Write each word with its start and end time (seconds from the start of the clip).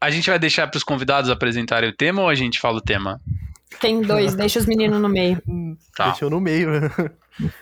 a 0.00 0.10
gente 0.10 0.30
vai 0.30 0.38
deixar 0.38 0.66
pros 0.68 0.84
convidados 0.84 1.30
apresentarem 1.30 1.90
o 1.90 1.96
tema 1.96 2.22
ou 2.22 2.28
a 2.28 2.34
gente 2.34 2.60
fala 2.60 2.78
o 2.78 2.82
tema? 2.82 3.20
Tem 3.80 4.00
dois, 4.00 4.34
deixa 4.34 4.58
os 4.58 4.66
meninos 4.66 5.00
no 5.00 5.08
meio. 5.08 5.42
Tá. 5.96 6.10
Deixou 6.10 6.30
no 6.30 6.40
meio. 6.40 6.70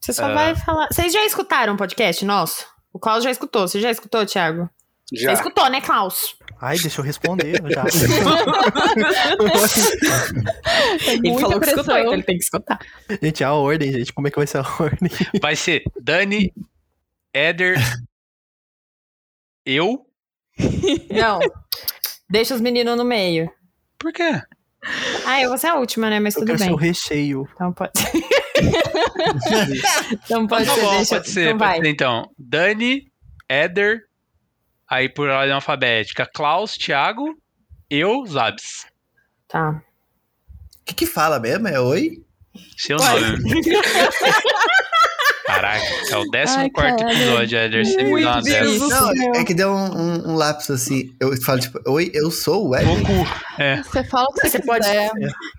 Você 0.00 0.12
só 0.12 0.28
É. 0.30 0.34
vai 0.34 0.54
falar. 0.56 0.88
Vocês 0.90 1.12
já 1.12 1.24
escutaram 1.24 1.74
o 1.74 1.76
podcast 1.76 2.24
nosso? 2.24 2.64
O 2.92 2.98
Klaus 2.98 3.24
já 3.24 3.30
escutou. 3.30 3.66
Você 3.68 3.80
já 3.80 3.90
escutou, 3.90 4.24
Thiago? 4.24 4.70
Já. 5.12 5.30
Você 5.30 5.34
escutou, 5.42 5.68
né, 5.70 5.80
Klaus? 5.80 6.36
Ai, 6.60 6.78
deixa 6.78 7.00
eu 7.00 7.04
responder 7.04 7.60
já. 7.70 7.84
Ele 11.06 11.30
muita 11.30 11.40
falou 11.40 11.60
que 11.60 11.66
escutou, 11.68 11.98
então 11.98 12.12
ele 12.14 12.22
tem 12.22 12.38
que 12.38 12.44
escutar. 12.44 12.78
gente, 13.22 13.44
a 13.44 13.52
ordem, 13.52 13.92
gente. 13.92 14.12
Como 14.12 14.26
é 14.26 14.30
que 14.30 14.36
vai 14.38 14.46
ser 14.46 14.58
a 14.58 14.62
ordem? 14.80 15.10
Vai 15.40 15.54
ser 15.56 15.82
Dani, 16.00 16.52
Éder, 17.32 17.76
eu. 19.66 20.04
Não. 21.10 21.38
Deixa 22.28 22.54
os 22.54 22.60
meninos 22.60 22.96
no 22.96 23.04
meio. 23.04 23.50
Por 23.98 24.12
quê? 24.12 24.40
Ah, 25.26 25.40
eu 25.40 25.48
vou 25.48 25.58
ser 25.58 25.66
a 25.68 25.74
última, 25.76 26.08
né? 26.10 26.20
Mas 26.20 26.34
Eu 26.34 26.40
tudo 26.40 26.46
quero 26.48 26.58
ser 26.58 26.64
bem. 26.66 26.74
o 26.74 26.76
recheio. 26.76 27.48
Então 27.54 27.72
pode 27.72 27.92
Então 30.24 30.46
pode 30.46 30.66
Tá 30.66 30.74
ser, 30.74 30.80
bom, 30.80 30.90
deixa. 30.96 31.14
pode 31.16 31.28
ser, 31.30 31.46
então 31.54 31.58
pode 31.58 31.80
ser. 31.80 31.86
Então, 31.88 32.30
Dani, 32.38 33.10
Éder, 33.48 34.02
aí 34.88 35.08
por 35.08 35.28
ordem 35.28 35.52
alfabética, 35.54 36.28
Klaus, 36.32 36.76
Thiago, 36.76 37.36
eu, 37.90 38.24
Zabs. 38.26 38.86
Tá. 39.48 39.82
O 40.80 40.84
que 40.86 40.94
que 40.94 41.06
fala 41.06 41.38
mesmo? 41.40 41.66
É 41.68 41.80
oi? 41.80 42.22
Seu 42.76 42.96
nome. 42.96 43.38
Caraca, 45.46 45.84
é 46.10 46.16
o 46.16 46.28
14 46.30 46.56
Ai, 46.58 46.70
caralho. 46.70 47.08
episódio, 47.08 47.58
Éder. 47.58 47.84
Você 47.86 48.02
me 48.02 48.22
dá 48.22 48.32
uma 48.32 48.42
dessa. 48.42 48.86
Não, 48.88 49.34
é 49.36 49.44
que 49.44 49.54
deu 49.54 49.70
um, 49.70 49.96
um, 49.96 50.30
um 50.30 50.34
lapso 50.34 50.72
assim. 50.72 51.14
Eu 51.20 51.36
falo 51.42 51.60
tipo, 51.60 51.78
oi, 51.88 52.10
eu 52.12 52.30
sou 52.32 52.68
o 52.68 52.76
Ed. 52.76 52.84
Goku. 52.84 53.12
É, 53.58 53.76
Você 53.82 54.02
fala 54.04 54.26
o 54.28 54.32
que 54.34 54.40
você, 54.48 54.58
Você 54.58 54.62
pode- 54.66 54.84
quiser. 54.86 55.10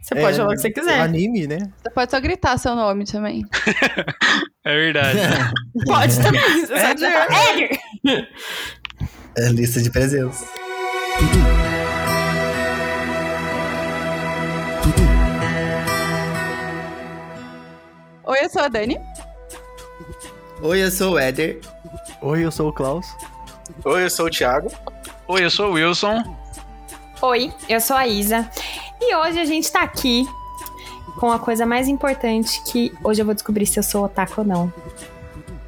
Você 0.02 0.16
pode 0.16 0.34
É, 0.36 0.38
falar 0.38 0.50
o 0.50 0.56
que 0.56 0.62
você 0.62 0.68
O 0.68 0.74
quiser. 0.74 1.00
anime, 1.00 1.48
né? 1.48 1.58
Você 1.82 1.90
pode 1.92 2.12
só 2.12 2.20
gritar 2.20 2.58
seu 2.58 2.76
nome 2.76 3.06
também. 3.06 3.46
é 4.66 4.76
verdade. 4.76 5.20
Pode 5.86 6.16
também. 6.22 6.66
Você 6.66 6.78
falar, 6.78 7.28
Éder! 7.54 7.80
É 9.38 9.50
lista 9.50 9.82
de 9.82 9.90
presença. 9.90 10.46
Oi, 18.26 18.38
eu 18.44 18.50
sou 18.50 18.62
a 18.62 18.68
Dani. 18.68 18.98
Oi, 20.62 20.84
eu 20.84 20.92
sou 20.92 21.14
o 21.14 21.20
Éder. 21.20 21.60
Oi, 22.22 22.46
eu 22.46 22.52
sou 22.52 22.70
o 22.70 22.74
Klaus. 22.74 23.06
Oi, 23.86 24.04
eu 24.06 24.10
sou 24.10 24.26
o 24.28 24.30
Thiago. 24.30 24.72
Oi, 25.28 25.44
eu 25.44 25.50
sou 25.50 25.70
o 25.70 25.74
Wilson. 25.74 26.24
Oi, 27.22 27.52
eu 27.70 27.80
sou 27.80 27.96
a 27.96 28.08
Isa. 28.08 28.50
E 29.00 29.16
hoje 29.16 29.40
a 29.40 29.46
gente 29.46 29.72
tá 29.72 29.82
aqui 29.82 30.26
com 31.20 31.32
a 31.32 31.40
coisa 31.40 31.66
mais 31.66 31.88
importante 31.88 32.62
que 32.64 32.92
hoje 33.04 33.22
eu 33.22 33.26
vou 33.26 33.34
descobrir 33.34 33.66
se 33.66 33.80
eu 33.80 33.84
sou 33.84 34.06
otaku 34.06 34.42
ou 34.42 34.48
não. 34.48 34.74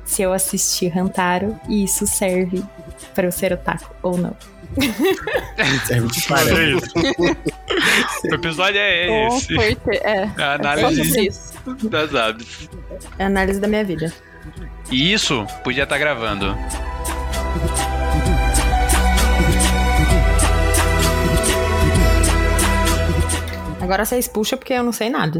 Se 0.05 0.21
eu 0.23 0.33
assisti 0.33 0.87
Hantaro 0.87 1.59
e 1.67 1.83
isso 1.83 2.07
serve 2.07 2.63
pra 3.13 3.25
eu 3.27 3.31
ser 3.31 3.53
otaku 3.53 3.93
ou 4.01 4.17
não. 4.17 4.35
Serve 5.85 6.07
de 6.07 6.21
parâmetro. 6.27 6.91
O 8.23 8.33
episódio 8.35 8.79
é 8.79 9.07
Com 9.07 9.27
esse. 9.37 9.55
certeza. 9.55 10.03
É. 10.03 10.23
A 10.23 10.41
É 10.41 10.55
análise 10.55 11.27
isso. 11.27 11.53
das 11.89 12.13
aves. 12.15 12.69
É 13.19 13.23
a 13.23 13.27
análise 13.27 13.59
da 13.59 13.67
minha 13.67 13.83
vida. 13.83 14.11
E 14.92 15.14
isso 15.14 15.45
podia 15.64 15.83
estar 15.83 15.97
gravando. 15.97 16.55
Agora 23.81 24.06
vocês 24.06 24.28
puxam 24.28 24.58
porque 24.58 24.73
eu 24.73 24.83
não 24.83 24.91
sei 24.91 25.09
nada. 25.09 25.40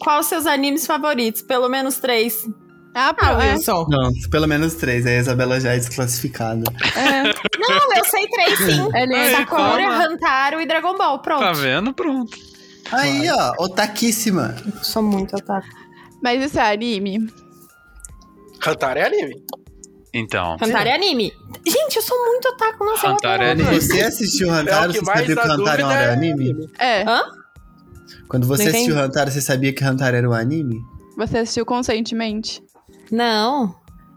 Qual 0.00 0.20
os 0.20 0.26
seus 0.26 0.46
animes 0.46 0.86
favoritos? 0.86 1.42
Pelo 1.42 1.68
menos 1.68 1.96
três. 1.98 2.46
Ah, 2.94 3.08
Ah, 3.08 3.14
pô, 3.14 3.24
é. 3.40 3.52
Wilson. 3.54 3.86
Não, 3.88 4.10
pelo 4.30 4.46
menos 4.46 4.74
três. 4.74 5.06
Aí 5.06 5.16
a 5.16 5.20
Isabela 5.20 5.60
já 5.60 5.72
é 5.72 5.76
desclassificada. 5.78 6.64
é. 6.96 7.22
Não, 7.58 7.96
eu 7.96 8.04
sei 8.04 8.26
três 8.26 8.58
sim. 8.58 8.88
Ele 8.94 9.14
é 9.14 9.36
Sakura, 9.36 9.60
toma. 9.84 10.04
Hantaro 10.04 10.60
e 10.60 10.66
Dragon 10.66 10.96
Ball. 10.98 11.18
Pronto. 11.20 11.40
Tá 11.40 11.52
vendo? 11.52 11.94
Pronto. 11.94 12.36
Aí, 12.90 13.30
ó, 13.30 13.52
otaquíssima. 13.64 14.56
Sou 14.82 15.02
muito 15.02 15.34
otaku. 15.36 15.66
Mas 16.22 16.42
isso 16.44 16.58
é 16.58 16.72
anime? 16.72 17.28
Cantar 18.60 18.96
é 18.96 19.06
anime. 19.06 19.42
Então. 20.14 20.56
Hantaro 20.60 20.88
é 20.88 20.94
anime. 20.94 21.32
Gente, 21.66 21.96
eu 21.96 22.02
sou 22.02 22.16
muito 22.26 22.46
otaku, 22.48 22.84
não 22.84 22.96
sei 22.98 23.08
o 23.08 23.12
Hantaro 23.14 23.42
é 23.42 23.54
nome. 23.54 23.68
anime. 23.68 23.80
Você 23.80 24.02
assistiu 24.02 24.48
o 24.48 24.50
É 24.54 24.60
Hantaro, 24.60 24.90
o 24.90 24.94
que 24.94 25.00
você 25.00 25.04
sabia 25.06 25.34
que 25.34 25.40
Hantaro 25.48 25.82
era 25.90 26.02
é 26.02 26.12
anime? 26.12 26.70
É. 26.78 27.02
Hã? 27.02 27.22
Quando 28.28 28.46
você 28.46 28.64
Não 28.64 28.70
assistiu. 28.70 28.98
Hantaro, 28.98 29.30
você 29.30 29.40
sabia 29.40 29.72
que 29.72 29.84
Hantaro 29.84 30.16
era 30.16 30.28
um 30.28 30.32
anime? 30.34 30.80
Você 31.16 31.38
assistiu 31.38 31.64
conscientemente? 31.66 32.62
Não. 33.10 33.74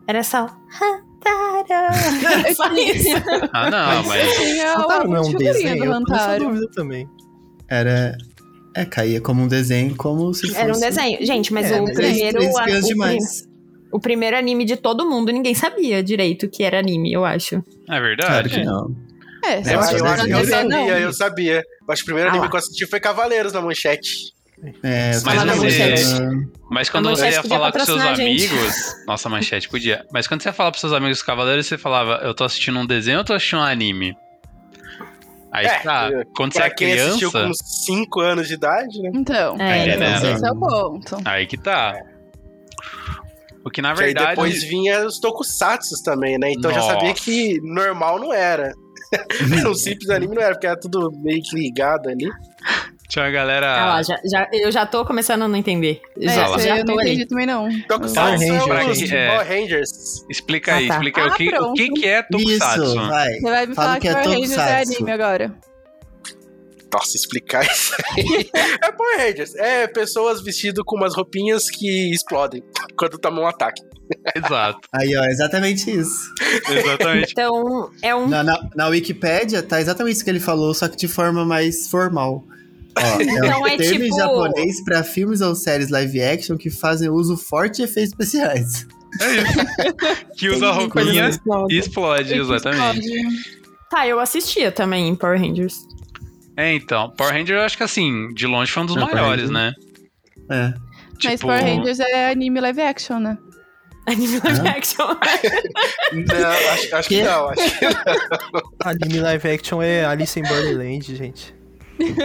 Era 0.07 0.21
só. 0.23 0.43
Hantaro. 0.43 1.05
Era 1.69 2.53
só 2.53 2.71
isso. 2.73 3.09
Ah, 3.53 3.71
não, 3.71 4.03
mas. 4.03 4.35
Tinha 4.37 4.77
Hantaro 4.77 5.09
não 5.09 5.15
é 5.17 5.21
um 5.21 5.33
desenho? 5.33 5.85
Eu 5.85 5.93
Hantaro. 5.93 6.43
dúvida 6.45 6.67
também. 6.75 7.09
Era... 7.69 8.15
É, 8.75 8.83
caía 8.85 9.21
como 9.21 9.41
um 9.43 9.47
desenho, 9.47 9.95
como 9.95 10.33
se 10.33 10.47
fosse... 10.47 10.59
Era 10.59 10.75
um 10.75 10.79
desenho. 10.79 11.25
Gente, 11.25 11.53
mas 11.53 11.71
É, 11.71 11.79
o 11.79 11.83
mas 11.85 11.95
Três, 11.95 12.11
primeiro. 12.13 12.37
três 12.39 12.55
a- 12.55 12.59
espiãs 12.61 12.83
o, 12.83 12.87
demais. 12.87 13.43
o 13.93 13.99
primeiro 13.99 14.35
anime 14.37 14.65
de 14.65 14.75
todo 14.75 15.09
mundo, 15.09 15.31
ninguém 15.31 15.53
sabia 15.55 16.03
direito 16.03 16.49
que 16.49 16.61
era 16.63 16.79
anime, 16.79 17.13
eu 17.13 17.23
acho. 17.23 17.55
É 17.55 17.61
Claro 17.87 18.03
verdade. 18.03 18.49
que 18.49 18.63
não. 18.65 18.93
É, 19.45 19.53
É, 19.53 19.57
eu 19.59 19.61
mas 19.61 19.69
acho, 19.87 19.95
eu, 19.97 20.05
é 20.05 20.09
acho 20.09 20.27
eu 20.27 20.45
sabia, 20.45 20.99
eu 20.99 21.13
sabia. 21.13 21.55
Eu 21.87 21.93
acho 21.93 22.01
que 22.03 22.03
o 22.03 22.05
primeiro 22.07 22.29
Ah 22.29 22.31
anime 22.33 22.43
lá. 22.45 22.49
que 22.49 22.55
eu 22.55 22.59
assisti 22.59 22.85
foi 22.87 22.99
Cavaleiros 22.99 23.53
na 23.53 23.61
Manchete. 23.61 24.33
É, 24.83 25.11
Mas 25.11 25.23
você- 25.23 25.45
manchete. 25.45 26.03
Mas 26.69 26.89
quando 26.89 27.09
você 27.09 27.29
ia 27.29 27.43
falar 27.43 27.71
com 27.71 27.79
seus 27.81 28.01
amigos. 28.01 28.73
Nossa, 29.05 29.29
manchete 29.29 29.69
podia. 29.69 30.03
Mas 30.11 30.27
quando 30.27 30.41
você 30.41 30.49
ia 30.49 30.53
falar 30.53 30.71
pros 30.71 30.81
seus 30.81 30.93
amigos 30.93 31.21
cavaleiros, 31.21 31.65
você 31.67 31.77
falava, 31.77 32.21
eu 32.23 32.33
tô 32.33 32.43
assistindo 32.43 32.79
um 32.79 32.85
desenho 32.85 33.19
ou 33.19 33.23
tô 33.23 33.33
assistindo 33.33 33.59
um 33.59 33.63
anime? 33.63 34.15
Aí 35.55 35.65
É, 35.65 35.79
tá, 35.79 36.09
quando 36.35 36.53
você 36.53 36.61
é 36.63 36.69
quem 36.69 36.93
assistiu 36.93 37.31
criança. 37.31 37.47
com 37.47 37.65
5 37.65 38.19
anos 38.19 38.47
de 38.47 38.53
idade, 38.55 39.01
né? 39.01 39.11
Então, 39.13 39.55
É, 39.59 39.89
É, 39.89 39.97
né? 39.97 40.15
esse 40.33 40.45
é 40.45 40.51
o 40.51 40.55
ponto. 40.55 41.17
Aí 41.23 41.47
que 41.47 41.57
tá. 41.57 41.95
O 43.63 43.69
que 43.69 43.81
na 43.81 43.93
Que 43.93 44.01
verdade. 44.03 44.29
depois 44.31 44.63
vinha 44.63 45.05
os 45.05 45.17
tokusatsus 45.19 46.01
também, 46.01 46.37
né? 46.37 46.51
Então 46.51 46.69
eu 46.69 46.75
já 46.75 46.81
sabia 46.81 47.09
Nossa. 47.09 47.23
que 47.23 47.59
normal 47.63 48.19
não 48.19 48.33
era. 48.33 48.73
o 49.69 49.73
simples 49.75 50.09
anime 50.09 50.35
não 50.35 50.41
era, 50.41 50.53
porque 50.53 50.67
era 50.67 50.79
tudo 50.79 51.09
meio 51.23 51.41
que 51.41 51.55
ligado 51.57 52.09
ali. 52.09 52.27
Tinha 53.07 53.23
uma 53.25 53.29
Ah 53.29 53.31
galera. 53.33 53.67
lá, 53.85 54.03
já, 54.03 54.19
já- 54.29 54.49
eu 54.51 54.71
já 54.71 54.85
tô 54.85 55.05
começando 55.05 55.43
a 55.43 55.47
não 55.47 55.55
entender. 55.55 56.01
É, 56.19 56.27
Já, 56.27 56.57
já 56.57 56.77
eu 56.79 56.85
tô 56.85 56.93
não 56.95 57.01
entendi 57.01 57.25
também 57.25 57.45
não. 57.45 57.67
Tokusatsu 57.87 58.45
são 58.45 58.67
Rangers. 58.67 59.11
É. 59.11 59.27
Power 59.29 59.47
Rangers. 59.47 60.25
Explica 60.29 60.73
aí, 60.75 60.85
Ah, 60.85 60.87
tá. 60.87 60.93
explica 60.95 61.21
aí. 61.21 61.27
o, 61.27 61.31
Ah, 61.31 61.35
que, 61.35 61.55
o 61.57 61.73
que, 61.73 61.89
que 61.89 62.07
é 62.07 62.23
Tokusatsu? 62.23 62.83
Isso, 62.83 62.95
vai. 62.95 63.33
Você 63.35 63.41
vai 63.41 63.65
me 63.67 63.75
Fala 63.75 63.87
falar 63.87 63.95
que 63.95 64.01
que 64.01 64.07
é 64.07 64.13
Power 64.13 64.29
Rangers 64.39 64.57
é 64.57 64.81
anime 64.81 65.11
agora. 65.11 65.55
Nossa, 66.93 67.17
explicar 67.17 67.63
isso 67.65 67.93
aí. 68.17 68.49
é 68.83 68.91
Power 68.91 69.17
Rangers. 69.19 69.55
É 69.55 69.87
pessoas 69.87 70.41
vestidas 70.41 70.83
com 70.85 70.95
umas 70.95 71.15
roupinhas 71.15 71.69
que 71.69 72.11
explodem 72.13 72.63
quando 72.97 73.17
tomam 73.17 73.43
um 73.43 73.47
ataque. 73.47 73.81
Exato, 74.35 74.79
Aí, 74.93 75.17
ó, 75.17 75.23
exatamente 75.25 75.89
isso. 75.89 76.31
exatamente. 76.69 77.31
Então, 77.31 77.89
é 78.03 78.15
um. 78.15 78.27
Na, 78.27 78.43
na, 78.43 78.69
na 78.75 78.87
Wikipédia 78.87 79.63
tá 79.63 79.81
exatamente 79.81 80.15
isso 80.17 80.23
que 80.23 80.29
ele 80.29 80.39
falou, 80.39 80.73
só 80.75 80.87
que 80.87 80.95
de 80.95 81.07
forma 81.07 81.43
mais 81.43 81.87
formal. 81.89 82.43
Ó, 82.97 83.01
é 83.19 83.23
Então 83.23 83.61
um 83.61 83.67
é 83.67 83.77
termo 83.77 84.03
em 84.03 84.09
tipo- 84.09 84.17
japonês 84.17 84.83
pra 84.83 85.03
filmes 85.03 85.41
ou 85.41 85.53
séries 85.55 85.89
live 85.89 86.21
action 86.21 86.57
que 86.57 86.69
fazem 86.69 87.09
uso 87.09 87.35
forte 87.37 87.77
de 87.77 87.83
efeitos 87.83 88.11
especiais. 88.11 88.87
É 89.21 89.35
isso. 89.35 90.25
Que 90.37 90.49
usa 90.49 90.71
roupinha 90.71 91.29
e 91.69 91.77
explode, 91.77 92.33
exatamente. 92.33 93.07
Tá, 93.89 94.05
eu 94.07 94.19
assistia 94.19 94.71
também 94.71 95.07
em 95.07 95.15
Power 95.15 95.39
Rangers. 95.39 95.77
É, 96.57 96.73
então. 96.73 97.09
Power 97.17 97.33
Ranger, 97.33 97.57
eu 97.57 97.61
acho 97.63 97.77
que 97.77 97.83
assim, 97.83 98.33
de 98.33 98.45
longe 98.47 98.71
foi 98.71 98.83
um 98.83 98.85
dos 98.87 98.97
É, 98.97 98.99
maiores, 98.99 99.49
né? 99.49 99.71
É. 100.51 100.73
Mas 101.23 101.39
Power 101.41 101.63
Rangers 101.63 101.99
é 102.01 102.29
anime 102.31 102.59
live 102.59 102.81
action, 102.81 103.19
né? 103.19 103.37
Anime 104.07 104.39
live 104.43 104.67
action. 104.67 105.07
Não, 105.07 106.49
acho, 106.73 106.95
acho 106.95 107.09
que 107.09 107.15
Que? 107.19 107.23
não. 107.23 107.49
Acho 107.49 107.79
que 107.79 107.85
Anime 108.83 109.19
live 109.19 109.49
action 109.49 109.81
é 109.81 110.05
Alice 110.05 110.37
in 110.39 110.43
Borderland, 110.43 111.15
gente. 111.15 111.54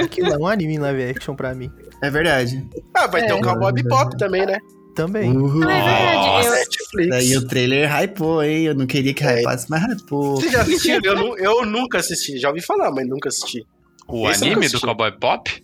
Aquilo 0.02 0.32
é 0.32 0.37
um 0.38 0.46
anime 0.46 0.78
live 0.78 1.02
action 1.11 1.34
pra 1.34 1.55
mim. 1.55 1.70
É 2.02 2.11
verdade. 2.11 2.67
Ah, 2.94 3.06
vai 3.06 3.25
ter 3.26 3.32
um 3.34 3.40
Cowboy 3.40 3.72
Bebop 3.72 4.17
também, 4.19 4.44
né? 4.46 4.58
Também. 4.94 5.31
Uhul. 5.37 5.62
Ah, 5.69 5.72
é 5.72 5.84
verdade. 5.84 6.46
Eu, 6.46 6.52
Netflix. 6.52 7.08
Daí 7.11 7.37
o 7.37 7.46
trailer 7.46 7.88
hypou, 8.02 8.43
hein? 8.43 8.64
Eu 8.64 8.75
não 8.75 8.87
queria 8.87 9.14
que 9.14 9.22
É. 9.22 9.37
hypasse, 9.37 9.67
mas 9.70 9.82
hypou. 9.82 10.37
Você 10.40 10.50
já 10.50 10.62
assistiu? 10.62 11.00
Eu, 11.05 11.37
eu 11.38 11.64
nunca 11.67 11.99
assisti. 11.99 12.38
Já 12.38 12.49
ouvi 12.49 12.61
falar, 12.62 12.90
mas 12.90 13.06
nunca 13.08 13.28
assisti. 13.28 13.64
O 14.08 14.28
Esse 14.28 14.43
anime 14.44 14.56
nunca 14.56 14.61
do 14.61 14.67
assisti. 14.67 14.87
Cowboy 14.87 15.12
Pop? 15.19 15.62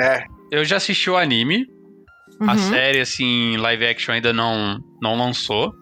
É. 0.00 0.24
Eu 0.50 0.64
já 0.64 0.76
assisti 0.76 1.08
o 1.10 1.16
anime. 1.16 1.66
A 2.40 2.52
Uhum. 2.54 2.58
série, 2.70 2.98
assim, 3.00 3.56
live 3.56 3.86
action 3.86 4.12
ainda 4.14 4.32
não, 4.32 4.78
não 5.00 5.16
lançou. 5.16 5.72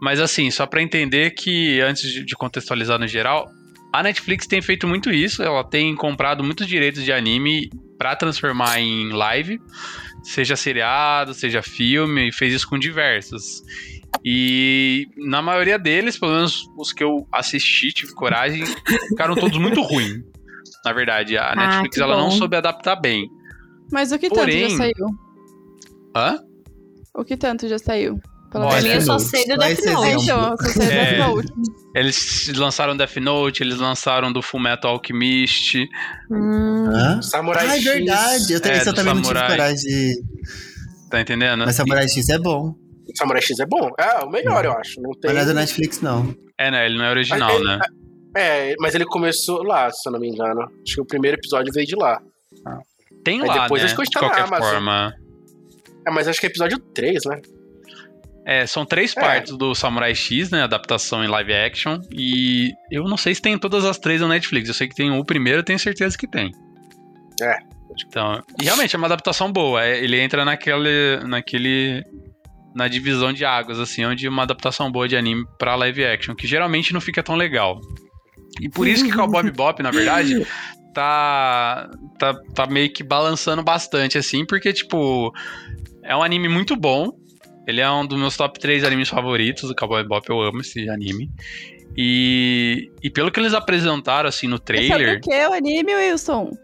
Mas 0.00 0.20
assim, 0.20 0.50
só 0.50 0.64
pra 0.66 0.80
entender 0.82 1.30
que 1.32 1.80
antes 1.80 2.08
de 2.24 2.34
contextualizar 2.36 2.98
no 2.98 3.06
geral, 3.08 3.50
a 3.92 4.02
Netflix 4.02 4.46
tem 4.46 4.62
feito 4.62 4.86
muito 4.88 5.10
isso, 5.10 5.42
ela 5.42 5.62
tem 5.64 5.94
comprado 5.94 6.42
muitos 6.42 6.66
direitos 6.66 7.04
de 7.04 7.12
anime 7.12 7.68
pra 7.98 8.16
transformar 8.16 8.80
em 8.80 9.10
live, 9.10 9.60
seja 10.22 10.56
seriado, 10.56 11.34
seja 11.34 11.62
filme, 11.62 12.28
e 12.28 12.32
fez 12.32 12.52
isso 12.54 12.68
com 12.68 12.78
diversos. 12.78 13.62
E 14.24 15.06
na 15.16 15.42
maioria 15.42 15.78
deles, 15.78 16.18
pelo 16.18 16.32
menos 16.32 16.62
os 16.76 16.92
que 16.92 17.02
eu 17.02 17.26
assisti, 17.32 17.92
tive 17.92 18.12
coragem, 18.14 18.64
ficaram 19.08 19.34
todos 19.34 19.58
muito 19.58 19.80
ruins. 19.82 20.22
Na 20.84 20.92
verdade, 20.92 21.36
a 21.38 21.54
Netflix 21.54 21.96
que 21.96 22.02
ela 22.02 22.16
não 22.16 22.30
soube 22.30 22.56
adaptar 22.56 22.96
bem. 22.96 23.28
Mas 23.90 24.10
o 24.10 24.18
que 24.18 24.28
Porém- 24.28 24.62
tanto 24.62 24.70
já 24.70 24.76
saiu? 24.78 25.06
Hã? 26.16 26.38
O 27.14 27.24
que 27.24 27.36
tanto 27.36 27.68
já 27.68 27.78
saiu? 27.78 28.18
Pelo 28.52 28.68
mim, 28.82 28.88
eu 28.88 29.00
só 29.00 29.12
Note. 29.14 29.24
sei 29.24 29.46
do 29.46 29.56
Death 29.56 29.84
Note. 29.86 30.10
eu 30.12 30.20
só 30.20 30.56
sei 30.56 30.86
É. 30.86 31.14
Death 31.16 31.18
Note. 31.28 31.52
Eles 31.94 32.52
lançaram 32.56 32.96
Death 32.96 33.16
Note, 33.16 33.62
eles 33.62 33.78
lançaram 33.78 34.32
do 34.32 34.42
Fullmetal 34.42 34.92
Alchemist. 34.92 35.88
Hum, 36.30 36.86
Hã? 36.90 37.22
Samurai 37.22 37.66
Ah, 37.66 37.76
é 37.76 37.80
X. 37.80 37.84
verdade. 37.84 38.52
Eu, 38.52 38.60
também- 38.60 38.78
É, 38.78 38.88
eu 38.88 38.94
também 38.94 39.14
não 39.14 39.22
tive 39.22 39.34
coragem 39.34 39.76
de. 39.76 40.22
Tá 41.10 41.20
entendendo? 41.20 41.64
Mas 41.66 41.76
Samurai 41.76 42.08
X 42.08 42.28
é 42.28 42.38
bom. 42.38 42.74
Samurai 43.16 43.42
X 43.42 43.58
é 43.60 43.66
bom. 43.66 43.90
É, 43.98 44.24
o 44.24 44.30
melhor, 44.30 44.64
eu 44.64 44.72
acho. 44.72 45.00
Não 45.02 45.10
tem... 45.12 45.30
Mas 45.30 45.34
não 45.34 45.42
é 45.42 45.44
do 45.46 45.54
Netflix, 45.54 46.00
não. 46.00 46.34
É, 46.58 46.70
né? 46.70 46.86
Ele 46.86 46.96
não 46.96 47.04
é 47.04 47.10
original, 47.10 47.52
Mas 47.52 47.64
né? 47.64 47.78
É, 48.34 48.74
mas 48.78 48.94
ele 48.94 49.04
começou 49.04 49.62
lá, 49.62 49.90
se 49.90 50.08
eu 50.08 50.12
não 50.12 50.18
me 50.20 50.28
engano. 50.28 50.62
Acho 50.62 50.94
que 50.94 51.00
o 51.02 51.04
primeiro 51.04 51.36
episódio 51.36 51.70
veio 51.72 51.86
de 51.86 51.94
lá. 51.96 52.18
Tem 53.24 53.40
Aí 53.42 53.46
lá, 53.46 53.62
depois 53.64 53.82
né? 53.82 53.88
eles 53.88 53.90
De 53.92 53.96
continuam 53.96 54.28
na 54.30 54.34
qualquer 54.36 54.54
Amazon. 54.54 54.70
forma. 54.72 55.14
É, 56.06 56.10
mas 56.10 56.26
acho 56.28 56.40
que 56.40 56.46
é 56.46 56.48
episódio 56.48 56.78
3, 56.78 57.24
né? 57.26 57.40
É, 58.44 58.66
são 58.66 58.84
três 58.84 59.16
É. 59.16 59.20
partes 59.20 59.56
do 59.56 59.74
Samurai 59.74 60.14
X, 60.14 60.50
né? 60.50 60.62
Adaptação 60.64 61.22
em 61.24 61.28
live 61.28 61.52
action. 61.52 61.98
E 62.12 62.72
eu 62.90 63.04
não 63.04 63.16
sei 63.16 63.34
se 63.34 63.40
tem 63.42 63.56
todas 63.56 63.84
as 63.84 63.98
três 63.98 64.20
no 64.20 64.28
Netflix. 64.28 64.68
Eu 64.68 64.74
sei 64.74 64.88
que 64.88 64.94
tem 64.94 65.10
o 65.10 65.24
primeiro, 65.24 65.60
eu 65.60 65.64
tenho 65.64 65.78
certeza 65.78 66.16
que 66.18 66.26
tem. 66.26 66.50
É. 67.40 67.58
Então, 68.06 68.42
e 68.60 68.64
realmente 68.64 68.96
é 68.96 68.98
uma 68.98 69.06
adaptação 69.06 69.52
boa. 69.52 69.84
É, 69.84 70.02
Ele 70.02 70.18
entra 70.18 70.44
naquele, 70.44 71.18
naquele. 71.26 72.02
Na 72.74 72.88
divisão 72.88 73.34
de 73.34 73.44
águas, 73.44 73.78
assim, 73.78 74.02
onde 74.06 74.26
uma 74.26 74.44
adaptação 74.44 74.90
boa 74.90 75.06
de 75.06 75.14
anime 75.14 75.44
pra 75.58 75.74
live 75.74 76.06
action, 76.06 76.34
que 76.34 76.46
geralmente 76.46 76.94
não 76.94 77.02
fica 77.02 77.22
tão 77.22 77.36
legal. 77.36 77.78
E 78.62 78.68
por 78.68 78.88
isso 78.88 79.04
que 79.04 79.12
Cowboy 79.12 79.42
Bebop, 79.42 79.82
na 79.82 79.90
verdade, 79.90 80.46
tá, 80.94 81.90
tá, 82.18 82.34
tá 82.54 82.66
meio 82.66 82.90
que 82.90 83.02
balançando 83.04 83.62
bastante, 83.62 84.16
assim, 84.16 84.46
porque, 84.46 84.72
tipo, 84.72 85.30
é 86.02 86.16
um 86.16 86.22
anime 86.22 86.48
muito 86.48 86.74
bom. 86.74 87.10
Ele 87.66 87.80
é 87.80 87.90
um 87.90 88.06
dos 88.06 88.18
meus 88.18 88.36
top 88.36 88.58
3 88.58 88.84
animes 88.84 89.08
favoritos 89.08 89.68
do 89.68 89.74
Cowboy 89.74 90.02
Bebop, 90.02 90.28
eu 90.28 90.40
amo 90.40 90.60
esse 90.60 90.88
anime. 90.88 91.30
E, 91.96 92.90
e 93.02 93.10
pelo 93.10 93.30
que 93.30 93.38
eles 93.38 93.54
apresentaram, 93.54 94.28
assim, 94.28 94.46
no 94.46 94.56
Esse 94.56 94.62
é 94.90 94.94
trailer... 94.94 95.18
o 95.18 95.20
que 95.20 95.46
o 95.46 95.52
anime, 95.52 95.94
Wilson? 95.94 96.56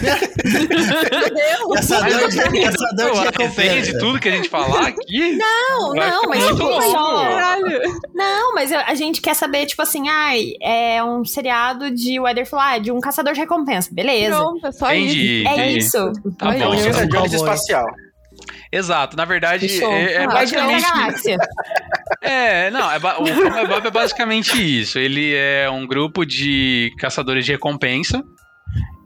Meu 0.00 1.28
Deus! 1.34 1.74
Caçador 1.74 2.28
de, 2.28 2.36
Pô, 2.38 3.12
de 3.12 3.20
recompensa. 3.24 3.98
tudo 3.98 4.18
que 4.20 4.28
a 4.28 4.32
gente 4.32 4.48
falar 4.48 4.86
aqui... 4.86 5.36
Não, 5.36 5.90
Vai 5.94 6.10
não, 6.10 6.20
ficar 6.20 6.28
mas 6.28 6.44
muito 6.44 6.56
tipo, 6.56 6.68
longo. 6.68 8.00
Não, 8.14 8.54
mas 8.54 8.72
a 8.72 8.94
gente 8.94 9.20
quer 9.20 9.34
saber, 9.34 9.66
tipo 9.66 9.82
assim, 9.82 10.08
ai, 10.08 10.52
é 10.62 11.02
um 11.02 11.24
seriado 11.24 11.90
de 11.90 12.18
Weatherfly, 12.18 12.80
de 12.80 12.92
um 12.92 13.00
caçador 13.00 13.34
de 13.34 13.40
recompensa. 13.40 13.90
Beleza. 13.92 14.36
Pronto, 14.36 14.66
é 14.66 14.72
só 14.72 14.94
Entendi, 14.94 15.42
isso. 15.42 15.48
É 15.48 15.52
entendi. 15.52 15.78
isso. 15.78 16.12
Tá 16.38 16.46
bom. 16.46 16.74
Indiana 16.74 17.06
Jones 17.06 17.12
Cowboy. 17.12 17.36
espacial. 17.36 17.86
Exato, 18.72 19.16
na 19.16 19.24
verdade, 19.24 19.66
é, 19.82 20.12
é 20.14 20.24
Ah, 20.24 20.28
basicamente... 20.28 20.84
É, 22.22 22.70
não, 22.70 22.90
é, 22.90 22.96
o 22.96 23.00
Cowboy 23.00 23.50
Bebop 23.50 23.86
é 23.86 23.90
basicamente 23.90 24.80
isso. 24.80 24.98
Ele 24.98 25.34
é 25.34 25.68
um 25.70 25.86
grupo 25.86 26.24
de 26.24 26.92
caçadores 26.98 27.44
de 27.44 27.52
recompensa. 27.52 28.22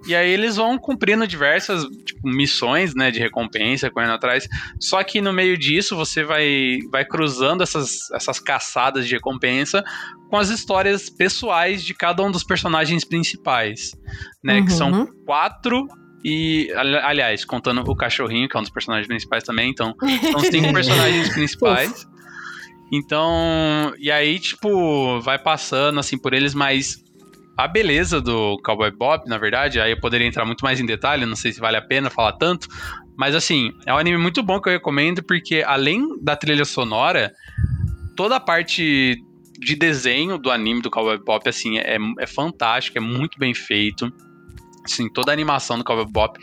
E 0.06 0.14
aí 0.14 0.30
eles 0.30 0.56
vão 0.56 0.78
cumprindo 0.78 1.26
diversas 1.26 1.84
tipo, 2.06 2.26
missões, 2.28 2.94
né, 2.94 3.10
de 3.10 3.18
recompensa, 3.18 3.90
correndo 3.90 4.12
atrás. 4.14 4.46
Só 4.80 5.02
que 5.02 5.20
no 5.20 5.32
meio 5.32 5.58
disso 5.58 5.94
você 5.96 6.24
vai, 6.24 6.78
vai 6.90 7.04
cruzando 7.04 7.62
essas, 7.62 8.10
essas 8.14 8.38
caçadas 8.40 9.06
de 9.06 9.14
recompensa 9.14 9.82
com 10.30 10.36
as 10.38 10.48
histórias 10.48 11.10
pessoais 11.10 11.82
de 11.84 11.92
cada 11.92 12.22
um 12.22 12.30
dos 12.30 12.44
personagens 12.44 13.04
principais, 13.04 13.92
né, 14.42 14.62
que 14.62 14.72
são 14.72 14.90
Uhum. 14.90 15.06
quatro 15.26 15.86
e 16.24 16.70
ali- 16.76 16.96
aliás, 16.96 17.44
contando 17.44 17.80
o 17.88 17.96
cachorrinho, 17.96 18.48
que 18.48 18.56
é 18.56 18.60
um 18.60 18.62
dos 18.62 18.72
personagens 18.72 19.06
principais 19.06 19.42
também, 19.44 19.70
então 19.70 19.94
são 20.30 20.40
cinco 20.40 20.72
personagens 20.72 21.28
principais. 21.30 22.06
Então, 22.92 23.94
e 23.98 24.10
aí, 24.10 24.38
tipo, 24.38 25.20
vai 25.20 25.38
passando 25.38 26.00
assim 26.00 26.18
por 26.18 26.34
eles, 26.34 26.54
mas 26.54 26.96
a 27.56 27.68
beleza 27.68 28.20
do 28.20 28.58
Cowboy 28.64 28.90
Bop, 28.90 29.28
na 29.28 29.38
verdade, 29.38 29.80
aí 29.80 29.92
eu 29.92 30.00
poderia 30.00 30.26
entrar 30.26 30.44
muito 30.44 30.62
mais 30.64 30.80
em 30.80 30.86
detalhe, 30.86 31.24
não 31.24 31.36
sei 31.36 31.52
se 31.52 31.60
vale 31.60 31.76
a 31.76 31.82
pena 31.82 32.10
falar 32.10 32.32
tanto, 32.32 32.66
mas 33.16 33.34
assim, 33.34 33.70
é 33.86 33.94
um 33.94 33.98
anime 33.98 34.16
muito 34.18 34.42
bom 34.42 34.60
que 34.60 34.68
eu 34.68 34.72
recomendo, 34.72 35.22
porque 35.22 35.62
além 35.64 36.04
da 36.22 36.34
trilha 36.34 36.64
sonora, 36.64 37.32
toda 38.16 38.36
a 38.36 38.40
parte 38.40 39.16
de 39.58 39.76
desenho 39.76 40.38
do 40.38 40.50
anime 40.50 40.80
do 40.80 40.90
Cowboy 40.90 41.18
Bop, 41.24 41.46
assim, 41.48 41.78
é, 41.78 41.96
é 42.18 42.26
fantástico, 42.26 42.96
é 42.98 43.00
muito 43.00 43.38
bem 43.38 43.54
feito. 43.54 44.10
Assim, 44.92 45.08
toda 45.08 45.30
a 45.30 45.34
animação 45.34 45.78
do 45.78 45.84
Cowboy 45.84 46.06
Bop. 46.06 46.38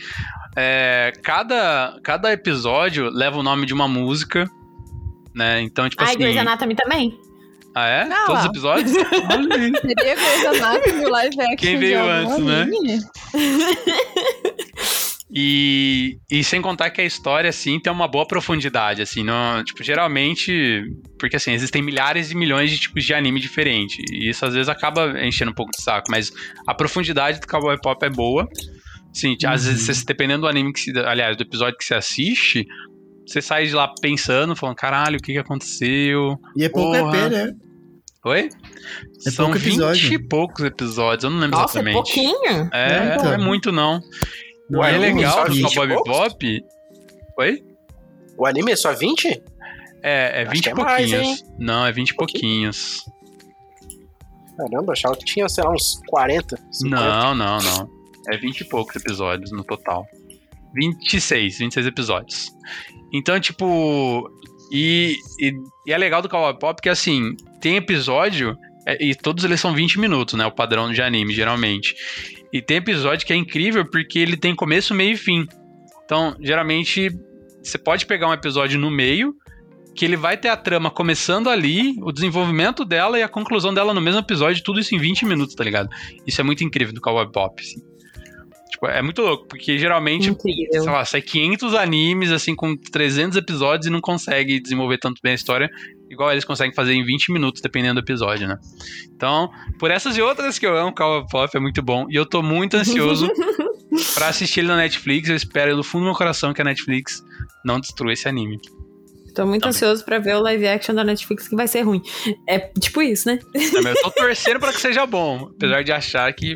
É, 0.56 1.12
cada, 1.24 2.00
cada 2.04 2.32
episódio 2.32 3.10
leva 3.10 3.38
o 3.38 3.44
nome 3.44 3.66
de 3.66 3.74
uma 3.74 3.88
música, 3.88 4.50
né? 5.36 5.62
Então, 5.62 5.88
tipo 5.90 6.02
Ai, 6.02 6.10
assim. 6.10 6.18
Grey's 6.18 6.38
Anatomy 6.38 6.76
também. 6.76 7.20
Ah, 7.76 7.88
é? 7.88 8.02
Ah, 8.12 8.26
Todos 8.26 8.42
os 8.42 8.48
episódios? 8.50 8.92
Seria 8.92 10.16
Grey's 10.16 10.46
Anatomy 10.46 11.06
live 11.06 11.42
action 11.42 11.56
Quem 11.58 11.78
veio 11.78 12.04
antes, 12.04 12.40
né? 12.40 12.68
E, 15.30 16.18
e 16.32 16.42
sem 16.42 16.62
contar 16.62 16.90
que 16.90 17.02
a 17.02 17.06
história, 17.06 17.50
assim, 17.50 17.80
tem 17.80 17.92
uma 17.92 18.08
boa 18.08 18.26
profundidade, 18.26 19.02
assim, 19.02 19.24
não, 19.24 19.62
tipo, 19.62 19.84
geralmente, 19.84 20.84
porque 21.20 21.36
assim, 21.36 21.52
existem 21.52 21.82
milhares 21.82 22.32
e 22.32 22.36
milhões 22.36 22.72
de 22.72 22.80
tipos 22.80 23.04
de 23.04 23.14
anime 23.14 23.42
diferentes, 23.42 23.98
e 24.10 24.30
isso 24.30 24.46
às 24.46 24.54
vezes 24.54 24.70
acaba 24.70 25.22
enchendo 25.26 25.52
um 25.52 25.54
pouco 25.54 25.72
de 25.72 25.82
saco, 25.82 26.10
mas 26.10 26.32
a 26.66 26.74
profundidade 26.74 27.42
do 27.42 27.48
Cowboy 27.48 27.78
Pop 27.82 28.06
é 28.06 28.10
boa, 28.10 28.48
sim, 29.14 29.36
às 29.46 29.66
vezes, 29.66 30.06
dependendo 30.06 30.42
do 30.42 30.48
anime 30.48 30.72
que 30.72 30.80
se, 30.80 30.98
aliás, 30.98 31.36
do 31.36 31.44
episódio 31.44 31.78
que 31.78 31.84
você 31.84 31.96
assiste, 31.96 32.66
você 33.26 33.42
sai 33.42 33.66
de 33.66 33.76
lá 33.76 33.94
pensando, 34.02 34.56
falando, 34.56 34.78
caralho, 34.78 35.18
o 35.18 35.22
que 35.22 35.34
que 35.34 35.40
aconteceu? 35.40 36.40
E 36.56 36.64
é 36.64 36.70
pouco 36.70 36.98
Porra. 36.98 37.26
EP, 37.26 37.32
né? 37.32 37.54
Oi? 38.26 38.50
É 39.26 39.32
São 39.32 39.46
pouco 39.46 39.60
20 39.60 39.74
episódio. 39.74 40.14
e 40.14 40.28
poucos 40.28 40.66
episódios, 40.66 41.24
eu 41.24 41.30
não 41.30 41.40
lembro 41.40 41.58
Nossa, 41.60 41.80
é 41.80 41.82
exatamente. 41.82 41.96
pouquinho. 41.96 42.70
É, 42.74 42.92
É, 42.92 43.14
então. 43.14 43.26
não 43.26 43.34
é 43.34 43.38
muito 43.38 43.72
não. 43.72 44.02
Não 44.70 44.80
O 44.80 44.84
Ué, 44.84 44.92
é 44.92 44.96
é 44.96 44.98
legal 44.98 45.34
só 45.34 45.46
do 45.46 45.54
20 45.54 45.76
Cowboy? 45.76 45.88
Bebop. 45.88 46.66
Oi? 47.38 47.64
O 48.38 48.46
anime 48.46 48.72
é 48.72 48.76
só 48.76 48.94
20? 48.94 49.28
É, 50.04 50.42
é 50.42 50.42
Acho 50.44 50.52
20 50.52 50.64
que 50.64 50.70
e 50.70 50.72
é 50.72 50.76
mais, 50.76 51.12
pouquinhos. 51.12 51.44
Não, 51.58 51.86
é 51.86 51.92
20 51.92 52.10
e 52.10 52.16
pouquinhos. 52.16 53.06
Caramba, 54.58 54.94
achava 54.94 55.16
que 55.16 55.26
tinha, 55.26 55.48
sei 55.48 55.64
lá, 55.64 55.72
uns 55.72 56.02
40. 56.08 56.58
50. 56.72 56.96
Não, 56.96 57.36
não, 57.36 57.58
não. 57.60 57.90
É 58.30 58.38
20 58.38 58.62
e 58.62 58.66
poucos 58.66 58.96
episódios 58.96 59.52
no 59.52 59.64
total. 59.64 60.06
26, 60.74 61.60
26 61.60 61.88
episódios. 61.88 62.52
Então, 63.14 63.40
tipo. 63.40 64.30
E, 64.72 65.16
e, 65.40 65.54
e 65.86 65.94
é 65.94 65.98
legal 65.98 66.22
do 66.22 66.28
Cowboy 66.28 66.60
Pop 66.60 66.82
que, 66.82 66.90
assim, 66.90 67.36
tem 67.62 67.78
episódio. 67.78 68.58
É, 68.88 69.04
e 69.04 69.14
todos 69.14 69.44
eles 69.44 69.60
são 69.60 69.74
20 69.74 70.00
minutos, 70.00 70.36
né? 70.36 70.46
O 70.46 70.52
padrão 70.52 70.90
de 70.94 71.02
anime, 71.02 71.34
geralmente. 71.34 71.94
E 72.54 72.62
tem 72.62 72.78
episódio 72.78 73.28
que 73.28 73.34
é 73.34 73.36
incrível 73.36 73.84
porque 73.86 74.18
ele 74.18 74.38
tem 74.38 74.56
começo, 74.56 74.96
meio 74.96 75.12
e 75.12 75.18
fim. 75.18 75.46
Então, 76.06 76.38
geralmente, 76.40 77.10
você 77.62 77.78
pode 77.78 78.06
pegar 78.06 78.30
um 78.30 78.34
episódio 78.34 78.80
no 78.80 78.90
meio, 78.90 79.36
que 79.94 80.06
ele 80.06 80.16
vai 80.16 80.38
ter 80.38 80.48
a 80.48 80.56
trama 80.56 80.90
começando 80.90 81.50
ali, 81.50 81.96
o 82.02 82.14
desenvolvimento 82.14 82.86
dela 82.86 83.20
e 83.20 83.24
a 83.24 83.28
conclusão 83.28 83.74
dela 83.74 83.94
no 83.94 84.00
mesmo 84.00 84.22
episódio, 84.22 84.64
tudo 84.64 84.80
isso 84.80 84.96
em 84.96 84.98
20 84.98 85.26
minutos, 85.26 85.54
tá 85.54 85.66
ligado? 85.66 85.90
Isso 86.26 86.40
é 86.40 86.44
muito 86.46 86.64
incrível 86.64 86.94
do 86.94 87.02
Cowboy 87.02 87.30
Bop, 87.30 87.62
assim. 87.62 87.82
Tipo, 88.72 88.88
é 88.88 89.02
muito 89.02 89.22
louco, 89.22 89.48
porque 89.48 89.78
geralmente, 89.78 90.30
Incrível. 90.30 90.84
sei 90.84 90.92
lá, 90.92 91.04
sai 91.04 91.22
500 91.22 91.74
animes, 91.74 92.32
assim, 92.32 92.56
com 92.56 92.76
300 92.78 93.38
episódios 93.38 93.88
e 93.88 93.90
não 93.90 94.00
consegue 94.00 94.62
desenvolver 94.62 94.98
tanto 94.98 95.20
bem 95.22 95.32
a 95.32 95.36
história, 95.36 95.70
igual 96.10 96.32
eles 96.32 96.46
conseguem 96.46 96.74
fazer 96.74 96.94
em 96.94 97.04
20 97.04 97.32
minutos, 97.32 97.62
dependendo 97.62 97.96
do 98.02 98.04
episódio, 98.06 98.48
né? 98.48 98.58
Então, 99.16 99.50
por 99.80 99.92
essas 99.92 100.18
e 100.18 100.22
outras 100.22 100.58
que 100.60 100.66
eu 100.66 100.76
amo, 100.78 100.94
Cowboy 100.94 101.28
Bop 101.32 101.56
é 101.58 101.60
muito 101.60 101.82
bom, 101.82 102.06
e 102.10 102.16
eu 102.16 102.26
tô 102.26 102.42
muito 102.42 102.76
ansioso 102.78 103.30
pra 104.14 104.28
assistir 104.30 104.62
ele 104.62 104.70
na 104.70 104.78
Netflix, 104.78 105.30
eu 105.30 105.36
espero 105.36 105.76
do 105.76 105.84
fundo 105.84 106.02
do 106.04 106.06
meu 106.06 106.16
coração 106.16 106.54
que 106.54 106.62
a 106.62 106.66
Netflix 106.66 107.22
não 107.66 107.80
destrua 107.80 108.14
esse 108.14 108.28
anime. 108.28 108.60
Tô 109.36 109.46
muito 109.46 109.62
Também. 109.62 109.70
ansioso 109.70 110.04
pra 110.04 110.18
ver 110.18 110.36
o 110.36 110.42
live 110.42 110.68
action 110.68 110.96
da 110.96 111.04
Netflix 111.04 111.48
que 111.48 111.56
vai 111.56 111.68
ser 111.68 111.82
ruim. 111.82 112.02
É 112.50 112.58
tipo 112.80 113.04
isso, 113.04 113.28
né? 113.30 113.38
É, 113.54 113.82
mas 113.82 113.96
eu 113.96 114.04
tô 114.04 114.12
torcendo 114.20 114.60
pra 114.60 114.74
que 114.74 114.82
seja 114.82 115.06
bom, 115.06 115.52
apesar 115.56 115.84
de 115.84 115.92
achar 115.92 116.34
que 116.34 116.56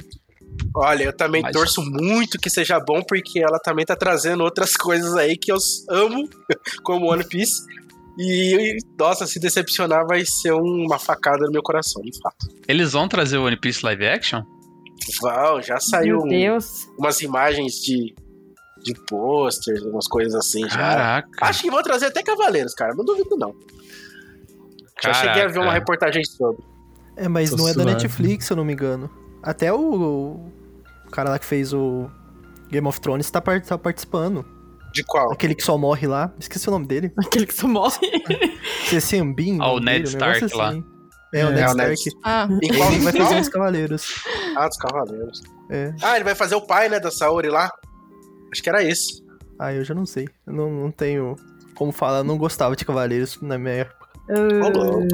Olha, 0.75 1.05
eu 1.05 1.13
também 1.15 1.41
Mas- 1.41 1.53
torço 1.53 1.81
muito 1.81 2.37
que 2.37 2.49
seja 2.49 2.79
bom, 2.79 3.01
porque 3.07 3.39
ela 3.39 3.57
também 3.59 3.85
tá 3.85 3.95
trazendo 3.95 4.43
outras 4.43 4.75
coisas 4.75 5.15
aí 5.15 5.37
que 5.37 5.51
eu 5.51 5.57
amo, 5.89 6.27
como 6.83 7.11
One 7.11 7.23
Piece. 7.27 7.61
E, 8.23 8.77
nossa, 8.99 9.25
se 9.25 9.39
decepcionar 9.39 10.05
vai 10.05 10.23
ser 10.25 10.51
uma 10.53 10.99
facada 10.99 11.45
no 11.45 11.51
meu 11.51 11.63
coração, 11.63 12.01
de 12.03 12.11
fato. 12.21 12.47
Eles 12.67 12.91
vão 12.91 13.07
trazer 13.07 13.37
o 13.37 13.45
One 13.45 13.57
Piece 13.59 13.83
live 13.83 14.05
action? 14.05 14.43
Uau, 15.23 15.61
já 15.61 15.79
saiu 15.79 16.19
Meu 16.19 16.27
Deus. 16.27 16.87
umas 16.99 17.21
imagens 17.21 17.73
de, 17.81 18.13
de 18.83 18.93
posters, 19.07 19.81
umas 19.81 20.07
coisas 20.07 20.35
assim 20.35 20.61
já. 20.69 20.77
Caraca. 20.77 21.29
Acho 21.41 21.63
que 21.63 21.71
vão 21.71 21.81
trazer 21.81 22.05
até 22.07 22.21
Cavaleiros, 22.21 22.75
cara. 22.75 22.93
Não 22.93 23.03
duvido, 23.03 23.35
não. 23.35 23.55
Já 25.01 25.13
cheguei 25.15 25.41
a 25.41 25.47
ver 25.47 25.57
uma 25.57 25.65
Caraca. 25.65 25.79
reportagem 25.79 26.23
sobre. 26.23 26.63
É, 27.17 27.27
mas 27.27 27.49
Tô 27.49 27.57
não 27.57 27.67
é 27.67 27.73
da 27.73 27.81
suave. 27.81 27.91
Netflix, 27.93 28.45
se 28.45 28.53
eu 28.53 28.57
não 28.57 28.63
me 28.63 28.73
engano. 28.73 29.09
Até 29.41 29.73
o, 29.73 30.39
o 31.07 31.09
cara 31.11 31.31
lá 31.31 31.39
que 31.39 31.45
fez 31.45 31.73
o 31.73 32.07
Game 32.69 32.87
of 32.87 33.01
Thrones 33.01 33.31
tá, 33.31 33.41
tá 33.41 33.77
participando. 33.79 34.45
De 34.93 35.03
qual? 35.03 35.31
Aquele 35.31 35.55
que 35.55 35.63
só 35.63 35.77
morre 35.77 36.07
lá. 36.07 36.33
Esqueci 36.39 36.67
o 36.67 36.71
nome 36.71 36.85
dele. 36.87 37.11
Aquele 37.17 37.45
que 37.45 37.53
só 37.53 37.67
morre. 37.67 37.97
Ceciambin. 38.89 39.57
Ah, 39.61 39.71
o 39.73 39.79
Ned 39.79 40.07
Stark 40.07 40.53
lá. 40.55 40.73
É, 41.33 41.45
o 41.45 41.49
É, 41.49 41.51
Ned 41.53 41.71
o 41.71 41.73
Ned 41.75 41.93
Stark. 41.93 42.19
Ah, 42.23 42.47
Em 42.61 42.73
qual? 42.77 42.91
Ele 42.91 42.99
vai 43.03 43.13
fazer 43.13 43.35
uns 43.35 43.49
cavaleiros. 43.49 44.15
Ah, 44.55 44.67
dos 44.67 44.77
Cavaleiros. 44.77 45.41
É. 45.69 45.93
Ah, 46.01 46.15
ele 46.15 46.25
vai 46.25 46.35
fazer 46.35 46.55
o 46.55 46.61
pai, 46.61 46.89
né, 46.89 46.99
da 46.99 47.09
Saori 47.09 47.47
lá? 47.49 47.71
Acho 48.51 48.61
que 48.61 48.69
era 48.69 48.83
esse. 48.83 49.23
Ah, 49.57 49.73
eu 49.73 49.83
já 49.85 49.93
não 49.93 50.05
sei. 50.05 50.27
Eu 50.45 50.53
não, 50.53 50.69
não 50.71 50.91
tenho 50.91 51.35
como 51.75 51.91
falar. 51.93 52.17
Eu 52.19 52.23
não 52.25 52.37
gostava 52.37 52.75
de 52.75 52.83
cavaleiros 52.83 53.39
na 53.41 53.57
minha 53.57 53.75
época. 53.75 54.07
Ô, 54.29 54.69
louco. 54.77 55.07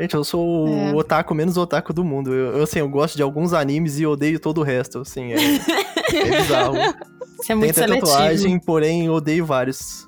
Gente, 0.00 0.14
eu 0.14 0.24
sou 0.24 0.66
É. 0.66 0.92
o 0.92 0.96
otaku 0.96 1.34
menos 1.34 1.56
otaku 1.56 1.92
do 1.92 2.02
mundo. 2.02 2.34
Eu, 2.34 2.56
eu, 2.58 2.62
assim, 2.64 2.80
eu 2.80 2.88
gosto 2.88 3.14
de 3.16 3.22
alguns 3.22 3.52
animes 3.52 4.00
e 4.00 4.06
odeio 4.06 4.40
todo 4.40 4.58
o 4.58 4.64
resto. 4.64 4.98
Assim, 5.00 5.32
é, 5.32 5.36
é 5.36 6.40
bizarro. 6.42 6.74
Você 7.44 7.52
é 7.52 7.54
Tem 7.54 7.56
muito 7.56 7.70
até 7.72 7.80
seletivo. 7.82 8.06
tatuagem, 8.06 8.58
porém 8.60 9.10
odeio 9.10 9.44
vários. 9.44 10.06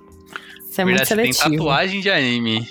Você 0.71 0.81
é 0.81 0.85
muito 0.85 0.99
Verdade, 0.99 1.09
você 1.09 1.16
tem 1.16 1.33
seletivo. 1.33 1.64
tatuagem 1.64 2.00
de 2.00 2.11
anime. 2.11 2.69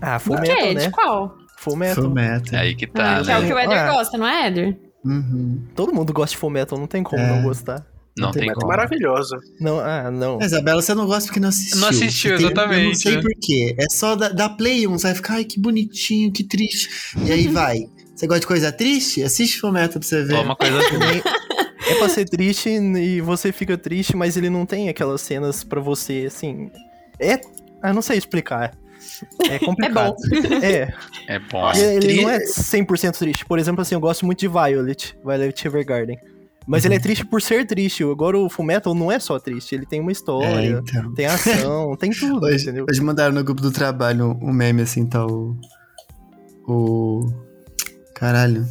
Ah, 0.00 0.18
Full 0.18 0.36
Do 0.36 0.42
Metal, 0.42 0.56
quê? 0.56 0.74
né? 0.74 0.86
De 0.86 0.90
qual? 0.90 1.36
Full 1.58 1.76
Metal. 1.76 2.02
Full 2.04 2.10
Metal. 2.14 2.58
É 2.58 2.62
aí 2.62 2.74
que 2.74 2.86
tá, 2.86 3.18
Ah, 3.18 3.22
que 3.22 3.30
é 3.30 3.36
o 3.38 3.40
né? 3.42 3.46
que 3.46 3.52
o 3.52 3.58
Eder 3.58 3.78
Ah. 3.78 3.92
gosta, 3.92 4.16
não 4.16 4.26
é, 4.26 4.46
Eder? 4.48 4.78
Uhum. 5.04 5.62
Todo 5.74 5.92
mundo 5.94 6.12
gosta 6.12 6.30
de 6.34 6.38
Full 6.38 6.48
Metal, 6.50 6.78
não 6.78 6.86
tem 6.86 7.02
como 7.02 7.22
É. 7.22 7.28
não 7.28 7.42
gostar. 7.42 7.84
Não 8.18 8.30
tem 8.32 8.46
Mas 8.46 8.52
é 8.52 8.54
como. 8.54 8.68
maravilhoso. 8.68 9.36
Não, 9.60 9.78
ah, 9.80 10.10
não. 10.10 10.40
Isabela, 10.40 10.80
você 10.82 10.94
não 10.94 11.06
gosta 11.06 11.26
porque 11.28 11.40
não 11.40 11.48
assistiu. 11.50 11.78
Não 11.78 11.88
assistiu, 11.88 12.36
tem- 12.36 12.46
Eu 12.46 12.54
não 12.54 12.62
exatamente, 12.62 12.98
sei 12.98 13.16
né? 13.16 13.22
porquê. 13.22 13.76
É 13.78 13.84
só 13.90 14.16
da, 14.16 14.28
da 14.30 14.48
Play 14.48 14.86
1, 14.86 14.98
você 14.98 15.06
vai 15.08 15.14
ficar, 15.14 15.34
ai, 15.34 15.44
que 15.44 15.60
bonitinho, 15.60 16.32
que 16.32 16.42
triste. 16.42 16.88
E 17.24 17.30
aí 17.30 17.46
vai. 17.48 17.80
Você 18.16 18.26
gosta 18.26 18.40
de 18.40 18.46
coisa 18.46 18.72
triste? 18.72 19.22
Assiste 19.22 19.58
Full 19.60 19.72
Metal 19.72 19.98
pra 20.00 20.02
você 20.08 20.24
ver. 20.24 20.34
Ó, 20.34 20.42
uma 20.42 20.56
coisa. 20.56 20.76
Nem- 20.78 21.22
É 21.90 21.94
pra 21.98 22.08
ser 22.08 22.24
triste 22.28 22.68
e 22.68 23.20
você 23.20 23.52
fica 23.52 23.76
triste, 23.78 24.16
mas 24.16 24.36
ele 24.36 24.50
não 24.50 24.64
tem 24.66 24.88
aquelas 24.88 25.20
cenas 25.20 25.62
pra 25.64 25.80
você, 25.80 26.24
assim. 26.26 26.70
É. 27.18 27.40
Ah, 27.82 27.92
não 27.92 28.02
sei 28.02 28.18
explicar. 28.18 28.72
É 29.48 29.58
complicado. 29.64 30.14
É, 30.62 30.92
É 31.26 31.38
bom. 31.38 31.60
Nossa, 31.62 31.80
ele, 31.82 32.06
ele 32.12 32.22
não 32.22 32.30
é 32.30 32.38
100% 32.38 33.16
triste. 33.18 33.44
Por 33.46 33.58
exemplo, 33.58 33.80
assim, 33.82 33.94
eu 33.94 34.00
gosto 34.00 34.24
muito 34.26 34.40
de 34.40 34.48
Violet, 34.48 35.16
Violet 35.24 35.66
Evergarden. 35.66 36.18
Mas 36.66 36.84
ele 36.84 36.94
é 36.94 36.98
triste 37.00 37.24
por 37.26 37.40
ser 37.42 37.66
triste. 37.66 38.04
Agora 38.04 38.38
o 38.38 38.48
Fullmetal 38.48 38.94
não 38.94 39.10
é 39.10 39.18
só 39.18 39.38
triste, 39.40 39.74
ele 39.74 39.86
tem 39.86 39.98
uma 40.00 40.10
É, 40.10 40.12
história, 40.12 40.82
então. 40.86 41.14
tem 41.14 41.26
ação, 41.26 41.96
tem 41.96 42.10
tudo, 42.12 42.44
Hoje, 42.46 42.62
entendeu? 42.64 42.86
hoje 42.88 43.00
mandaram 43.00 43.34
no 43.34 43.42
grupo 43.42 43.60
do 43.62 43.72
trabalho 43.72 44.38
um 44.40 44.52
meme 44.52 44.82
assim, 44.82 45.06
tá 45.06 45.26
o. 45.26 45.56
O. 46.68 47.26
Caralho. 48.14 48.66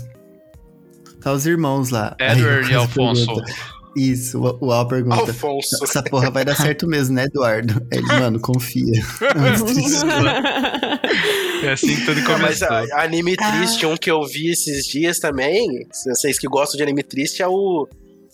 Tá 1.21 1.33
os 1.33 1.45
irmãos 1.45 1.89
lá. 1.89 2.15
Aí 2.19 2.39
Edward 2.39 2.71
e 2.71 2.75
Alfonso. 2.75 3.25
pergunta- 3.25 3.53
Isso, 3.95 4.39
o, 4.39 4.67
o 4.67 4.71
Al 4.71 4.87
pergunta. 4.87 5.15
Alfonso. 5.17 5.83
Essa 5.83 6.01
porra 6.03 6.29
vai 6.31 6.45
dar 6.45 6.55
certo 6.55 6.87
mesmo, 6.87 7.15
né, 7.15 7.25
Eduardo? 7.25 7.85
Ele, 7.91 8.05
mano, 8.07 8.39
confia. 8.39 9.03
É 11.63 11.71
assim 11.73 11.95
que 11.95 12.05
tudo 12.05 12.21
Não, 12.21 12.39
mas 12.39 12.59
começou. 12.59 12.95
a- 12.95 13.03
anime 13.03 13.35
triste, 13.35 13.85
um 13.85 13.97
que 13.97 14.09
eu 14.09 14.23
vi 14.25 14.49
esses 14.49 14.85
dias 14.85 15.19
também, 15.19 15.67
vocês 16.07 16.39
que 16.39 16.47
gostam 16.47 16.77
de 16.77 16.83
anime 16.83 17.03
triste, 17.03 17.41
é 17.41 17.47
o 17.47 17.87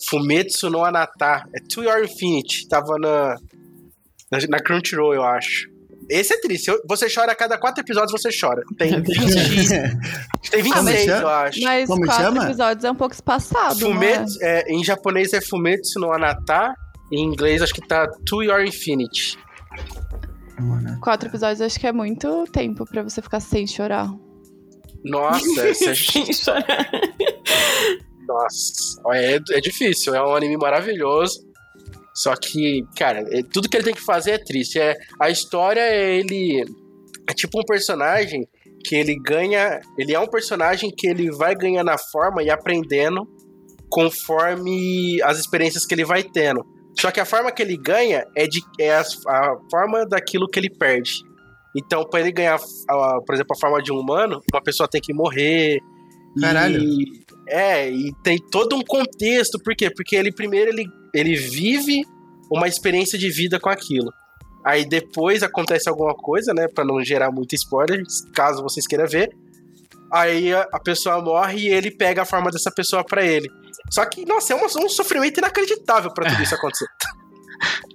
Fumetsu 0.08 0.70
no 0.70 0.84
Anata. 0.84 1.42
É 1.54 1.58
To 1.74 1.82
Your 1.82 2.04
Infinity. 2.04 2.68
Tava 2.68 2.96
na, 3.00 3.36
na, 4.30 4.38
na 4.48 4.60
Crunchyroll, 4.60 5.14
eu 5.14 5.24
acho. 5.24 5.66
Esse 6.08 6.34
é 6.34 6.40
triste. 6.40 6.68
Eu- 6.68 6.80
Você 6.88 7.08
chora 7.12 7.32
a 7.32 7.34
cada 7.34 7.58
quatro 7.58 7.82
episódios, 7.82 8.12
você 8.12 8.28
chora. 8.38 8.62
Tem 8.78 9.00
20, 9.00 9.06
tem 10.50 10.62
26, 10.62 11.04
chama? 11.04 11.20
eu 11.22 11.28
acho. 11.28 11.60
mas 11.62 11.86
Como 11.88 12.04
quatro 12.06 12.24
chama? 12.24 12.44
episódios 12.44 12.84
é 12.84 12.90
um 12.90 12.94
pouco 12.94 13.14
espaçado, 13.14 13.80
não 13.80 13.90
é? 14.02 14.14
Fumetsu, 14.14 14.38
é, 14.42 14.72
em 14.72 14.84
japonês 14.84 15.32
é 15.32 15.40
Fumetsu 15.40 15.98
no 16.00 16.12
Anata. 16.12 16.74
Em 17.12 17.22
inglês 17.24 17.62
acho 17.62 17.72
que 17.74 17.86
tá 17.86 18.06
To 18.28 18.42
Your 18.42 18.64
Infinity. 18.64 19.38
Quatro 21.02 21.28
episódios 21.28 21.60
acho 21.60 21.78
que 21.78 21.86
é 21.86 21.92
muito 21.92 22.44
tempo 22.52 22.84
pra 22.86 23.02
você 23.02 23.20
ficar 23.20 23.40
sem 23.40 23.66
chorar. 23.66 24.08
Nossa, 25.04 25.68
é, 25.68 25.74
Sem 25.94 26.32
chorar. 26.32 26.90
Nossa, 28.26 29.00
é, 29.12 29.36
é 29.36 29.60
difícil, 29.60 30.14
é 30.14 30.22
um 30.22 30.34
anime 30.34 30.56
maravilhoso. 30.56 31.46
Só 32.16 32.34
que, 32.34 32.82
cara, 32.96 33.20
é- 33.30 33.42
tudo 33.52 33.68
que 33.68 33.76
ele 33.76 33.84
tem 33.84 33.94
que 33.94 34.04
fazer 34.04 34.30
é 34.32 34.38
triste. 34.38 34.78
É, 34.80 34.94
a 35.20 35.28
história 35.30 35.80
é 35.80 36.16
ele. 36.18 36.64
É 37.28 37.34
tipo 37.34 37.60
um 37.60 37.64
personagem 37.64 38.46
que 38.84 38.94
ele 38.96 39.16
ganha. 39.22 39.80
Ele 39.98 40.14
é 40.14 40.18
um 40.20 40.26
personagem 40.26 40.90
que 40.96 41.06
ele 41.06 41.30
vai 41.30 41.54
ganhando 41.54 41.90
a 41.90 41.98
forma 41.98 42.42
e 42.42 42.48
aprendendo 42.50 43.28
conforme 43.90 45.20
as 45.22 45.38
experiências 45.38 45.84
que 45.84 45.94
ele 45.94 46.04
vai 46.04 46.22
tendo. 46.22 46.64
Só 46.98 47.10
que 47.10 47.20
a 47.20 47.24
forma 47.26 47.52
que 47.52 47.62
ele 47.62 47.76
ganha 47.76 48.24
é, 48.36 48.46
de, 48.46 48.60
é 48.80 48.94
a, 48.94 49.00
a 49.02 49.56
forma 49.70 50.06
daquilo 50.06 50.48
que 50.48 50.58
ele 50.58 50.70
perde. 50.70 51.12
Então, 51.76 52.04
para 52.08 52.20
ele 52.20 52.32
ganhar, 52.32 52.58
a- 52.88 53.18
por 53.26 53.34
exemplo, 53.34 53.54
a 53.54 53.60
forma 53.60 53.82
de 53.82 53.92
um 53.92 53.98
humano, 53.98 54.40
uma 54.52 54.62
pessoa 54.62 54.88
tem 54.88 55.00
que 55.00 55.12
morrer. 55.12 55.78
Caralho. 56.40 56.80
E, 56.82 57.04
é, 57.48 57.90
e 57.90 58.12
tem 58.22 58.38
todo 58.50 58.74
um 58.76 58.82
contexto. 58.82 59.58
Por 59.62 59.74
quê? 59.76 59.90
Porque 59.94 60.16
ele 60.16 60.32
primeiro 60.32 60.70
ele, 60.70 60.86
ele 61.18 61.34
vive 61.36 62.02
uma 62.50 62.68
experiência 62.68 63.18
de 63.18 63.30
vida 63.30 63.58
com 63.58 63.68
aquilo. 63.68 64.12
Aí 64.64 64.84
depois 64.88 65.42
acontece 65.42 65.88
alguma 65.88 66.14
coisa, 66.14 66.52
né? 66.52 66.66
Pra 66.68 66.84
não 66.84 67.02
gerar 67.02 67.30
muito 67.30 67.54
spoiler, 67.54 68.02
caso 68.34 68.62
vocês 68.62 68.86
queiram 68.86 69.06
ver. 69.06 69.30
Aí 70.12 70.52
a, 70.52 70.80
pessoa 70.84 71.20
morre 71.20 71.58
e 71.58 71.68
ele 71.68 71.90
pega 71.90 72.22
a 72.22 72.24
forma 72.24 72.50
dessa 72.50 72.70
pessoa 72.70 73.04
pra 73.04 73.24
ele. 73.24 73.48
Só 73.90 74.04
que, 74.04 74.24
nossa, 74.24 74.52
é 74.52 74.56
um, 74.56 74.64
um 74.84 74.88
sofrimento 74.88 75.38
inacreditável 75.38 76.12
pra 76.12 76.30
tudo 76.30 76.42
isso 76.42 76.54
acontecer. 76.54 76.86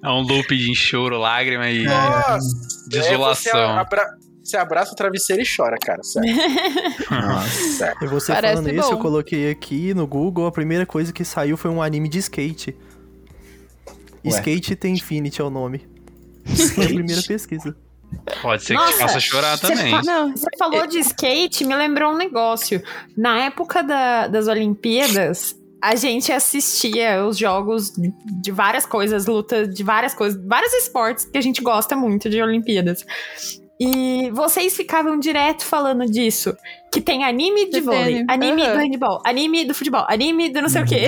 É 0.03 0.09
um 0.09 0.21
loop 0.21 0.57
de 0.57 0.73
choro, 0.73 1.19
lágrima 1.19 1.69
e 1.69 1.83
Nossa! 1.83 2.39
desolação. 2.89 3.51
É, 3.59 3.73
você, 3.73 3.79
abra- 3.79 4.17
você 4.43 4.57
abraça 4.57 4.93
o 4.93 4.95
travesseiro 4.95 5.43
e 5.43 5.45
chora, 5.45 5.77
cara. 5.79 6.01
Sério. 6.01 6.33
Nossa. 7.11 7.93
E 8.01 8.07
você 8.07 8.33
Parece 8.33 8.55
falando 8.55 8.73
isso, 8.73 8.89
bom. 8.89 8.95
eu 8.95 8.97
coloquei 8.97 9.51
aqui 9.51 9.93
no 9.93 10.07
Google, 10.07 10.47
a 10.47 10.51
primeira 10.51 10.87
coisa 10.87 11.13
que 11.13 11.23
saiu 11.23 11.55
foi 11.55 11.69
um 11.69 11.79
anime 11.79 12.09
de 12.09 12.17
skate. 12.17 12.75
Ué. 14.25 14.31
Skate 14.31 14.75
tem 14.75 14.93
Infinity 14.93 15.41
é 15.41 15.43
o 15.43 15.49
nome. 15.49 15.85
Foi 16.75 16.85
a 16.85 16.87
primeira 16.87 17.21
pesquisa. 17.21 17.75
Pode 18.41 18.63
ser 18.63 18.75
que 18.75 18.79
te 18.81 18.85
Nossa, 18.85 18.97
faça 18.99 19.19
chorar 19.19 19.57
também. 19.59 19.91
fa- 19.91 20.01
Não, 20.03 20.31
Você 20.35 20.47
falou 20.59 20.85
de 20.85 20.99
skate, 20.99 21.63
me 21.63 21.75
lembrou 21.75 22.11
um 22.13 22.17
negócio. 22.17 22.81
Na 23.17 23.45
época 23.45 23.81
da- 23.81 24.27
das 24.27 24.47
Olimpíadas, 24.47 25.55
a 25.81 25.95
gente 25.95 26.31
assistia 26.31 27.25
os 27.25 27.37
jogos 27.37 27.93
de 28.41 28.51
várias 28.51 28.85
coisas, 28.85 29.27
luta 29.27 29.65
de 29.67 29.81
várias 29.83 30.13
coisas, 30.13 30.39
vários 30.45 30.73
esportes 30.73 31.25
que 31.25 31.37
a 31.37 31.41
gente 31.41 31.61
gosta 31.61 31.95
muito 31.95 32.29
de 32.29 32.41
Olimpíadas. 32.41 33.05
E 33.79 34.29
vocês 34.31 34.75
ficavam 34.75 35.17
direto 35.17 35.63
falando 35.65 36.05
disso. 36.05 36.55
Que 36.93 37.01
tem 37.01 37.23
anime 37.23 37.65
de 37.65 37.71
De 37.79 37.81
vôlei, 37.81 38.03
tênis. 38.15 38.25
anime 38.27 38.61
Aham. 38.61 38.73
do 38.73 38.77
handball, 38.79 39.21
anime 39.25 39.65
do 39.65 39.73
futebol, 39.73 40.05
anime 40.09 40.49
do 40.49 40.61
não 40.61 40.69
sei 40.69 40.81
o 40.81 40.85
quê. 40.85 41.07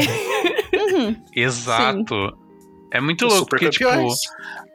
uhum. 0.74 1.16
Exato. 1.36 2.38
É 2.94 3.02
muito 3.02 3.26
louco, 3.26 3.50
porque, 3.50 3.70
tipo. 3.72 3.84
supercampeões. 3.86 4.20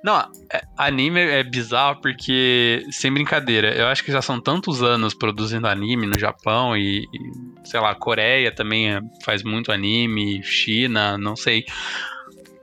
Não, 0.02 0.18
é- 0.52 0.62
anime 0.76 1.20
é 1.20 1.44
bizarro 1.44 2.00
porque, 2.00 2.84
sem 2.90 3.12
brincadeira, 3.12 3.72
eu 3.74 3.86
acho 3.86 4.04
que 4.04 4.10
já 4.10 4.20
são 4.20 4.40
tantos 4.40 4.82
anos 4.82 5.14
produzindo 5.14 5.68
anime 5.68 6.04
no 6.06 6.18
Japão 6.18 6.76
e, 6.76 7.04
e, 7.04 7.68
sei 7.68 7.78
lá, 7.78 7.94
Coreia 7.94 8.50
também 8.52 8.92
é- 8.92 9.00
faz 9.24 9.44
muito 9.44 9.70
anime, 9.70 10.42
China, 10.42 11.16
não 11.16 11.36
sei. 11.36 11.64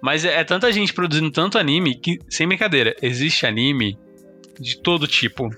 Mas 0.02 0.26
é, 0.26 0.42
é 0.42 0.44
tanta 0.44 0.72
gente 0.74 0.94
produzindo 0.94 1.32
tanto 1.32 1.58
anime 1.58 1.96
que, 1.96 2.20
sem 2.30 2.46
brincadeira, 2.48 2.94
existe 3.02 3.46
anime 3.46 3.98
de 4.60 4.78
todo 4.82 5.08
tipo. 5.08 5.50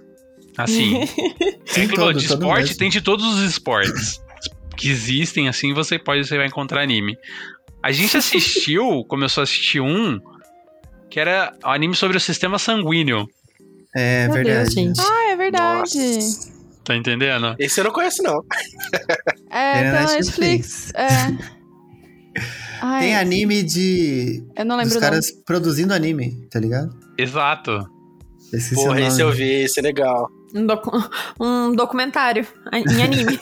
Assim, 0.56 1.02
tem 1.74 1.88
todo, 1.88 2.18
de 2.20 2.26
esporte, 2.26 2.78
tem 2.78 2.90
de 2.90 3.02
todos 3.02 3.26
os 3.26 3.42
esportes 3.42 4.22
que 4.78 4.90
existem, 4.90 5.48
assim, 5.50 5.74
você 5.74 5.98
pode, 5.98 6.26
você 6.26 6.38
vai 6.38 6.46
encontrar 6.46 6.82
anime. 6.82 7.18
A 7.88 7.92
gente 7.94 8.18
assistiu, 8.18 9.06
começou 9.08 9.42
a 9.42 9.46
assistir 9.46 9.80
um, 9.80 10.20
que 11.10 11.20
era 11.22 11.54
um 11.64 11.70
anime 11.70 11.96
sobre 11.96 12.18
o 12.18 12.20
sistema 12.20 12.60
sanguíneo. 12.60 13.26
É 13.96 14.26
Meu 14.26 14.34
verdade. 14.34 14.60
Deus, 14.60 14.74
gente. 14.74 15.00
Ah, 15.00 15.32
é 15.32 15.36
verdade. 15.38 15.98
Nossa. 15.98 16.52
Tá 16.84 16.96
entendendo? 16.98 17.56
Esse 17.58 17.80
eu 17.80 17.86
não 17.86 17.92
conheço, 17.92 18.22
não. 18.22 18.44
É, 19.50 19.92
na 19.92 20.00
pela 20.00 20.14
Netflix. 20.14 20.92
Netflix. 20.92 20.94
É. 20.96 21.58
Ai, 22.82 23.02
Tem 23.02 23.16
anime 23.16 23.64
de. 23.64 24.44
eu 24.56 24.66
não 24.66 24.76
lembro 24.78 24.98
o 24.98 25.00
caras 25.00 25.32
produzindo 25.46 25.94
anime, 25.94 26.46
tá 26.52 26.60
ligado? 26.60 26.94
Exato. 27.18 27.72
O 27.72 28.76
Porra, 28.76 29.02
esse 29.02 29.22
eu 29.22 29.32
vi, 29.32 29.64
esse 29.64 29.80
é 29.80 29.84
legal. 29.84 30.30
Um, 30.54 30.66
docu- 30.66 30.92
um 31.40 31.74
documentário 31.74 32.46
em 32.74 33.02
anime. 33.02 33.40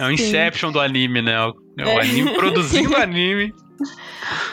É 0.00 0.06
o 0.06 0.10
Inception 0.10 0.72
do 0.72 0.80
anime, 0.80 1.20
né? 1.22 1.38
O- 1.46 1.54
É 1.78 1.84
o 1.84 1.88
É. 1.88 2.00
anime 2.00 2.34
produzindo 2.34 2.94
anime. 2.96 3.52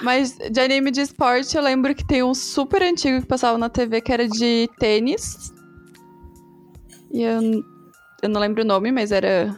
Mas 0.02 0.38
de 0.38 0.60
anime 0.60 0.92
de 0.92 1.02
esporte, 1.02 1.56
eu 1.58 1.62
lembro 1.64 1.94
que 1.94 2.06
tem 2.06 2.24
um 2.24 2.34
super 2.34 2.82
antigo 2.82 3.22
que 3.22 3.28
passava 3.28 3.58
na 3.58 3.70
TV 3.70 4.00
que 4.02 4.12
era 4.12 4.28
de 4.28 4.70
tênis. 4.80 5.52
E 7.14 7.22
eu, 7.24 7.42
eu 8.24 8.30
não 8.30 8.40
lembro 8.42 8.64
o 8.64 8.66
nome, 8.66 8.92
mas 8.92 9.12
era 9.12 9.58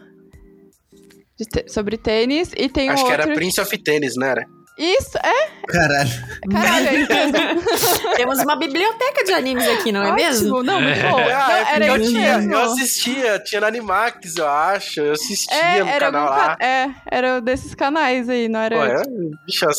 sobre 1.67 1.97
tênis. 1.97 2.51
E 2.57 2.67
tem 2.69 2.89
um 2.89 2.93
Acho 2.93 3.05
que 3.05 3.11
outro... 3.11 3.25
era 3.27 3.33
Prince 3.35 3.61
of 3.61 3.77
Tennis, 3.79 4.13
não 4.15 4.27
era? 4.27 4.45
Isso, 4.81 5.17
é? 5.17 5.49
Caralho. 5.67 6.09
Caralho, 6.49 6.87
é 6.87 6.95
isso 7.01 7.11
mesmo. 7.13 7.61
Temos 8.15 8.39
uma 8.39 8.55
biblioteca 8.55 9.25
de 9.25 9.33
animes 9.33 9.67
aqui, 9.67 9.91
não 9.91 10.01
é 10.03 10.13
mesmo? 10.13 10.55
Ótimo, 10.55 10.63
Não, 10.63 10.81
muito 10.81 11.01
bom. 11.01 11.17
Ah, 11.19 11.47
Não, 11.49 11.51
é 11.51 11.59
porque 11.65 11.75
era 11.75 11.85
eu, 11.87 11.95
isso 11.97 12.11
tinha, 12.11 12.37
mesmo. 12.37 12.53
eu 12.53 12.59
assistia, 12.61 13.39
tinha 13.39 13.61
na 13.61 13.67
Animax, 13.67 14.37
eu 14.37 14.47
acho. 14.47 15.01
Eu 15.01 15.11
assistia 15.11 15.57
É, 15.57 15.83
no 15.83 15.89
era 15.89 16.05
canal 16.05 16.27
algum 16.27 16.35
lá. 16.39 16.55
ca- 16.55 16.65
É, 16.65 16.89
era 17.11 17.41
desses 17.41 17.75
canais 17.75 18.29
aí, 18.29 18.47
não 18.47 18.59
era... 18.61 18.75
Pô, 18.77 18.83
é, 18.85 19.03
bicho, 19.45 19.65
eu 19.65 19.71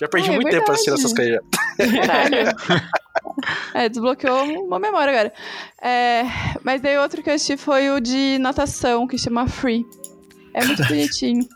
já 0.00 0.08
perdi 0.08 0.30
é 0.30 0.34
muito 0.34 0.50
tempo 0.50 0.72
assistindo 0.72 0.94
essas 0.94 1.12
coisas. 1.12 1.38
Caralho. 2.06 2.84
É, 3.74 3.88
desbloqueou 3.88 4.44
uma 4.66 4.78
memória 4.78 5.12
agora. 5.12 5.32
É, 5.82 6.22
mas 6.62 6.80
daí 6.80 6.96
outro 6.98 7.22
que 7.22 7.28
eu 7.30 7.34
assisti 7.34 7.56
foi 7.56 7.90
o 7.90 8.00
de 8.00 8.38
natação, 8.38 9.06
que 9.06 9.18
chama 9.18 9.46
Free. 9.48 9.84
É 10.54 10.64
muito 10.64 10.84
bonitinho. 10.86 11.46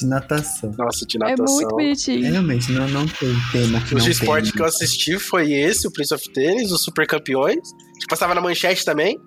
De 0.00 0.06
natação. 0.06 0.72
Nossa, 0.78 1.06
de 1.06 1.16
É 1.16 1.20
natação. 1.20 1.54
muito 1.56 1.68
bonitinho. 1.70 2.30
Realmente, 2.30 2.72
não, 2.72 2.88
não 2.88 3.06
tem 3.06 3.34
tema 3.52 3.80
que 3.80 3.94
Os 3.94 4.02
não 4.02 4.04
de 4.04 4.10
esporte 4.10 4.44
tem. 4.44 4.52
que 4.52 4.60
eu 4.62 4.66
assisti 4.66 5.18
foi 5.18 5.52
esse, 5.52 5.86
o 5.86 5.92
Prince 5.92 6.14
of 6.14 6.32
Tennis, 6.32 6.70
os 6.72 6.82
Super 6.82 7.06
Campeões, 7.06 7.56
que 8.00 8.06
passava 8.08 8.34
na 8.34 8.40
manchete 8.40 8.84
também, 8.84 9.18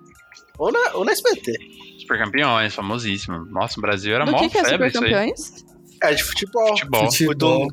ou 0.58 0.70
na, 0.72 0.94
ou 0.94 1.04
na 1.04 1.12
SBT. 1.12 1.52
Super 2.00 2.18
campeões, 2.18 2.74
famosíssimo. 2.74 3.44
Nossa, 3.46 3.78
o 3.78 3.82
Brasil 3.82 4.14
era 4.14 4.26
mó 4.26 4.38
que, 4.38 4.48
que 4.50 4.58
é 4.58 4.64
febre 4.64 4.90
Super. 4.90 5.10
Campeões? 5.10 5.64
É, 6.02 6.14
de 6.14 6.22
futebol. 6.24 6.68
Futebol. 6.68 7.12
Futebol. 7.12 7.68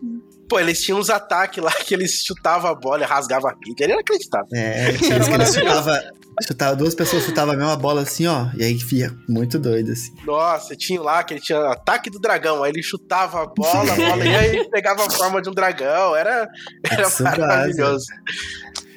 Pô, 0.50 0.60
eles 0.60 0.82
tinham 0.82 1.00
uns 1.00 1.10
ataques 1.10 1.64
lá 1.64 1.72
que 1.86 1.94
eles 1.94 2.24
chutavam 2.26 2.72
a 2.72 2.76
bola 2.76 3.04
e 3.04 3.06
rasgavam 3.06 3.52
a 3.52 3.56
mídia. 3.56 3.84
Era 3.86 3.94
inacreditável. 3.94 4.48
É, 4.54 4.94
tinha 4.98 4.98
que 4.98 5.06
ele 5.06 5.30
maravilhoso. 5.30 5.60
chutava, 5.60 6.04
chutava, 6.46 6.76
duas 6.76 6.96
pessoas 6.96 7.24
chutavam 7.24 7.54
a 7.54 7.58
mesma 7.58 7.76
bola 7.78 8.02
assim, 8.02 8.26
ó, 8.26 8.48
e 8.58 8.64
aí 8.64 8.80
fica 8.80 9.16
muito 9.28 9.60
doido, 9.60 9.92
assim. 9.92 10.14
Nossa, 10.26 10.76
tinha 10.76 11.00
lá 11.00 11.24
que 11.24 11.36
ele 11.36 11.42
tinha 11.42 11.60
ataque 11.68 12.10
do 12.10 12.20
dragão. 12.20 12.64
Aí 12.64 12.72
ele 12.72 12.82
chutava 12.82 13.44
a 13.44 13.46
bola, 13.46 13.94
a 13.94 13.96
bola 13.96 14.26
ia 14.26 14.62
e 14.62 14.70
pegava 14.70 15.06
a 15.06 15.10
forma 15.10 15.42
de 15.42 15.50
um 15.50 15.54
dragão. 15.54 16.16
Era, 16.16 16.48
era 16.90 17.10
maravilhoso. 17.38 18.08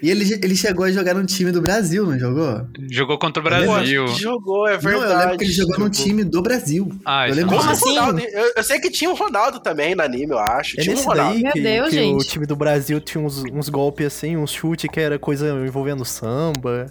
E 0.03 0.11
ele, 0.11 0.25
ele 0.43 0.57
chegou 0.57 0.85
a 0.85 0.91
jogar 0.91 1.15
num 1.15 1.25
time 1.25 1.53
do 1.53 1.63
Brasil, 1.63 2.05
não 2.05 2.19
jogou? 2.19 2.67
Jogou 2.91 3.17
contra 3.19 3.41
o 3.41 3.45
Brasil. 3.45 4.09
Jogou, 4.09 4.67
é 4.67 4.73
Não, 4.73 4.81
verdade. 4.81 5.13
eu 5.13 5.19
lembro 5.19 5.39
que 5.39 5.45
ele 5.45 5.53
jogou 5.53 5.79
num 5.79 5.85
Jogou. 5.85 6.05
time 6.05 6.25
do 6.25 6.43
Brasil. 6.43 6.89
Ah, 7.07 7.29
Eu 7.29 7.35
lembro 7.37 7.53
não. 7.53 7.59
Como 7.61 7.71
assim? 7.71 7.89
Ronaldo? 7.91 8.19
Eu, 8.21 8.53
eu 8.57 8.63
sei 8.65 8.81
que 8.81 8.91
tinha 8.91 9.09
um 9.09 9.15
Ronaldo 9.15 9.61
também 9.61 9.95
no 9.95 10.03
anime, 10.03 10.33
eu 10.33 10.39
acho. 10.41 10.79
É 10.81 10.83
Tinha 10.83 10.97
um 10.97 11.03
Ronaldo. 11.03 11.35
daí 11.35 11.43
Meu 11.45 11.53
que, 11.53 11.61
Deus, 11.61 11.89
que 11.91 11.97
o 11.97 11.99
gente. 12.01 12.27
time 12.29 12.47
do 12.47 12.57
Brasil 12.57 13.01
tinha 13.01 13.23
uns, 13.25 13.45
uns 13.53 13.69
golpes 13.69 14.07
assim, 14.09 14.37
uns 14.37 14.51
chutes 14.53 14.91
que 14.93 14.99
era 14.99 15.19
coisa 15.21 15.49
envolvendo 15.65 16.05
samba. 16.05 16.87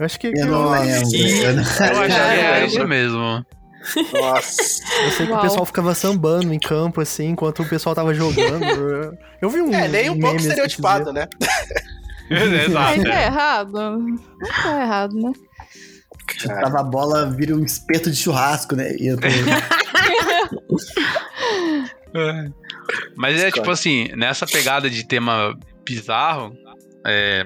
Eu 0.00 0.06
acho 0.06 0.18
que. 0.18 0.28
Eu 0.28 0.46
não 0.46 0.70
lembro. 0.70 1.10
Eu 1.14 1.54
não- 1.54 1.62
Eu 1.62 2.00
acho 2.00 2.06
que 2.06 2.12
é 2.40 2.66
isso 2.66 2.88
mesmo. 2.88 3.44
Nossa. 4.12 4.62
Eu 5.04 5.10
sei 5.10 5.26
que 5.26 5.32
Uau. 5.32 5.40
o 5.40 5.42
pessoal 5.42 5.66
ficava 5.66 5.94
sambando 5.94 6.54
em 6.54 6.58
campo, 6.58 7.00
assim, 7.00 7.28
enquanto 7.30 7.62
o 7.62 7.68
pessoal 7.68 7.94
tava 7.94 8.14
jogando. 8.14 8.64
Eu 9.40 9.50
vi 9.50 9.60
um. 9.60 9.74
É, 9.74 9.86
nem 9.88 10.08
um 10.08 10.18
pouco 10.18 10.36
estereotipado, 10.36 11.12
né? 11.12 11.26
Exato. 12.66 12.72
Mas 12.72 13.04
é 13.04 13.26
errado. 13.26 13.72
Não 13.72 14.16
tá 14.62 14.82
errado, 14.82 15.14
né? 15.14 15.32
Chutava 16.38 16.80
a 16.80 16.82
bola, 16.82 17.30
vira 17.30 17.54
um 17.54 17.64
espeto 17.64 18.10
de 18.10 18.16
churrasco, 18.16 18.74
né? 18.74 18.94
E 18.98 19.08
eu 19.08 19.18
tô... 19.18 19.26
Mas 23.16 23.42
é 23.42 23.50
tipo 23.50 23.70
assim, 23.70 24.08
nessa 24.14 24.46
pegada 24.46 24.90
de 24.90 25.06
tema 25.06 25.56
bizarro. 25.84 26.54
é, 27.06 27.44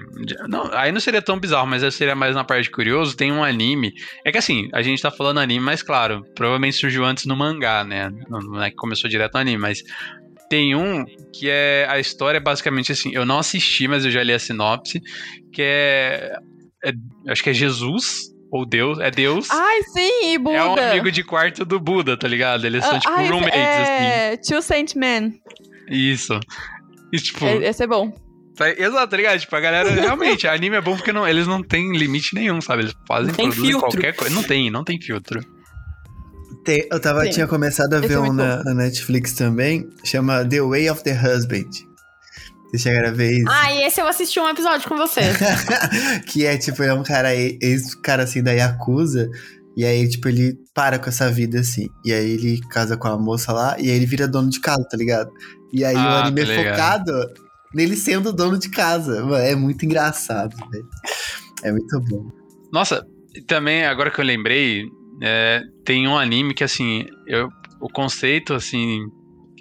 não, 0.49 0.70
aí 0.72 0.92
não 0.92 1.01
seria 1.01 1.22
tão 1.22 1.38
bizarro, 1.38 1.66
mas 1.66 1.94
seria 1.94 2.14
mais 2.14 2.35
na 2.35 2.44
parte 2.44 2.64
de 2.64 2.70
curioso. 2.70 3.16
Tem 3.16 3.33
um 3.33 3.44
anime. 3.44 3.92
É 4.25 4.33
que 4.33 4.38
assim, 4.38 4.68
a 4.72 4.83
gente 4.83 5.01
tá 5.01 5.11
falando 5.11 5.38
anime, 5.38 5.64
mas 5.64 5.83
claro, 5.83 6.25
provavelmente 6.35 6.77
surgiu 6.77 7.05
antes 7.05 7.27
no 7.27 7.37
mangá, 7.37 7.85
né? 7.85 8.11
Não, 8.29 8.40
não 8.40 8.62
é 8.62 8.70
que 8.70 8.77
começou 8.77 9.09
direto 9.09 9.35
no 9.35 9.40
anime, 9.40 9.59
mas 9.59 9.83
tem 10.48 10.74
um 10.74 11.04
que 11.32 11.48
é. 11.48 11.87
A 11.88 11.98
história 11.98 12.38
é 12.38 12.40
basicamente 12.40 12.92
assim. 12.92 13.11
Eu 13.12 13.24
não 13.26 13.38
assisti, 13.38 13.87
mas 13.88 14.04
eu 14.04 14.11
já 14.11 14.22
li 14.22 14.32
a 14.32 14.38
sinopse. 14.38 15.00
Que 15.52 15.62
é. 15.62 16.32
é- 16.85 16.92
acho 17.30 17.42
que 17.42 17.50
é 17.50 17.54
Jesus. 17.54 18.35
Ou 18.52 18.64
Deus. 18.64 18.98
É 19.00 19.11
Deus. 19.11 19.48
Ai, 19.50 19.82
sim, 19.92 20.32
e 20.32 20.38
Buda. 20.38 20.56
é 20.56 20.64
um 20.64 20.90
amigo 20.92 21.11
de 21.11 21.24
quarto 21.24 21.64
do 21.64 21.80
Buda, 21.80 22.16
tá 22.16 22.28
ligado? 22.28 22.64
Eles 22.64 22.85
são 22.85 22.94
Ah, 22.96 23.00
tipo 23.00 23.12
ai, 23.14 23.28
roommates, 23.28 23.59
assim. 23.59 24.04
é... 24.04 24.37
Two 24.37 24.62
Saint 24.62 24.94
Men. 24.94 25.40
Isso. 25.90 26.38
E 27.12 27.18
tipo. 27.18 27.44
É- 27.44 27.68
Esse 27.68 27.82
é 27.82 27.87
bom. 27.87 28.12
Tá- 28.56 28.70
Exato, 28.70 29.09
tá 29.11 29.16
ligado? 29.16 29.38
Tipo, 29.40 29.54
a 29.56 29.61
galera, 29.61 29.90
realmente, 29.90 30.46
anime 30.48 30.76
é 30.76 30.80
bom 30.80 30.96
porque 30.96 31.12
não, 31.12 31.26
eles 31.28 31.46
não 31.46 31.62
têm 31.62 31.92
limite 31.96 32.35
nenhum, 32.35 32.61
sabe? 32.61 32.85
Eles 32.85 32.94
fazem, 33.06 33.35
Tem 33.35 33.46
produzem 33.48 33.70
filtro. 33.70 33.90
qualquer 33.90 34.14
coisa. 34.14 34.35
Não 34.35 34.42
tem, 34.42 34.70
não 34.70 34.82
tem 34.85 34.98
filtro. 35.00 35.40
Tem- 36.66 36.87
eu 36.90 37.00
tava, 37.00 37.22
Sim. 37.24 37.31
tinha 37.31 37.46
começado 37.46 37.94
a 37.94 37.98
Esse 37.98 38.09
ver 38.09 38.14
é 38.14 38.18
um 38.18 38.33
na, 38.33 38.62
na 38.64 38.74
Netflix 38.74 39.33
também, 39.35 39.88
chama 40.05 40.44
The 40.44 40.61
Way 40.61 40.90
of 40.90 41.02
the 41.05 41.12
Husband. 41.12 41.70
Vocês 42.68 42.83
chegaram 42.83 43.11
a 43.11 43.12
ver 43.12 43.38
isso? 43.38 43.48
Ah, 43.48 43.72
e 43.72 43.85
esse 43.85 44.00
eu 44.00 44.09
assisti 44.09 44.40
um 44.40 44.48
episódio 44.48 44.88
com 44.88 44.96
você. 44.96 45.20
que 46.26 46.44
é 46.44 46.59
tipo, 46.59 46.83
é 46.83 46.92
um 46.92 47.05
cara, 47.05 47.33
ex-cara 47.35 48.24
assim 48.24 48.42
da 48.42 48.50
Yakuza, 48.50 49.31
e 49.76 49.85
aí, 49.85 50.09
tipo, 50.09 50.29
ele 50.29 50.59
para 50.74 50.98
com 50.98 51.09
essa 51.09 51.31
vida 51.31 51.61
assim. 51.61 51.87
E 52.05 52.12
aí 52.12 52.33
ele 52.33 52.61
casa 52.68 52.96
com 52.96 53.07
a 53.07 53.16
moça 53.16 53.52
lá, 53.52 53.76
e 53.79 53.88
aí 53.88 53.96
ele 53.96 54.07
vira 54.07 54.26
dono 54.26 54.50
de 54.50 54.59
casa, 54.61 54.85
tá 54.90 54.96
ligado? 54.96 55.31
E 55.72 55.85
aí 55.85 55.94
o 55.94 55.98
Ah, 55.98 56.24
anime 56.24 56.44
tá 56.44 56.52
é 56.52 56.70
focado 56.70 57.12
nele 57.72 57.96
sendo 57.96 58.33
dono 58.33 58.59
de 58.59 58.68
casa. 58.70 59.22
Mano, 59.22 59.37
é 59.37 59.55
muito 59.55 59.85
engraçado, 59.85 60.57
velho. 60.70 60.88
É 61.62 61.70
muito 61.70 62.00
bom. 62.00 62.29
Nossa, 62.72 63.07
também, 63.46 63.85
agora 63.85 64.11
que 64.11 64.20
eu 64.20 64.24
lembrei, 64.24 64.87
é, 65.22 65.62
tem 65.85 66.07
um 66.07 66.16
anime 66.18 66.55
que, 66.55 66.64
assim, 66.64 67.07
eu, 67.26 67.48
o 67.81 67.88
conceito, 67.88 68.55
assim, 68.55 69.00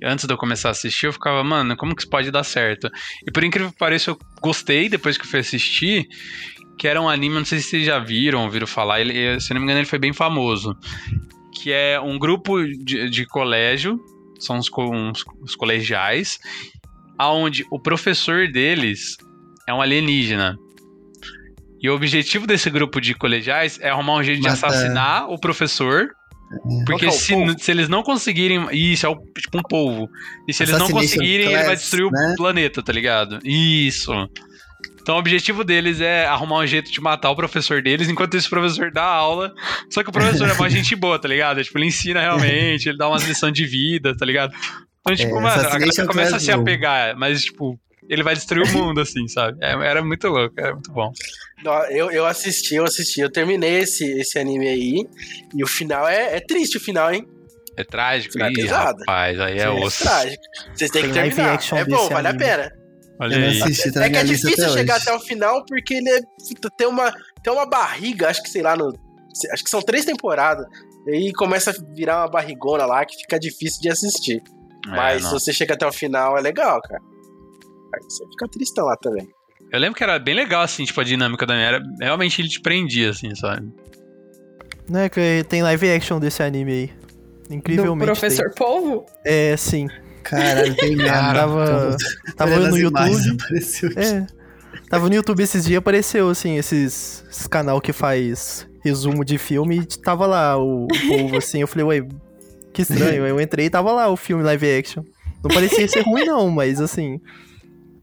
antes 0.03 0.25
de 0.25 0.33
eu 0.33 0.37
começar 0.37 0.69
a 0.69 0.71
assistir, 0.71 1.05
eu 1.07 1.13
ficava, 1.13 1.43
mano, 1.43 1.75
como 1.77 1.95
que 1.95 2.01
isso 2.01 2.09
pode 2.09 2.31
dar 2.31 2.43
certo? 2.43 2.89
E 3.27 3.31
por 3.31 3.43
incrível 3.43 3.71
que 3.71 3.77
pareça, 3.77 4.11
eu 4.11 4.17
gostei 4.41 4.89
depois 4.89 5.17
que 5.17 5.25
eu 5.25 5.29
fui 5.29 5.39
assistir, 5.39 6.05
que 6.77 6.87
era 6.87 7.01
um 7.01 7.09
anime, 7.09 7.35
não 7.35 7.45
sei 7.45 7.59
se 7.59 7.69
vocês 7.69 7.85
já 7.85 7.99
viram, 7.99 8.43
ouviram 8.43 8.67
falar, 8.67 8.99
ele, 9.01 9.39
se 9.39 9.51
eu 9.51 9.55
não 9.55 9.61
me 9.61 9.65
engano, 9.65 9.79
ele 9.79 9.87
foi 9.87 9.99
bem 9.99 10.13
famoso. 10.13 10.75
Que 11.61 11.71
é 11.71 11.99
um 11.99 12.19
grupo 12.19 12.63
de, 12.65 13.09
de 13.09 13.25
colégio, 13.25 13.97
são 14.39 14.57
os, 14.57 14.69
uns- 14.77 15.23
os 15.41 15.55
colegiais, 15.55 16.37
aonde 17.17 17.65
o 17.71 17.79
professor 17.79 18.51
deles 18.51 19.15
é 19.67 19.73
um 19.73 19.81
alienígena. 19.81 20.57
E 21.81 21.89
o 21.89 21.95
objetivo 21.95 22.47
desse 22.47 22.69
grupo 22.69 22.99
de 22.99 23.13
colegiais 23.13 23.79
é 23.81 23.89
arrumar 23.89 24.15
um 24.15 24.23
jeito 24.23 24.41
de 24.41 24.47
Matar. 24.47 24.67
assassinar 24.67 25.29
o 25.29 25.39
professor. 25.39 26.09
Porque 26.85 27.05
é 27.05 27.09
o 27.09 27.11
se, 27.11 27.33
se 27.59 27.71
eles 27.71 27.89
não 27.89 28.03
conseguirem. 28.03 28.67
Isso, 28.71 29.05
é 29.05 29.09
o, 29.09 29.15
tipo 29.15 29.57
um 29.57 29.63
polvo. 29.63 30.09
E 30.47 30.53
se 30.53 30.63
eles 30.63 30.77
não 30.77 30.89
conseguirem, 30.89 31.47
ele 31.47 31.55
vai 31.55 31.65
Class, 31.65 31.81
destruir 31.81 32.11
né? 32.11 32.31
o 32.33 32.35
planeta, 32.35 32.83
tá 32.83 32.93
ligado? 32.93 33.39
Isso. 33.43 34.11
Então 35.01 35.15
o 35.15 35.19
objetivo 35.19 35.63
deles 35.63 36.01
é 36.01 36.25
arrumar 36.25 36.59
um 36.59 36.65
jeito 36.65 36.91
de 36.91 36.99
matar 36.99 37.29
o 37.29 37.35
professor 37.35 37.81
deles, 37.81 38.09
enquanto 38.09 38.33
esse 38.35 38.49
professor 38.49 38.91
dá 38.91 39.03
aula. 39.03 39.53
Só 39.89 40.01
que 40.01 40.09
o 40.09 40.11
professor 40.13 40.49
é 40.49 40.53
uma 40.53 40.69
gente 40.69 40.95
boa, 40.95 41.19
tá 41.19 41.27
ligado? 41.27 41.63
Tipo, 41.63 41.77
ele 41.77 41.88
ensina 41.88 42.21
realmente, 42.21 42.89
ele 42.89 42.97
dá 42.97 43.07
umas 43.07 43.23
lições 43.23 43.53
de 43.53 43.65
vida, 43.65 44.15
tá 44.17 44.25
ligado? 44.25 44.51
Então, 45.01 45.15
tipo, 45.15 45.38
É, 45.38 45.41
mano, 45.41 45.61
a 45.61 45.77
galera 45.77 46.07
começa 46.07 46.29
a 46.29 46.29
Class 46.29 46.43
se 46.43 46.51
apegar, 46.51 47.15
mas, 47.15 47.43
tipo, 47.43 47.79
ele 48.09 48.23
vai 48.23 48.33
destruir 48.35 48.63
o 48.63 48.71
mundo, 48.73 49.01
assim, 49.01 49.27
sabe? 49.27 49.57
É, 49.61 49.71
era 49.71 50.03
muito 50.03 50.27
louco, 50.27 50.53
era 50.57 50.73
muito 50.73 50.91
bom. 50.91 51.11
Eu, 51.89 52.11
eu 52.11 52.25
assisti, 52.25 52.75
eu 52.75 52.83
assisti, 52.83 53.21
eu 53.21 53.31
terminei 53.31 53.79
esse, 53.79 54.03
esse 54.19 54.37
anime 54.37 54.67
aí. 54.67 55.05
E 55.55 55.63
o 55.63 55.67
final 55.67 56.07
é, 56.07 56.35
é 56.37 56.39
triste, 56.39 56.77
o 56.77 56.79
final, 56.81 57.13
hein? 57.13 57.25
É 57.77 57.83
trágico, 57.83 58.41
É 58.41 58.49
Ih, 58.49 58.53
pesado. 58.53 58.99
rapaz, 58.99 59.39
aí 59.39 59.55
é 59.55 59.59
Sim, 59.59 59.65
É 59.65 59.69
osso. 59.69 60.03
trágico. 60.03 60.43
Vocês 60.73 60.91
têm 60.91 61.01
que 61.03 61.11
Tem 61.11 61.29
terminar. 61.29 61.59
É 61.73 61.85
bom, 61.85 62.09
vale 62.09 62.27
a 62.27 62.29
anime. 62.29 62.45
pena. 62.45 62.71
Olha 63.19 63.37
aí. 63.37 63.61
assisti, 63.61 63.91
tá 63.91 64.05
É 64.05 64.09
que 64.09 64.17
é 64.17 64.23
difícil 64.23 64.63
até 64.65 64.73
chegar 64.77 64.95
hoje. 64.95 65.03
até 65.09 65.13
o 65.15 65.19
final 65.19 65.65
porque 65.65 65.93
ele 65.95 66.09
é, 66.09 66.19
puta, 66.21 66.69
tem, 66.77 66.87
uma, 66.87 67.11
tem 67.43 67.51
uma 67.53 67.65
barriga, 67.65 68.29
acho 68.29 68.43
que 68.43 68.49
sei 68.49 68.61
lá, 68.61 68.75
no, 68.75 68.87
acho 69.53 69.63
que 69.63 69.69
são 69.69 69.81
três 69.81 70.05
temporadas. 70.05 70.65
E 71.07 71.11
aí 71.15 71.33
começa 71.33 71.71
a 71.71 71.73
virar 71.93 72.21
uma 72.23 72.29
barrigona 72.29 72.85
lá 72.85 73.05
que 73.05 73.15
fica 73.17 73.39
difícil 73.39 73.81
de 73.81 73.89
assistir. 73.89 74.41
É, 74.87 74.89
Mas 74.89 75.23
não. 75.23 75.29
se 75.29 75.39
você 75.39 75.53
chega 75.53 75.73
até 75.73 75.85
o 75.87 75.91
final, 75.91 76.37
é 76.37 76.41
legal, 76.41 76.81
cara. 76.81 77.01
Aí 77.95 78.03
você 78.03 78.25
fica 78.27 78.47
tristão 78.47 78.86
lá 78.86 78.95
também. 78.97 79.27
Eu 79.71 79.79
lembro 79.79 79.95
que 79.95 80.03
era 80.03 80.19
bem 80.19 80.36
legal, 80.36 80.62
assim, 80.62 80.86
tipo, 80.86 81.01
a 81.01 81.03
dinâmica 81.03 81.45
da 81.45 81.53
minha 81.55 81.65
era. 81.65 81.84
Realmente 81.99 82.41
ele 82.41 82.49
te 82.49 82.62
prendia, 82.62 83.10
assim, 83.10 83.34
sabe? 83.36 83.71
Não 84.89 84.99
é 84.99 85.10
que 85.10 85.43
tem 85.49 85.63
live 85.63 85.91
action 85.91 86.19
desse 86.19 86.43
anime 86.43 86.71
aí. 86.71 86.93
Do 87.49 87.55
Incrivelmente. 87.55 88.05
professor 88.05 88.51
Polvo? 88.55 89.05
tem. 89.23 89.34
É, 89.34 89.58
sim. 89.58 89.88
Caralho, 90.23 90.75
tem. 90.75 90.95
Cara, 91.05 91.39
Tava, 91.39 91.97
tava 92.36 92.51
Olhando 92.51 92.69
no 92.71 92.77
YouTube. 92.77 93.38
apareceu. 93.41 93.89
É. 93.95 94.27
Tava 94.89 95.10
no 95.10 95.15
YouTube 95.15 95.41
esses 95.41 95.65
dias, 95.65 95.79
apareceu, 95.79 96.29
assim, 96.29 96.58
esses, 96.58 97.23
esses 97.29 97.47
canal 97.47 97.81
que 97.81 97.91
faz 97.91 98.67
resumo 98.84 99.25
de 99.25 99.38
filme 99.38 99.79
e 99.79 99.86
tava 99.86 100.27
lá 100.27 100.58
o, 100.58 100.86
o 100.86 101.08
povo, 101.08 101.38
assim. 101.38 101.62
Eu 101.62 101.67
falei, 101.67 101.86
ué, 101.86 102.08
que 102.71 102.84
estranho. 102.84 103.25
Eu 103.25 103.39
entrei 103.41 103.65
e 103.65 103.69
tava 103.69 103.91
lá 103.91 104.08
o 104.10 104.15
filme 104.15 104.43
live 104.43 104.77
action. 104.77 105.03
Não 105.43 105.49
parecia 105.49 105.88
ser 105.88 106.01
ruim, 106.01 106.25
não, 106.25 106.49
mas 106.49 106.79
assim. 106.79 107.19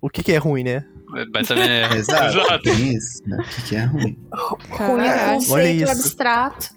O 0.03 0.11
que 0.11 0.21
que 0.21 0.33
é 0.33 0.37
ruim, 0.37 0.65
né? 0.65 0.85
Mas 1.33 1.47
também 1.47 1.71
é. 1.71 1.85
Exato, 1.95 2.63
tem 2.63 2.95
isso, 2.95 3.23
né? 3.25 3.37
O 3.39 3.45
que, 3.45 3.63
que 3.63 3.77
é 3.77 3.85
ruim? 3.85 4.19
Ruim 4.71 5.07
é 5.07 5.35
conceito 5.35 5.83
isso. 5.85 5.93
abstrato. 5.93 6.71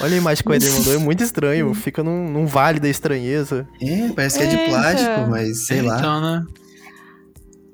Olha 0.00 0.14
a 0.14 0.16
imagem 0.16 0.44
que 0.44 0.48
o 0.48 0.54
Eder 0.54 0.72
mandou, 0.72 0.94
é 0.94 0.98
muito 0.98 1.24
estranho. 1.24 1.74
Fica 1.74 2.04
num, 2.04 2.30
num 2.30 2.46
vale 2.46 2.78
da 2.78 2.88
estranheza. 2.88 3.66
É, 3.80 4.08
parece 4.10 4.38
que 4.38 4.44
é 4.44 4.46
de 4.46 4.56
Eita. 4.56 4.70
plástico, 4.70 5.20
mas 5.28 5.66
sei 5.66 5.82
lá. 5.82 5.98
Então, 5.98 6.20
né? 6.20 6.46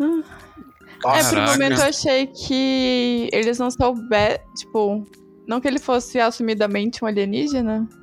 É, 0.00 1.06
Nossa, 1.06 1.28
por 1.28 1.38
um 1.38 1.46
momento 1.48 1.80
eu 1.80 1.86
achei 1.86 2.26
que 2.28 3.28
eles 3.30 3.58
não 3.58 3.70
souberam, 3.70 4.42
tipo, 4.56 5.06
não 5.46 5.60
que 5.60 5.68
ele 5.68 5.78
fosse 5.78 6.18
assumidamente 6.18 7.04
um 7.04 7.06
alienígena. 7.06 7.86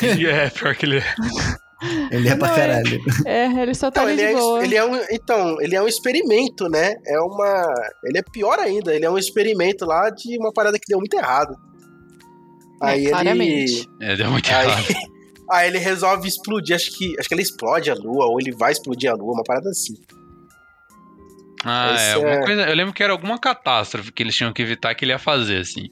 É, 0.00 0.48
pior 0.48 0.74
que 0.74 0.86
ele 0.86 0.96
é. 0.96 1.04
Ele 2.10 2.28
é 2.28 2.36
pra 2.36 2.48
Não, 2.48 2.54
é- 2.54 2.58
caralho. 2.58 3.00
É, 3.26 3.62
ele 3.62 3.74
só 3.74 3.90
tá 3.90 4.02
Então 4.02 4.12
ali 4.12 4.22
ele, 4.22 4.28
de 4.32 4.34
é, 4.36 4.40
boa. 4.40 4.64
ele 4.64 4.74
é 4.76 4.84
um, 4.84 4.96
então, 5.10 5.60
ele 5.60 5.74
é 5.76 5.82
um 5.82 5.88
experimento, 5.88 6.68
né? 6.68 6.94
É 7.06 7.18
uma. 7.18 7.64
Ele 8.04 8.18
é 8.18 8.22
pior 8.22 8.58
ainda, 8.58 8.94
ele 8.94 9.04
é 9.04 9.10
um 9.10 9.18
experimento 9.18 9.84
lá 9.84 10.08
de 10.10 10.36
uma 10.38 10.52
parada 10.52 10.78
que 10.78 10.84
deu 10.86 10.98
muito 10.98 11.14
errado. 11.16 11.54
É, 12.82 12.86
Aí 12.86 13.00
ele. 13.02 13.10
claramente. 13.10 13.88
É, 14.00 14.16
deu 14.16 14.30
muito 14.30 14.48
Aí, 14.48 14.66
errado. 14.68 14.84
aí 15.50 15.68
ele 15.68 15.78
resolve 15.78 16.28
explodir, 16.28 16.74
acho 16.76 16.96
que, 16.96 17.14
acho 17.18 17.28
que 17.28 17.34
ele 17.34 17.42
explode 17.42 17.90
a 17.90 17.94
lua, 17.94 18.26
ou 18.26 18.40
ele 18.40 18.52
vai 18.52 18.72
explodir 18.72 19.10
a 19.10 19.14
lua, 19.14 19.32
uma 19.34 19.44
parada 19.44 19.68
assim. 19.70 19.94
Ah, 21.64 21.94
Esse 21.94 22.04
é, 22.04 22.12
alguma 22.14 22.32
é- 22.34 22.44
coisa. 22.44 22.62
Eu 22.62 22.74
lembro 22.74 22.92
que 22.92 23.02
era 23.02 23.12
alguma 23.12 23.38
catástrofe 23.38 24.10
que 24.12 24.22
eles 24.22 24.34
tinham 24.34 24.52
que 24.52 24.62
evitar 24.62 24.94
que 24.94 25.04
ele 25.04 25.12
ia 25.12 25.18
fazer, 25.18 25.58
assim. 25.58 25.88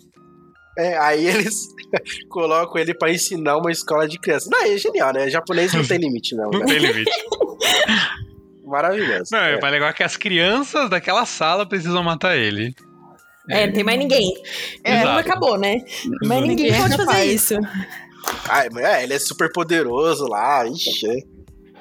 É, 0.80 0.96
aí 0.98 1.26
eles 1.26 1.68
colocam 2.30 2.80
ele 2.80 2.94
pra 2.94 3.10
ensinar 3.10 3.56
uma 3.56 3.70
escola 3.70 4.08
de 4.08 4.18
crianças. 4.18 4.48
Não, 4.50 4.62
é 4.64 4.76
genial, 4.76 5.12
né? 5.12 5.28
Japonês 5.28 5.72
não 5.74 5.84
tem 5.86 5.98
limite, 5.98 6.34
não. 6.34 6.50
Não 6.50 6.60
Né? 6.60 6.66
tem 6.66 6.78
limite. 6.78 7.10
Maravilhoso. 8.64 9.30
Não, 9.32 9.38
é 9.40 9.54
é. 9.54 9.60
mais 9.60 9.72
legal 9.72 9.92
que 9.92 10.02
as 10.02 10.16
crianças 10.16 10.88
daquela 10.88 11.24
sala 11.26 11.66
precisam 11.66 12.02
matar 12.02 12.36
ele. 12.36 12.74
É, 13.48 13.66
não 13.66 13.72
tem 13.74 13.82
mais 13.82 13.98
ninguém. 13.98 14.32
É, 14.84 14.92
Exato. 14.94 15.08
não 15.08 15.18
acabou, 15.18 15.58
né? 15.58 15.78
Mas 16.22 16.40
ninguém 16.42 16.70
Ninguém 16.70 16.70
é 16.72 16.78
pode 16.78 16.96
fazer 16.96 17.06
capaz. 17.06 17.30
isso. 17.32 17.54
Ah, 18.48 18.64
é, 18.64 19.02
ele 19.02 19.14
é 19.14 19.18
super 19.18 19.50
poderoso 19.52 20.26
lá. 20.28 20.64
Ixi, 20.66 21.26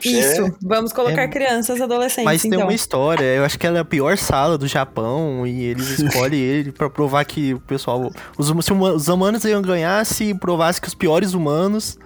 é. 0.08 0.12
Isso. 0.12 0.56
Vamos 0.62 0.94
colocar 0.94 1.24
É- 1.24 1.28
crianças, 1.28 1.82
adolescentes, 1.82 2.24
Mas 2.26 2.42
tem 2.42 2.50
então. 2.54 2.64
uma 2.64 2.74
história, 2.74 3.24
eu 3.24 3.44
acho 3.44 3.58
que 3.60 3.68
ela 3.68 3.78
é 3.78 3.82
a 3.82 3.86
pior 3.86 4.18
sala 4.18 4.58
do 4.58 4.68
Japão 4.68 5.46
e 5.46 5.64
eles 5.66 6.00
escolhem 6.00 6.40
ele 6.40 6.72
pra 6.72 6.90
provar 6.90 7.26
que 7.26 7.54
o 7.54 7.60
pessoal. 7.60 8.12
Os, 8.38 8.48
se 8.66 8.74
os 8.74 9.08
humanos 9.08 9.44
iam 9.46 9.62
ganhar 9.62 10.06
se 10.06 10.34
provasse 10.34 10.80
que 10.80 10.88
os 10.88 10.96
piores 10.96 11.34
humanos 11.34 11.98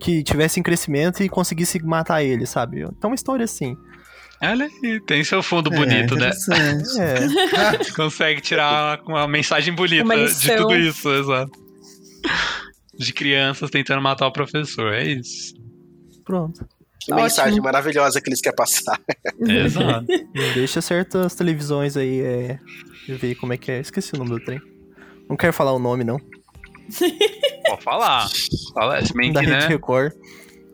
que 0.00 0.22
tivessem 0.22 0.62
crescimento 0.62 1.22
e 1.22 1.28
conseguissem 1.28 1.82
matar 1.82 2.22
ele, 2.22 2.46
sabe? 2.46 2.80
Então 2.82 3.10
uma 3.10 3.14
história 3.14 3.44
assim. 3.44 3.76
Olha 4.42 4.64
aí, 4.82 5.00
tem 5.06 5.22
seu 5.22 5.42
fundo 5.42 5.70
É, 5.72 5.76
bonito, 5.76 6.14
né? 6.16 6.30
É. 6.98 7.92
Consegue 7.94 8.40
tirar 8.40 9.00
uma 9.06 9.28
mensagem 9.28 9.74
bonita 9.74 10.02
Uma 10.04 10.16
de 10.26 10.56
tudo 10.56 10.74
isso, 10.74 11.10
exato. 11.12 11.52
De 12.98 13.12
crianças 13.12 13.70
tentando 13.70 14.00
matar 14.00 14.26
o 14.26 14.32
professor, 14.32 14.92
é 14.94 15.04
isso. 15.06 15.54
Pronto. 16.24 16.66
Que 17.00 17.12
Ótimo. 17.12 17.22
mensagem 17.24 17.60
maravilhosa 17.60 18.20
que 18.20 18.28
eles 18.28 18.40
querem 18.40 18.56
passar. 18.56 19.00
Exato. 19.40 20.06
Não 20.34 20.52
deixa 20.54 20.80
certas 20.82 21.34
televisões 21.34 21.96
aí 21.96 22.20
é, 22.20 22.58
ver 23.08 23.34
como 23.36 23.52
é 23.52 23.56
que 23.56 23.70
é. 23.72 23.80
Esqueci 23.80 24.14
o 24.14 24.18
nome 24.18 24.30
do 24.30 24.40
trem. 24.44 24.60
Não 25.28 25.36
quero 25.36 25.52
falar 25.52 25.72
o 25.72 25.78
nome, 25.78 26.04
não. 26.04 26.18
Pode 27.66 27.82
falar. 27.82 28.28
Fala, 28.74 29.04
se 29.04 29.14
bem 29.14 29.32
da 29.32 29.40
que, 29.40 29.46
Rede 29.46 29.60
né? 29.62 29.66
Record. 29.68 30.12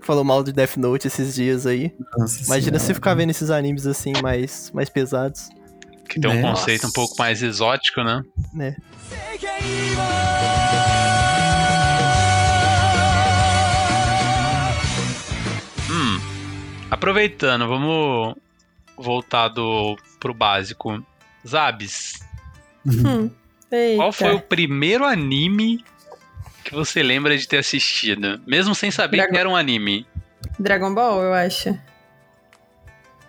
Falou 0.03 0.25
mal 0.25 0.43
de 0.43 0.53
Death 0.53 0.77
Note 0.77 1.07
esses 1.09 1.35
dias 1.35 1.67
aí. 1.67 1.93
Nossa 2.17 2.45
Imagina 2.45 2.79
se 2.79 2.87
senhora. 2.87 2.95
ficar 2.95 3.15
vendo 3.15 3.31
esses 3.31 3.51
animes 3.51 3.87
assim 3.87 4.13
mais, 4.23 4.71
mais 4.73 4.89
pesados, 4.89 5.49
Que 6.09 6.21
tem 6.21 6.31
um 6.31 6.35
Né? 6.35 6.43
conceito 6.43 6.87
um 6.87 6.93
pouco 6.93 7.15
mais 7.19 7.43
exótico, 7.43 8.03
né? 8.03 8.23
né? 8.55 8.77
Aproveitando, 16.91 17.67
vamos 17.69 18.37
voltar 18.97 19.49
do, 19.49 19.97
pro 20.21 20.33
básico. 20.35 21.05
Zabs, 21.47 22.21
Hum. 22.87 23.29
Qual 23.97 24.13
foi 24.13 24.33
o 24.35 24.41
primeiro 24.41 25.05
anime 25.05 25.85
que 26.65 26.73
você 26.73 27.03
lembra 27.03 27.37
de 27.37 27.49
ter 27.49 27.59
assistido? 27.59 28.41
Mesmo 28.47 28.77
sem 28.77 28.93
saber 28.93 29.17
Dragon- 29.17 29.33
que 29.33 29.39
era 29.39 29.49
um 29.49 29.57
anime. 29.57 30.07
Dragon 30.57 30.95
Ball, 30.95 31.21
eu 31.23 31.35
acho. 31.35 31.77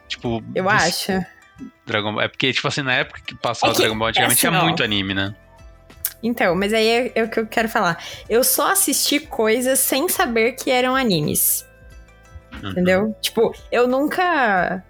Tipo, 0.07 0.43
Eu 0.53 0.63
você- 0.63 1.11
acho. 1.13 1.25
Dragon 1.87 2.13
Ball. 2.13 2.21
É 2.21 2.27
porque, 2.27 2.53
tipo 2.53 2.67
assim, 2.67 2.83
na 2.83 2.93
época 2.93 3.19
que 3.25 3.33
passava 3.35 3.73
É 3.73 3.75
que- 3.75 3.81
Dragon 3.81 3.97
Ball, 3.97 4.09
antigamente 4.09 4.45
é 4.45 4.47
assim, 4.47 4.55
tinha 4.55 4.61
ó. 4.61 4.65
muito 4.65 4.83
anime, 4.83 5.13
né? 5.15 5.35
Então, 6.21 6.53
mas 6.55 6.71
aí 6.71 6.87
é, 6.87 7.11
é 7.15 7.23
o 7.23 7.29
que 7.29 7.39
eu 7.39 7.47
quero 7.47 7.67
falar. 7.67 7.97
Eu 8.29 8.43
só 8.43 8.71
assisti 8.71 9.19
coisas 9.19 9.79
sem 9.79 10.07
saber 10.07 10.51
que 10.53 10.69
eram 10.69 10.95
animes. 10.95 11.65
Uhum. 12.61 12.71
Entendeu? 12.71 13.15
Tipo, 13.21 13.53
eu 13.71 13.87
nunca. 13.87 14.83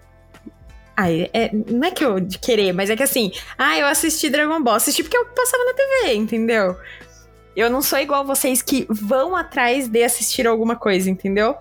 Ai, 0.96 1.30
é, 1.32 1.50
não 1.52 1.86
é 1.86 1.90
que 1.90 2.04
eu 2.04 2.18
de 2.18 2.38
querer, 2.38 2.72
mas 2.72 2.90
é 2.90 2.96
que 2.96 3.02
assim, 3.02 3.30
ah, 3.56 3.78
eu 3.78 3.86
assisti 3.86 4.28
Dragon 4.28 4.60
Ball, 4.60 4.74
assisti 4.74 5.02
porque 5.02 5.16
eu 5.16 5.26
passava 5.26 5.64
na 5.64 5.72
TV, 5.72 6.14
entendeu? 6.14 6.76
Eu 7.54 7.70
não 7.70 7.80
sou 7.80 7.98
igual 7.98 8.24
vocês 8.24 8.62
que 8.62 8.86
vão 8.90 9.36
atrás 9.36 9.86
de 9.88 10.02
assistir 10.02 10.46
alguma 10.46 10.74
coisa, 10.74 11.08
entendeu? 11.08 11.56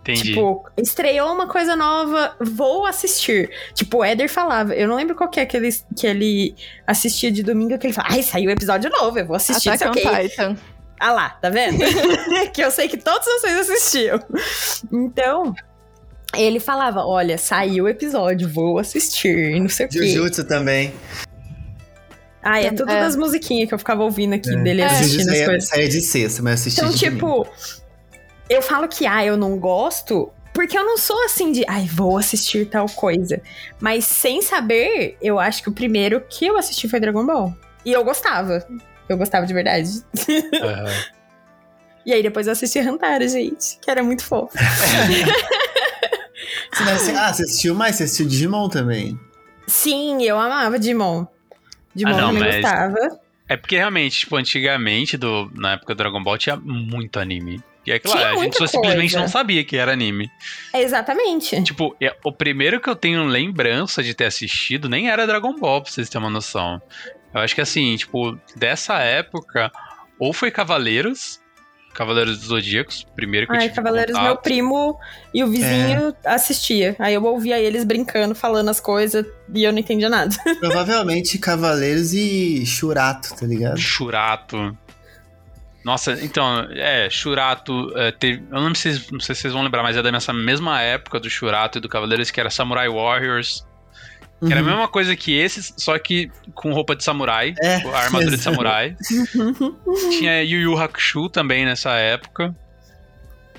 Entendi. 0.00 0.22
Tipo, 0.22 0.64
estreou 0.78 1.34
uma 1.34 1.46
coisa 1.46 1.76
nova, 1.76 2.34
vou 2.40 2.86
assistir. 2.86 3.50
Tipo, 3.74 3.98
o 3.98 4.04
Éder 4.04 4.28
falava, 4.30 4.74
eu 4.74 4.88
não 4.88 4.96
lembro 4.96 5.14
qual 5.14 5.28
que 5.28 5.38
é 5.38 5.44
que 5.44 5.54
ele, 5.56 5.68
que 5.94 6.06
ele 6.06 6.54
assistia 6.86 7.30
de 7.30 7.42
domingo, 7.42 7.78
que 7.78 7.86
ele 7.86 7.92
falava, 7.92 8.14
ai, 8.14 8.22
saiu 8.22 8.50
episódio 8.50 8.90
novo, 8.90 9.18
eu 9.18 9.26
vou 9.26 9.36
assistir, 9.36 9.68
Attack 9.68 9.84
não 9.84 9.90
on 9.90 9.94
sei 9.94 10.04
o 10.06 10.10
quê. 10.10 10.28
Titan. 10.30 10.56
Ah 11.00 11.12
lá, 11.12 11.30
tá 11.30 11.48
vendo? 11.50 11.78
que 12.52 12.60
eu 12.62 12.70
sei 12.70 12.88
que 12.88 12.96
todos 12.96 13.24
vocês 13.26 13.58
assistiam. 13.70 14.20
Então, 14.92 15.54
ele 16.36 16.58
falava: 16.60 17.04
olha, 17.04 17.38
saiu 17.38 17.84
o 17.84 17.88
episódio, 17.88 18.48
vou 18.48 18.78
assistir, 18.78 19.60
não 19.60 19.68
sei 19.68 19.86
o 19.86 19.88
quê. 19.88 20.06
Jujutsu 20.08 20.44
também. 20.44 20.92
Ah, 22.42 22.60
é 22.62 22.70
tudo 22.70 22.90
É. 22.90 23.00
das 23.00 23.16
musiquinhas 23.16 23.68
que 23.68 23.74
eu 23.74 23.78
ficava 23.78 24.02
ouvindo 24.02 24.34
aqui 24.34 24.54
dele 24.56 24.80
É. 24.82 24.86
assistindo 24.86 25.20
Jujutsu 25.24 25.40
as 25.42 25.46
coisas. 25.46 25.68
saía 25.68 25.88
de 25.88 26.00
sexta, 26.00 26.42
mas 26.42 26.60
assisti 26.60 26.80
Então, 26.80 26.92
domingo. 26.92 27.44
tipo, 27.44 27.46
eu 28.48 28.62
falo 28.62 28.88
que, 28.88 29.06
ah, 29.06 29.24
eu 29.24 29.36
não 29.36 29.58
gosto, 29.58 30.30
porque 30.54 30.78
eu 30.78 30.84
não 30.84 30.96
sou 30.96 31.22
assim 31.24 31.52
de, 31.52 31.64
ai, 31.68 31.86
vou 31.92 32.16
assistir 32.16 32.66
tal 32.66 32.86
coisa. 32.86 33.40
Mas 33.80 34.04
sem 34.04 34.40
saber, 34.40 35.16
eu 35.20 35.38
acho 35.38 35.62
que 35.62 35.68
o 35.68 35.72
primeiro 35.72 36.20
que 36.28 36.46
eu 36.46 36.56
assisti 36.56 36.88
foi 36.88 37.00
Dragon 37.00 37.26
Ball. 37.26 37.52
E 37.84 37.92
eu 37.92 38.04
gostava. 38.04 38.66
Eu 39.08 39.16
gostava 39.16 39.46
de 39.46 39.54
verdade. 39.54 39.88
Aham. 40.62 40.86
E 42.06 42.12
aí 42.14 42.22
depois 42.22 42.46
eu 42.46 42.54
assisti 42.54 42.78
Hantaro, 42.78 43.28
gente, 43.28 43.78
que 43.82 43.90
era 43.90 44.02
muito 44.02 44.24
fofo. 44.24 44.56
Você 46.72 47.12
ah, 47.12 47.32
você 47.32 47.42
assistiu 47.42 47.74
mais? 47.74 47.96
Você 47.96 48.04
assistiu 48.04 48.26
Digimon 48.26 48.68
também. 48.68 49.18
Sim, 49.66 50.22
eu 50.22 50.38
amava 50.38 50.78
Digimon. 50.78 51.26
Digimon 51.94 52.16
Ah, 52.16 52.20
não, 52.20 52.28
também 52.34 52.42
mas- 52.44 52.54
gostava. 52.62 53.20
É 53.48 53.56
porque 53.56 53.76
realmente, 53.76 54.20
tipo, 54.20 54.36
antigamente, 54.36 55.16
do, 55.16 55.50
na 55.54 55.72
época 55.72 55.94
do 55.94 55.98
Dragon 55.98 56.22
Ball, 56.22 56.38
tinha 56.38 56.56
muito 56.56 57.18
anime. 57.18 57.62
E 57.86 57.92
é 57.92 57.98
claro, 57.98 58.18
Tinha 58.20 58.30
a 58.32 58.44
gente 58.44 58.68
simplesmente 58.68 59.16
não 59.16 59.26
sabia 59.28 59.64
que 59.64 59.76
era 59.76 59.92
anime. 59.92 60.30
É, 60.72 60.82
exatamente. 60.82 61.62
Tipo, 61.62 61.96
é- 62.00 62.14
o 62.24 62.30
primeiro 62.30 62.78
que 62.80 62.88
eu 62.88 62.94
tenho 62.96 63.24
lembrança 63.24 64.02
de 64.02 64.12
ter 64.14 64.26
assistido 64.26 64.88
nem 64.88 65.10
era 65.10 65.26
Dragon 65.26 65.54
Ball, 65.58 65.82
pra 65.82 65.90
vocês 65.90 66.08
terem 66.08 66.24
uma 66.26 66.30
noção. 66.30 66.80
Eu 67.38 67.44
acho 67.44 67.54
que 67.54 67.60
assim, 67.60 67.96
tipo, 67.96 68.38
dessa 68.56 68.98
época, 68.98 69.70
ou 70.18 70.32
foi 70.32 70.50
Cavaleiros, 70.50 71.40
Cavaleiros 71.94 72.38
dos 72.38 72.48
Zodíacos, 72.48 73.04
primeiro 73.16 73.46
que 73.46 73.52
eu 73.52 73.56
Ai, 73.56 73.62
tive 73.64 73.74
Cavaleiros, 73.76 74.12
contato. 74.12 74.24
meu 74.26 74.36
primo 74.36 74.98
e 75.34 75.42
o 75.42 75.48
vizinho 75.48 76.14
assistia. 76.24 76.94
Aí 76.98 77.14
eu 77.14 77.24
ouvia 77.24 77.58
eles 77.58 77.82
brincando, 77.84 78.34
falando 78.36 78.68
as 78.68 78.78
coisas 78.78 79.26
e 79.52 79.64
eu 79.64 79.72
não 79.72 79.78
entendia 79.80 80.08
nada. 80.08 80.34
Provavelmente 80.60 81.38
Cavaleiros 81.38 82.12
e 82.12 82.64
Churato, 82.64 83.34
tá 83.34 83.46
ligado? 83.46 83.78
Churato. 83.78 84.76
Nossa, 85.84 86.12
então, 86.22 86.66
é, 86.72 87.08
Churato, 87.08 87.92
é, 87.96 88.12
teve, 88.12 88.44
eu 88.52 88.60
não 88.60 88.74
sei, 88.74 88.92
se- 88.94 89.12
não 89.12 89.20
sei 89.20 89.34
se 89.34 89.42
vocês 89.42 89.54
vão 89.54 89.62
lembrar, 89.62 89.82
mas 89.82 89.96
é 89.96 90.02
da 90.02 90.12
nessa 90.12 90.32
mesma 90.32 90.80
época 90.82 91.18
do 91.18 91.30
Churato 91.30 91.78
e 91.78 91.80
do 91.80 91.88
Cavaleiros, 91.88 92.30
que 92.30 92.38
era 92.38 92.50
Samurai 92.50 92.88
Warriors, 92.88 93.66
que 94.40 94.52
era 94.52 94.60
a 94.60 94.62
Uhum. 94.62 94.68
mesma 94.70 94.88
coisa 94.88 95.16
que 95.16 95.36
esses, 95.36 95.74
só 95.76 95.98
que 95.98 96.30
com 96.54 96.72
roupa 96.72 96.94
de 96.94 97.02
samurai, 97.02 97.54
É, 97.62 97.76
a 97.76 97.98
armadura 97.98 98.30
de 98.30 98.34
exato. 98.36 98.42
samurai. 98.56 98.96
Tinha 100.18 100.42
Yu 100.44 100.60
Yu 100.60 100.78
Hakusho 100.78 101.28
também 101.28 101.64
nessa 101.64 101.90
época. 101.92 102.54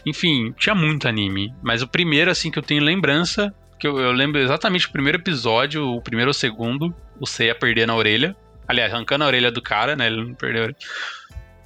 Enfim, 0.06 0.54
tinha 0.58 0.74
muito 0.74 1.08
anime. 1.08 1.54
Mas 1.62 1.82
o 1.82 1.88
primeiro, 1.88 2.32
assim, 2.32 2.50
que 2.50 2.58
eu 2.58 2.63
tenho 2.63 2.82
lembrança, 2.84 3.54
que 3.78 3.86
eu, 3.86 4.00
eu 4.00 4.12
lembro 4.12 4.39
exatamente 4.39 4.88
o 4.88 4.92
primeiro 4.92 5.18
episódio, 5.18 5.86
o 5.86 6.02
primeiro 6.02 6.30
ou 6.30 6.32
o 6.32 6.34
segundo, 6.34 6.94
o 7.20 7.28
Seiya 7.28 7.54
perdendo 7.54 7.92
a 7.92 7.96
orelha. 7.96 8.36
Aliás, 8.68 8.94
arrancando 8.94 9.24
a 9.24 9.28
orelha 9.28 9.52
do 9.52 9.62
cara, 9.62 9.96
né? 9.96 10.08
Ele 10.08 10.24
não 10.24 10.34
perdeu 10.34 10.62
a 10.62 10.63
orelha. 10.65 10.78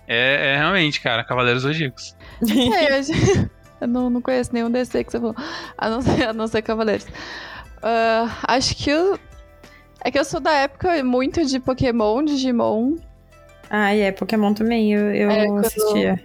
É, 0.08 0.54
é 0.54 0.58
realmente, 0.58 0.99
cara, 0.99 1.23
Cavaleiros 1.23 1.62
Zodíacos. 1.63 2.15
É, 2.41 2.41
eu, 2.97 3.04
já- 3.04 3.13
eu 3.82 3.88
não, 3.88 4.10
não 4.10 4.21
conheço 4.21 4.52
nenhum 4.52 4.71
desse 4.71 5.04
que 5.04 5.12
você 5.12 5.19
falou. 5.19 5.36
A 5.78 5.89
não 5.89 6.02
ser, 6.02 6.28
a 6.28 6.34
não 6.34 6.47
ser 6.47 6.62
Cavaleiros. 6.63 7.06
Ah, 7.84 8.30
acho 8.48 8.76
que 8.76 8.89
eu. 8.89 9.19
É 10.04 10.10
que 10.12 10.17
eu 10.19 10.26
sou 10.26 10.39
da 10.39 10.52
época 10.54 11.04
muito 11.04 11.46
de 11.46 11.60
Pokémon, 11.60 12.24
Digimon. 12.24 12.96
Ah, 13.69 13.93
é, 13.96 14.12
Pokémon 14.12 14.54
também, 14.54 14.93
eu, 14.93 15.13
eu 15.13 15.30
É, 15.32 15.48
assistia. 15.60 16.24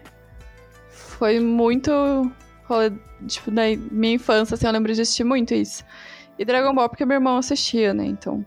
Foi 0.90 1.40
muito. 1.40 1.90
Tipo, 3.27 3.51
na 3.51 3.62
minha 3.90 4.14
infância, 4.14 4.55
assim, 4.55 4.66
eu 4.66 4.73
lembro 4.73 4.92
de 4.94 5.01
assistir 5.01 5.25
muito 5.25 5.55
isso. 5.55 5.85
E 6.38 6.44
Dragon 6.44 6.75
Ball, 6.75 6.88
porque 6.88 7.05
meu 7.05 7.16
irmão 7.16 7.37
assistia, 7.38 7.92
né? 7.92 8.05
Então. 8.05 8.44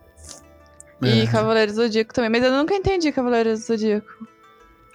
E 1.02 1.24
É. 1.24 1.28
Cavaleiros 1.28 1.76
do 1.76 1.82
Zodíaco 1.84 2.14
também. 2.14 2.30
Mas 2.30 2.44
eu 2.44 2.52
nunca 2.52 2.74
entendi 2.76 3.12
Cavaleiros 3.12 3.60
do 3.62 3.66
Zodíaco. 3.66 4.28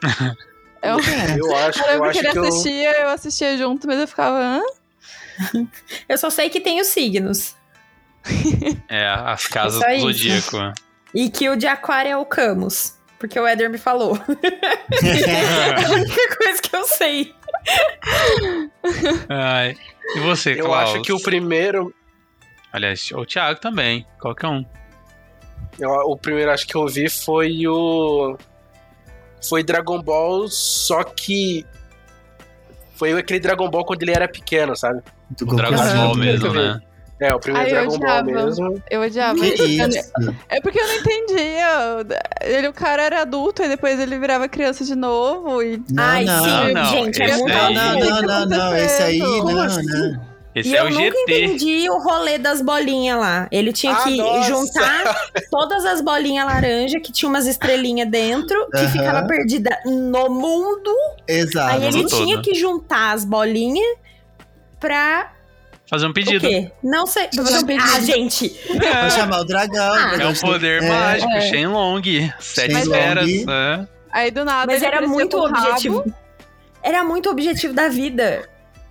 É 0.82 0.94
um... 0.94 0.98
Eu 0.98 1.56
acho, 1.56 1.80
Eu 1.80 1.86
eu 1.86 1.92
lembro 1.92 2.10
acho 2.10 2.20
que 2.20 2.26
ele 2.26 2.32
que 2.32 2.38
eu. 2.38 2.44
assistia, 2.44 3.00
eu 3.00 3.08
assistia 3.08 3.56
junto, 3.56 3.86
mas 3.88 3.98
eu 3.98 4.06
ficava. 4.06 4.38
Hã? 4.38 4.62
Eu 6.08 6.16
só 6.16 6.30
sei 6.30 6.48
que 6.48 6.60
tem 6.60 6.80
os 6.80 6.86
signos. 6.88 7.56
É, 8.88 9.06
as 9.08 9.46
casas 9.46 9.80
Só 9.82 9.88
do. 9.88 10.00
Zodíaco. 10.12 10.58
né? 10.58 10.72
E 11.14 11.30
que 11.30 11.48
o 11.48 11.56
de 11.56 11.66
aquário 11.66 12.10
é 12.10 12.16
o 12.16 12.24
Camus. 12.24 12.94
Porque 13.18 13.38
o 13.40 13.46
Éder 13.46 13.70
me 13.70 13.78
falou. 13.78 14.16
é 15.02 15.84
a 15.84 15.90
única 15.90 16.36
coisa 16.36 16.62
que 16.62 16.76
eu 16.76 16.84
sei. 16.84 17.34
Ai. 19.28 19.76
E 20.14 20.20
você, 20.20 20.52
Eu 20.60 20.66
Klaus? 20.66 20.90
acho 20.90 21.02
que 21.02 21.12
o 21.12 21.20
primeiro. 21.20 21.92
Aliás, 22.72 23.10
o 23.12 23.24
Thiago 23.24 23.58
também. 23.60 24.06
Qualquer 24.20 24.48
um. 24.48 24.64
eu- 25.78 25.90
o 25.90 26.16
primeiro 26.16 26.50
acho 26.50 26.66
que 26.66 26.74
eu 26.76 26.86
vi 26.86 27.08
foi 27.08 27.66
o. 27.66 28.36
Foi 29.48 29.62
Dragon 29.62 30.00
Ball, 30.02 30.48
só 30.48 31.02
que. 31.02 31.64
Foi 32.96 33.12
aquele 33.12 33.40
Dragon 33.40 33.68
Ball 33.70 33.84
quando 33.84 34.02
ele 34.02 34.12
era 34.12 34.28
pequeno, 34.28 34.76
sabe? 34.76 35.00
O. 35.42 35.54
Dragon. 35.54 35.76
Ball 35.76 36.14
mesmo, 36.16 36.52
né? 36.52 36.80
É, 37.18 37.34
o 37.34 37.40
primeiro 37.40 37.66
Ai, 37.66 37.72
eu 37.84 37.88
Dragon 37.88 37.98
Ball 37.98 38.18
odiava. 38.20 38.44
mesmo. 38.46 38.82
Eu 38.90 39.00
odiava. 39.00 39.38
Que 39.38 39.54
isso? 39.54 40.12
É 40.50 40.60
porque 40.60 40.78
eu 40.78 40.86
não 40.86 40.94
entendia. 40.96 41.66
Ele, 42.42 42.68
o 42.68 42.72
cara 42.74 43.02
era 43.02 43.22
adulto 43.22 43.62
e 43.62 43.68
depois 43.68 43.98
ele 43.98 44.18
virava 44.18 44.48
criança 44.48 44.84
de 44.84 44.94
novo. 44.94 45.62
E... 45.62 45.82
Não, 45.90 46.04
Ai, 46.04 46.24
não. 46.24 46.44
sim, 46.44 46.72
não, 46.74 46.84
gente, 46.84 47.22
é 47.22 47.36
muito 47.38 47.46
daí- 47.54 47.74
Não, 47.74 47.92
não, 47.98 48.10
não, 48.10 48.22
não, 48.22 48.46
não. 48.46 48.76
Esse 48.76 49.02
aí, 49.02 49.18
não, 49.18 49.60
assim? 49.62 49.82
não. 49.86 50.36
Esse 50.54 50.70
E 50.70 50.74
é 50.76 50.80
eu 50.80 50.86
o 50.86 50.90
nunca 50.90 51.02
GT. 51.02 51.44
entendi 51.44 51.90
o 51.90 51.98
rolê 51.98 52.38
das 52.38 52.62
bolinhas 52.62 53.18
lá. 53.18 53.46
Ele 53.52 53.72
tinha 53.74 53.92
Ah, 53.94 54.02
que 54.04 54.16
nossa. 54.16 54.48
juntar 54.48 55.14
todas 55.50 55.84
as 55.84 56.00
bolinhas 56.00 56.46
laranja 56.46 56.98
que 56.98 57.12
tinha 57.12 57.28
umas 57.28 57.46
estrelinhas 57.46 58.08
dentro, 58.10 58.66
que 58.70 58.78
Aham. 58.78 58.88
ficava 58.88 59.26
perdida 59.26 59.70
no 59.84 60.30
mundo. 60.30 60.90
Exato. 61.28 61.74
Aí 61.76 61.84
ele 61.86 61.96
mundo 61.98 62.08
todo. 62.10 62.24
tinha 62.24 62.40
que 62.42 62.54
juntar 62.54 63.12
as 63.12 63.22
bolinhas 63.24 63.86
pra 64.80 65.32
Fazer 65.88 66.06
um 66.06 66.10
o 66.10 66.14
pedido. 66.14 66.40
quê? 66.48 66.70
Não 66.82 67.06
sei. 67.06 67.28
Pra 67.28 67.44
fazer 67.44 67.58
um 67.58 67.64
pedido. 67.66 67.90
Ah, 67.94 68.00
gente. 68.00 68.48
Pra 68.76 69.10
chamar 69.10 69.40
o 69.40 69.44
dragão. 69.44 69.94
Ah, 69.94 70.14
o 70.16 70.20
É 70.20 70.26
um 70.26 70.34
poder 70.34 70.82
é, 70.82 70.88
mágico, 70.88 71.30
é. 71.32 71.40
Shenlong. 71.42 72.02
Sete 72.40 72.72
esferas. 72.74 73.30
é. 73.30 73.86
Aí 74.12 74.30
do 74.30 74.44
nada. 74.44 74.66
Mas 74.72 74.82
ele 74.82 74.94
era 74.94 75.06
muito 75.06 75.36
o 75.36 75.46
rabo. 75.46 75.58
objetivo. 75.68 76.04
Era 76.82 77.04
muito 77.04 77.30
objetivo 77.30 77.72
da 77.74 77.88
vida. 77.88 78.48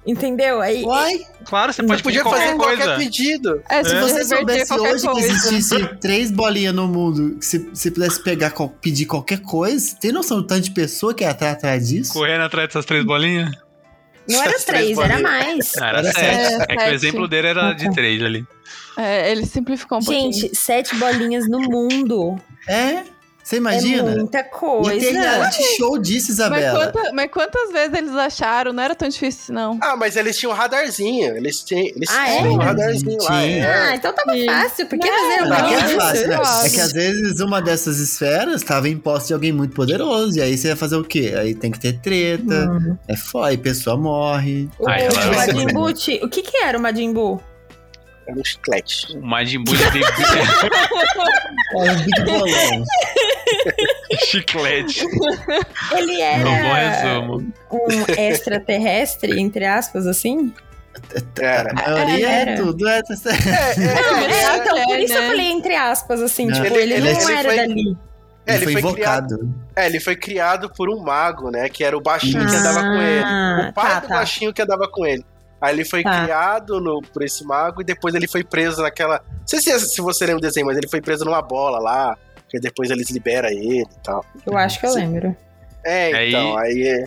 Entendeu? 0.08 0.62
Aí. 0.62 0.84
Uai, 0.84 1.26
Claro, 1.46 1.74
você 1.74 1.82
pode 1.82 2.04
podia 2.04 2.22
qualquer 2.22 2.42
fazer 2.46 2.58
coisa. 2.58 2.78
qualquer 2.84 2.98
pedido. 3.04 3.64
É, 3.68 3.84
se 3.84 3.96
É. 3.96 4.00
você 4.02 4.24
soubesse 4.24 4.74
hoje 4.74 5.02
que 5.02 5.08
coisa. 5.14 5.28
existisse 5.28 5.88
três 6.00 6.30
bolinhas 6.32 6.76
no 6.76 6.88
mundo, 6.88 7.38
que 7.40 7.46
se 7.46 7.58
você 7.74 7.90
pudesse 7.90 8.22
pegar, 8.24 8.54
pedir 8.82 9.06
qualquer 9.08 9.40
coisa, 9.42 9.96
tem 10.00 10.12
noção 10.12 10.38
do 10.42 10.48
tanto 10.48 10.62
de 10.62 10.72
pessoa 10.72 11.12
que 11.14 11.24
ia 11.24 11.32
atrás 11.32 11.54
atrás 11.56 11.88
disso? 11.88 12.14
Correndo 12.14 12.42
atrás 12.44 12.68
dessas 12.68 12.86
três 12.86 13.04
bolinhas? 13.04 13.50
Não 14.28 14.42
era 14.44 14.60
três 14.60 14.98
era 14.98 15.20
mais. 15.20 15.74
Ah, 15.78 15.88
era 15.88 15.98
Era 16.00 16.12
sete. 16.12 16.58
sete. 16.58 16.72
É 16.72 16.76
que 16.78 16.84
o 16.84 16.94
exemplo 16.94 17.28
dele 17.28 17.48
era 17.48 17.74
de 17.74 17.92
três 17.94 18.22
ali. 18.24 18.46
É, 18.98 19.32
ele 19.32 19.46
simplificou 19.46 19.98
um 20.00 20.02
pouquinho. 20.04 20.34
Gente, 20.34 20.56
sete 20.56 20.96
bolinhas 20.96 21.48
no 21.50 21.60
mundo. 21.62 22.40
É? 22.68 23.04
Você 23.46 23.58
É 23.58 23.60
imagina? 23.60 24.12
muita 24.16 24.40
Ia 24.40 24.44
coisa. 24.46 25.00
ter 25.00 25.12
reality 25.14 25.62
show 25.78 26.00
disso, 26.00 26.30
Mas, 26.30 26.40
Isabela. 26.40 26.92
quanta- 26.92 27.12
mas 27.14 27.30
quantas 27.32 27.72
vezes 27.72 27.96
eles 27.96 28.16
acharam? 28.16 28.74
Não 28.74 28.82
era 28.82 28.96
tão 28.96 29.08
difícil, 29.08 29.54
não. 29.54 29.78
Ah, 29.84 29.96
mas 29.96 30.16
eles 30.16 30.36
tinham 30.36 30.52
um 30.52 30.56
radarzinho. 30.56 31.38
Eles 31.38 31.62
tinham, 31.64 31.86
eles 31.96 32.10
Ah, 32.10 32.28
é? 32.28 32.38
tinham 32.40 32.54
um 32.54 32.58
radarzinho 32.58 33.22
lá. 33.22 33.44
É. 33.44 33.62
Ah, 33.64 33.96
então 33.96 34.12
tava 34.16 34.32
Sim. 34.34 34.46
fácil. 34.48 34.88
Por 34.88 34.98
que 34.98 35.08
fazer 35.08 35.42
Não, 35.48 35.56
é 35.58 35.78
fácil, 35.96 36.28
né? 36.28 36.40
É 36.66 36.70
que 36.72 36.80
às 36.82 36.92
vezes 36.92 37.40
uma 37.40 37.62
dessas 37.62 38.00
esferas 38.00 38.64
estava 38.64 38.90
em 38.90 38.98
posse 38.98 39.28
de 39.28 39.34
alguém 39.36 39.52
muito 39.52 39.76
poderoso. 39.76 40.40
E 40.40 40.42
aí 40.42 40.58
você 40.58 40.70
ia 40.70 40.76
fazer 40.76 40.96
o 40.96 41.04
quê? 41.04 41.36
Aí 41.38 41.54
tem 41.54 41.70
que 41.70 41.80
ter 41.80 42.00
treta. 42.02 42.68
Hum. 42.72 42.98
É 43.08 43.16
foda, 43.16 43.54
e 43.54 43.58
pessoa 43.60 43.96
morre. 43.96 44.68
O 44.80 44.90
ela- 44.90 45.36
Majin 45.36 45.68
Buu, 45.68 45.94
ti- 45.94 46.20
o 46.24 46.28
que 46.28 46.42
que 46.42 46.58
era 46.58 46.80
o 46.80 46.82
Majin 46.82 47.14
Buu? 47.14 47.40
Era 48.28 48.40
um 48.40 48.44
chiclete. 48.44 49.16
O 49.16 49.22
Majin 49.24 49.64
Buu 49.64 49.76
de. 49.76 49.84
É 49.84 49.86
um 51.92 51.96
big 52.04 52.24
bolão. 52.24 52.84
chiclete. 54.26 55.06
Ele 55.96 56.22
É 56.22 56.38
um 56.38 56.44
bom 56.44 56.50
era 56.76 56.90
resumo. 56.90 57.54
um 57.72 58.12
extraterrestre, 58.22 59.40
entre 59.40 59.66
aspas, 59.66 60.08
assim? 60.08 60.54
Era. 61.40 61.72
A 61.72 61.92
maioria 61.92 62.30
é, 62.30 62.56
tudo. 62.56 62.88
É, 62.88 63.02
Não, 63.02 64.22
ele 64.24 64.34
é, 64.34 64.44
é, 64.44 64.58
então, 64.58 64.84
por 64.84 64.96
é, 64.96 65.02
isso 65.04 65.14
eu 65.14 65.22
né? 65.22 65.28
falei 65.28 65.52
entre 65.52 65.76
aspas, 65.76 66.22
assim, 66.22 66.46
Não. 66.48 66.54
tipo, 66.62 66.68
Ele- 66.68 66.94
ele, 66.94 66.94
ele- 66.94 67.14
não 67.14 67.22
ele 67.22 67.32
era 67.34 67.50
foi- 67.50 67.56
dali. 67.58 67.98
É, 68.48 68.56
ele 68.58 68.66
foi 68.66 68.74
invocado. 68.74 69.54
É, 69.76 69.86
ele 69.88 70.00
foi 70.00 70.16
criado 70.16 70.70
por 70.70 70.88
um 70.88 71.00
mago, 71.02 71.50
né? 71.50 71.68
Que 71.68 71.84
era 71.84 71.98
o 71.98 72.02
baixinho 72.02 72.48
que 72.48 72.56
andava 72.56 72.80
com 72.82 73.02
ele. 73.02 73.24
Ah, 73.26 73.68
O 73.70 73.74
pai 73.74 73.88
tá, 73.90 74.00
do 74.02 74.08
tá. 74.08 74.16
baixinho 74.16 74.54
que 74.54 74.62
andava 74.62 74.88
com 74.88 75.04
ele. 75.06 75.26
Aí 75.60 75.74
ele 75.74 75.84
foi 75.84 76.04
Tá. 76.04 76.22
criado 76.24 76.80
no, 76.80 77.02
por 77.02 77.24
esse 77.24 77.44
mago 77.44 77.82
e 77.82 77.84
depois 77.84 78.14
ele 78.14 78.28
foi 78.28 78.44
preso 78.44 78.84
naquela. 78.84 79.20
Não 79.28 79.48
sei 79.48 79.60
se, 79.60 79.80
se 79.80 80.00
você 80.00 80.26
lembra 80.28 80.38
o 80.38 80.42
desenho, 80.42 80.68
mas 80.68 80.78
ele 80.78 80.88
foi 80.88 81.02
preso 81.02 81.26
numa 81.26 81.42
bola 81.42 81.80
lá. 81.80 82.16
Que 82.56 82.62
depois 82.62 82.90
eles 82.90 83.10
liberam 83.10 83.50
ele 83.50 83.82
e 83.82 83.86
tal. 84.02 84.24
Eu 84.46 84.58
acho 84.58 84.80
que 84.80 84.86
eu 84.86 84.94
lembro. 84.94 85.36
É, 85.84 86.14
Aí- 86.14 86.30
então, 86.30 86.58
aí. 86.58 87.06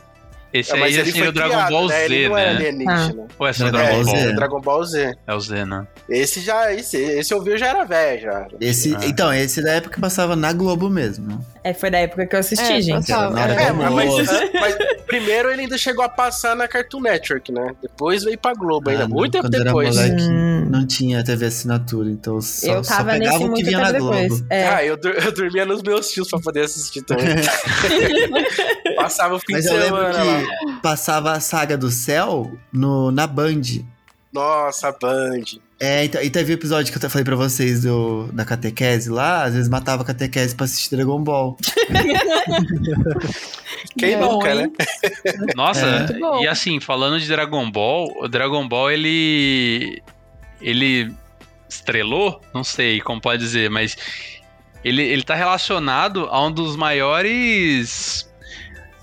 Esse 0.53 0.71
é, 0.71 0.75
aí 0.75 0.81
mas 0.81 0.95
ele 0.95 1.05
seria 1.07 1.21
foi 1.21 1.29
o 1.29 1.33
Dragon 1.33 1.51
criado, 1.55 1.71
Ball 1.71 1.89
né? 1.89 1.95
Z, 1.99 2.05
Ele 2.05 2.29
não 2.29 2.39
é 2.39 2.45
né? 2.45 2.51
alienígena. 2.57 3.27
Ou 3.39 3.47
é 3.47 3.53
só 3.53 3.71
Dragon 3.71 3.87
Dragon 3.87 4.05
Ball? 4.05 4.17
Z. 4.17 4.17
É, 4.29 4.33
Dragon 4.33 4.61
Ball 4.61 4.85
Z. 4.85 5.17
É 5.27 5.35
o 5.35 5.41
Z, 5.41 5.65
né? 5.67 5.87
Esse 6.09 6.41
já. 6.41 6.73
Esse, 6.75 6.97
esse 6.97 7.35
eu 7.35 7.43
vi 7.43 7.57
já 7.59 7.67
era 7.69 7.85
velho 7.85 8.21
já. 8.23 8.47
Esse, 8.61 8.95
Ah. 8.95 9.01
Então, 9.05 9.33
esse 9.35 9.63
da 9.63 9.73
época 9.73 10.01
passava 10.01 10.35
na 10.37 10.53
Globo 10.53 10.89
mesmo. 10.89 11.45
É, 11.69 11.75
foi 11.75 11.91
da 11.91 11.99
época 11.99 12.27
que 12.27 12.35
eu 12.35 12.41
assisti, 12.41 12.65
É, 12.73 12.81
gente. 12.81 13.07
passava. 13.09 13.39
É, 13.41 13.63
É, 13.65 13.73
mas, 13.73 14.15
mas 14.55 14.77
primeiro 15.07 15.51
ele 15.51 15.63
ainda 15.63 15.77
chegou 15.77 16.05
a 16.05 16.09
passar 16.09 16.55
na 16.57 16.67
Cartoon 16.69 17.01
Network, 17.01 17.53
né? 17.53 17.75
Depois 17.83 18.25
veio 18.25 18.39
pra 18.39 18.55
Globo 18.55 18.89
ainda, 18.91 19.05
Ah, 19.05 19.09
não, 19.09 19.17
muito 19.17 19.33
tempo 19.33 19.45
quando 19.45 19.55
era 19.55 19.65
depois. 19.65 19.97
moleque, 19.97 20.23
Hum. 20.23 20.67
não 20.71 20.87
tinha 20.87 21.23
TV 21.25 21.47
assinatura, 21.47 22.09
então 22.11 22.41
só, 22.41 22.67
eu 22.75 22.85
só 22.85 22.97
tava 22.99 23.11
pegava 23.13 23.39
nesse 23.39 23.51
o 23.51 23.55
que 23.55 23.65
vinha 23.65 23.79
na 23.79 23.93
Globo. 23.93 24.47
É. 24.51 24.69
Ah, 24.69 24.85
eu, 24.85 24.99
eu 25.03 25.33
dormia 25.33 25.65
nos 25.67 25.83
meus 25.83 26.09
tios 26.11 26.29
pra 26.29 26.39
poder 26.41 26.63
assistir 26.65 27.03
também. 27.03 27.27
Passava 28.97 29.35
o 29.35 29.39
fim 29.39 29.53
Mas 29.53 29.65
de 29.65 29.71
eu 29.71 29.79
lembro 29.79 30.13
semana 30.13 30.25
lá. 30.25 30.81
passava 30.83 31.33
a 31.33 31.41
saga 31.41 31.77
do 31.77 31.91
céu 31.91 32.51
no, 32.73 33.11
na 33.11 33.27
Band. 33.27 33.61
Nossa, 34.33 34.93
Band. 35.01 35.43
É, 35.81 36.05
então, 36.05 36.21
e 36.21 36.29
teve 36.29 36.53
o 36.53 36.55
episódio 36.55 36.93
que 36.93 37.05
eu 37.05 37.11
falei 37.11 37.25
pra 37.25 37.37
vocês 37.37 37.83
do, 37.83 38.29
da 38.33 38.45
catequese 38.45 39.09
lá, 39.09 39.45
às 39.45 39.55
vezes 39.55 39.69
matava 39.69 40.03
a 40.03 40.05
catequese 40.05 40.53
pra 40.53 40.65
assistir 40.65 40.97
Dragon 40.97 41.23
Ball. 41.23 41.57
Quem 43.97 44.19
Bom, 44.19 44.33
nunca, 44.35 44.55
hein? 44.55 44.63
né? 44.63 44.71
Nossa, 45.55 45.87
É. 45.87 46.43
E 46.43 46.49
assim, 46.49 46.81
falando 46.81 47.21
de 47.21 47.29
Dragon 47.29 47.71
Ball, 47.71 48.13
o 48.21 48.27
Dragon 48.27 48.67
Ball, 48.67 48.91
ele. 48.91 50.03
Ele 50.61 51.15
estrelou? 51.69 52.41
Não 52.53 52.65
sei 52.65 53.01
como 53.01 53.21
pode 53.21 53.41
dizer, 53.41 53.71
mas. 53.71 53.97
Ele, 54.85 55.03
ele 55.03 55.23
tá 55.23 55.37
relacionado 55.37 56.27
a 56.31 56.45
um 56.45 56.51
dos 56.51 56.75
maiores. 56.75 58.29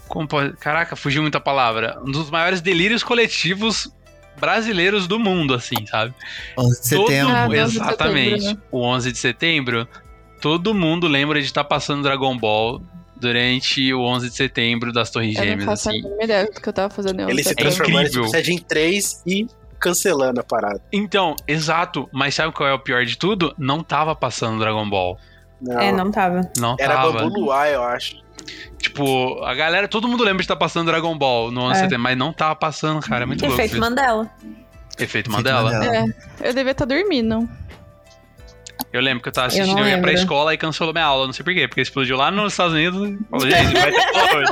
Como 0.10 0.28
pode, 0.28 0.58
caraca, 0.58 0.98
fugiu 0.98 1.22
muita 1.22 1.40
palavra. 1.40 1.98
Um 2.06 2.12
dos 2.12 2.30
maiores 2.30 2.60
delírios 2.60 3.02
coletivos 3.02 3.90
brasileiros 4.40 5.08
do 5.08 5.20
mundo, 5.20 5.54
assim, 5.54 5.86
sabe? 5.86 6.14
11 6.58 6.80
de 6.82 6.88
setembro. 6.88 7.34
Ah, 7.34 7.46
Todo, 7.48 7.56
11 7.58 7.72
de 7.72 7.78
exatamente. 7.84 8.42
setembro, 8.42 8.64
O 8.72 8.82
11 8.84 9.12
de 9.12 9.18
setembro, 9.18 9.88
todo 10.42 10.74
mundo 10.74 11.08
lembra 11.08 11.40
de 11.40 11.46
estar 11.46 11.64
passando 11.64 12.04
Dragon 12.04 12.38
Ball 12.38 12.82
durante 13.18 13.94
o 13.94 14.02
11 14.02 14.30
de 14.30 14.36
setembro 14.36 14.92
das 14.92 15.10
Torres 15.10 15.36
Eu 15.36 15.42
não 15.42 15.50
Gêmeas, 15.50 15.66
faço 15.66 15.90
a 15.90 15.92
assim. 15.92 16.02
mínima 16.02 16.24
ideia 16.24 16.46
do 16.46 16.62
que 16.62 16.70
eu 16.70 16.74
tava 16.74 16.94
fazendo. 16.94 17.22
em 17.22 17.30
Ele 17.30 17.44
se 17.44 17.56
transformou 17.56 18.02
em. 18.02 18.08
Super 18.08 18.28
Saiyajin 18.30 18.58
3 18.60 19.24
e 19.26 19.48
cancelando 19.80 20.40
a 20.40 20.44
parada. 20.44 20.82
Então, 20.92 21.36
exato. 21.48 22.10
Mas 22.12 22.36
sabe 22.36 22.54
qual 22.54 22.68
é 22.68 22.74
o 22.74 22.80
pior 22.80 23.06
de 23.06 23.18
tudo? 23.18 23.54
Não 23.58 23.84
tava 23.84 24.16
passando 24.16 24.60
Dragon 24.60 24.90
Ball. 24.90 25.18
Não, 25.62 25.80
É, 25.80 25.92
não 25.92 26.12
tava. 26.12 26.42
Não 26.58 26.76
era 26.80 26.96
tava. 26.96 27.14
Bambu 27.14 27.40
Luar, 27.40 27.68
eu 27.70 27.84
acho. 27.84 28.18
Tipo, 28.96 29.44
a 29.44 29.54
galera, 29.54 29.88
todo 29.88 30.08
mundo 30.08 30.24
lembra 30.24 30.38
de 30.38 30.44
estar 30.44 30.56
passando 30.56 30.88
Dragon 30.88 31.18
Ball 31.18 31.52
no 31.52 31.66
ano 31.66 31.72
É. 31.72 31.80
70, 31.80 31.98
mas 31.98 32.18
não 32.18 32.32
tava 32.32 32.56
passando, 32.56 33.02
cara. 33.02 33.24
É 33.24 33.26
muito 33.26 33.46
louco. 33.46 33.62
Efeito. 33.62 33.80
Mandela. 33.80 34.30
Efeito 34.98 35.30
Mandela. 35.30 35.72
Mandela. 35.72 35.96
É, 36.40 36.50
eu 36.50 36.54
devia 36.54 36.72
estar 36.72 36.86
dormindo. 36.86 37.48
Eu 38.94 39.02
lembro 39.02 39.22
que 39.22 39.28
eu 39.28 39.34
tava 39.34 39.48
Eu 39.48 39.62
assistindo, 39.62 39.80
eu, 39.80 39.88
ia 39.88 40.00
pra 40.00 40.14
escola 40.14 40.54
e 40.54 40.58
cancelou 40.58 40.94
minha 40.94 41.04
aula, 41.06 41.26
não 41.26 41.34
sei 41.34 41.44
porquê, 41.44 41.68
porque 41.68 41.82
explodiu 41.82 42.16
lá 42.16 42.32
nos 42.32 42.54
Estados 42.54 42.74
Unidos 42.74 43.10
e 43.10 43.20
falou, 43.30 43.50
gente, 43.50 43.74
vai 43.74 43.92
ter 43.92 44.18
aula 44.18 44.44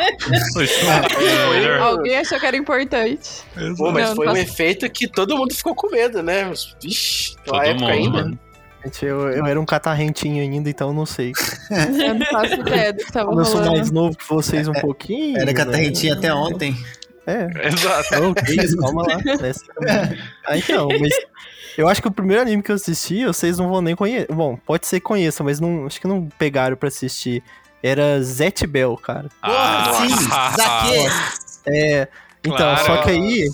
hoje. 0.57 1.69
Alguém 1.79 2.17
achou 2.17 2.39
que 2.39 2.45
era 2.45 2.57
importante. 2.57 3.29
Pô, 3.77 3.91
mas 3.91 4.09
Não, 4.09 4.15
foi 4.15 4.25
não 4.25 4.33
um 4.33 4.37
efeito 4.37 4.89
que 4.89 5.07
todo 5.07 5.37
mundo 5.37 5.53
ficou 5.53 5.73
com 5.73 5.89
medo, 5.89 6.21
né? 6.21 6.51
Vixe, 6.81 7.35
Todo 7.45 7.57
mundo, 7.57 7.85
ainda. 7.85 8.09
mano. 8.09 8.39
Gente, 8.83 9.05
eu, 9.05 9.29
eu 9.29 9.45
era 9.45 9.59
um 9.59 9.65
catarrentinho 9.65 10.41
ainda, 10.41 10.69
então 10.69 10.89
eu 10.89 10.93
não 10.93 11.05
sei. 11.05 11.31
Eu 11.71 12.15
não 12.15 12.25
faço 12.25 12.53
ideia 12.55 12.91
do 12.91 13.03
que 13.05 13.11
tava 13.11 13.31
eu 13.31 13.45
sou 13.45 13.65
mais 13.65 13.89
novo 13.91 14.17
que 14.17 14.27
vocês 14.27 14.67
um 14.67 14.73
pouquinho. 14.73 15.37
Era 15.37 15.45
né? 15.45 15.53
catarrentinha 15.53 16.13
até 16.15 16.33
ontem. 16.33 16.75
É. 17.25 17.47
Exato. 17.67 18.35
Que 18.45 18.61
isso, 18.61 18.75
calma 18.83 19.03
lá. 19.03 19.17
Também. 19.17 19.53
Ah, 20.45 20.57
então, 20.57 20.89
mas 20.99 21.13
eu 21.77 21.87
acho 21.87 22.01
que 22.01 22.07
o 22.07 22.11
primeiro 22.11 22.41
anime 22.41 22.61
que 22.61 22.71
eu 22.71 22.75
assisti, 22.75 23.25
vocês 23.25 23.57
não 23.57 23.69
vão 23.69 23.81
nem 23.81 23.95
conhecer. 23.95 24.27
Bom, 24.33 24.57
pode 24.65 24.85
ser 24.85 24.99
que 24.99 25.05
conheçam, 25.05 25.45
mas 25.45 25.59
não, 25.59 25.85
acho 25.85 26.01
que 26.01 26.07
não 26.07 26.27
pegaram 26.37 26.75
pra 26.75 26.89
assistir. 26.89 27.41
Era 27.81 28.21
Zet 28.21 28.65
Bell, 28.67 28.95
cara. 28.97 29.29
Ah, 29.41 29.91
sim, 29.93 30.15
Zaque! 30.55 31.63
É. 31.67 32.07
Então, 32.45 32.57
Claro. 32.57 32.85
só 32.85 32.97
que 33.03 33.09
aí. 33.11 33.47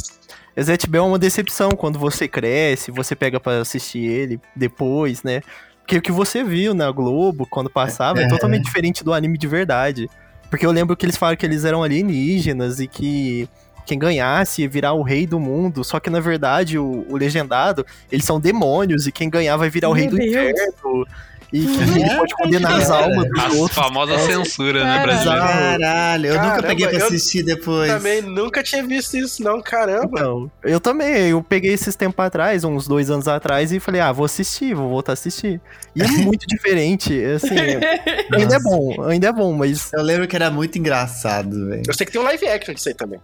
Zet 0.62 0.88
Bell 0.90 1.04
é 1.04 1.08
uma 1.08 1.20
decepção 1.20 1.72
quando 1.72 1.98
você 2.00 2.28
cresce, 2.28 2.92
você 2.92 3.16
pega 3.16 3.40
pra 3.40 3.60
assistir 3.60 4.00
ele 4.06 4.40
depois, 4.56 5.24
né? 5.24 5.42
Porque 5.82 5.98
o 5.98 6.02
que 6.02 6.12
você 6.12 6.44
viu 6.44 6.74
na 6.74 6.92
Globo 6.92 7.48
quando 7.50 7.70
passava 7.70 8.20
é, 8.22 8.26
É. 8.26 8.28
totalmente 8.28 8.66
diferente 8.66 9.04
do 9.04 9.14
anime 9.14 9.38
de 9.38 9.48
verdade. 9.48 10.08
Porque 10.50 10.66
eu 10.66 10.72
lembro 10.72 10.96
que 10.98 11.06
eles 11.06 11.18
falaram 11.18 11.38
que 11.38 11.46
eles 11.46 11.66
eram 11.66 11.84
alienígenas 11.84 12.80
e 12.80 12.88
que 12.88 13.48
quem 13.86 13.98
ganhasse 13.98 14.62
ia 14.62 14.70
virar 14.70 14.94
o 14.94 15.02
rei 15.02 15.26
do 15.26 15.40
mundo. 15.40 15.84
Só 15.84 16.00
que 16.00 16.10
na 16.10 16.20
verdade 16.20 16.78
o, 16.78 17.06
o 17.10 17.18
legendado, 17.18 17.86
eles 18.12 18.26
são 18.26 18.40
demônios 18.40 19.08
e 19.08 19.12
quem 19.12 19.30
ganhar 19.30 19.58
vai 19.58 19.70
virar 19.70 19.90
o 19.90 19.94
rei 19.94 20.08
do 20.08 20.16
Deus. 20.18 20.28
inferno. 20.30 21.06
E 21.52 21.66
que 21.66 21.82
ele 21.82 22.16
pode 22.16 22.36
condenar 22.36 22.74
as 22.74 22.92
almas 22.92 23.28
dos 23.28 23.56
outros. 23.56 23.76
famosa 23.76 24.14
É, 24.14 24.20
censura, 24.20 24.84
né, 24.84 25.02
brasileira? 25.02 25.48
Caralho, 25.48 26.26
eu 26.28 26.34
nunca 26.34 26.48
Caramba, 26.48 26.68
peguei 26.68 26.88
pra 26.88 27.06
assistir 27.06 27.44
depois. 27.44 27.92
Também 27.92 28.22
nunca 28.22 28.62
tinha 28.62 28.84
visto 28.84 29.18
isso, 29.18 29.44
não, 29.44 29.62
caramba. 29.62 30.20
Então, 30.20 30.52
eu 30.64 30.80
também, 30.80 31.30
eu 31.30 31.42
peguei 31.42 31.74
esses 31.74 31.96
tempos 31.96 32.24
atrás, 32.24 32.64
uns 32.64 32.88
dois 32.88 33.10
anos 33.10 33.28
atrás, 33.28 33.72
e 33.72 33.80
falei, 33.80 34.00
ah, 34.00 34.12
vou 34.12 34.26
assistir, 34.26 34.76
vou 34.76 34.90
voltar 34.90 35.12
a 35.12 35.14
assistir. 35.14 35.60
E 35.96 36.02
é 36.04 36.08
muito 36.22 36.46
diferente, 36.46 37.20
assim, 37.24 37.56
ainda 38.32 38.56
é 38.56 38.60
bom, 38.60 39.04
ainda 39.04 39.28
é 39.28 39.32
bom, 39.32 39.54
mas 39.54 39.92
Eu 39.92 40.04
lembro 40.04 40.28
que 40.28 40.36
era 40.36 40.52
muito 40.52 40.78
engraçado, 40.78 41.68
velho. 41.68 41.84
Eu 41.88 41.94
sei 41.94 42.06
que 42.06 42.12
tem 42.12 42.22
um 42.22 42.26
live 42.26 42.48
action 42.48 42.74
disso 42.74 42.90
aí 42.90 42.96
também. 42.96 43.20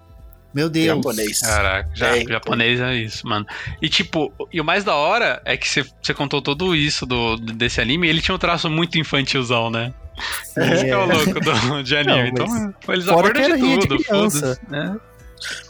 Meu 0.55 0.69
Deus. 0.69 0.85
Japonês. 0.85 1.41
Caraca, 1.41 1.89
já, 1.93 2.15
É, 2.15 2.19
então. 2.19 2.33
japonês 2.33 2.79
é 2.79 2.95
isso, 2.95 3.27
mano. 3.27 3.45
E 3.81 3.89
tipo, 3.89 4.31
e 4.53 4.61
o 4.61 4.63
mais 4.63 4.85
da 4.85 4.95
hora 4.95 5.41
é 5.43 5.57
que 5.57 5.67
você 5.67 5.85
você 6.01 6.13
contou 6.13 6.41
tudo 6.41 6.73
isso 6.73 7.05
do, 7.05 7.35
desse 7.35 7.81
anime 7.81 8.07
e 8.07 8.09
ele 8.09 8.21
tinha 8.21 8.33
um 8.33 8.39
traço 8.39 8.69
muito 8.69 8.97
infantilzão, 8.97 9.69
né? 9.69 9.93
Esse 10.55 10.85
que 10.85 10.91
é 10.91 10.97
o 10.97 11.05
louco 11.05 11.39
do, 11.41 11.83
de 11.83 11.97
anime. 11.97 12.31
Não, 12.31 12.45
então, 12.45 12.73
eles 12.93 13.03
fora 13.03 13.27
abordam 13.27 13.57
de 13.57 13.79
tudo, 13.79 14.03
foda-se, 14.03 14.59
né? 14.69 14.95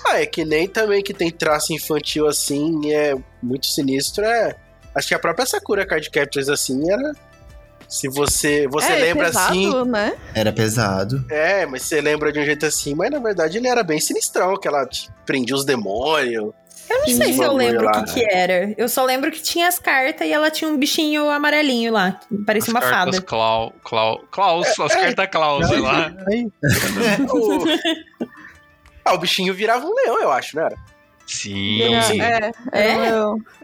Ah, 0.05 0.21
é 0.21 0.27
que 0.27 0.45
nem 0.45 0.67
também 0.67 1.01
que 1.01 1.15
tem 1.15 1.31
traço 1.31 1.73
infantil 1.73 2.27
assim, 2.27 2.85
e 2.85 2.93
é 2.93 3.15
muito 3.41 3.65
sinistro, 3.65 4.23
é. 4.23 4.55
Acho 4.93 5.07
que 5.07 5.15
a 5.15 5.19
própria 5.19 5.47
Sakura 5.47 5.83
Card 5.83 6.07
Captors 6.11 6.47
assim 6.47 6.91
era. 6.91 7.11
Se 7.87 8.07
você. 8.07 8.67
Você 8.67 8.91
é, 8.91 8.95
lembra 8.95 9.25
pesado, 9.27 9.51
assim. 9.51 9.89
né? 9.89 10.13
Era 10.33 10.51
pesado. 10.51 11.23
É, 11.29 11.65
mas 11.65 11.83
você 11.83 12.01
lembra 12.01 12.31
de 12.31 12.39
um 12.39 12.45
jeito 12.45 12.65
assim, 12.65 12.93
mas 12.95 13.11
na 13.11 13.19
verdade 13.19 13.57
ele 13.57 13.67
era 13.67 13.83
bem 13.83 13.99
sinistrão, 13.99 14.57
que 14.57 14.67
ela 14.67 14.87
prendia 15.25 15.55
os 15.55 15.65
demônios. 15.65 16.53
Eu 16.87 16.99
não 16.99 17.05
sei 17.07 17.33
se 17.33 17.41
eu 17.41 17.51
lembro 17.53 17.87
o 17.87 17.91
que, 17.91 18.13
que 18.13 18.23
era. 18.31 18.73
Eu 18.77 18.87
só 18.87 19.03
lembro 19.03 19.31
que 19.31 19.41
tinha 19.41 19.67
as 19.67 19.79
cartas 19.79 20.27
e 20.27 20.31
ela 20.31 20.51
tinha 20.51 20.69
um 20.69 20.77
bichinho 20.77 21.27
amarelinho 21.29 21.91
lá. 21.91 22.19
que 22.29 22.37
Parecia 22.43 22.71
uma 22.71 22.79
As 22.79 22.85
cartas 22.89 23.15
fada. 23.15 23.25
Clau, 23.27 23.73
Clau, 23.83 24.19
Klaus, 24.29 24.67
as 24.79 24.93
cartas 24.93 25.27
Klaus, 25.31 25.67
sei 25.67 25.79
lá. 25.79 26.11
O- 27.29 27.65
ah, 29.03 29.13
o 29.13 29.17
bichinho 29.17 29.53
virava 29.53 29.85
um 29.85 29.93
leão, 29.95 30.21
eu 30.21 30.31
acho, 30.31 30.55
não 30.55 30.65
era? 30.65 30.75
Sim. 31.25 31.79
Leãozinho. 31.79 32.21
É, 32.23 32.51
É? 32.71 32.87
é. 32.87 32.93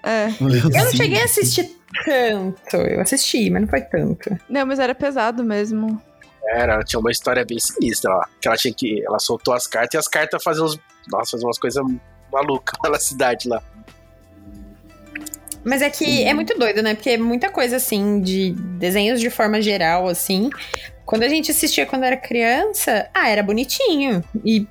É. 0.03 0.27
Eu 0.39 0.85
não 0.85 0.91
cheguei 0.91 1.21
a 1.21 1.25
assistir 1.25 1.79
tanto. 2.05 2.77
Eu 2.77 3.01
assisti, 3.01 3.49
mas 3.49 3.61
não 3.61 3.67
foi 3.67 3.81
tanto. 3.81 4.37
Não, 4.49 4.65
mas 4.65 4.79
era 4.79 4.95
pesado 4.95 5.43
mesmo. 5.43 6.01
Era, 6.43 6.73
ela 6.73 6.83
tinha 6.83 6.99
uma 6.99 7.11
história 7.11 7.45
bem 7.45 7.59
sinistra 7.59 8.13
lá. 8.13 8.27
Que 8.39 8.47
ela 8.47 8.57
tinha 8.57 8.73
que. 8.73 9.03
Ela 9.05 9.19
soltou 9.19 9.53
as 9.53 9.67
cartas 9.67 9.93
e 9.93 9.97
as 9.97 10.07
cartas 10.07 10.43
faziam 10.43 10.65
uns. 10.65 10.79
Nossa, 11.11 11.31
faziam 11.31 11.47
umas 11.47 11.59
coisas 11.59 11.83
malucas 12.31 12.77
na 12.89 12.99
cidade 12.99 13.47
lá. 13.47 13.61
Mas 15.63 15.81
é 15.81 15.89
que 15.89 16.23
é 16.23 16.33
muito 16.33 16.57
doido, 16.57 16.81
né? 16.81 16.95
Porque 16.95 17.17
muita 17.17 17.49
coisa, 17.49 17.75
assim, 17.75 18.19
de 18.19 18.51
desenhos 18.79 19.19
de 19.19 19.29
forma 19.29 19.61
geral, 19.61 20.07
assim. 20.07 20.49
Quando 21.05 21.23
a 21.23 21.27
gente 21.27 21.51
assistia 21.51 21.85
quando 21.85 22.03
era 22.03 22.17
criança, 22.17 23.09
ah, 23.13 23.29
era 23.29 23.43
bonitinho. 23.43 24.23
E 24.43 24.67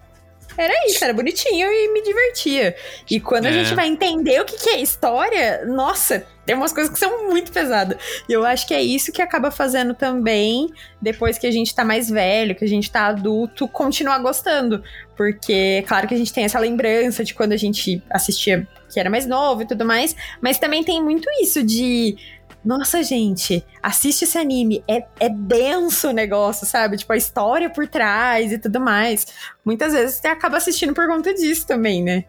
era 0.63 0.87
isso, 0.87 1.03
era 1.05 1.13
bonitinho 1.13 1.69
e 1.69 1.93
me 1.93 2.03
divertia. 2.03 2.75
E 3.11 3.19
quando 3.21 3.47
a 3.47 3.51
É. 3.51 3.53
gente 3.53 3.75
vai 3.75 3.87
entender 3.89 4.41
o 4.41 4.45
que, 4.45 4.57
que 4.57 4.71
é 4.71 4.81
história, 4.81 5.65
nossa, 5.67 6.25
tem 6.47 6.55
umas 6.57 6.73
coisas 6.73 6.93
que 6.93 6.99
são 6.99 7.29
muito 7.29 7.53
pesadas. 7.53 7.97
E 8.29 8.33
eu 8.33 8.45
acho 8.45 8.67
que 8.67 8.75
é 8.75 8.83
isso 8.83 9.13
que 9.13 9.23
acaba 9.23 9.51
fazendo 9.51 9.95
também, 9.95 10.69
depois 11.01 11.39
que 11.39 11.47
a 11.47 11.51
gente 11.51 11.75
tá 11.75 11.85
mais 11.85 12.09
velho, 12.11 12.55
que 12.55 12.65
a 12.65 12.69
gente 12.69 12.91
tá 12.91 13.07
adulto, 13.07 13.69
continuar 13.69 14.19
gostando. 14.19 14.83
Porque, 15.17 15.85
claro 15.87 16.09
que 16.09 16.15
a 16.15 16.19
gente 16.19 16.33
tem 16.33 16.45
essa 16.45 16.59
lembrança 16.59 17.23
de 17.23 17.35
quando 17.35 17.53
a 17.53 17.57
gente 17.57 18.03
assistia 18.11 18.67
que 18.93 18.99
era 18.99 19.09
mais 19.09 19.27
novo 19.27 19.63
e 19.63 19.67
tudo 19.67 19.85
mais, 19.85 20.17
mas 20.41 20.59
também 20.59 20.83
tem 20.83 21.03
muito 21.03 21.29
isso 21.41 21.63
de. 21.63 22.17
Nossa, 22.65 23.03
gente, 23.03 23.65
assiste 23.83 24.23
esse 24.25 24.37
anime. 24.37 24.85
É, 24.87 25.05
é 25.19 25.29
denso 25.31 26.09
o 26.09 26.13
negócio, 26.13 26.67
sabe? 26.67 26.97
Tipo, 26.99 27.13
a 27.13 27.17
história 27.17 27.71
por 27.71 27.89
trás 27.89 28.53
e 28.53 28.59
tudo 28.59 28.79
mais. 28.79 29.27
Muitas 29.65 29.93
vezes 29.95 30.17
você 30.17 30.29
acaba 30.29 30.59
assistindo 30.59 30.93
por 30.93 31.07
conta 31.09 31.33
disso 31.33 31.67
também, 31.67 32.03
né? 32.03 32.25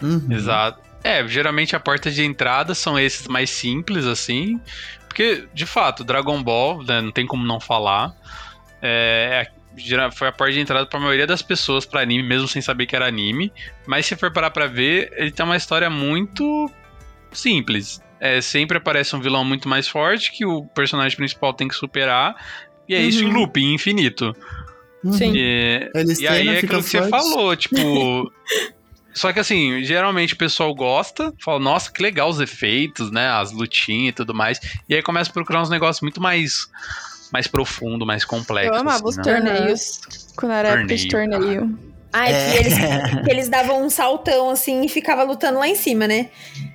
Uhum. 0.00 0.28
Exato. 0.30 0.80
É, 1.02 1.26
geralmente 1.26 1.74
a 1.74 1.80
porta 1.80 2.10
de 2.10 2.24
entrada 2.24 2.74
são 2.74 2.96
esses 2.98 3.26
mais 3.26 3.50
simples, 3.50 4.06
assim. 4.06 4.60
Porque, 5.08 5.46
de 5.52 5.66
fato, 5.66 6.04
Dragon 6.04 6.40
Ball, 6.42 6.82
né, 6.84 7.00
não 7.00 7.10
tem 7.10 7.26
como 7.26 7.44
não 7.44 7.58
falar. 7.58 8.14
É, 8.80 9.48
gera- 9.76 10.10
foi 10.12 10.28
a 10.28 10.32
porta 10.32 10.52
de 10.52 10.60
entrada 10.60 10.86
pra 10.86 11.00
maioria 11.00 11.26
das 11.26 11.42
pessoas 11.42 11.84
pra 11.84 12.00
anime, 12.00 12.22
mesmo 12.22 12.46
sem 12.46 12.62
saber 12.62 12.86
que 12.86 12.94
era 12.94 13.06
anime. 13.08 13.52
Mas 13.86 14.06
se 14.06 14.14
for 14.16 14.32
parar 14.32 14.50
pra 14.50 14.66
ver, 14.68 15.12
ele 15.16 15.32
tem 15.32 15.44
uma 15.44 15.56
história 15.56 15.90
muito 15.90 16.70
simples. 17.32 18.00
É, 18.24 18.40
sempre 18.40 18.76
aparece 18.78 19.16
um 19.16 19.20
vilão 19.20 19.44
muito 19.44 19.68
mais 19.68 19.88
forte 19.88 20.30
que 20.30 20.46
o 20.46 20.64
personagem 20.66 21.16
principal 21.16 21.52
tem 21.52 21.66
que 21.66 21.74
superar. 21.74 22.36
E 22.88 22.94
é 22.94 23.00
isso 23.00 23.24
em 23.24 23.26
Uhum. 23.26 23.32
looping 23.40 23.74
infinito. 23.74 24.32
Uhum. 25.02 25.12
Sim. 25.12 25.32
E, 25.34 25.90
e 26.20 26.28
aí 26.28 26.46
é 26.48 26.58
aquilo 26.58 26.80
que 26.80 26.88
você 26.88 26.98
fortes. 26.98 27.10
falou, 27.10 27.54
tipo. 27.56 28.32
Só 29.12 29.32
que 29.32 29.40
assim, 29.40 29.82
geralmente 29.82 30.34
o 30.34 30.36
pessoal 30.38 30.72
gosta, 30.74 31.34
fala, 31.44 31.58
nossa, 31.58 31.90
que 31.92 32.00
legal 32.02 32.28
os 32.30 32.40
efeitos, 32.40 33.10
né? 33.10 33.28
As 33.28 33.50
lutinhas 33.52 34.10
e 34.12 34.12
tudo 34.12 34.32
mais. 34.32 34.58
E 34.88 34.94
aí 34.94 35.02
começa 35.02 35.28
a 35.28 35.32
procurar 35.32 35.60
uns 35.60 35.68
negócios 35.70 36.00
muito 36.00 36.20
mais. 36.20 36.66
Mais 37.32 37.46
profundo, 37.48 38.04
mais 38.06 38.24
complexo. 38.26 38.72
Eu 38.72 38.78
amava 38.80 39.08
assim, 39.08 39.08
os 39.08 39.16
né? 39.16 39.22
torneios. 39.24 40.00
Quando 40.36 40.52
era 40.52 40.68
época 40.68 40.94
de 40.94 41.08
Torneio, 41.08 41.40
torneio. 41.40 41.78
Ai, 42.12 42.30
É. 42.32 42.52
que, 42.52 42.58
eles, 42.58 42.74
que 43.24 43.30
eles 43.30 43.48
davam 43.48 43.82
um 43.84 43.88
saltão 43.90 44.50
assim 44.50 44.84
e 44.84 44.88
ficava 44.88 45.22
lutando 45.22 45.58
lá 45.58 45.66
em 45.66 45.74
cima, 45.74 46.06
né? 46.06 46.28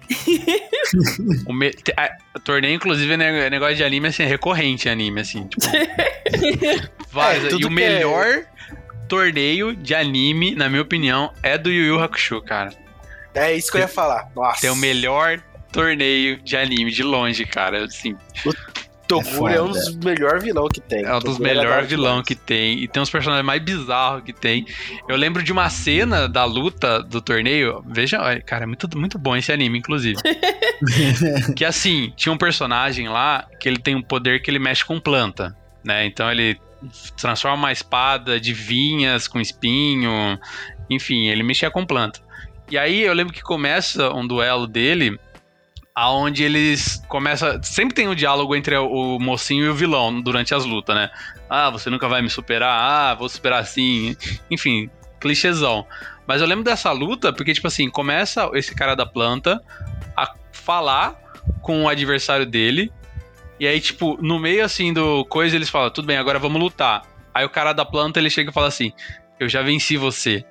O 1.46 1.54
me- 1.54 1.74
a- 1.98 2.40
torneio, 2.44 2.76
inclusive, 2.76 3.14
é 3.14 3.46
é 3.46 3.50
negócio 3.50 3.76
de 3.76 3.84
anime, 3.84 4.08
assim, 4.08 4.24
é 4.24 4.26
recorrente 4.26 4.88
anime, 4.88 5.22
assim. 5.22 5.48
Tipo, 5.48 5.66
vários. 7.12 7.46
É, 7.46 7.52
e 7.52 7.56
o 7.56 7.60
que 7.60 7.70
melhor 7.70 8.46
torneio 9.08 9.76
de 9.76 9.94
anime, 9.96 10.56
na 10.56 10.70
minha 10.70 10.82
opinião, 10.82 11.32
é 11.44 11.58
do 11.58 11.70
Yu 11.72 11.86
Yu 11.96 12.00
Hakusho, 12.00 12.42
cara. 12.42 12.72
É 13.34 13.54
isso 13.56 13.72
que 13.72 13.78
eu 13.78 13.82
ia 13.82 13.88
falar. 13.88 14.30
Nossa. 14.36 14.62
Tem 14.62 14.70
o 14.70 14.76
melhor 14.76 15.40
torneio 15.72 16.38
de 16.42 16.58
anime, 16.58 16.92
de 16.92 17.04
longe, 17.04 17.46
cara. 17.46 17.84
Assim, 17.86 18.16
Toguro 19.08 19.48
é, 19.48 19.62
um 19.62 19.68
foda. 19.68 19.80
dos 19.80 19.96
melhores 19.98 20.44
vilão 20.44 20.68
que 20.68 20.82
tem. 20.82 21.06
É 21.06 21.16
um 21.16 21.20
dos 21.20 21.40
hora 21.40 21.44
melhores 21.44 21.90
vilão 21.90 22.22
que 22.22 22.36
tem. 22.36 22.80
E 22.80 22.88
tem 22.88 23.02
uns 23.02 23.10
personagens 23.10 23.46
mais 23.46 23.62
bizarros 23.62 24.24
que 24.24 24.34
tem. 24.34 24.66
Eu 25.08 25.16
lembro 25.16 25.42
de 25.42 25.52
uma 25.52 25.70
cena 25.70 26.28
da 26.28 26.44
luta 26.44 27.02
do 27.02 27.22
torneio. 27.22 27.84
Veja, 27.88 28.22
olha, 28.22 28.42
cara, 28.42 28.64
é 28.64 28.68
muito, 28.68 28.98
muito 28.98 29.18
bom 29.18 29.36
esse 29.36 29.52
anime, 29.52 29.80
inclusive. 29.80 30.18
que 31.56 31.64
assim, 31.64 32.12
tinha 32.16 32.34
um 32.34 32.38
personagem 32.38 33.08
lá 33.08 33.48
que 33.60 33.70
ele 33.70 33.78
tem 33.78 33.96
um 33.96 34.02
poder 34.02 34.42
que 34.42 34.52
ele 34.52 34.60
mexe 34.60 34.84
com 34.84 35.00
planta, 35.00 35.56
né? 35.84 36.06
Então 36.06 36.30
ele 36.30 36.60
transforma 37.20 37.58
uma 37.58 37.72
espada 37.72 38.40
de 38.40 38.54
vinhas 38.54 39.28
com 39.28 39.40
espinho. 39.40 40.40
Enfim, 40.90 41.28
ele 41.28 41.44
mexia 41.44 41.72
com 41.72 41.86
planta. 41.86 42.28
E 42.70 42.78
aí 42.78 43.02
eu 43.02 43.14
lembro 43.14 43.34
que 43.34 43.42
começa 43.42 44.14
um 44.14 44.28
duelo 44.28 44.68
dele. 44.68 45.18
Aonde 45.98 46.44
eles 46.44 47.04
começam. 47.08 47.60
Sempre 47.64 47.96
tem 47.96 48.08
um 48.08 48.14
diálogo 48.14 48.56
entre 48.56 48.78
o 48.78 49.18
mocinho 49.18 49.66
e 49.66 49.70
o 49.70 49.74
vilão 49.74 50.22
durante 50.22 50.54
as 50.54 50.64
lutas, 50.64 50.96
né? 50.96 51.10
Ah, 51.50 51.72
você 51.72 51.90
nunca 51.90 52.08
vai 52.08 52.22
me 52.22 52.30
superar. 52.30 52.70
Ah, 52.70 53.16
vou 53.16 53.28
superar 53.28 53.62
assim. 53.62 54.16
Enfim, 54.52 54.92
clichêzão. 55.20 55.88
Mas 56.28 56.40
eu 56.40 56.46
lembro 56.46 56.64
dessa 56.64 56.92
luta 56.92 57.34
porque, 57.34 57.52
tipo 57.52 57.66
assim, 57.66 57.90
começa 57.90 58.48
esse 58.54 58.76
cara 58.76 58.96
da 58.96 59.08
planta 59.08 59.60
a 60.16 60.32
falar 60.52 61.16
com 61.64 61.86
o 61.86 61.90
adversário 61.90 62.46
dele. 62.46 62.94
E 63.60 63.66
aí, 63.66 63.82
tipo, 63.82 64.20
no 64.22 64.38
meio 64.38 64.64
assim 64.64 64.94
do 64.94 65.26
coisa, 65.26 65.56
eles 65.56 65.68
falam: 65.68 65.90
tudo 65.90 66.06
bem, 66.06 66.18
agora 66.18 66.38
vamos 66.38 66.62
lutar. 66.62 67.02
Aí 67.34 67.44
o 67.44 67.50
cara 67.50 67.74
da 67.74 67.84
planta 67.84 68.20
ele 68.20 68.30
chega 68.30 68.52
e 68.52 68.54
fala 68.54 68.68
assim: 68.68 68.94
eu 69.40 69.50
já 69.50 69.64
venci 69.64 69.98
você. 69.98 70.46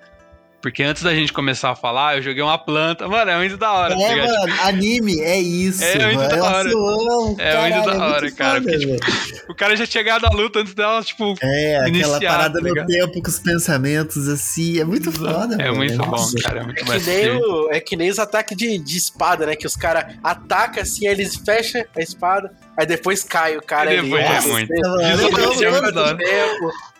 Porque 0.60 0.82
antes 0.82 1.02
da 1.02 1.14
gente 1.14 1.32
começar 1.32 1.70
a 1.70 1.76
falar, 1.76 2.16
eu 2.16 2.22
joguei 2.22 2.42
uma 2.42 2.58
planta. 2.58 3.06
Mano, 3.06 3.30
é 3.30 3.36
muito 3.36 3.56
da 3.56 3.72
hora. 3.72 3.94
tá 3.94 4.00
É, 4.02 4.16
mano, 4.26 4.54
anime, 4.62 5.20
é 5.20 5.38
isso. 5.38 5.84
É 5.84 6.06
muito 6.06 6.18
mano. 6.18 6.28
da 6.28 6.44
hora. 6.44 6.70
Nossa, 6.72 7.42
É 7.42 7.52
caralho, 7.52 7.74
muito 7.74 7.86
da 7.98 8.06
hora, 8.06 8.20
muito 8.22 8.36
cara, 8.36 8.60
foda, 8.62 8.72
porque, 8.72 8.86
velho. 8.86 9.00
O 9.48 9.54
cara 9.54 9.76
já 9.76 9.86
tinha 9.86 10.02
ganhado 10.02 10.26
a 10.26 10.30
luta 10.30 10.58
antes 10.60 10.74
dela, 10.74 11.02
tipo. 11.04 11.34
É, 11.40 11.76
aquela 11.76 11.88
iniciar, 11.88 12.20
parada 12.32 12.60
tá 12.60 12.68
no 12.68 12.86
tempo 12.86 13.22
com 13.22 13.28
os 13.28 13.38
pensamentos, 13.38 14.28
assim, 14.28 14.80
é 14.80 14.84
muito 14.84 15.12
foda, 15.12 15.54
É 15.54 15.66
mano. 15.66 15.76
muito 15.76 15.96
bom, 15.98 16.10
Nossa. 16.10 16.36
cara. 16.42 16.60
É 16.60 16.64
muito 16.64 16.80
É 16.80 16.84
bom 16.84 16.92
que, 16.92 16.98
nem 17.06 17.16
assistir. 17.28 17.42
o, 17.44 17.68
é 17.70 17.80
que 17.80 17.96
nem 17.96 18.10
os 18.10 18.18
ataques 18.18 18.56
de, 18.56 18.78
de 18.78 18.96
espada, 18.96 19.46
né? 19.46 19.54
Que 19.54 19.66
os 19.66 19.76
caras 19.76 20.16
atacam 20.24 20.82
assim, 20.82 21.06
aí 21.06 21.12
eles 21.14 21.36
fecham 21.36 21.84
a 21.96 22.00
espada, 22.00 22.50
aí 22.76 22.86
depois 22.86 23.22
cai 23.24 23.56
o 23.56 23.62
cara 23.62 23.92
E 23.92 23.98
ali. 23.98 24.08
depois 24.10 24.24
é 24.24 24.34
Nossa, 24.34 24.48
muito. 24.48 24.72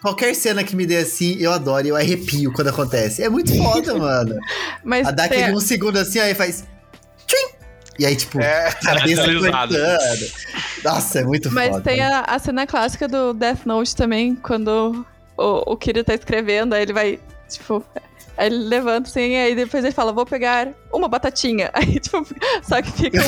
Qualquer 0.02 0.34
cena 0.34 0.62
que 0.64 0.76
me 0.76 0.86
dê 0.86 0.98
assim, 0.98 1.36
eu 1.38 1.52
adoro, 1.52 1.86
eu 1.86 1.96
arrepio 1.96 2.52
quando 2.52 2.68
acontece. 2.68 3.22
É 3.22 3.28
muito 3.28 3.54
foda, 3.56 3.94
mano. 3.98 4.36
Mas 4.84 5.06
A 5.06 5.10
dá 5.10 5.28
tem- 5.28 5.42
aquele 5.42 5.56
um 5.56 5.60
segundo 5.60 5.96
assim, 5.98 6.18
aí 6.18 6.34
faz. 6.34 6.64
Tchim! 7.26 7.48
E 7.98 8.06
aí, 8.06 8.14
tipo, 8.14 8.40
É, 8.40 8.70
cabeça 8.82 9.22
cortando. 9.50 10.30
Nossa, 10.84 11.20
é 11.20 11.24
muito 11.24 11.50
Mas 11.50 11.70
foda. 11.70 11.80
tem 11.82 12.00
a, 12.02 12.20
a 12.20 12.38
cena 12.38 12.66
clássica 12.66 13.08
do 13.08 13.32
Death 13.32 13.64
Note 13.64 13.96
também, 13.96 14.34
quando 14.36 15.04
o, 15.36 15.72
o 15.72 15.76
Kiro 15.76 16.04
tá 16.04 16.14
escrevendo, 16.14 16.74
aí 16.74 16.82
ele 16.82 16.92
vai, 16.92 17.18
tipo. 17.48 17.84
Aí 18.36 18.46
ele 18.46 18.58
levanta 18.64 19.08
assim, 19.08 19.34
aí 19.36 19.54
depois 19.54 19.82
ele 19.84 19.94
fala, 19.94 20.12
vou 20.12 20.26
pegar 20.26 20.68
uma 20.92 21.08
batatinha. 21.08 21.70
Aí, 21.74 21.98
tipo, 21.98 22.26
só 22.62 22.82
que 22.82 22.90
fica 22.92 23.18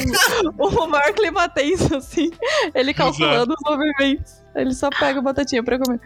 um, 0.59 0.67
um 0.85 0.87
maior 0.87 1.13
clima 1.15 1.49
tenso, 1.49 1.97
assim. 1.97 2.31
Ele 2.75 2.93
calculando 2.93 3.55
os 3.55 3.71
movimentos. 3.71 4.35
Aí 4.55 4.63
Ele 4.63 4.75
só 4.75 4.91
pega 4.91 5.19
a 5.19 5.23
batatinha 5.23 5.63
pra 5.63 5.79
comer. 5.79 5.99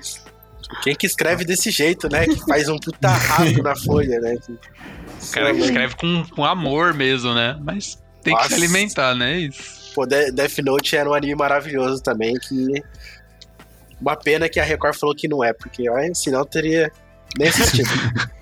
quem 0.85 0.95
que 0.95 1.07
escreve 1.07 1.45
desse 1.45 1.71
jeito, 1.71 2.09
né? 2.09 2.27
Que 2.27 2.37
faz 2.47 2.69
um 2.69 2.79
puta 2.79 3.09
rasgo 3.09 3.63
na 3.63 3.75
folha, 3.75 4.21
né? 4.21 4.37
Que- 4.45 4.53
O 4.53 5.31
cara 5.33 5.53
que 5.55 5.61
escreve 5.61 5.97
com, 5.97 6.25
com 6.35 6.45
amor 6.45 6.95
mesmo, 6.95 7.35
né? 7.35 7.59
Mas 7.63 8.01
tem 8.23 8.37
que 8.37 8.43
se 8.45 8.51
Nossa. 8.51 8.55
alimentar, 8.65 9.15
né? 9.17 9.39
Isso. 9.41 9.93
Pô, 9.95 10.07
De- 10.07 10.31
Death 10.31 10.59
Note 10.65 10.97
era 10.97 11.09
um 11.11 11.15
anime 11.15 11.35
maravilhoso 11.35 12.03
também, 12.03 12.35
que... 12.35 12.83
Uma 14.01 14.17
pena 14.17 14.49
que 14.49 14.59
a 14.59 14.65
Record 14.65 14.97
falou 14.97 15.15
que 15.15 15.29
não 15.29 15.45
é, 15.45 15.53
porque 15.53 15.85
senão 16.15 16.45
teria 16.45 16.91
assistido. 17.49 17.89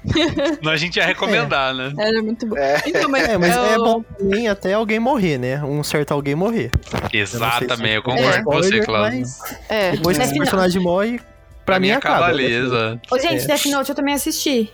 Não, 0.62 0.72
a 0.72 0.76
gente 0.76 0.96
ia 0.96 1.06
recomendar, 1.06 1.74
né? 1.74 1.92
Era 1.98 2.22
muito 2.22 2.46
bom. 2.46 2.56
É. 2.56 2.82
Então, 2.86 3.08
mas, 3.08 3.28
É, 3.28 3.38
mas 3.38 3.56
é 3.56 3.76
eu- 3.76 3.84
bom 3.84 4.02
também 4.18 4.48
até 4.48 4.72
alguém 4.74 4.98
morrer, 4.98 5.38
né? 5.38 5.62
Um 5.62 5.82
certo 5.82 6.12
alguém 6.12 6.34
morrer. 6.34 6.70
Exatamente, 7.12 7.88
eu 7.88 7.94
Eu 7.96 8.02
concordo 8.02 8.28
é 8.38 8.42
com 8.42 8.50
você, 8.52 8.80
Cláudio. 8.80 9.20
mas 9.20 9.38
É. 9.68 9.92
Depois 9.92 10.18
que 10.18 10.24
o 10.24 10.38
personagem 10.38 10.82
morre, 10.82 11.20
pra, 11.64 11.78
mim 11.78 11.90
acaba. 11.92 12.26
ali, 12.26 12.52
exato. 12.52 13.00
Ô, 13.10 13.18
gente, 13.18 13.44
É. 13.44 13.46
Death 13.46 13.66
Note 13.66 13.90
eu 13.90 13.94
também 13.94 14.14
assisti. 14.14 14.72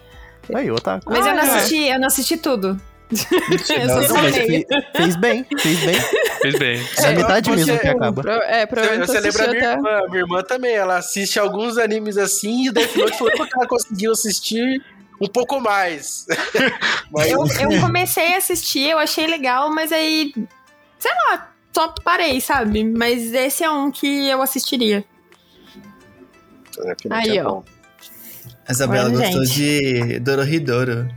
Aí, 0.54 0.70
otaku. 0.70 1.04
Mas 1.10 1.26
eu 1.26 1.34
não 1.34 1.42
Ah, 1.42 1.46
é. 1.46 1.50
assisti, 1.56 1.88
eu 1.88 1.98
não 2.00 2.06
assisti 2.06 2.36
tudo. 2.36 2.80
eu 3.70 3.86
Não, 3.86 3.96
mas 3.96 4.06
sonhei. 4.08 4.64
fe- 4.64 4.86
fez 4.96 5.16
bem, 5.16 5.46
fez 5.58 5.78
bem. 5.84 6.00
Fez 6.42 6.58
bem. 6.58 6.80
É 6.98 7.06
a 7.06 7.12
metade 7.12 7.50
você- 7.50 7.56
mesmo 7.56 7.78
que 7.78 7.86
acaba. 7.88 8.22
Pro- 8.22 8.32
É, 8.32 8.66
provavelmente 8.66 9.06
você 9.06 9.20
lembra 9.20 9.48
minha 9.52 9.72
irmã? 9.72 10.00
Minha 10.08 10.22
irmã 10.22 10.42
também, 10.42 10.74
ela 10.74 10.96
assiste 10.96 11.38
alguns 11.38 11.78
animes 11.78 12.16
assim 12.18 12.64
e 12.64 12.68
o 12.70 12.72
Death 12.72 12.96
Note 12.96 13.16
foi 13.18 13.30
porque 13.36 13.52
ela 13.56 13.66
conseguiu 13.68 14.10
assistir 14.12 14.82
um 15.20 15.28
pouco 15.28 15.60
mais. 15.60 16.26
Mas 17.12 17.30
Eu, 17.30 17.46
eu 17.70 17.80
comecei 17.80 18.34
a 18.34 18.38
assistir, 18.38 18.90
eu 18.90 18.98
achei 18.98 19.26
legal, 19.26 19.70
mas 19.72 19.92
aí. 19.92 20.34
Sei 20.98 21.12
lá, 21.28 21.52
só 21.72 21.88
parei, 22.02 22.40
sabe? 22.40 22.82
Mas 22.84 23.32
esse 23.32 23.62
é 23.62 23.70
um 23.70 23.90
que 23.90 24.28
eu 24.28 24.42
assistiria. 24.42 25.04
Aí, 27.10 27.38
é 27.38 27.44
ó. 27.46 27.62
A 28.68 28.72
Isabela 28.72 29.08
Olha, 29.08 29.18
gostou 29.18 29.44
gente. 29.44 29.54
de 30.08 30.18
Dorohedoro. 30.20 31.08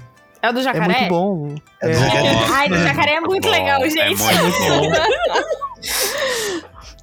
É 0.42 0.50
o 0.50 0.54
do 0.54 0.60
É 0.60 0.64
jacaré? 0.64 1.00
muito 1.00 1.10
bom. 1.10 1.56
É 1.82 1.88
É, 1.88 1.92
do 1.94 2.00
jacaré. 2.00 2.30
Ai, 2.52 2.70
do 2.70 2.78
jacaré 2.78 3.12
é 3.16 3.20
muito 3.20 3.44
Bom, 3.46 3.52
legal, 3.52 3.84
É 3.84 3.90
gente. 3.90 4.22
muito 4.22 4.34
bom. 4.60 4.92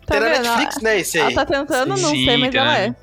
Tá 0.07 0.21
Tem 0.21 0.21
na? 0.21 0.29
Netflix, 0.39 0.81
né, 0.83 1.01
esse 1.01 1.19
Ela 1.19 1.29
aí? 1.29 1.35
tá 1.35 1.45
tentando, 1.45 1.89
não 1.89 1.97
Sim, 2.11 2.25
sei, 2.25 2.37
mas 2.37 2.55
ela 2.55 2.79
é. 2.79 2.95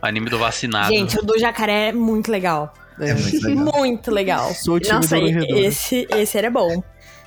Anime 0.00 0.30
do 0.30 0.38
vacinado. 0.38 0.88
Gente, 0.88 1.18
o 1.18 1.22
do 1.22 1.38
jacaré 1.38 1.88
é 1.88 1.92
muito 1.92 2.30
legal. 2.30 2.72
É 3.00 3.12
muito 3.14 3.42
legal. 3.48 3.74
Muito 3.74 4.10
legal. 4.10 4.54
Sou 4.54 4.74
o 4.76 4.80
time 4.80 4.94
Nossa, 4.94 5.18
do 5.18 5.26
esse, 5.58 6.06
esse 6.10 6.38
era 6.38 6.50
bom. 6.50 6.82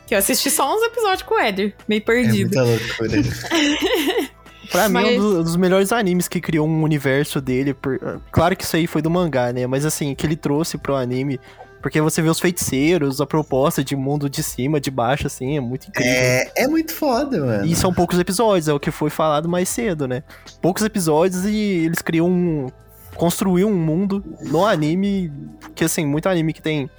Que 0.06 0.14
eu 0.16 0.20
assisti 0.20 0.50
só 0.50 0.74
uns 0.74 0.82
episódios 0.84 1.24
com 1.24 1.36
o 1.36 1.40
Éder, 1.40 1.76
meio 1.88 2.00
É 2.00 2.02
perdido. 2.02 2.56
muita 2.64 2.80
Pra 4.72 4.90
mim, 4.90 5.00
é 5.00 5.02
Mas- 5.04 5.18
um 5.18 5.20
dos, 5.22 5.44
dos 5.46 5.56
melhores 5.56 5.92
animes 5.92 6.28
que 6.28 6.40
criou 6.42 6.68
um 6.68 6.84
universo 6.84 7.40
dele. 7.42 7.74
por- 7.74 8.00
Claro 8.32 8.56
que 8.56 8.64
isso 8.64 8.76
aí 8.76 8.88
foi 8.88 9.02
do 9.02 9.10
mangá, 9.10 9.52
né? 9.54 9.66
Mas 9.68 9.86
assim, 9.86 10.14
que 10.16 10.26
ele 10.26 10.36
trouxe 10.36 10.78
pro 10.78 10.96
anime. 10.96 11.40
Porque 11.82 12.02
você 12.02 12.22
vê 12.22 12.30
os 12.30 12.40
feiticeiros, 12.40 13.22
a 13.22 13.26
proposta 13.26 13.84
de 13.84 13.96
mundo 13.96 14.30
de 14.30 14.42
cima, 14.44 14.80
de 14.82 14.90
baixo, 14.90 15.28
assim, 15.28 15.56
é 15.58 15.62
muito 15.62 15.88
incrível. 15.88 16.12
É, 16.12 16.52
é 16.58 16.68
muito 16.68 16.92
foda, 16.94 17.40
mano. 17.40 17.66
E 17.66 17.76
são 17.76 17.94
poucos 17.94 18.18
episódios, 18.20 18.68
é 18.68 18.74
o 18.74 18.80
que 18.80 18.90
foi 18.92 19.10
falado 19.12 19.48
mais 19.48 19.70
cedo, 19.70 20.08
né? 20.08 20.24
Poucos 20.62 20.84
episódios 20.84 21.46
e 21.46 21.56
eles 21.86 22.02
criam 22.02 22.28
um. 22.28 22.68
construiu 23.16 23.68
um 23.70 23.76
mundo 23.76 24.24
no 24.42 24.66
anime. 24.66 25.32
Que 25.76 25.84
assim, 25.86 26.06
muito 26.06 26.28
anime 26.28 26.52
que 26.52 26.62
tem 26.62 26.90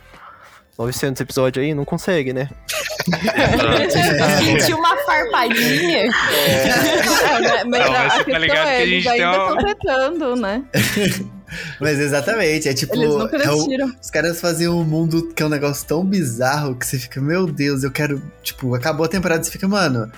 900 0.78 1.20
episódios 1.20 1.64
aí 1.64 1.74
não 1.74 1.84
consegue, 1.84 2.32
né? 2.32 2.48
Senti 4.38 4.72
uma 4.72 4.96
farpadinha. 4.98 6.04
É, 6.04 7.64
mas 7.66 7.84
Não, 7.84 7.92
a, 7.94 7.98
mas 7.98 8.12
a 8.12 8.18
tá 8.18 8.24
questão 8.24 8.56
é, 8.56 8.76
a 8.76 8.80
eles 8.82 9.02
gente 9.02 9.12
tem 9.12 9.24
ainda 9.24 9.44
uma- 9.44 9.60
estão 9.60 9.74
tentando, 9.74 10.36
né? 10.36 10.62
Mas 11.80 11.98
exatamente, 11.98 12.68
é 12.68 12.74
tipo. 12.74 12.94
Eles 12.94 13.08
nunca 13.14 13.36
é 13.36 13.50
o- 13.50 13.66
os 14.00 14.10
caras 14.10 14.40
faziam 14.40 14.78
um 14.78 14.84
mundo 14.84 15.32
que 15.34 15.42
é 15.42 15.46
um 15.46 15.48
negócio 15.48 15.86
tão 15.86 16.04
bizarro 16.04 16.74
que 16.76 16.86
você 16.86 16.98
fica, 16.98 17.20
meu 17.20 17.46
Deus, 17.46 17.82
eu 17.84 17.90
quero. 17.90 18.22
Tipo, 18.42 18.74
acabou 18.74 19.04
a 19.06 19.08
temporada 19.08 19.40
e 19.42 19.44
você 19.44 19.50
fica, 19.50 19.66
mano. 19.68 20.10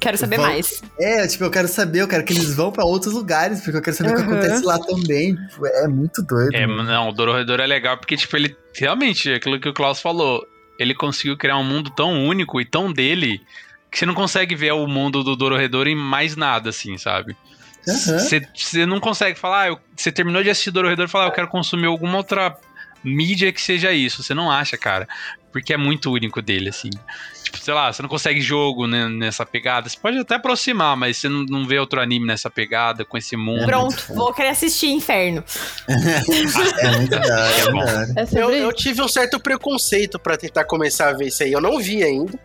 Quero 0.00 0.18
saber 0.18 0.36
Vão- 0.36 0.46
mais. 0.46 0.82
É, 0.98 1.26
tipo, 1.26 1.44
eu 1.44 1.50
quero 1.50 1.68
saber, 1.68 2.00
eu 2.02 2.08
quero 2.08 2.24
que 2.24 2.32
eles 2.32 2.54
vão 2.54 2.72
pra 2.72 2.84
outros 2.84 3.12
lugares, 3.14 3.60
porque 3.60 3.76
eu 3.76 3.82
quero 3.82 3.96
saber 3.96 4.12
o 4.12 4.16
que 4.16 4.22
Uhum. 4.22 4.32
acontece 4.38 4.64
lá 4.64 4.78
também. 4.78 5.36
Tipo, 5.48 5.66
É 5.66 5.88
muito 5.88 6.22
doido. 6.22 6.54
É, 6.54 6.66
não, 6.66 7.08
o 7.08 7.12
Dororedor 7.12 7.60
é 7.60 7.66
legal 7.66 7.96
porque, 7.96 8.16
tipo, 8.16 8.36
ele 8.36 8.56
realmente, 8.74 9.32
aquilo 9.32 9.60
que 9.60 9.68
o 9.68 9.74
Klaus 9.74 10.00
falou, 10.00 10.44
ele 10.78 10.94
conseguiu 10.94 11.36
criar 11.36 11.56
um 11.58 11.64
mundo 11.64 11.90
tão 11.90 12.24
único 12.26 12.60
e 12.60 12.64
tão 12.64 12.92
dele 12.92 13.40
que 13.90 13.98
você 13.98 14.04
não 14.06 14.14
consegue 14.14 14.56
ver 14.56 14.72
o 14.72 14.88
mundo 14.88 15.22
do 15.22 15.36
Dororedor 15.36 15.86
em 15.86 15.94
mais 15.94 16.34
nada, 16.34 16.70
assim, 16.70 16.98
sabe? 16.98 17.36
Você 17.86 18.46
você 18.54 18.86
não 18.86 19.00
consegue 19.00 19.38
falar, 19.38 19.72
ah, 19.72 19.76
você 19.96 20.10
terminou 20.10 20.42
de 20.42 20.50
assistir 20.50 20.70
Dororedor 20.70 21.06
e 21.06 21.08
falar, 21.08 21.24
ah, 21.24 21.28
eu 21.28 21.32
quero 21.32 21.48
consumir 21.48 21.86
alguma 21.86 22.16
outra 22.18 22.56
mídia 23.04 23.52
que 23.52 23.60
seja 23.60 23.92
isso. 23.92 24.22
Você 24.22 24.34
não 24.34 24.50
acha, 24.50 24.76
cara. 24.76 25.06
Porque 25.52 25.72
é 25.72 25.76
muito 25.76 26.10
único 26.10 26.42
dele, 26.42 26.70
assim. 26.70 26.90
Tipo, 27.44 27.58
sei 27.58 27.74
lá, 27.74 27.92
você 27.92 28.02
não 28.02 28.08
consegue 28.08 28.40
jogo 28.40 28.88
né, 28.88 29.08
nessa 29.08 29.46
pegada. 29.46 29.88
Você 29.88 29.96
pode 29.96 30.18
até 30.18 30.34
aproximar, 30.34 30.96
mas 30.96 31.18
você 31.18 31.28
não, 31.28 31.44
não 31.44 31.66
vê 31.66 31.78
outro 31.78 32.00
anime 32.00 32.26
nessa 32.26 32.50
pegada, 32.50 33.04
com 33.04 33.16
esse 33.16 33.36
mundo. 33.36 33.64
Pronto, 33.66 34.04
vou 34.14 34.32
querer 34.32 34.48
assistir 34.48 34.88
Inferno. 34.88 35.44
É 35.88 36.88
É 38.16 38.22
é. 38.22 38.24
É 38.24 38.42
Eu, 38.42 38.50
eu 38.50 38.72
tive 38.72 39.00
um 39.02 39.08
certo 39.08 39.38
preconceito 39.38 40.18
pra 40.18 40.36
tentar 40.36 40.64
começar 40.64 41.10
a 41.10 41.12
ver 41.12 41.28
isso 41.28 41.42
aí. 41.42 41.52
Eu 41.52 41.60
não 41.60 41.78
vi 41.78 42.02
ainda. 42.02 42.38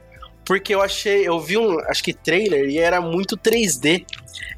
Porque 0.49 0.73
eu 0.73 0.81
achei, 0.81 1.25
eu 1.27 1.39
vi 1.39 1.57
um, 1.57 1.79
acho 1.87 2.03
que 2.03 2.11
trailer 2.13 2.67
e 2.67 2.79
era 2.79 2.99
muito 2.99 3.37
3D. 3.37 4.03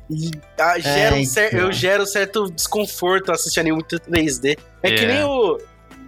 E 0.09 0.31
ah, 0.57 0.79
gera 0.79 1.15
um 1.17 1.25
cer- 1.25 1.47
então. 1.53 1.59
eu 1.59 1.71
gero 1.73 2.05
certo 2.05 2.49
desconforto 2.49 3.29
assistir 3.31 3.59
anime 3.59 3.75
muito 3.75 3.99
3D. 3.99 4.57
É 4.81 4.89
que 4.89 5.03
É. 5.03 5.07
nem 5.07 5.23
o. 5.25 5.59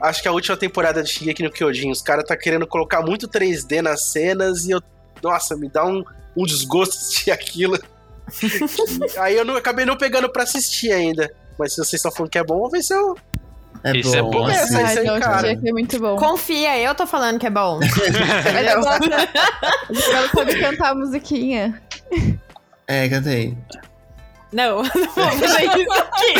Acho 0.01 0.21
que 0.21 0.27
a 0.27 0.31
última 0.31 0.55
temporada 0.57 1.03
de 1.03 1.09
Shingeki 1.09 1.43
no 1.43 1.51
Kyojin, 1.51 1.91
os 1.91 2.01
caras 2.01 2.25
tá 2.25 2.35
querendo 2.37 2.65
colocar 2.65 3.01
muito 3.01 3.27
3D 3.27 3.81
nas 3.81 4.05
cenas 4.05 4.63
e 4.65 4.71
eu. 4.71 4.81
Nossa, 5.21 5.55
me 5.57 5.67
dá 5.69 5.85
um, 5.85 6.01
um 6.35 6.45
desgosto 6.45 6.95
assistir 6.95 7.29
aquilo. 7.35 7.77
aí 9.19 9.35
eu 9.35 9.43
não, 9.45 9.57
acabei 9.57 9.85
não 9.85 9.97
pegando 9.97 10.29
pra 10.29 10.43
assistir 10.43 10.91
ainda. 10.93 11.29
Mas 11.59 11.71
se 11.73 11.77
vocês 11.77 11.93
estão 11.93 12.11
falando 12.11 12.31
que 12.31 12.37
é 12.37 12.43
bom, 12.43 12.57
vou 12.59 12.69
ver 12.69 12.81
se 12.83 12.93
eu. 12.93 13.15
É 13.85 13.97
Esse 13.97 14.15
é 14.17 14.21
bom. 14.21 14.49
É, 14.49 14.53
assim. 14.55 14.63
essa- 14.63 14.77
Ah, 14.77 14.83
isso 14.83 14.99
aí, 14.99 15.05
então, 15.05 15.19
cara. 15.19 15.39
Shingeki 15.47 15.69
é 15.69 15.71
muito 15.73 15.99
bom. 15.99 16.15
Confia, 16.15 16.79
eu 16.79 16.95
tô 16.95 17.05
falando 17.05 17.37
que 17.39 17.45
é 17.47 17.49
bom. 17.49 17.79
Ela 18.55 18.75
gosta- 18.81 19.29
ela 20.15 20.29
sabe 20.29 20.59
cantar 20.59 20.91
a 20.91 20.95
musiquinha. 20.95 21.81
É, 22.87 23.09
cantei. 23.09 23.57
Não, 24.53 24.83
eu 24.85 24.91
não 24.95 25.09
vou 25.15 25.31
fazer 25.31 25.65
isso 25.65 25.93
aqui. 25.93 26.35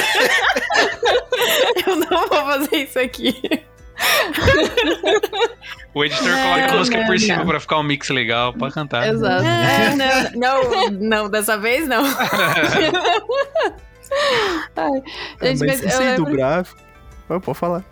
Eu 1.88 1.96
não 1.96 2.28
vou 2.28 2.46
fazer 2.46 2.76
isso 2.78 3.00
aqui. 3.00 3.42
O 5.94 6.04
editor 6.04 6.28
Não, 6.30 6.44
coloca 6.44 6.66
a 6.74 6.78
música 6.78 6.98
não, 7.00 7.06
por 7.06 7.20
cima 7.20 7.38
não. 7.38 7.46
pra 7.46 7.60
ficar 7.60 7.78
um 7.80 7.84
mix 7.84 8.10
legal. 8.10 8.54
Pode 8.54 8.74
cantar. 8.74 9.08
Exato. 9.08 9.44
Ah, 9.46 9.96
não, 10.36 10.64
não, 10.64 10.90
não, 10.92 11.30
dessa 11.30 11.58
vez 11.58 11.88
não. 11.88 12.04
Gente, 15.42 15.60
mas 15.60 15.60
mas 15.62 15.84
isso 15.84 16.02
eu 16.02 16.08
aí 16.10 16.16
do 16.16 16.24
lembro- 16.24 16.38
gráfico. 16.38 16.83
Ah, 17.30 17.40
Pode 17.40 17.58
falar. 17.58 17.84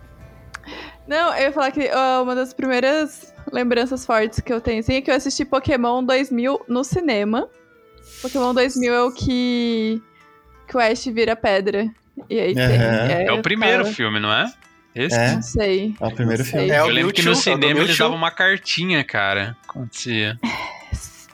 Não, 1.06 1.34
eu 1.34 1.42
ia 1.42 1.52
falar 1.52 1.70
que 1.72 1.90
ó, 1.92 2.22
uma 2.22 2.34
das 2.34 2.52
primeiras 2.54 3.34
lembranças 3.52 4.06
fortes 4.06 4.40
que 4.40 4.52
eu 4.52 4.60
tenho, 4.60 4.80
assim, 4.80 4.94
é 4.94 5.00
que 5.00 5.10
eu 5.10 5.14
assisti 5.14 5.44
Pokémon 5.44 6.04
2000 6.04 6.64
no 6.68 6.84
cinema. 6.84 7.48
Pokémon 8.20 8.54
2000 8.54 8.94
é 8.94 9.02
o 9.02 9.12
que, 9.12 10.00
que 10.68 10.76
o 10.76 10.80
Ash 10.80 11.04
vira 11.06 11.34
pedra. 11.34 11.88
E 12.30 12.38
aí 12.38 12.54
tem... 12.54 12.64
Aham. 12.64 13.08
É 13.26 13.32
o 13.32 13.42
primeiro 13.42 13.84
filme, 13.86 14.20
não 14.20 14.32
é? 14.32 14.52
Esse? 14.94 15.16
É, 15.18 15.32
Não 15.32 15.42
sei. 15.42 15.94
é 15.98 16.06
o 16.06 16.10
primeiro 16.14 16.44
filme. 16.44 16.70
É 16.70 16.78
Eu 16.80 16.84
o 16.84 16.88
lembro 16.88 17.12
que 17.12 17.22
Mewtwo, 17.22 17.32
no 17.32 17.38
é 17.52 17.56
cinema 17.56 17.80
eles 17.80 17.96
davam 17.98 18.16
uma 18.16 18.30
cartinha, 18.30 19.02
cara. 19.02 19.56
Acontecia. 19.66 20.38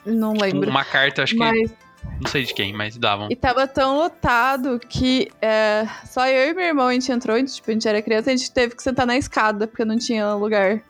Não 0.05 0.33
lembro. 0.33 0.69
Uma 0.69 0.85
carta, 0.85 1.23
acho 1.23 1.33
que. 1.33 1.39
Mas, 1.39 1.71
Não 2.19 2.29
sei 2.29 2.43
de 2.43 2.53
quem, 2.53 2.73
mas 2.73 2.97
davam. 2.97 3.27
e 3.29 3.35
tava 3.35 3.67
tão 3.67 3.97
lotado 3.97 4.79
que 4.79 5.29
é, 5.41 5.87
só 6.05 6.27
eu 6.27 6.49
e 6.49 6.53
meu 6.53 6.65
irmão 6.65 6.87
a 6.87 6.93
gente 6.93 7.11
entrou, 7.11 7.35
a 7.35 7.39
gente, 7.39 7.55
tipo, 7.55 7.69
a 7.69 7.73
gente 7.73 7.87
era 7.87 8.01
criança, 8.01 8.29
a 8.29 8.35
gente 8.35 8.51
teve 8.51 8.75
que 8.75 8.83
sentar 8.83 9.07
na 9.07 9.17
escada, 9.17 9.67
porque 9.67 9.85
não 9.85 9.97
tinha 9.97 10.33
lugar 10.33 10.81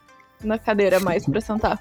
na 0.42 0.58
cadeira 0.58 0.98
mais 0.98 1.24
pra 1.24 1.40
sentar. 1.40 1.80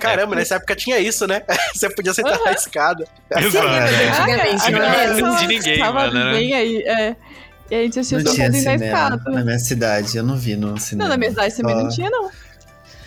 Caramba, 0.00 0.34
nessa 0.34 0.56
época 0.56 0.74
tinha 0.74 0.98
isso, 0.98 1.26
né? 1.26 1.42
Você 1.74 1.88
podia 1.90 2.12
sentar 2.12 2.38
na 2.40 2.52
escada. 2.52 3.06
Exato. 3.36 3.68
Antigamente, 3.68 4.72
não 4.72 4.82
é? 4.82 5.20
Não 5.20 5.36
de 5.36 5.46
ninguém, 5.46 5.78
tava 5.78 6.00
mano, 6.06 6.24
né? 6.24 6.32
bem 6.32 6.54
aí, 6.54 6.82
é. 6.82 7.16
E 7.70 7.74
a 7.74 7.82
gente 7.82 8.00
assistiu 8.00 8.24
Não 8.24 8.34
tinha 8.34 8.50
cinema 8.52 8.84
escada. 8.84 9.30
na 9.30 9.44
minha 9.44 9.58
cidade, 9.58 10.16
eu 10.16 10.24
não 10.24 10.36
vi 10.36 10.56
no 10.56 10.76
cinema. 10.78 11.04
Não, 11.04 11.10
na 11.10 11.16
minha 11.16 11.30
cidade 11.30 11.56
também 11.56 11.76
não 11.76 11.88
tinha, 11.88 12.10
não. 12.10 12.28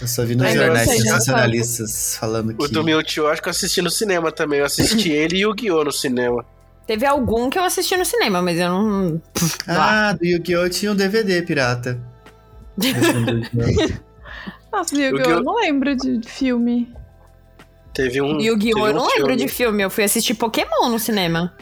Eu 0.04 0.08
só 0.10 0.26
vi 0.26 0.36
nos 0.36 0.46
Ai, 0.48 0.54
jornais 0.58 0.90
sei, 0.90 0.98
não 0.98 1.06
sensacionalistas 1.06 2.18
falando 2.20 2.54
que... 2.54 2.62
O 2.62 2.68
do 2.68 2.84
Mewtwo, 2.84 3.22
eu 3.24 3.30
acho 3.30 3.42
que 3.42 3.48
eu 3.48 3.52
assisti 3.52 3.82
no 3.82 3.90
cinema 3.90 4.34
também. 4.34 4.60
Eu 4.60 4.66
assisti 4.66 5.10
ele 5.16 5.38
e 5.38 5.46
o 5.46 5.52
Yu-Gi-Oh! 5.52 5.86
no 5.86 5.94
cinema. 5.94 6.44
Teve 6.86 7.06
algum 7.06 7.50
que 7.50 7.58
eu 7.58 7.64
assisti 7.64 7.96
no 7.96 8.04
cinema, 8.04 8.42
mas 8.42 8.60
eu 8.60 8.68
não. 8.68 9.22
Ah, 9.66 10.12
do 10.12 10.26
Yu-Gi-Oh! 10.26 10.68
tinha 10.68 10.92
um 10.92 10.96
DVD 10.96 11.42
pirata. 11.44 11.98
Esse 12.84 13.14
do 13.14 13.32
Yu-Gi-Oh! 13.32 14.78
Nossa, 14.78 14.94
Yu-Gi-Oh! 14.94 15.18
Yu-Gi-Oh! 15.20 15.38
eu 15.38 15.44
não 15.44 15.56
lembro 15.56 15.96
de, 15.96 16.20
filme. 16.28 16.94
Teve 17.94 18.22
um. 18.22 18.42
Yu-Gi-Oh! 18.42 18.76
teve 18.76 18.90
Eu 18.90 18.94
não 18.94 19.04
um 19.04 19.08
lembro 19.08 19.28
filme. 19.28 19.36
de 19.38 19.48
filme, 19.48 19.84
eu 19.84 19.90
fui 19.90 20.04
assistir 20.04 20.34
Pokémon 20.34 20.90
no 20.90 21.00
cinema. 21.00 21.54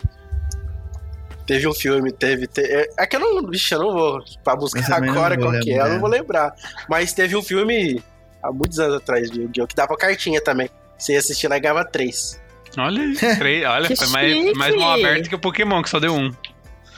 Teve 1.45 1.67
um 1.67 1.73
filme, 1.73 2.11
teve. 2.11 2.47
te- 2.47 2.61
é- 2.61 2.89
É 2.97 3.05
que 3.05 3.15
eu 3.17 3.19
não. 3.19 3.47
Vixe, 3.47 3.75
eu 3.75 3.79
não 3.81 3.91
vou. 3.93 4.19
Pra 4.43 4.55
buscar 4.55 5.03
agora 5.03 5.37
qual 5.37 5.51
que 5.59 5.71
é, 5.73 5.79
eu 5.81 5.89
não 5.89 5.99
vou 5.99 6.09
lembrar. 6.09 6.55
Mas 6.89 7.13
teve 7.13 7.35
um 7.35 7.43
filme 7.43 8.01
há 8.43 8.51
muitos 8.51 8.79
anos 8.79 8.97
atrás 8.97 9.29
de 9.29 9.41
Yu-Gi-Oh! 9.41 9.67
que 9.67 9.75
dava 9.75 9.95
cartinha 9.97 10.41
também. 10.41 10.69
Você 10.97 11.13
ia 11.13 11.19
assistir 11.19 11.47
lá 11.47 11.57
e 11.57 11.59
ganhava 11.59 11.83
três. 11.85 12.39
Olha 12.77 13.03
três- 13.37 13.65
Olha, 13.65 13.95
foi 13.95 14.07
mais, 14.07 14.53
mais 14.53 14.75
mal 14.75 14.93
aberto 14.93 15.27
que 15.29 15.35
o 15.35 15.39
Pokémon, 15.39 15.81
que 15.81 15.89
só 15.89 15.99
deu 15.99 16.15
um. 16.15 16.31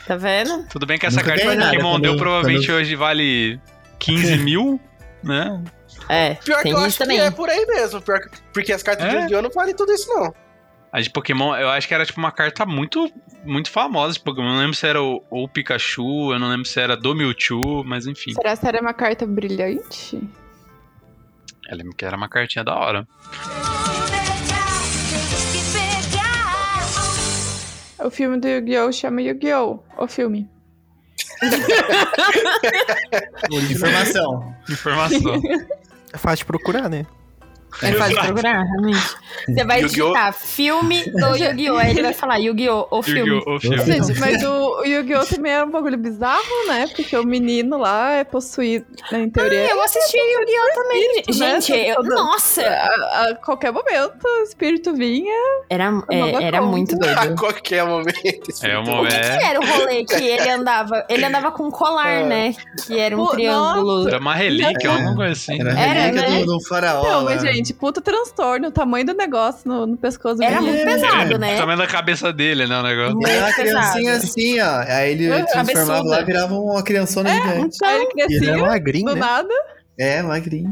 Tá 0.06 0.16
vendo? 0.18 0.66
Tudo 0.70 0.86
bem 0.86 1.00
que 1.00 1.06
essa 1.06 1.18
Nunca 1.22 1.30
carta 1.36 1.46
que 1.46 1.58
o 1.58 1.62
Pokémon 1.66 2.00
deu 2.00 2.18
provavelmente 2.18 2.68
quando- 2.68 2.78
hoje 2.78 2.96
vale 2.96 3.60
15 4.00 4.38
mil, 4.44 4.80
né? 5.24 5.64
É, 6.10 6.34
Pior 6.36 6.62
tem 6.62 6.74
que 6.74 6.78
eu 6.78 6.80
isso 6.80 6.88
acho 6.88 6.98
também. 7.00 7.18
que 7.18 7.24
é 7.24 7.32
por 7.32 7.50
aí 7.50 7.66
mesmo. 7.66 8.02
Pior 8.02 8.20
que- 8.20 8.30
porque 8.54 8.74
as 8.74 8.84
cartas 8.84 9.06
É? 9.06 9.10
de 9.10 9.16
Yu-Gi-Oh! 9.24 9.41
não 9.41 9.50
valem 9.50 9.74
tudo 9.74 9.91
isso, 9.94 10.10
não. 10.10 10.34
A 10.91 11.00
de 11.02 11.10
Pokémon, 11.10 11.56
eu 11.56 11.70
acho 11.70 11.88
que 11.88 11.94
era 11.94 12.06
tipo 12.06 12.20
uma 12.20 12.32
carta 12.32 12.66
muito, 12.68 13.10
muito 13.44 13.72
famosa 13.72 14.14
de 14.14 14.20
Pokémon. 14.20 14.48
Eu 14.50 14.54
não 14.54 14.60
lembro 14.60 14.76
se 14.76 14.86
era 14.86 15.02
o, 15.02 15.24
o 15.30 15.48
Pikachu, 15.48 16.34
eu 16.34 16.38
não 16.38 16.50
lembro 16.50 16.66
se 16.66 16.80
era 16.80 16.96
do 16.96 17.16
Mewtwo, 17.16 17.84
mas 17.84 18.06
enfim. 18.06 18.32
Será 18.34 18.56
que 18.56 18.68
era 18.68 18.80
uma 18.82 18.94
carta 18.94 19.26
brilhante? 19.26 20.22
Eu 21.70 21.78
lembro 21.78 21.95
que 21.95 22.05
era 22.05 22.18
uma 22.18 22.30
cartinha 22.30 22.64
da 22.64 22.76
hora. 22.76 23.07
O 28.03 28.09
filme 28.09 28.39
do 28.39 28.47
Yu-Gi-Oh! 28.47 28.91
chama 28.91 29.22
Yu-Gi-Oh! 29.22 29.80
O 29.97 30.07
filme. 30.07 30.49
Informação. 33.72 34.55
Informação. 34.70 35.41
É 36.14 36.18
fácil 36.18 36.39
de 36.39 36.45
procurar, 36.45 36.89
né? 36.89 37.05
É 37.82 37.91
fácil 37.93 38.17
procurar, 38.21 38.63
realmente. 38.63 39.15
Você 39.47 39.63
vai 39.65 39.84
digitar 39.84 40.34
filme 40.34 41.03
do 41.11 41.36
Yu-Gi-Oh! 41.36 41.78
Aí 41.78 41.91
ele 41.91 42.01
vai 42.03 42.13
falar 42.13 42.38
Yu-Gi-Oh! 42.38 42.88
O 42.91 43.01
filme. 43.01 43.30
Yu-Gi-Oh! 43.32 43.55
o 43.55 43.59
filme. 43.59 43.78
Gente, 43.86 44.19
mas 44.19 44.43
o, 44.43 44.82
o 44.82 44.86
Yu-Gi-Oh! 44.86 45.26
também 45.26 45.51
era 45.51 45.65
um 45.65 45.71
bagulho 45.71 45.97
bizarro, 45.97 46.67
né? 46.67 46.88
Porque 46.95 47.17
o 47.17 47.24
menino 47.26 47.78
lá 47.78 48.11
é 48.13 48.24
possuído, 48.24 48.86
né, 49.11 49.21
em 49.21 49.30
teoria. 49.30 49.69
Eu 49.71 49.82
assisti 49.82 50.17
Yu-Gi-Oh! 50.17 50.76
também. 50.76 51.03
Espírito, 51.19 51.39
né? 51.39 51.61
Gente, 51.61 51.74
eu- 51.89 51.95
Todo- 51.95 52.09
nossa! 52.09 52.61
a, 52.67 53.30
a 53.30 53.36
qualquer 53.36 53.71
momento 53.71 54.24
o 54.24 54.43
espírito 54.43 54.93
vinha. 54.93 55.34
Era, 55.69 55.89
Uma 55.89 56.05
é, 56.11 56.43
era 56.43 56.61
muito 56.61 56.95
A 57.03 57.26
doido. 57.26 57.39
qualquer 57.39 57.86
momento. 57.86 58.13
É 58.63 58.78
o 58.78 58.82
O 58.82 58.84
que, 58.84 58.91
momento. 58.91 59.13
que 59.13 59.45
era 59.45 59.59
o 59.59 59.65
rolê 59.65 60.03
que 60.05 60.15
ele 60.15 60.49
andava? 60.49 61.05
Ele 61.09 61.26
andava 61.26 61.51
com 61.51 61.63
um 61.67 61.71
colar, 61.71 62.09
É. 62.09 62.24
né? 62.24 62.55
Que 62.86 62.99
era 62.99 63.15
um 63.17 63.26
Pô, 63.26 63.32
triângulo. 63.32 64.07
Era 64.07 64.19
uma 64.19 64.36
relíquia, 64.36 64.88
É. 64.89 64.91
alguma 64.91 65.15
coisa 65.15 65.32
assim. 65.32 65.59
Era 65.59 65.74
a 65.74 65.80
Era, 65.80 65.93
relíquia 66.01 66.30
né? 66.30 66.39
do, 66.39 66.45
do 66.45 66.61
faraó 66.67 67.03
Não, 67.03 67.24
mas, 67.26 67.41
gente, 67.41 67.62
puta 67.72 68.01
transtorno. 68.01 68.70
O 68.70 68.72
tamanho 68.72 69.05
do 69.05 69.14
negócio 69.14 69.61
no, 69.70 69.86
no 69.86 69.95
pescoço 69.95 70.41
Era 70.41 70.59
muito 70.59 70.84
pesado, 70.84 71.36
O 71.36 71.38
né? 71.38 71.55
tamanho 71.55 71.78
da 71.78 71.86
cabeça 71.86 72.34
dele, 72.34 72.66
né, 72.66 72.80
o 72.80 72.82
negócio. 72.82 73.14
Muito 73.14 73.28
Era 73.30 73.45
uma 73.45 73.53
criancinha 73.53 74.14
assim, 74.16 74.59
ó. 74.59 74.80
Aí 74.88 75.11
ele 75.11 75.28
É, 75.28 75.43
transformava 75.43 75.64
cabeçuda. 75.86 76.09
lá 76.09 76.22
e 76.22 76.26
virava 76.26 76.55
uma 76.55 76.82
criançona 76.84 77.30
gigante. 77.30 77.78
Aí 77.84 78.01
ele 78.01 78.05
E 78.05 78.22
ele 78.24 78.36
era 78.47 78.53
crescia 78.55 78.57
magrinho, 78.66 79.05
do 79.05 79.14
né? 79.14 79.20
nada. 79.22 79.53
É, 79.99 80.22
magrinho. 80.24 80.72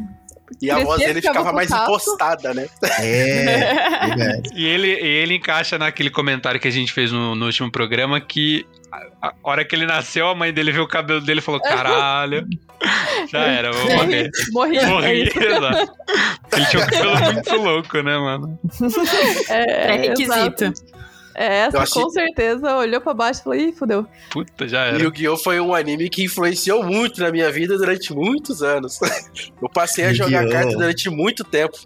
E 0.62 0.70
a 0.70 0.76
voz 0.80 0.88
Crescia, 1.02 1.08
dele 1.08 1.22
ficava 1.22 1.54
mais 1.54 1.70
putaço. 1.70 1.92
impostada, 1.92 2.54
né? 2.54 2.68
É. 3.00 4.42
E 4.54 4.66
ele, 4.66 4.90
ele 4.90 5.36
encaixa 5.36 5.78
naquele 5.78 6.10
comentário 6.10 6.60
que 6.60 6.68
a 6.68 6.72
gente 6.72 6.92
fez 6.92 7.12
no, 7.12 7.36
no 7.36 7.46
último 7.46 7.72
programa 7.72 8.20
que 8.20 8.66
a, 9.22 9.34
hora 9.44 9.64
que 9.66 9.76
ele 9.76 9.86
nasceu, 9.86 10.28
a 10.28 10.36
mãe 10.36 10.52
dele 10.54 10.72
viu 10.72 10.84
o 10.84 10.88
cabelo 10.88 11.22
dele 11.22 11.40
e 11.40 11.44
falou: 11.44 11.62
caralho, 11.62 12.48
já 13.32 13.40
era, 13.40 13.72
vou 13.72 13.92
morrer. 13.96 14.30
Morri. 14.52 14.80
Morri, 14.86 15.22
exato. 15.24 15.94
Ele 16.54 16.66
tinha 16.66 16.84
um 16.84 16.86
cabelo 16.88 17.34
muito 17.34 17.56
louco, 17.58 18.02
né, 18.02 18.18
mano? 18.18 18.60
É, 19.50 19.94
É 19.94 19.96
requisito. 19.98 20.64
exato. 20.66 21.02
É, 21.34 21.60
essa 21.60 21.80
achei- 21.84 22.04
com 22.04 22.10
certeza 22.10 22.76
olhou 22.76 23.00
pra 23.00 23.14
baixo 23.14 23.40
e 23.40 23.44
falou, 23.44 23.58
ih, 23.60 23.72
fudeu. 23.72 24.06
Puta, 24.32 24.68
já 24.68 24.86
E 24.88 24.90
era. 24.96 25.04
Yu-Gi-Oh! 25.04 25.38
foi 25.38 25.62
um 25.62 25.74
anime 25.74 26.10
que 26.10 26.26
influenciou 26.26 26.84
muito 26.84 27.22
na 27.22 27.32
minha 27.32 27.50
vida 27.50 27.78
durante 27.78 28.14
muitos 28.14 28.62
anos. 28.62 29.00
Eu 29.62 29.70
passei 29.70 30.04
a 30.06 30.14
jogar 30.14 30.42
Yu-Gi-Oh! 30.44 30.52
carta 30.52 30.78
durante 30.78 31.10
muito 31.10 31.46
tempo. 31.46 31.78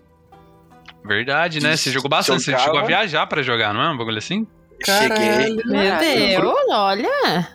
Verdade, 1.04 1.62
né? 1.62 1.78
Você 1.78 1.92
jogou 1.92 2.10
bastante. 2.10 2.42
Você 2.42 2.52
Jogava. 2.52 2.66
chegou 2.66 2.80
a 2.80 2.86
viajar 2.86 3.28
pra 3.28 3.44
jogar, 3.44 3.72
não 3.72 3.84
é? 3.84 3.90
Um 3.92 3.98
bagulho 3.98 4.18
assim? 4.18 4.48
Cheguei, 4.84 5.10
Caralho. 5.10 5.56
Meu 5.66 5.92
Caralho. 5.92 6.00
Deus, 6.42 6.56
olha. 6.72 7.48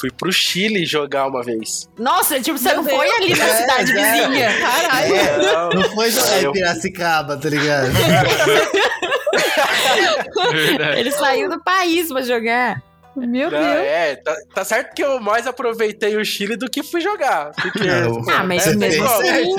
fui 0.00 0.10
pro 0.10 0.32
Chile 0.32 0.84
jogar 0.84 1.26
uma 1.28 1.42
vez. 1.42 1.88
Nossa, 1.98 2.40
tipo, 2.40 2.58
você 2.58 2.68
Meu 2.74 2.76
não 2.82 2.84
foi 2.84 3.06
Deus. 3.06 3.16
ali 3.20 3.34
na 3.36 3.44
É, 3.44 3.56
cidade 3.56 3.92
é. 3.98 4.12
vizinha. 4.12 4.58
Caralho. 4.60 5.14
É, 5.14 5.38
não. 5.38 5.68
Não 5.74 5.90
foi 5.94 6.10
jogar 6.10 6.42
em 6.42 6.52
Piracicaba, 6.52 7.36
tá 7.36 7.48
ligado? 7.48 7.88
Ele 10.96 11.10
saiu 11.12 11.48
do 11.48 11.62
país 11.62 12.08
pra 12.08 12.22
jogar. 12.22 12.82
Meu 13.16 13.48
Não, 13.48 13.60
Deus. 13.60 13.62
é, 13.76 14.16
tá, 14.16 14.34
tá 14.52 14.64
certo 14.64 14.92
que 14.92 15.04
eu 15.04 15.20
mais 15.20 15.46
aproveitei 15.46 16.16
o 16.16 16.24
Chile 16.24 16.56
do 16.56 16.68
que 16.68 16.82
fui 16.82 17.00
jogar. 17.00 17.52
Porque, 17.52 17.78
Não. 17.86 18.20
Ah, 18.28 18.42
mas 18.42 18.64
Você 18.64 18.74
mesmo 18.74 19.04
assim. 19.06 19.54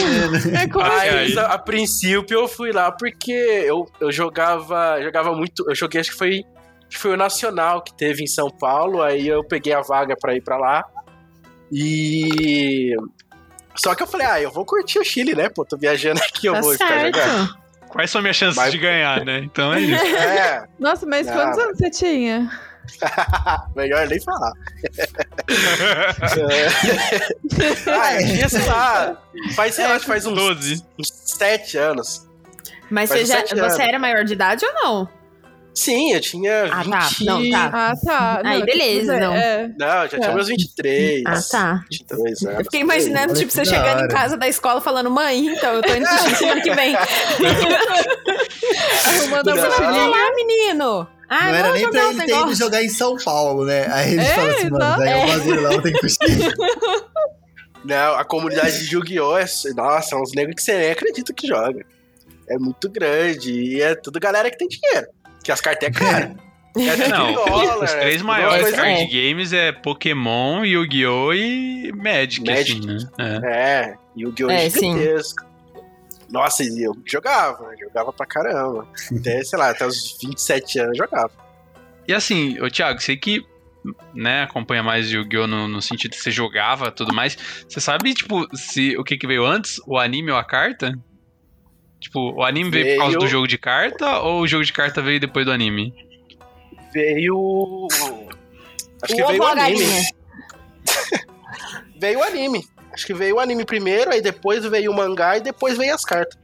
né? 0.51 0.63
É 0.63 0.67
como? 0.67 0.85
Mas 0.85 1.37
a, 1.37 1.45
a 1.53 1.57
princípio 1.57 2.37
eu 2.37 2.49
fui 2.49 2.73
lá 2.73 2.91
porque 2.91 3.31
eu, 3.31 3.87
eu 4.01 4.11
jogava, 4.11 5.01
jogava 5.01 5.33
muito. 5.33 5.63
Eu 5.69 5.73
joguei, 5.75 6.01
acho 6.01 6.11
que 6.11 6.17
foi, 6.17 6.43
foi 6.91 7.11
o 7.13 7.17
Nacional 7.17 7.81
que 7.81 7.93
teve 7.95 8.23
em 8.23 8.27
São 8.27 8.49
Paulo. 8.49 9.01
Aí 9.01 9.27
eu 9.27 9.43
peguei 9.43 9.73
a 9.73 9.81
vaga 9.81 10.15
pra 10.19 10.33
ir 10.35 10.41
pra 10.41 10.57
lá. 10.57 10.83
E. 11.71 12.95
Só 13.75 13.93
que 13.93 14.01
eu 14.03 14.07
falei, 14.07 14.25
ah, 14.27 14.41
eu 14.41 14.51
vou 14.51 14.65
curtir 14.65 14.99
o 14.99 15.03
Chile, 15.03 15.35
né? 15.35 15.49
Pô, 15.49 15.65
tô 15.65 15.75
viajando 15.77 16.21
aqui, 16.23 16.47
eu 16.47 16.53
Tá 16.53 16.61
vou 16.61 16.71
ficar 16.73 16.99
jogando. 17.05 17.13
certo. 17.47 17.57
Quais 17.89 18.09
são 18.11 18.21
minhas 18.21 18.35
chances 18.35 18.55
Mas- 18.57 18.71
de 18.71 18.77
ganhar, 18.77 19.23
né? 19.25 19.39
Então 19.39 19.73
é 19.73 19.81
isso. 19.81 20.03
É, 20.15 20.65
Nossa, 20.79 21.05
mas 21.05 21.27
Ah, 21.27 21.33
quantos 21.33 21.57
mas- 21.57 21.65
anos 21.65 21.77
você 21.77 21.89
tinha? 21.89 22.49
melhor 23.75 24.07
nem 24.07 24.21
falar. 24.21 24.51
ah, 27.91 28.21
eu 28.21 28.27
tinha, 28.27 28.49
sei 28.49 28.65
lá, 28.65 29.17
faz, 29.55 29.75
sei 29.75 29.87
lá, 29.87 29.99
faz 29.99 30.25
uns, 30.25 30.35
12. 30.35 30.85
uns 30.99 31.07
sete 31.11 31.77
anos. 31.77 32.27
Mas 32.89 33.09
Faz 33.09 33.21
você, 33.21 33.25
já, 33.27 33.35
sete 33.39 33.57
anos. 33.59 33.73
você 33.73 33.81
era 33.81 33.97
maior 33.99 34.23
de 34.23 34.33
idade 34.33 34.65
ou 34.65 34.73
não? 34.73 35.09
Sim, 35.77 36.13
eu 36.13 36.21
tinha 36.21 36.63
20... 36.63 36.73
Ah, 36.73 36.83
tá. 36.89 37.09
Não, 37.21 37.49
tá. 37.49 37.69
Ah, 37.73 37.93
tá. 38.05 38.41
Aí, 38.45 38.59
Não, 38.59 38.65
beleza, 38.65 39.15
é, 39.15 39.19
não. 39.19 39.33
é. 39.35 39.71
Não, 39.77 39.87
eu 40.03 40.09
já 40.09 40.17
tinha 40.19 40.29
É. 40.31 40.33
meus 40.33 40.47
23. 40.47 41.23
Ah, 41.25 41.41
tá. 41.51 41.83
22 41.91 42.43
anos. 42.43 42.59
Eu 42.59 42.63
fiquei 42.65 42.79
imaginando, 42.79 43.33
tipo, 43.33 43.51
você 43.51 43.65
chegando 43.65 44.05
em 44.05 44.07
casa 44.07 44.37
da 44.37 44.47
escola 44.47 44.79
falando, 44.79 45.11
mãe, 45.11 45.47
então, 45.47 45.73
eu 45.73 45.81
tô 45.81 45.93
indo 45.93 46.05
pro 46.07 46.17
Chile 46.19 46.35
semana 46.37 46.61
que 46.61 46.73
vem. 46.73 46.95
Arrumando 49.05 49.49
a 49.49 49.55
Não. 49.55 49.61
Você 49.61 49.67
vai 49.69 49.79
mochilinha. 49.79 50.11
falar, 50.11 50.35
menino? 50.35 51.07
Ah, 51.27 51.45
não 51.45 51.55
era 51.55 51.71
nem 51.71 51.89
pra 51.89 52.03
ele 52.09 52.23
ter 52.25 52.39
ido 52.39 52.55
jogar 52.55 52.83
em 52.83 52.89
São 52.89 53.17
Paulo, 53.17 53.65
né? 53.65 53.87
Aí 53.91 54.13
ele 54.13 54.21
É, 54.21 54.25
fala 54.35 54.51
assim, 54.51 54.69
mano, 54.69 54.97
daí 54.97 55.21
eu 55.21 55.27
vazio 55.27 55.61
lá, 55.61 55.73
eu 55.73 55.81
tenho 55.81 55.95
que 55.99 56.01
fugir. 56.09 56.53
Não, 57.83 58.15
a 58.15 58.23
comunidade 58.25 58.87
de 58.87 58.95
Yu-Gi-Oh! 58.95 59.37
é. 59.37 59.45
Nossa, 59.75 60.15
é 60.15 60.17
uns 60.19 60.33
negros 60.33 60.55
que 60.55 60.61
você 60.63 60.75
nem 60.77 60.89
acredita 60.91 61.31
que 61.33 61.47
joga. 61.47 61.85
É 62.49 62.57
muito 62.57 62.89
grande. 62.89 63.51
E 63.51 63.81
é 63.81 63.93
tudo 63.95 64.19
galera 64.19 64.49
que 64.49 64.57
tem 64.57 64.67
dinheiro. 64.67 65.07
Que 65.45 65.51
as 65.51 65.61
cartas 65.61 65.87
é 65.87 65.91
cara. 65.97 66.35
É 66.77 67.07
Não, 67.07 67.33
dólar, 67.33 67.83
os 67.85 67.91
três 67.93 68.21
maiores 68.21 68.71
card 68.75 69.01
É. 69.01 69.05
games 69.05 69.53
é 69.53 69.71
Pokémon, 69.71 70.65
Yu-Gi-Oh! 70.65 71.33
e 71.33 71.89
Magic, 71.95 72.45
Magic. 72.45 72.79
assim, 72.79 72.85
né? 72.85 72.97
É. 73.17 73.53
É, 73.85 73.95
Yu-Gi-Oh! 74.17 74.49
É, 74.51 74.65
É, 74.65 74.69
sim. 74.69 74.97
gigantesco. 74.99 75.45
Nossa, 76.29 76.63
e 76.63 76.83
eu 76.83 76.93
jogava, 77.05 77.71
jogava 77.79 78.11
pra 78.11 78.25
caramba. 78.25 78.85
Até, 79.17 79.41
sei 79.45 79.57
lá, 79.57 79.69
até 79.69 79.85
os 79.87 80.17
27 80.21 80.79
anos 80.79 80.97
eu 80.99 81.05
jogava. 81.05 81.31
E 82.07 82.13
assim, 82.13 82.59
ô 82.59 82.69
Thiago, 82.69 82.99
sei 83.01 83.15
que 83.15 83.45
né, 84.13 84.43
acompanha 84.43 84.83
mais 84.83 85.09
Yu-Gi-Oh! 85.09 85.47
No, 85.47 85.69
no 85.69 85.81
sentido 85.81 86.11
que 86.11 86.21
você 86.21 86.31
jogava 86.31 86.91
tudo 86.91 87.13
mais. 87.13 87.37
Você 87.69 87.79
sabe, 87.79 88.13
tipo, 88.15 88.45
se 88.53 88.97
o 88.97 89.03
que, 89.03 89.15
que 89.17 89.27
veio 89.27 89.45
antes, 89.45 89.79
o 89.87 89.97
anime 89.97 90.31
ou 90.31 90.37
a 90.37 90.43
carta? 90.43 90.93
Tipo, 92.05 92.33
o 92.35 92.43
anime 92.43 92.69
veio, 92.69 92.85
por 92.85 92.97
causa 92.97 93.09
Veio- 93.13 93.19
do 93.19 93.27
jogo 93.27 93.47
de 93.47 93.57
carta 93.57 94.19
ou 94.19 94.41
o 94.41 94.47
jogo 94.47 94.63
de 94.63 94.71
carta 94.71 95.01
veio 95.01 95.19
depois 95.19 95.43
do 95.43 95.51
anime? 95.51 95.91
Veio. 96.93 97.87
Acho 99.01 99.15
que 99.15 99.23
O 99.23 99.27
veio 99.27 99.41
o 99.41 99.45
anime. 99.47 99.83
Veio 101.99 102.19
o 102.19 102.23
anime. 102.23 102.63
Acho 102.93 103.07
que 103.07 103.13
veio 103.13 103.37
o 103.37 103.39
anime 103.39 103.65
primeiro, 103.65 104.11
aí 104.11 104.21
depois 104.21 104.63
veio 104.65 104.91
o 104.91 104.95
mangá 104.95 105.37
e 105.37 105.41
depois 105.41 105.77
veio 105.79 105.95
as 105.95 106.03
cartas. 106.05 106.37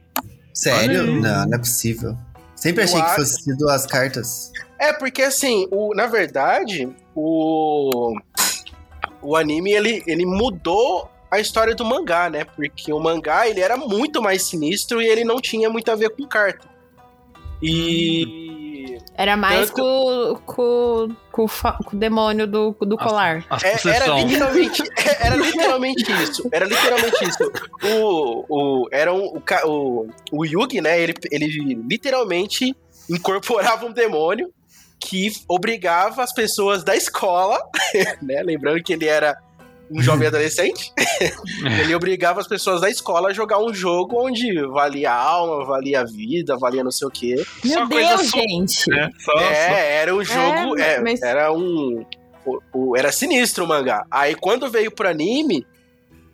Sério? 0.52 1.06
Não, 1.06 1.46
não 1.46 1.54
é 1.54 1.58
possível. 1.58 2.16
Sempre 2.56 2.82
Eu 2.82 2.84
achei 2.86 3.00
que 3.00 3.06
acho- 3.06 3.14
fosse 3.16 3.42
sido 3.44 3.68
as 3.68 3.86
cartas. 3.86 4.50
É, 4.80 4.92
porque 4.92 5.22
assim, 5.22 5.68
o, 5.70 5.94
na 5.94 6.06
verdade, 6.08 6.88
o. 7.14 8.14
O 9.20 9.36
anime 9.36 9.70
ele, 9.70 10.02
ele 10.08 10.26
mudou 10.26 11.08
a 11.32 11.40
história 11.40 11.74
do 11.74 11.84
mangá, 11.84 12.28
né? 12.28 12.44
Porque 12.44 12.92
o 12.92 13.00
mangá 13.00 13.48
ele 13.48 13.60
era 13.60 13.76
muito 13.76 14.20
mais 14.20 14.42
sinistro 14.42 15.00
e 15.00 15.06
ele 15.08 15.24
não 15.24 15.40
tinha 15.40 15.70
muito 15.70 15.90
a 15.90 15.94
ver 15.96 16.10
com 16.10 16.26
carta. 16.26 16.68
E. 17.62 18.98
Era 19.14 19.36
mais 19.36 19.70
Tanto- 19.70 20.40
com, 20.44 20.52
com, 20.54 21.16
com, 21.30 21.44
o 21.44 21.48
fa- 21.48 21.78
com 21.84 21.96
o 21.96 21.98
demônio 21.98 22.46
do, 22.46 22.76
do 22.80 22.96
colar. 22.98 23.44
A 23.48 23.56
É, 23.66 23.76
era 23.94 24.06
literalmente, 24.20 24.82
era 25.20 25.36
literalmente 25.36 26.12
isso. 26.22 26.48
Era 26.52 26.64
literalmente 26.66 27.24
isso. 27.24 27.52
O, 27.84 28.44
o, 28.82 28.88
era 28.90 29.12
um, 29.14 29.40
o, 29.66 30.06
o 30.32 30.44
Yugi, 30.44 30.80
né? 30.80 31.00
Ele, 31.00 31.14
ele 31.30 31.74
literalmente 31.88 32.74
incorporava 33.08 33.86
um 33.86 33.92
demônio 33.92 34.52
que 34.98 35.30
obrigava 35.48 36.22
as 36.22 36.32
pessoas 36.32 36.82
da 36.84 36.96
escola, 36.96 37.58
né? 38.22 38.42
Lembrando 38.42 38.82
que 38.82 38.92
ele 38.92 39.06
era 39.06 39.36
um 39.92 40.02
jovem 40.02 40.26
adolescente. 40.28 40.92
ele 41.80 41.94
obrigava 41.94 42.40
as 42.40 42.48
pessoas 42.48 42.80
da 42.80 42.88
escola 42.90 43.28
a 43.28 43.32
jogar 43.32 43.58
um 43.58 43.72
jogo 43.74 44.24
onde 44.26 44.60
valia 44.68 45.10
a 45.12 45.14
alma, 45.16 45.64
valia 45.64 46.00
a 46.00 46.04
vida, 46.04 46.56
valia 46.56 46.82
não 46.82 46.90
sei 46.90 47.06
o 47.06 47.10
quê. 47.10 47.44
Meu 47.64 47.74
Só 47.80 47.88
coisa 47.88 48.16
Deus, 48.16 48.30
gente. 48.30 48.90
né? 48.90 49.10
Só, 49.18 49.32
só- 49.32 49.40
É, 49.40 49.94
era 49.96 50.14
um 50.14 50.24
jogo. 50.24 50.78
É, 50.80 50.94
é, 50.94 51.00
mas- 51.00 51.22
Era 51.22 51.52
um. 51.52 52.04
o- 52.44 52.58
o- 52.72 52.96
era 52.96 53.12
sinistro 53.12 53.64
o 53.64 53.68
mangá. 53.68 54.04
Aí 54.10 54.34
quando 54.34 54.68
veio 54.70 54.90
pro 54.90 55.08
anime, 55.08 55.64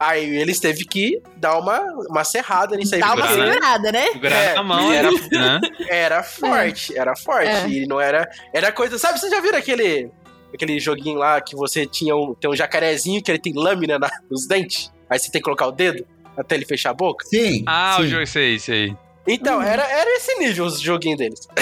aí 0.01 0.37
eles 0.39 0.59
teve 0.61 0.85
que 0.85 1.21
dar 1.37 1.59
uma, 1.59 1.81
uma 2.09 2.25
serrada 2.25 2.77
nisso 2.77 2.95
aí. 2.95 3.01
Dá 3.01 3.15
uma 3.15 3.29
segurada. 3.29 3.93
né? 3.93 4.07
Segurado 4.13 4.35
É, 4.35 4.55
na 4.55 4.63
mão, 4.63 4.93
era- 4.93 5.11
né? 5.11 5.61
Era 5.89 6.23
forte, 6.23 6.97
era 6.97 7.17
forte. 7.17 7.49
É. 7.49 7.69
E 7.69 7.87
não 7.87 8.01
era. 8.01 8.29
Era 8.55 8.71
coisa. 8.73 8.99
Sabe, 8.99 9.19
vocês 9.19 9.31
já 9.33 9.41
viram 9.41 9.59
aquele. 9.59 10.11
Aquele 10.53 10.79
joguinho 10.81 11.19
lá 11.19 11.41
que 11.41 11.55
você 11.55 11.85
tinha 11.87 12.17
um, 12.17 12.35
tem 12.35 12.51
um 12.51 12.57
jacarezinho 12.57 13.23
que 13.23 13.31
ele 13.31 13.39
tem 13.39 13.53
lâmina 13.55 13.99
na- 13.99 14.11
nos 14.31 14.47
dentes? 14.47 14.91
Aí 15.11 15.19
você 15.19 15.31
tem 15.31 15.41
que 15.41 15.45
colocar 15.45 15.67
o 15.67 15.73
dedo 15.73 16.05
até 16.37 16.55
ele 16.55 16.65
fechar 16.65 16.91
a 16.91 16.95
boca? 16.95 17.25
Sim. 17.27 17.63
Ah, 17.67 17.95
sim. 17.97 18.03
o 18.05 18.07
jogo, 18.09 18.27
sei, 18.27 18.59
sei. 18.59 18.97
Então, 19.27 19.61
era, 19.61 19.83
era 19.87 20.17
esse 20.17 20.35
nível 20.39 20.65
os 20.65 20.81
joguinhos 20.81 21.19
deles. 21.19 21.41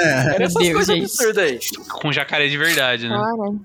É. 0.00 0.34
Era 0.34 0.44
essas 0.44 0.62
Deus, 0.62 0.74
coisas 0.74 0.96
absurdas 0.96 1.38
aí. 1.44 1.58
Com 1.90 2.12
jacaré 2.12 2.46
de 2.48 2.56
verdade, 2.56 3.08
né? 3.08 3.16
Claro. 3.16 3.60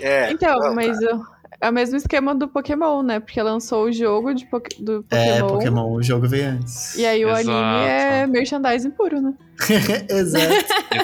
É. 0.00 0.30
Então, 0.32 0.58
Não, 0.58 0.74
mas 0.74 0.98
uh, 0.98 1.24
é 1.62 1.70
o 1.70 1.72
mesmo 1.72 1.96
esquema 1.96 2.34
do 2.34 2.48
Pokémon, 2.48 3.02
né? 3.02 3.20
Porque 3.20 3.40
lançou 3.40 3.84
o 3.84 3.92
jogo 3.92 4.34
de 4.34 4.44
Poké- 4.46 4.76
do 4.80 5.04
É, 5.10 5.40
Pokémon. 5.40 5.48
Pokémon, 5.48 5.92
o 5.94 6.02
jogo 6.02 6.28
veio 6.28 6.48
antes. 6.50 6.96
E 6.96 7.06
aí 7.06 7.24
o 7.24 7.30
Exato. 7.30 7.50
anime 7.50 7.86
é 7.88 8.26
merchandising 8.26 8.90
puro, 8.90 9.20
né? 9.22 9.32
Exato. 10.10 10.44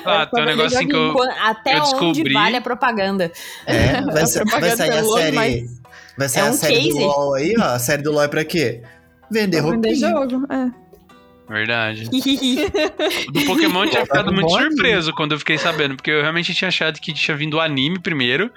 Ah, 0.04 0.26
tem 0.26 0.42
um 0.42 0.46
negócio 0.46 0.76
assim 0.78 0.88
que 0.88 0.96
eu. 0.96 1.14
Até 1.42 1.78
eu 1.78 1.82
onde 1.82 1.90
descobri- 2.12 2.32
vale 2.34 2.56
a 2.56 2.60
propaganda. 2.60 3.30
É, 3.66 4.00
vai, 4.12 4.22
A 4.22 4.26
sa- 4.26 4.40
vai 4.40 4.46
propaganda 4.48 4.76
sair 4.76 4.90
a 4.90 4.96
é 4.96 5.00
louca, 5.02 5.20
série. 5.22 5.36
mas 5.36 5.78
Vai 6.18 6.28
sair 6.28 6.42
é 6.42 6.46
a 6.46 6.50
um 6.50 6.52
série 6.54 6.74
case. 6.74 6.88
do 6.90 6.98
LOL 6.98 7.34
aí, 7.34 7.54
ó. 7.58 7.62
A 7.62 7.78
série 7.78 8.02
do 8.02 8.10
LOL 8.12 8.22
é 8.24 8.28
pra 8.28 8.44
quê? 8.44 8.82
Vender 9.30 9.62
Pra 9.62 9.70
vender 9.70 9.94
jogo. 9.94 10.44
É. 10.52 10.88
Verdade. 11.48 12.10
O 13.28 13.32
do 13.32 13.44
Pokémon 13.46 13.84
eu 13.84 13.90
tinha 13.90 14.02
ficado 14.04 14.30
muito 14.32 14.50
surpreso 14.50 15.14
quando 15.14 15.32
eu 15.32 15.38
fiquei 15.38 15.56
sabendo, 15.56 15.96
porque 15.96 16.10
eu 16.10 16.20
realmente 16.20 16.52
tinha 16.54 16.68
achado 16.68 17.00
que 17.00 17.12
tinha 17.14 17.34
vindo 17.36 17.54
o 17.54 17.60
anime 17.60 17.98
primeiro. 17.98 18.50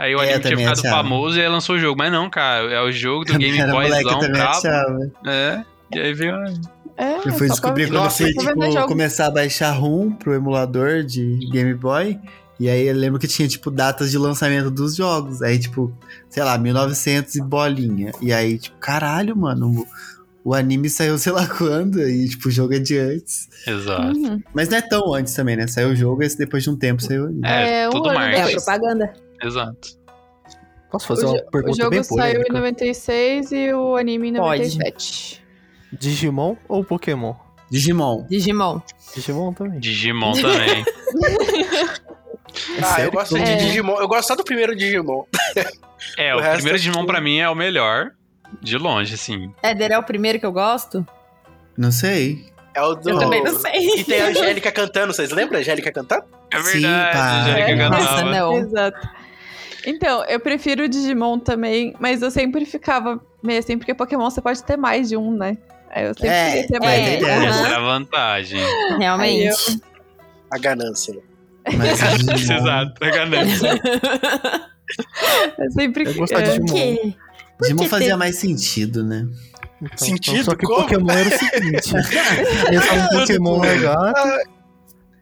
Aí 0.00 0.14
o 0.16 0.20
É, 0.22 0.24
eu 0.32 0.34
anime 0.36 0.40
tinha 0.42 0.56
ficado 0.56 0.78
achava. 0.80 0.96
famoso 0.96 1.38
e 1.38 1.42
aí 1.42 1.48
lançou 1.48 1.76
o 1.76 1.78
jogo. 1.78 1.96
Mas 1.98 2.10
não, 2.10 2.30
cara, 2.30 2.72
é 2.72 2.80
o 2.80 2.90
jogo 2.90 3.24
do 3.26 3.36
Game 3.38 3.56
eu 3.60 3.70
Boyzão 3.70 4.18
também 4.18 4.30
brabo. 4.32 4.50
achava. 4.56 5.10
É. 5.26 5.62
E 5.94 5.98
aí 5.98 6.14
veio. 6.14 6.34
É, 6.96 7.16
Eu 7.28 7.32
fui 7.34 7.48
descobrir 7.48 7.86
pra... 7.88 7.92
quando 7.92 7.96
eu 7.98 8.04
Nossa, 8.04 8.24
fui 8.24 8.34
pra 8.34 8.54
vender 8.54 8.70
tipo, 8.70 8.86
começar 8.86 9.26
a 9.26 9.30
baixar 9.30 9.72
ROM 9.72 10.10
pro 10.12 10.34
emulador 10.34 11.02
de 11.02 11.38
Game 11.52 11.74
Boy. 11.74 12.18
E 12.58 12.68
aí 12.68 12.86
eu 12.86 12.94
lembro 12.94 13.18
que 13.18 13.26
tinha, 13.26 13.48
tipo, 13.48 13.70
datas 13.70 14.10
de 14.10 14.18
lançamento 14.18 14.70
dos 14.70 14.94
jogos. 14.96 15.40
Aí, 15.42 15.58
tipo, 15.58 15.92
sei 16.28 16.42
lá, 16.42 16.56
1900 16.58 17.34
e 17.36 17.42
bolinha. 17.42 18.12
E 18.20 18.32
aí, 18.32 18.58
tipo, 18.58 18.76
caralho, 18.78 19.34
mano, 19.36 19.70
o, 20.44 20.50
o 20.50 20.54
anime 20.54 20.90
saiu 20.90 21.16
sei 21.18 21.32
lá 21.32 21.46
quando. 21.56 22.00
E, 22.06 22.28
tipo, 22.28 22.48
o 22.48 22.50
jogo 22.50 22.74
é 22.74 22.78
de 22.78 22.98
antes. 22.98 23.48
Exato. 23.66 24.14
Uhum. 24.16 24.42
Mas 24.54 24.68
não 24.68 24.76
é 24.76 24.82
tão 24.82 25.14
antes 25.14 25.32
também, 25.34 25.56
né? 25.56 25.66
Saiu 25.66 25.90
o 25.90 25.96
jogo 25.96 26.22
e 26.22 26.28
depois 26.36 26.62
de 26.62 26.68
um 26.70 26.76
tempo 26.76 27.02
saiu 27.02 27.24
o 27.24 27.26
anime. 27.28 27.40
É, 27.46 27.84
É, 27.84 27.88
tudo 27.90 28.08
ano 28.10 28.18
É 28.20 28.50
propaganda. 28.50 29.12
Exato. 29.42 30.00
Posso 30.90 31.06
fazer 31.06 31.24
O, 31.26 31.28
uma 31.30 31.38
jo- 31.38 31.44
o 31.46 31.50
pergunta 31.50 31.76
jogo 31.76 31.90
bem 31.90 32.02
saiu 32.02 32.18
em 32.40 32.44
polêmica? 32.46 32.52
96 32.52 33.52
e 33.52 33.72
o 33.72 33.96
anime 33.96 34.28
em 34.28 34.34
Pode. 34.34 34.62
97. 34.76 35.44
Digimon 35.92 36.56
ou 36.68 36.84
Pokémon? 36.84 37.34
Digimon. 37.70 38.26
Digimon. 38.28 38.80
Digimon 39.14 39.52
também. 39.52 39.78
Digimon 39.78 40.32
também. 40.40 40.84
É 42.76 42.80
Ah, 42.80 42.84
sério 42.94 43.04
eu 43.08 43.12
gosto 43.12 43.34
que 43.36 43.42
de 43.42 43.50
É. 43.50 43.56
Digimon. 43.56 44.00
Eu 44.00 44.08
gosto 44.08 44.28
só 44.28 44.34
do 44.36 44.44
primeiro 44.44 44.74
Digimon. 44.74 45.24
É, 46.18 46.34
O 46.34 46.38
o, 46.38 46.42
primeiro 46.42 46.70
é 46.76 46.78
Digimon 46.80 47.06
pra 47.06 47.20
mim 47.20 47.38
é 47.38 47.48
o 47.48 47.54
melhor. 47.54 48.10
De 48.60 48.76
longe, 48.76 49.14
assim. 49.14 49.52
Éder 49.62 49.92
é 49.92 49.98
o 49.98 50.02
primeiro 50.02 50.40
que 50.40 50.46
eu 50.46 50.50
gosto? 50.52 51.06
Não 51.78 51.92
sei. 51.92 52.44
É 52.74 52.82
o 52.82 52.96
do. 52.96 53.10
Eu 53.10 53.18
também 53.18 53.44
não 53.44 53.56
sei. 53.56 53.86
Que 53.94 54.04
tem 54.04 54.20
a 54.22 54.26
Angélica 54.28 54.72
cantando. 54.72 55.12
Vocês 55.14 55.30
lembram 55.30 55.58
a 55.58 55.60
Angélica 55.60 55.92
cantando? 55.92 56.24
É 56.52 56.60
Sim, 56.60 56.80
verdade, 56.80 57.12
pá. 57.16 57.20
a 57.22 57.42
Angélica 57.42 57.70
É. 57.70 57.76
cantava. 57.76 58.02
Nossa, 58.02 58.24
não. 58.24 58.58
Exato. 58.58 59.08
Então, 59.86 60.24
eu 60.24 60.38
prefiro 60.40 60.84
o 60.84 60.88
Digimon 60.88 61.38
também, 61.38 61.94
mas 61.98 62.22
eu 62.22 62.30
sempre 62.30 62.64
ficava 62.64 63.20
meio 63.42 63.58
assim, 63.58 63.78
porque 63.78 63.94
Pokémon 63.94 64.30
você 64.30 64.40
pode 64.40 64.62
ter 64.62 64.76
mais 64.76 65.08
de 65.08 65.16
um, 65.16 65.32
né? 65.36 65.56
Aí 65.90 66.04
eu 66.06 66.14
sempre 66.14 66.28
É, 66.28 66.50
queria 66.52 66.68
ter 66.68 66.76
é, 66.76 66.80
mais. 66.80 67.00
é, 67.00 67.16
de 67.16 67.24
um. 67.24 67.28
é. 67.28 67.46
Essa 67.46 67.66
era 67.66 67.76
a 67.76 67.80
vantagem. 67.80 68.60
Realmente. 68.98 69.80
A 70.52 70.58
ganância. 70.58 71.18
Mas 71.76 72.00
Exato, 72.50 73.04
a 73.04 73.10
ganância. 73.10 73.80
Eu 75.58 75.70
sempre. 75.72 76.04
Eu 76.08 76.14
gostava 76.14 76.42
é, 76.42 76.52
de 76.52 76.60
Por 76.60 76.66
Digimon. 76.74 77.12
Digimon 77.60 77.82
que 77.82 77.88
fazia 77.88 78.08
ter- 78.08 78.16
mais 78.16 78.36
sentido, 78.36 79.04
né? 79.04 79.26
Então, 79.82 79.96
Sentido? 79.98 80.44
Só 80.44 80.54
que 80.54 80.66
Como? 80.66 80.82
Pokémon 80.82 81.10
era 81.10 81.28
o 81.28 81.38
seguinte: 81.38 81.90
começava 82.66 83.00
um 83.00 83.20
Pokémon 83.20 83.58
largato. 83.58 84.20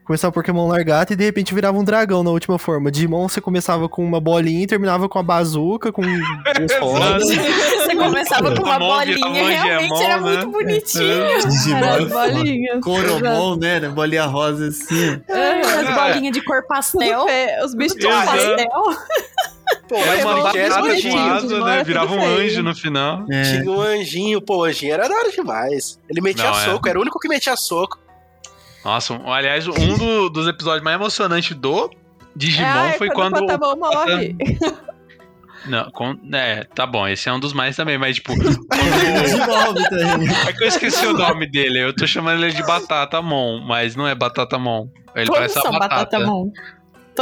Começava 0.09 0.31
Pokémon 0.33 0.67
largato 0.67 1.13
e 1.13 1.15
de 1.15 1.23
repente 1.23 1.53
virava 1.53 1.77
um 1.77 1.83
dragão 1.83 2.23
na 2.23 2.31
última 2.31 2.57
forma. 2.57 2.89
Digimon 2.89 3.29
você 3.29 3.39
começava 3.39 3.87
com 3.87 4.03
uma 4.03 4.19
bolinha 4.19 4.63
e 4.63 4.65
terminava 4.65 5.07
com 5.07 5.19
a 5.19 5.21
bazuca, 5.21 5.91
com 5.91 6.01
duas 6.57 6.79
rodas. 6.81 7.27
Você 7.29 7.95
começava 7.95 8.55
com 8.55 8.63
uma 8.63 8.79
bolinha, 8.79 9.49
realmente 9.61 10.01
era 10.01 10.19
né? 10.19 10.31
muito 10.37 10.49
bonitinho. 10.49 11.23
Era 11.77 11.97
as 11.97 12.09
bolinhas. 12.09 12.83
Coromon, 12.83 13.55
né? 13.57 13.79
Bolinha 13.89 14.25
rosa 14.25 14.69
assim. 14.69 15.21
As 15.29 15.87
É. 15.87 15.93
bolinhas 15.93 16.33
de 16.33 16.43
cor 16.43 16.65
pastel. 16.67 17.27
É, 17.29 17.63
Os 17.63 17.75
bichos 17.75 17.99
De 17.99 18.07
Exato. 18.07 18.25
pastel. 18.25 18.67
Pô, 19.87 19.95
Era 19.95 20.07
mas 20.07 20.25
uma 20.25 20.39
o 20.39 20.41
batata 20.43 20.57
Digimon 20.63 20.73
com 20.73 20.81
bonitinho, 20.87 21.19
asa, 21.19 21.41
Digimon 21.47 21.65
né? 21.65 21.73
era 21.75 21.83
Virava 21.83 22.15
um 22.15 22.19
feio. 22.19 22.39
anjo 22.47 22.63
no 22.63 22.75
final. 22.75 23.25
É. 23.31 23.41
Tinha 23.43 23.71
um 23.71 23.79
anjinho, 23.79 24.41
pô, 24.41 24.57
o 24.57 24.63
anjinho 24.63 24.91
era 24.95 25.07
da 25.07 25.13
hora 25.15 25.29
demais. 25.31 25.99
Ele 26.09 26.19
metia 26.19 26.45
Não, 26.49 26.59
é. 26.59 26.65
soco, 26.65 26.89
era 26.89 26.97
o 26.97 27.01
único 27.03 27.19
que 27.19 27.27
metia 27.29 27.55
soco. 27.55 27.99
Nossa, 28.83 29.19
aliás, 29.25 29.67
um 29.67 29.97
do- 29.97 30.29
dos 30.29 30.47
episódios 30.47 30.83
mais 30.83 30.95
emocionantes 30.95 31.55
do 31.55 31.89
Digimon 32.35 32.67
é 32.85 32.93
foi 32.93 33.09
quando. 33.09 33.37
o 33.37 33.45
Patamon 33.45 33.75
morre. 33.75 34.35
Não, 35.65 35.91
com- 35.91 36.17
é, 36.33 36.63
tá 36.73 36.85
bom, 36.87 37.05
esse 37.05 37.27
é 37.27 37.33
um 37.33 37.39
dos 37.39 37.51
mais 37.51 37.75
também, 37.75 37.97
mas 37.97 38.15
tipo, 38.15 38.31
também. 38.39 40.27
é 40.47 40.53
que 40.53 40.63
eu 40.63 40.67
esqueci 40.69 41.05
o 41.05 41.11
nome 41.13 41.47
dele, 41.51 41.83
eu 41.83 41.93
tô 41.93 42.07
chamando 42.07 42.43
ele 42.45 42.53
de 42.53 42.63
Batata 42.63 43.21
Mon, 43.21 43.59
mas 43.65 43.93
não 43.95 44.07
é 44.07 44.15
Batata 44.15 44.57
Mon. 44.57 44.87
Ele 45.13 45.25
Todos 45.25 45.39
parece 45.53 45.59
a 45.59 45.71
batata. 45.71 46.19
batata 46.19 46.19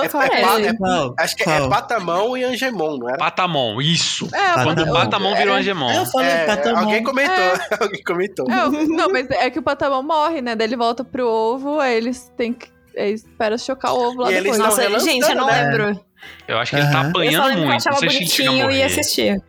É, 0.06 0.10
parecem. 0.10 0.68
é, 0.68 0.74
Qual? 0.76 1.16
Acho 1.18 1.36
que 1.36 1.50
é? 1.50 1.68
Patamon 1.68 2.38
e 2.38 2.44
Angemon, 2.44 2.98
não 2.98 3.10
era? 3.10 3.18
Patamon, 3.18 3.82
isso. 3.82 4.28
É. 4.34 4.64
Quando 4.64 4.84
o 4.84 4.94
Patamon 4.94 5.36
virou 5.36 5.56
é, 5.56 5.60
Angemon. 5.60 5.92
Eu 5.92 6.06
falei 6.06 6.30
É, 6.30 6.46
Patamon. 6.46 6.80
alguém 6.80 7.04
comentou, 7.04 7.36
alguém 7.80 8.04
comentou. 8.04 8.46
É, 8.50 8.70
não, 8.88 9.10
mas 9.12 9.30
é 9.32 9.50
que 9.50 9.60
o 9.60 9.64
Patamon 9.64 10.04
morre, 10.04 10.42
né? 10.42 10.56
Daí 10.56 10.68
ele 10.68 10.78
volta 10.78 11.04
pro 11.04 11.28
ovo, 11.28 11.80
aí 11.80 11.96
eles 11.96 12.32
têm 12.38 12.54
que. 12.54 12.68
Aí 12.98 13.14
espera 13.14 13.58
chocar 13.58 13.94
o 13.94 14.00
ovo 14.10 14.22
lá 14.24 14.32
E 14.32 14.36
eles 14.36 14.58
depois. 14.58 14.60
Nossa, 14.60 15.00
gente, 15.00 15.30
eu 15.30 15.36
não 15.36 15.46
né? 15.46 15.62
lembro. 15.64 16.00
Eu 16.48 16.58
acho 16.58 16.72
que 16.72 16.78
ele 16.78 16.92
tá 16.92 17.00
Aham. 17.02 17.02
Eu 17.02 17.04
só 17.04 17.10
apanhando 17.10 17.44
que 17.44 17.52
eu 17.52 17.58
muito. 17.68 17.74
achava 17.76 18.00
bonitinho 18.00 18.72
e 18.72 18.84
assistia. 18.84 19.42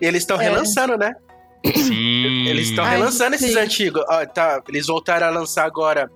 E 0.00 0.06
eles 0.06 0.22
estão 0.22 0.40
É. 0.40 0.44
relançando, 0.44 0.96
né? 0.96 1.12
Sim. 1.74 2.46
Eles 2.48 2.68
estão 2.70 2.84
relançando 2.86 3.34
esses 3.34 3.52
sim. 3.52 3.58
antigos. 3.58 4.02
Ó, 4.08 4.24
tá, 4.24 4.62
eles 4.68 4.86
voltaram 4.86 5.26
a 5.26 5.30
lançar 5.30 5.66
agora 5.66 6.10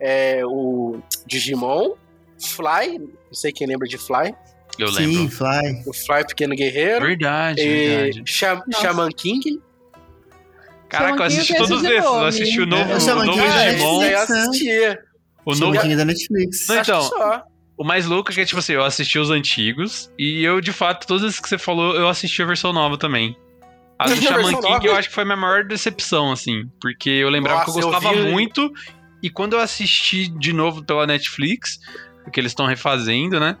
é, 0.00 0.40
o 0.46 0.98
Digimon, 1.26 1.90
Fly, 2.40 2.98
não 2.98 3.32
sei 3.34 3.52
quem 3.52 3.66
lembra 3.66 3.86
de 3.88 3.98
Fly, 3.98 4.32
Eu 4.78 4.92
Sim, 4.92 5.06
lembro. 5.06 5.28
Fly. 5.36 5.82
o 5.86 5.92
Fly 5.92 6.26
Pequeno 6.26 6.54
Guerreiro, 6.54 7.06
Verdade, 7.06 7.60
e 7.60 7.86
verdade. 7.88 8.22
Sha- 8.26 8.54
Nossa. 8.66 8.80
Shaman 8.80 9.08
King. 9.10 9.60
Caraca, 10.88 11.18
eu 11.22 11.26
assisti 11.26 11.52
eu 11.52 11.58
todos 11.58 11.72
assisti 11.84 11.92
esses. 11.94 12.04
Eu 12.10 12.24
assisti 12.24 12.60
o 12.60 12.66
novo, 12.66 12.90
É, 12.92 12.96
o 12.96 13.24
novo 13.24 13.40
é 13.42 13.70
Digimon. 13.70 14.02
eu 14.04 14.18
assistia. 14.20 14.98
O 15.44 15.54
novo. 15.54 15.80
King 15.80 15.96
da 15.96 16.04
Netflix. 16.04 16.66
Não, 16.68 16.76
então. 16.78 17.10
O 17.76 17.84
mais 17.84 18.06
louco 18.06 18.32
é 18.32 18.34
que, 18.34 18.44
tipo 18.44 18.58
assim, 18.58 18.72
eu 18.72 18.82
assisti 18.84 19.18
os 19.20 19.30
antigos 19.30 20.10
e 20.18 20.42
eu, 20.42 20.60
de 20.60 20.72
fato, 20.72 21.06
todos 21.06 21.22
esses 21.22 21.38
que 21.38 21.48
você 21.48 21.56
falou, 21.58 21.94
eu 21.94 22.08
assisti 22.08 22.42
a 22.42 22.46
versão 22.46 22.72
nova 22.72 22.98
também. 22.98 23.36
A 23.98 24.08
do 24.08 24.16
Shaman 24.20 24.54
King 24.54 24.62
nova? 24.68 24.86
eu 24.86 24.96
acho 24.96 25.08
que 25.08 25.14
foi 25.14 25.22
a 25.22 25.26
minha 25.26 25.36
maior 25.36 25.64
decepção, 25.64 26.32
assim. 26.32 26.64
Porque 26.80 27.08
eu 27.10 27.28
lembrava 27.28 27.60
Nossa, 27.60 27.72
que 27.72 27.78
eu 27.78 27.82
eu 27.82 27.90
gostava 27.92 28.14
vi- 28.16 28.30
muito. 28.32 28.72
E 29.22 29.28
quando 29.30 29.52
eu 29.54 29.60
assisti 29.60 30.28
de 30.28 30.52
novo 30.52 30.84
pela 30.84 31.06
Netflix, 31.06 31.78
porque 32.28 32.40
eles 32.40 32.52
estão 32.52 32.66
refazendo, 32.66 33.38
né? 33.40 33.56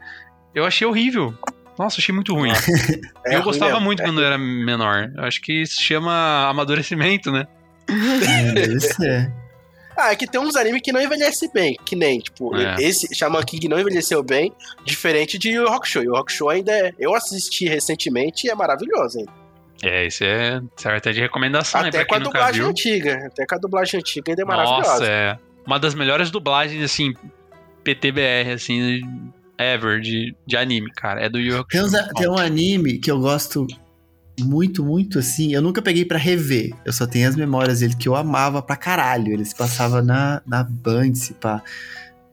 Eu 0.54 0.64
achei 0.64 0.86
horrível. 0.86 1.34
Nossa, 1.78 2.00
achei 2.00 2.14
muito 2.14 2.34
ruim. 2.34 2.50
É 3.26 3.30
eu 3.30 3.34
ruim 3.36 3.44
gostava 3.44 3.72
mesmo. 3.72 3.84
muito 3.84 4.02
quando 4.02 4.20
eu 4.20 4.26
era 4.26 4.38
menor. 4.38 5.10
Eu 5.16 5.24
acho 5.24 5.40
que 5.40 5.62
isso 5.62 5.80
chama 5.80 6.48
amadurecimento, 6.48 7.30
né? 7.30 7.46
É, 7.88 8.52
deve 8.52 8.80
ser. 8.80 9.32
Ah, 9.96 10.12
é 10.12 10.16
que 10.16 10.26
tem 10.28 10.40
uns 10.40 10.54
animes 10.54 10.80
que 10.82 10.92
não 10.92 11.00
envelhecem 11.02 11.50
bem, 11.52 11.76
que 11.84 11.96
nem, 11.96 12.20
tipo, 12.20 12.56
É. 12.56 12.76
esse 12.80 13.12
Shaman 13.14 13.42
King 13.42 13.68
não 13.68 13.80
envelheceu 13.80 14.22
bem, 14.22 14.52
diferente 14.84 15.36
de 15.38 15.50
Yu 15.50 15.62
Yu 15.62 15.68
Hakusho. 15.68 15.98
Yu 16.00 16.04
Yu 16.06 16.16
Hakusho 16.16 16.48
ainda 16.48 16.70
é, 16.72 16.92
eu 16.98 17.14
assisti 17.16 17.68
recentemente 17.68 18.46
e 18.46 18.50
é 18.50 18.54
maravilhoso, 18.54 19.18
hein? 19.18 19.26
É, 19.82 20.06
isso 20.06 20.22
é 20.24 20.60
serve 20.76 20.98
até 20.98 21.12
de 21.12 21.20
recomendação 21.20 21.80
Até 21.80 22.04
com 22.04 22.14
a 22.16 22.18
dublagem 22.18 22.60
viu. 22.62 22.70
antiga, 22.70 23.26
até 23.26 23.46
com 23.46 23.54
a 23.54 23.58
dublagem 23.58 23.98
antiga 24.00 24.32
ainda 24.32 24.42
é 24.42 24.44
Nossa, 24.44 24.56
maravilhosa. 24.64 25.06
é. 25.06 25.38
Uma 25.66 25.78
das 25.78 25.94
melhores 25.94 26.30
dublagens, 26.30 26.82
assim, 26.82 27.12
PTBR, 27.94 28.50
assim, 28.52 29.00
ever, 29.58 30.00
de, 30.00 30.34
de 30.46 30.56
anime, 30.56 30.90
cara. 30.92 31.20
É 31.24 31.28
do 31.28 31.38
Yu 31.38 31.64
Tem, 31.64 31.82
uns- 31.82 31.92
tem 32.16 32.28
um 32.28 32.38
anime 32.38 32.98
que 32.98 33.10
eu 33.10 33.18
gosto 33.20 33.66
muito, 34.40 34.84
muito 34.84 35.18
assim. 35.18 35.52
Eu 35.54 35.62
nunca 35.62 35.80
peguei 35.82 36.04
pra 36.04 36.18
rever. 36.18 36.70
Eu 36.84 36.92
só 36.92 37.06
tenho 37.06 37.28
as 37.28 37.34
memórias 37.36 37.80
dele 37.80 37.96
que 37.96 38.08
eu 38.08 38.14
amava 38.14 38.62
pra 38.62 38.76
caralho. 38.76 39.32
Ele 39.32 39.44
se 39.44 39.54
passava 39.54 40.00
na, 40.02 40.40
na 40.46 40.62
Band, 40.62 41.14
se 41.14 41.34
pá. 41.34 41.62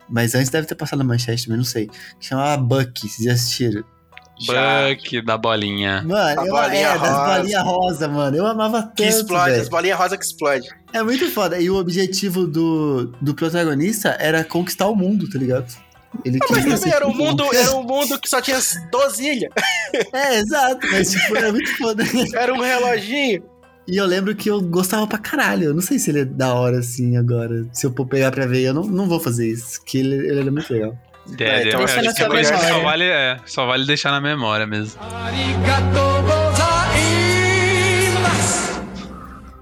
Mas 0.08 0.36
antes 0.36 0.50
deve 0.50 0.68
ter 0.68 0.76
passado 0.76 1.00
na 1.00 1.06
Manchete, 1.06 1.50
mas 1.50 1.58
não 1.58 1.66
sei. 1.66 1.88
Que 2.20 2.28
chamava 2.28 2.62
Bucky, 2.62 3.08
vocês 3.10 3.26
já 3.26 3.34
assistiram? 3.34 3.84
Buck 4.40 5.22
da 5.22 5.38
bolinha. 5.38 6.04
Mano, 6.06 6.42
A 6.42 6.46
eu, 6.46 6.52
bolinha 6.52 6.88
é, 6.88 6.98
das 7.00 7.10
rosa. 7.10 7.38
bolinhas 7.38 7.64
rosa, 7.64 8.08
mano. 8.08 8.38
Eu 8.38 8.46
amava 8.46 8.82
tanto, 8.84 8.96
Que 8.96 9.04
explode, 9.06 9.52
velho. 9.52 9.62
as 9.62 9.70
bolinhas 9.70 9.98
rosa 9.98 10.18
que 10.18 10.26
explode. 10.26 10.68
É 10.94 11.02
muito 11.04 11.30
foda. 11.32 11.60
E 11.60 11.70
o 11.70 11.76
objetivo 11.78 12.46
do, 12.48 13.06
do 13.22 13.34
protagonista 13.34 14.10
era 14.20 14.44
conquistar 14.44 14.88
o 14.88 14.96
mundo, 14.96 15.30
tá 15.30 15.38
ligado? 15.40 15.66
Ele 16.24 16.38
Mas 16.40 16.48
queria 16.60 16.78
também 16.78 16.94
era 16.94 17.08
um 17.08 17.12
tipo- 17.12 17.24
mundo, 17.24 17.44
era 17.54 17.76
um 17.76 17.84
mundo 17.84 18.20
que 18.20 18.30
só 18.30 18.42
tinha 18.42 18.58
12 18.92 19.26
ilhas. 19.26 19.52
É, 20.14 20.40
exato. 20.40 20.86
Mas, 20.92 21.12
tipo, 21.12 21.36
era 21.38 21.52
muito 21.52 21.78
foda. 21.78 22.04
Era 22.36 22.54
um 22.54 22.60
reloginho. 22.60 23.44
E 23.88 23.96
eu 23.98 24.06
lembro 24.06 24.36
que 24.36 24.50
eu 24.50 24.60
gostava 24.62 25.06
pra 25.08 25.18
caralho. 25.18 25.66
Eu 25.66 25.74
não 25.74 25.82
sei 25.82 25.98
se 26.00 26.10
ele 26.10 26.22
é 26.22 26.26
da 26.26 26.54
hora 26.54 26.80
assim 26.80 27.16
agora. 27.16 27.66
Se 27.72 27.86
eu 27.86 27.94
for 27.96 28.06
pegar 28.06 28.32
pra 28.32 28.46
ver, 28.46 28.62
eu 28.64 28.74
não, 28.74 28.84
não 28.84 29.08
vou 29.08 29.20
fazer 29.20 29.48
isso. 29.48 29.82
Que 29.86 30.00
ele, 30.00 30.16
ele 30.16 30.40
era 30.42 30.52
muito 30.52 30.74
legal. 30.74 30.98
É, 31.40 31.44
É, 31.44 31.48
é, 31.64 31.68
então 31.68 31.82
é, 31.82 31.86
deixa 31.86 32.02
na 32.02 32.12
é 32.12 32.14
sua 32.14 32.28
coisa 32.30 32.54
que 32.54 32.66
só 32.68 32.80
vale, 32.82 33.04
é, 33.06 33.40
só 33.46 33.66
vale 33.66 33.86
deixar 33.86 34.12
na 34.12 34.22
memória 34.22 34.68
mesmo. 34.68 35.00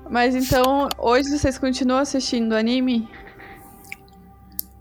Mas 0.09 0.35
então, 0.35 0.89
hoje 0.97 1.29
vocês 1.29 1.57
continuam 1.57 1.99
assistindo 1.99 2.53
anime? 2.53 3.09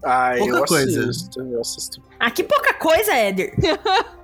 Ah, 0.05 0.33
Pouca 0.37 0.57
eu 0.59 0.65
coisa. 0.65 1.09
assisto, 1.09 1.41
eu 1.41 1.61
assisto. 1.61 2.03
Ah, 2.19 2.31
que 2.31 2.43
pouca 2.43 2.75
coisa, 2.75 3.13
Éder. 3.15 3.55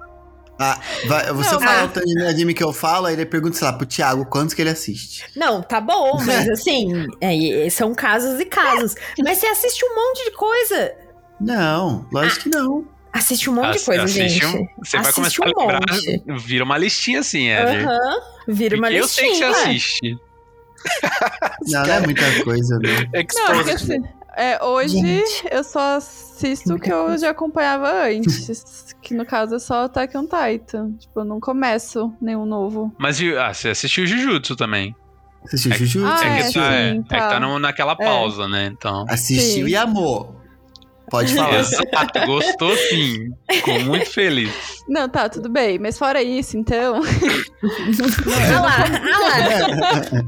Ah, 0.61 0.76
vai, 1.06 1.32
você 1.32 1.52
Não, 1.52 1.61
fala 1.61 1.82
ah. 1.84 1.92
o 1.94 1.98
anime- 2.00 2.26
anime 2.26 2.52
que 2.52 2.64
eu 2.64 2.72
falo, 2.72 3.06
aí 3.06 3.14
ele 3.14 3.24
pergunta, 3.24 3.56
sei 3.56 3.64
lá, 3.64 3.72
pro 3.72 3.86
Thiago 3.86 4.26
quantos 4.26 4.54
que 4.54 4.61
ele 4.61 4.70
assiste. 4.70 5.24
Não, 5.36 5.62
tá 5.62 5.80
bom, 5.80 6.18
mas 6.26 6.48
assim, 6.48 7.06
é, 7.22 7.70
são 7.70 7.94
casos 7.94 8.40
e 8.40 8.44
casos. 8.44 8.96
Mas 9.24 9.38
você 9.38 9.46
assiste 9.46 9.84
um 9.84 9.94
monte 9.94 10.24
de 10.24 10.32
coisa. 10.32 10.92
Não, 11.41 12.07
lógico 12.12 12.45
que 12.45 12.49
não. 12.51 12.84
Assiste 13.12 13.49
um 13.49 13.55
monte 13.55 13.70
de 13.70 13.76
Assi- 13.76 13.86
coisa, 13.86 14.07
gente. 14.07 14.45
um- 14.47 14.66
você 14.84 14.99
vai 14.99 15.11
Assiste 15.11 15.39
começar 15.39 15.43
um 15.43 15.45
a 15.45 15.72
lembrar, 15.72 15.80
monte. 15.97 16.22
vira 16.47 16.64
uma 16.64 16.76
listinha 16.78 17.20
assim, 17.20 17.49
Éder. 17.49 17.89
Aham. 17.89 18.20
Vira 18.47 18.76
uma 18.76 18.86
Porque 18.89 19.01
eu 19.03 19.09
sei 19.09 19.28
que 19.30 19.34
você 19.36 19.45
listinha. 19.47 19.51
assiste. 19.61 20.18
Não, 21.68 21.82
não 21.86 21.93
é 21.95 22.01
muita 22.01 22.45
coisa, 22.45 22.78
né? 22.78 22.89
Não, 23.12 23.55
porque 23.55 23.70
Exposed. 23.72 23.74
assim, 23.74 24.05
é, 24.36 24.62
hoje 24.64 25.01
Gente. 25.01 25.49
eu 25.51 25.64
só 25.64 25.97
assisto 25.97 26.74
o 26.74 26.78
que 26.78 26.93
eu 26.93 27.16
já 27.18 27.30
acompanhava 27.30 27.91
antes. 28.07 28.95
que 29.03 29.14
no 29.14 29.24
caso 29.26 29.57
é 29.57 29.59
só 29.59 29.84
Attack 29.84 30.16
on 30.16 30.24
Titan. 30.26 30.93
Tipo, 30.99 31.20
eu 31.20 31.24
não 31.24 31.41
começo 31.41 32.12
nenhum 32.20 32.47
novo. 32.47 32.95
Mas 32.99 33.18
ah, 33.39 33.53
você 33.53 33.70
assistiu 33.70 34.07
Jujutsu 34.07 34.55
também. 34.55 34.95
Assistiu 35.45 35.72
É- 35.72 35.76
Jujutsu? 35.76 36.07
Ah, 36.07 36.20
é, 36.24 36.28
é, 36.28 36.34
que 36.34 36.41
assistiu, 36.43 36.62
tá, 36.62 36.72
é, 36.72 36.93
sim, 36.93 36.99
é 36.99 37.03
que 37.03 37.09
tá. 37.09 37.28
tá 37.30 37.41
no- 37.41 37.59
naquela 37.59 37.97
pausa, 37.97 38.47
né? 38.47 38.66
Então. 38.66 39.05
assistiu 39.09 39.66
Sim. 39.66 39.70
e 39.72 39.76
amou. 39.76 40.36
Pode 41.11 41.34
falar. 41.34 41.61
Exato, 41.61 42.26
gostou 42.26 42.76
sim. 42.76 43.30
Ficou 43.50 43.80
muito 43.80 44.11
feliz. 44.11 44.52
Não, 44.88 45.09
tá, 45.09 45.28
tudo 45.28 45.48
bem. 45.48 45.78
Mas 45.78 45.98
fora 45.98 46.22
isso, 46.22 46.56
então, 46.56 47.00
Ah 48.56 48.61
lá, 48.61 48.76
ah 49.14 49.18
lá. 49.20 50.22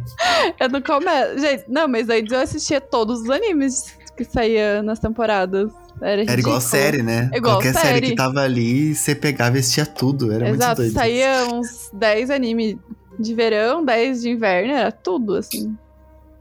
eu 0.61 0.69
não 0.69 0.81
começo. 0.83 1.39
Gente, 1.39 1.65
não, 1.69 1.87
mas 1.89 2.09
antes 2.09 2.33
eu 2.33 2.41
assistia 2.41 2.81
todos 2.81 3.21
os 3.23 3.31
animes 3.31 3.95
que 4.17 4.25
saía 4.25 4.83
nas 4.83 4.99
temporadas. 4.99 5.73
Era, 6.03 6.23
Era 6.23 6.41
igual 6.41 6.61
série, 6.61 7.03
né? 7.03 7.29
É 7.33 7.37
igual 7.37 7.57
Qualquer 7.57 7.75
série. 7.75 7.89
série. 7.95 8.07
que 8.11 8.17
tava 8.17 8.41
ali, 8.41 8.95
você 8.95 9.15
pegava 9.15 9.57
e 9.57 9.61
assistia 9.61 9.85
tudo. 9.85 10.33
Era 10.33 10.47
muito 10.47 10.63
Exato, 10.63 10.77
doido. 10.77 10.93
saía 10.95 11.47
uns 11.53 11.91
10 11.93 12.31
animes 12.31 12.77
de 13.19 13.35
verão, 13.35 13.85
10 13.85 14.23
de 14.23 14.31
inverno, 14.31 14.73
era 14.73 14.91
tudo, 14.91 15.35
assim. 15.37 15.77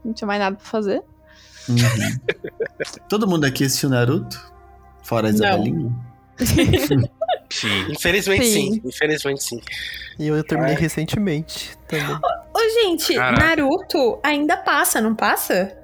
Não 0.02 0.14
tinha 0.14 0.26
mais 0.26 0.40
nada 0.40 0.56
pra 0.56 0.64
fazer. 0.64 1.02
Uhum. 1.70 2.20
Todo 3.08 3.26
mundo 3.26 3.44
aqui 3.44 3.64
assistiu 3.64 3.88
Naruto? 3.88 4.40
Fora 5.02 5.28
a. 5.28 5.30
Isabelinha? 5.30 5.90
Sim. 7.50 7.86
Infelizmente 7.90 8.44
Sim. 8.46 8.72
sim. 8.74 8.82
Infelizmente 8.84 9.42
sim. 9.42 9.60
E 10.20 10.28
eu 10.28 10.42
terminei 10.44 10.74
Ai. 10.76 10.80
recentemente 10.80 11.76
também. 11.88 12.16
Ô, 12.54 12.82
gente, 12.82 13.14
Caraca. 13.14 13.44
Naruto 13.44 14.20
ainda 14.22 14.56
passa, 14.56 15.00
não 15.00 15.16
passa? 15.16 15.76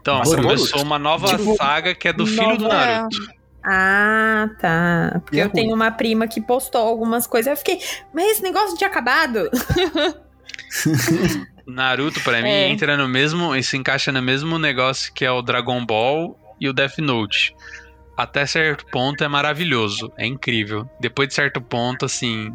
Então, 0.00 0.18
Nossa, 0.18 0.36
começou 0.36 0.82
uma 0.82 0.98
nova 0.98 1.36
Tipo, 1.36 1.56
saga 1.56 1.94
que 1.96 2.06
é 2.06 2.12
do 2.12 2.24
filho 2.26 2.56
do 2.56 2.64
nova- 2.64 2.76
Naruto. 2.76 3.16
Ah, 3.64 4.48
tá. 4.60 5.20
Porque 5.24 5.36
E 5.36 5.40
é 5.40 5.44
eu 5.44 5.48
ruim. 5.48 5.54
tenho 5.54 5.74
uma 5.74 5.90
prima 5.90 6.28
que 6.28 6.40
postou 6.40 6.80
algumas 6.80 7.26
coisas. 7.26 7.50
Eu 7.50 7.56
fiquei, 7.56 7.80
mas 8.14 8.30
esse 8.30 8.42
negócio 8.42 8.76
tinha 8.76 8.88
acabado? 8.88 9.50
Naruto, 11.68 12.20
pra 12.22 12.40
mim, 12.42 12.48
É. 12.48 12.68
entra 12.68 12.96
no 12.96 13.06
mesmo. 13.08 13.54
e 13.54 13.62
se 13.62 13.76
encaixa 13.76 14.10
no 14.10 14.22
mesmo 14.22 14.58
negócio 14.58 15.12
que 15.12 15.24
é 15.24 15.30
o 15.30 15.42
Dragon 15.42 15.84
Ball 15.84 16.38
e 16.60 16.68
o 16.68 16.72
Death 16.72 16.98
Note. 16.98 17.54
Até 18.16 18.44
certo 18.46 18.84
ponto 18.86 19.22
é 19.22 19.28
maravilhoso. 19.28 20.10
É 20.16 20.26
incrível. 20.26 20.88
Depois 21.00 21.28
de 21.28 21.34
certo 21.34 21.60
ponto, 21.60 22.04
assim. 22.04 22.52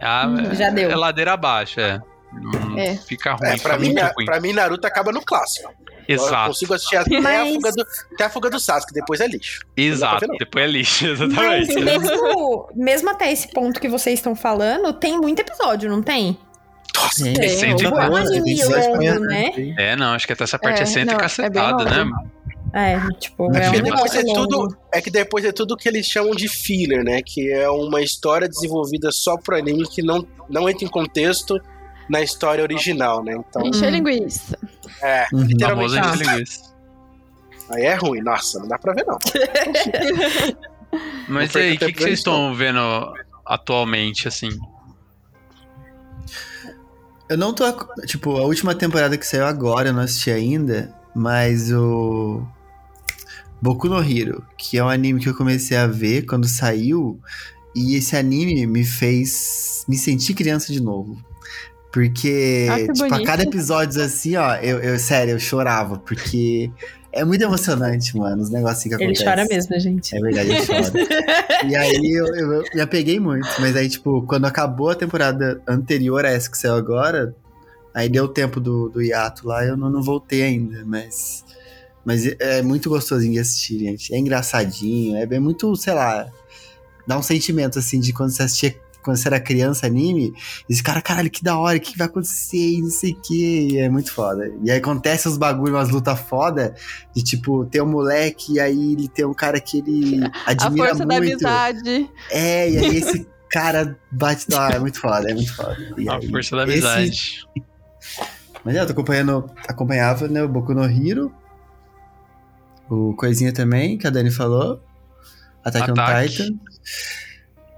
É, 0.00 0.06
a- 0.06 0.26
Uhum. 0.26 0.54
Já 0.54 0.70
deu. 0.70 0.90
é 0.90 0.96
ladeira 0.96 1.34
abaixo, 1.34 1.78
é. 1.80 2.00
Não 2.32 2.76
É. 2.78 2.96
Fica 2.96 3.32
ruim, 3.34 3.48
É, 3.48 3.52
fica 3.56 3.68
pra, 3.68 3.78
mim, 3.78 3.92
na- 3.92 4.12
ruim. 4.16 4.24
pra 4.24 4.40
mim, 4.40 4.52
Naruto 4.52 4.86
acaba 4.86 5.12
no 5.12 5.22
clássico. 5.24 5.72
Eu 6.06 6.14
Exato, 6.16 6.46
consigo 6.48 6.72
assistir 6.74 6.96
até, 6.96 7.20
Mas- 7.20 7.40
a 7.50 7.52
fuga 7.54 7.72
do, 7.72 7.86
até 8.14 8.24
a 8.24 8.30
fuga 8.30 8.50
do 8.50 8.58
Sasuke, 8.58 8.94
depois 8.94 9.20
é 9.20 9.26
lixo. 9.28 9.60
exato. 9.76 10.26
Depois 10.38 10.64
é 10.64 10.66
lixo, 10.66 11.04
Mas 11.06 11.20
exatamente. 11.68 11.80
mesmo, 11.80 12.68
mesmo 12.74 13.10
até 13.10 13.30
esse 13.30 13.52
ponto 13.52 13.78
que 13.78 13.88
vocês 13.88 14.18
estão 14.18 14.34
falando, 14.34 14.90
tem 14.94 15.18
muito 15.20 15.40
episódio, 15.40 15.90
não 15.90 16.02
tem? 16.02 16.38
Nossa, 16.94 17.28
é 17.28 17.30
um 17.30 17.34
tem 17.34 17.40
anime 17.40 18.52
episódio 18.52 18.90
longo, 18.90 18.98
pra- 19.00 19.20
né? 19.20 19.52
É, 19.78 19.96
não, 19.96 20.14
acho 20.14 20.26
que 20.26 20.32
até 20.32 20.44
essa 20.44 20.58
parte 20.58 20.80
é, 20.80 20.82
É, 20.82 20.86
sempre 20.86 21.04
não, 21.06 21.14
é 21.14 21.18
cacetada, 21.18 21.84
né? 21.84 22.04
longo. 22.04 22.38
É, 22.74 23.00
tipo, 23.18 23.48
Mas 23.50 23.66
é 23.66 23.70
um 23.70 23.82
depois 23.82 24.14
é 24.14 24.22
tudo, 24.24 24.76
é 24.92 25.00
que 25.00 25.10
depois 25.10 25.44
é 25.44 25.52
tudo 25.52 25.76
que 25.76 25.88
eles 25.88 26.06
chamam 26.06 26.32
de 26.32 26.48
filler, 26.48 27.02
né? 27.02 27.22
Que 27.24 27.50
é 27.50 27.68
uma 27.70 28.02
história 28.02 28.46
desenvolvida 28.48 29.10
só 29.10 29.38
pro 29.38 29.56
anime 29.56 29.88
que 29.88 30.02
não, 30.02 30.26
não 30.50 30.68
entra 30.68 30.84
em 30.84 30.88
contexto 30.88 31.58
na 32.10 32.20
história 32.20 32.62
original, 32.62 33.24
né? 33.24 33.36
Então, 33.38 33.62
Encher 33.64 33.88
Hum. 33.88 33.92
linguiça. 33.92 34.58
é, 35.02 35.26
Uhum. 35.32 35.44
literalmente. 35.44 35.94
Famoso 35.94 36.18
de 36.18 36.24
linguiça. 36.24 36.60
Aí 37.70 37.84
é 37.84 37.94
ruim, 37.94 38.20
nossa, 38.20 38.58
não 38.58 38.68
dá 38.68 38.78
pra 38.78 38.92
ver 38.92 39.06
não. 39.06 39.18
Mas 41.28 41.54
e 41.54 41.58
aí, 41.58 41.74
o 41.74 41.78
que, 41.78 41.92
que 41.92 42.02
vocês 42.02 42.18
estão 42.18 42.54
vendo 42.54 42.78
atualmente, 43.46 44.28
assim? 44.28 44.48
Eu 47.28 47.36
não 47.36 47.52
tô. 47.52 47.64
Tipo, 48.06 48.36
a 48.38 48.44
última 48.44 48.74
temporada 48.74 49.16
que 49.18 49.26
saiu 49.26 49.44
agora 49.44 49.90
eu 49.90 49.92
não 49.92 50.02
assisti 50.02 50.30
ainda, 50.30 50.94
mas 51.14 51.70
o. 51.72 52.42
Boku 53.60 53.88
no 53.88 54.00
Hero, 54.00 54.44
que 54.56 54.78
é 54.78 54.84
um 54.84 54.88
anime 54.88 55.20
que 55.20 55.28
eu 55.28 55.34
comecei 55.34 55.76
a 55.76 55.86
ver 55.86 56.22
quando 56.26 56.46
saiu, 56.46 57.18
e 57.74 57.96
esse 57.96 58.16
anime 58.16 58.66
me 58.66 58.84
fez 58.84 59.84
me 59.88 59.96
sentir 59.96 60.34
criança 60.34 60.72
de 60.72 60.80
novo. 60.80 61.18
Porque, 61.92 62.66
Ah, 62.70 62.78
tipo, 62.78 63.04
a 63.04 63.08
bonito. 63.08 63.26
cada 63.26 63.42
episódio 63.42 64.00
assim, 64.02 64.36
ó, 64.36 64.54
eu, 64.56 64.78
eu 64.78 64.98
sério, 64.98 65.32
eu 65.32 65.40
chorava, 65.40 65.98
porque 65.98 66.70
é 67.12 67.24
muito 67.24 67.42
emocionante, 67.42 68.16
mano, 68.16 68.42
os 68.42 68.50
negocinhos 68.50 68.96
que 68.96 69.02
Ele 69.02 69.12
acontecem. 69.12 69.26
chora 69.26 69.46
mesmo, 69.46 69.80
gente. 69.80 70.16
É 70.16 70.20
verdade, 70.20 70.50
ele 70.50 70.66
chora. 70.66 70.92
e 71.66 71.74
aí 71.76 72.12
eu, 72.12 72.26
eu, 72.26 72.52
eu 72.52 72.64
me 72.74 72.80
apeguei 72.80 73.18
muito. 73.18 73.48
Mas 73.60 73.74
aí, 73.76 73.88
tipo, 73.88 74.22
quando 74.22 74.44
acabou 74.44 74.90
a 74.90 74.94
temporada 74.94 75.60
anterior 75.66 76.24
a 76.24 76.30
essa 76.30 76.50
que 76.50 76.58
saiu 76.58 76.74
agora, 76.74 77.34
aí 77.94 78.08
deu 78.08 78.28
tempo 78.28 78.60
do, 78.60 78.88
do 78.90 79.02
hiato 79.02 79.46
lá, 79.48 79.64
eu 79.64 79.76
não, 79.76 79.90
não 79.90 80.02
voltei 80.02 80.42
ainda, 80.42 80.84
mas. 80.84 81.44
Mas 82.04 82.24
é 82.38 82.62
muito 82.62 82.88
gostosinho 82.88 83.34
de 83.34 83.38
assistir, 83.38 83.80
gente. 83.80 84.14
É 84.14 84.18
engraçadinho, 84.18 85.16
é 85.16 85.26
bem 85.26 85.40
muito, 85.40 85.74
sei 85.76 85.92
lá. 85.92 86.26
Dá 87.06 87.18
um 87.18 87.22
sentimento 87.22 87.78
assim 87.78 88.00
de 88.00 88.12
quando 88.12 88.30
você 88.30 88.42
assistia. 88.44 88.76
Quando 89.08 89.16
você 89.16 89.28
era 89.28 89.40
criança, 89.40 89.86
anime, 89.86 90.32
e 90.68 90.72
esse 90.72 90.82
cara, 90.82 91.00
caralho, 91.00 91.30
que 91.30 91.42
da 91.42 91.56
hora, 91.58 91.78
o 91.78 91.80
que 91.80 91.96
vai 91.96 92.06
acontecer, 92.06 92.56
e 92.74 92.82
não 92.82 92.90
sei 92.90 93.12
o 93.12 93.20
que, 93.22 93.68
e 93.72 93.78
é 93.78 93.88
muito 93.88 94.12
foda. 94.12 94.52
E 94.62 94.70
aí 94.70 94.76
acontece 94.78 95.26
os 95.28 95.38
bagulhos, 95.38 95.74
umas 95.76 95.88
lutas 95.88 96.18
foda, 96.20 96.74
de 97.16 97.22
tipo, 97.24 97.64
ter 97.66 97.80
um 97.82 97.86
moleque, 97.86 98.54
e 98.54 98.60
aí 98.60 98.92
ele 98.92 99.08
tem 99.08 99.24
um 99.24 99.32
cara 99.32 99.58
que 99.60 99.78
ele 99.78 100.20
A 100.46 100.50
admira 100.50 100.88
força 100.88 101.06
da 101.06 101.16
muito. 101.16 101.32
amizade. 101.32 102.10
É, 102.30 102.70
e 102.70 102.76
aí 102.78 102.96
esse 102.98 103.26
cara 103.50 103.98
bate. 104.12 104.46
Ah, 104.54 104.72
é 104.74 104.78
muito 104.78 105.00
foda, 105.00 105.30
é 105.30 105.34
muito 105.34 105.54
foda. 105.56 105.76
E 105.96 106.08
A 106.08 106.16
aí, 106.16 106.28
força 106.30 106.54
da 106.56 106.64
esse- 106.64 106.86
amizade. 106.86 107.46
Mas 108.64 108.76
é, 108.76 108.80
eu 108.80 108.86
tô 108.86 108.92
acompanhando. 108.92 109.50
Acompanhava, 109.66 110.28
né, 110.28 110.42
o 110.42 110.48
Boku 110.48 110.74
no 110.74 110.84
Hero. 110.84 111.32
O 112.90 113.14
Coisinha 113.14 113.52
também, 113.52 113.96
que 113.96 114.06
a 114.06 114.10
Dani 114.10 114.30
falou. 114.30 114.82
Attack 115.64 115.90
on 115.90 115.92
Ataque. 115.94 116.28
Titan. 116.36 116.54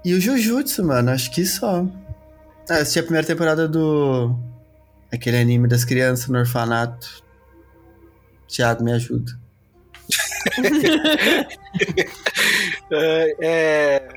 E 0.05 0.15
o 0.15 0.21
Jujutsu, 0.21 0.85
mano, 0.85 1.11
acho 1.11 1.31
que 1.31 1.45
só. 1.45 1.85
Ah, 2.69 2.75
eu 2.75 2.83
assisti 2.83 2.99
a 2.99 3.03
primeira 3.03 3.27
temporada 3.27 3.69
do. 3.69 4.35
Aquele 5.13 5.37
anime 5.39 5.67
das 5.69 5.85
crianças 5.85 6.29
no 6.29 6.39
orfanato. 6.39 7.23
Thiago, 8.49 8.83
me 8.85 8.93
ajuda. 8.93 9.33
É, 12.93 13.37
é... 13.41 14.09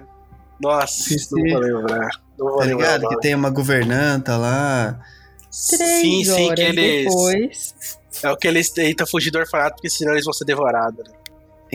Nossa, 0.60 1.14
Esqueci. 1.14 1.36
não 1.36 1.52
vou 1.52 1.60
lembrar. 1.62 2.10
Não 2.38 2.48
vou 2.48 2.58
Tá 2.60 2.66
lembrar. 2.66 2.98
ligado? 2.98 3.10
Que 3.10 3.20
tem 3.22 3.36
uma 3.36 3.50
governanta 3.50 4.38
lá. 4.38 5.00
Três 5.70 6.02
sim, 6.02 6.24
sim, 6.24 6.32
horas 6.46 6.56
que 6.56 6.62
eles. 6.62 7.06
depois. 7.06 7.76
É 8.24 8.32
o 8.32 8.38
que 8.38 8.48
eles 8.48 8.70
tentam 8.72 9.06
fugir 9.06 9.30
do 9.32 9.38
orfanato, 9.40 9.76
porque 9.76 9.90
senão 9.90 10.14
eles 10.14 10.26
vão 10.26 10.34
ser 10.34 10.46
devorados. 10.46 11.08
né? 11.08 11.14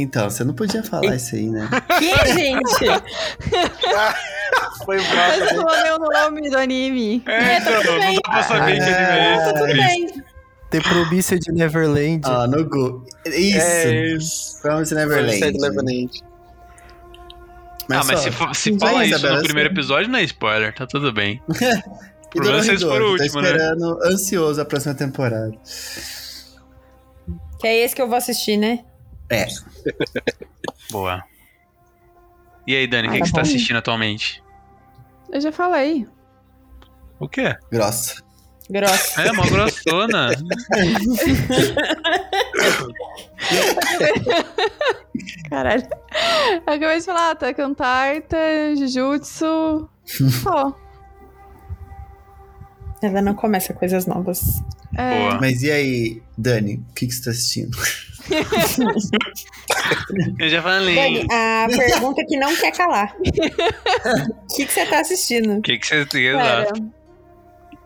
Então, 0.01 0.30
você 0.30 0.44
não 0.44 0.55
podia 0.55 0.82
falar 0.82 1.16
isso 1.16 1.34
aí, 1.34 1.49
né? 1.49 1.68
Que, 1.99 2.32
gente? 2.32 2.86
Foi 4.84 4.96
o 4.99 5.03
Mas 5.03 5.36
próximo. 5.38 5.62
não 5.62 5.70
é 5.74 5.94
o 5.94 5.99
nome 5.99 6.49
do 6.51 6.57
anime. 6.57 7.22
É, 7.26 7.57
É, 7.57 7.61
tá 7.61 7.70
então, 7.70 7.82
tudo 7.82 7.92
não 7.92 7.99
bem. 8.01 8.14
dá 8.24 8.30
pra 8.30 8.42
saber 8.44 8.74
que 8.76 8.80
anime 8.82 8.96
é 8.96 9.34
esse. 9.36 9.44
Tá 9.44 9.53
tudo 9.59 9.72
bem. 9.74 10.22
Ter 10.70 10.82
probícia 10.82 11.38
de 11.38 11.53
Neverland. 11.53 12.20
Ó, 12.26 12.46
no 12.46 12.64
Google. 12.64 13.05
Isso. 13.26 13.59
É 13.59 14.07
isso. 14.14 14.62
Promise 14.62 14.94
Neverland. 14.94 15.40
Neverland. 15.40 15.68
Neverland. 15.68 16.22
Ah, 17.90 18.05
mas 18.05 18.07
só- 18.07 18.53
se, 18.55 18.61
se 18.61 18.72
Mas 18.72 18.80
fala 18.80 19.05
isso 19.07 19.14
Isabela, 19.16 19.36
no 19.38 19.42
primeiro 19.44 19.70
você- 19.70 19.74
episódio, 19.74 20.11
não 20.11 20.18
é 20.18 20.22
spoiler, 20.24 20.74
tá 20.74 20.86
tudo 20.86 21.12
bem. 21.12 21.42
E 22.28 22.30
problema 22.40 22.61
é 22.61 22.76
foram 22.78 23.07
o 23.07 23.16
tô 23.16 23.22
último, 23.22 23.40
né? 23.40 23.49
esperando 23.49 23.99
ansioso 24.05 24.61
a 24.61 24.64
próxima 24.66 24.94
temporada. 24.94 25.51
Que 27.59 27.66
é 27.66 27.76
esse 27.82 27.96
que 27.96 28.03
eu 28.03 28.07
vou 28.07 28.18
assistir, 28.18 28.59
né? 28.59 28.80
É. 29.31 29.47
Boa. 30.91 31.22
E 32.66 32.74
aí, 32.76 32.87
Dani, 32.87 33.09
o 33.09 33.11
que, 33.11 33.16
Ah, 33.16 33.20
que 33.20 33.24
tá 33.24 33.26
você 33.26 33.33
tá 33.35 33.41
assistindo 33.43 33.76
atualmente? 33.76 34.43
Eu 35.33 35.41
já 35.41 35.53
falei. 35.53 36.07
O 37.18 37.29
quê? 37.29 37.57
Grossa. 37.70 38.22
Grossa. 38.70 39.22
É, 39.22 39.33
uma 39.33 39.47
grossona. 39.49 40.29
Caralho. 45.49 45.83
Eu 46.66 46.74
acabei 46.74 46.99
de 46.99 47.05
falar, 47.05 47.37
on 47.61 47.74
Titan, 47.74 48.76
Jujutsu. 48.76 49.89
Só. 50.43 50.76
Ela 53.01 53.22
não 53.22 53.35
começa 53.35 53.72
coisas 53.72 54.07
novas. 54.07 54.61
É. 54.97 55.18
Boa. 55.18 55.41
Mas 55.41 55.62
e 55.62 55.70
aí, 55.70 56.22
Dani, 56.37 56.85
o 56.91 56.95
que, 56.95 57.07
que 57.07 57.14
você 57.14 57.24
tá 57.24 57.31
assistindo? 57.31 57.79
Eu 60.39 60.49
já 60.49 60.62
falei. 60.62 60.95
Dani, 60.95 61.26
a 61.33 61.66
pergunta 61.68 62.24
que 62.26 62.37
não 62.37 62.55
quer 62.57 62.72
calar. 62.72 63.14
O 63.18 64.47
que, 64.55 64.66
que 64.66 64.72
você 64.72 64.87
tá 64.87 65.01
assistindo? 65.01 65.59
O 65.59 65.62
que, 65.62 65.79
que 65.79 65.87
você 65.87 66.07
tem? 66.07 66.33
Pera. 66.33 66.62
Exato. 66.62 66.91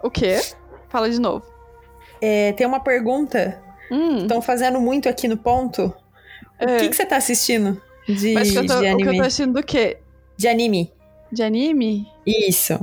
O 0.03 0.11
quê? 0.11 0.41
Fala 0.89 1.09
de 1.11 1.21
novo. 1.21 1.45
É, 2.21 2.53
tem 2.53 2.67
uma 2.67 2.81
pergunta. 2.81 3.63
Hum, 3.91 4.19
Estão 4.23 4.41
fazendo 4.43 4.81
muito 4.81 5.09
aqui 5.09 5.29
no 5.29 5.37
ponto. 5.37 5.93
é. 6.59 6.77
O 6.77 6.81
que, 6.81 6.89
que 6.89 6.97
você 6.97 7.07
tá 7.07 7.17
assistindo 7.17 7.81
de, 8.09 8.33
Mas 8.35 8.51
que 8.51 8.59
eu 8.59 8.67
tô, 8.67 8.75
de 8.75 8.79
o 8.79 8.81
que 8.81 8.87
eu 8.87 8.93
anime? 9.09 9.17
tô 9.19 9.23
assistindo 9.23 9.53
do 9.55 9.63
quê? 9.63 9.99
De 10.37 10.49
anime. 10.49 10.93
De 11.31 11.43
anime? 11.43 12.07
Isso. 12.27 12.75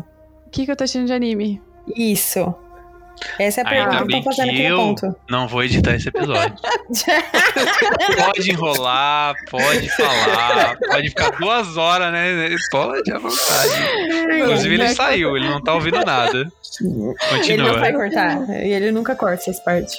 O 0.46 0.50
que, 0.50 0.66
que 0.66 0.72
eu 0.72 0.76
tô 0.76 0.84
assistindo 0.84 1.06
de 1.08 1.14
anime? 1.14 1.62
Isso. 1.96 2.54
Essa 3.38 3.62
é 3.62 3.64
a 3.64 3.70
pergunta 3.70 4.30
que 4.32 4.42
bem 4.46 4.62
eu 4.68 4.78
ponto. 4.78 5.16
não 5.30 5.48
vou 5.48 5.64
editar 5.64 5.96
esse 5.96 6.08
episódio. 6.10 6.56
Pode 8.18 8.52
enrolar, 8.52 9.36
pode 9.50 9.90
falar, 9.96 10.78
pode 10.78 11.10
ficar 11.10 11.30
duas 11.32 11.78
horas, 11.78 12.12
né? 12.12 12.56
Pode 12.72 13.12
à 13.12 13.18
vontade. 13.20 13.74
Inclusive, 14.42 14.74
ele 14.76 14.90
saiu, 14.90 15.36
ele 15.38 15.48
não 15.50 15.62
tá 15.62 15.74
ouvindo 15.74 16.04
nada. 16.06 16.52
Ele 16.82 16.90
não 16.90 17.14
vai 17.16 17.40
Continua. 17.40 17.92
cortar. 17.94 18.50
E 18.66 18.72
ele 18.72 18.92
nunca 18.92 19.16
corta 19.16 19.44
essas 19.44 19.60
partes. 19.60 19.98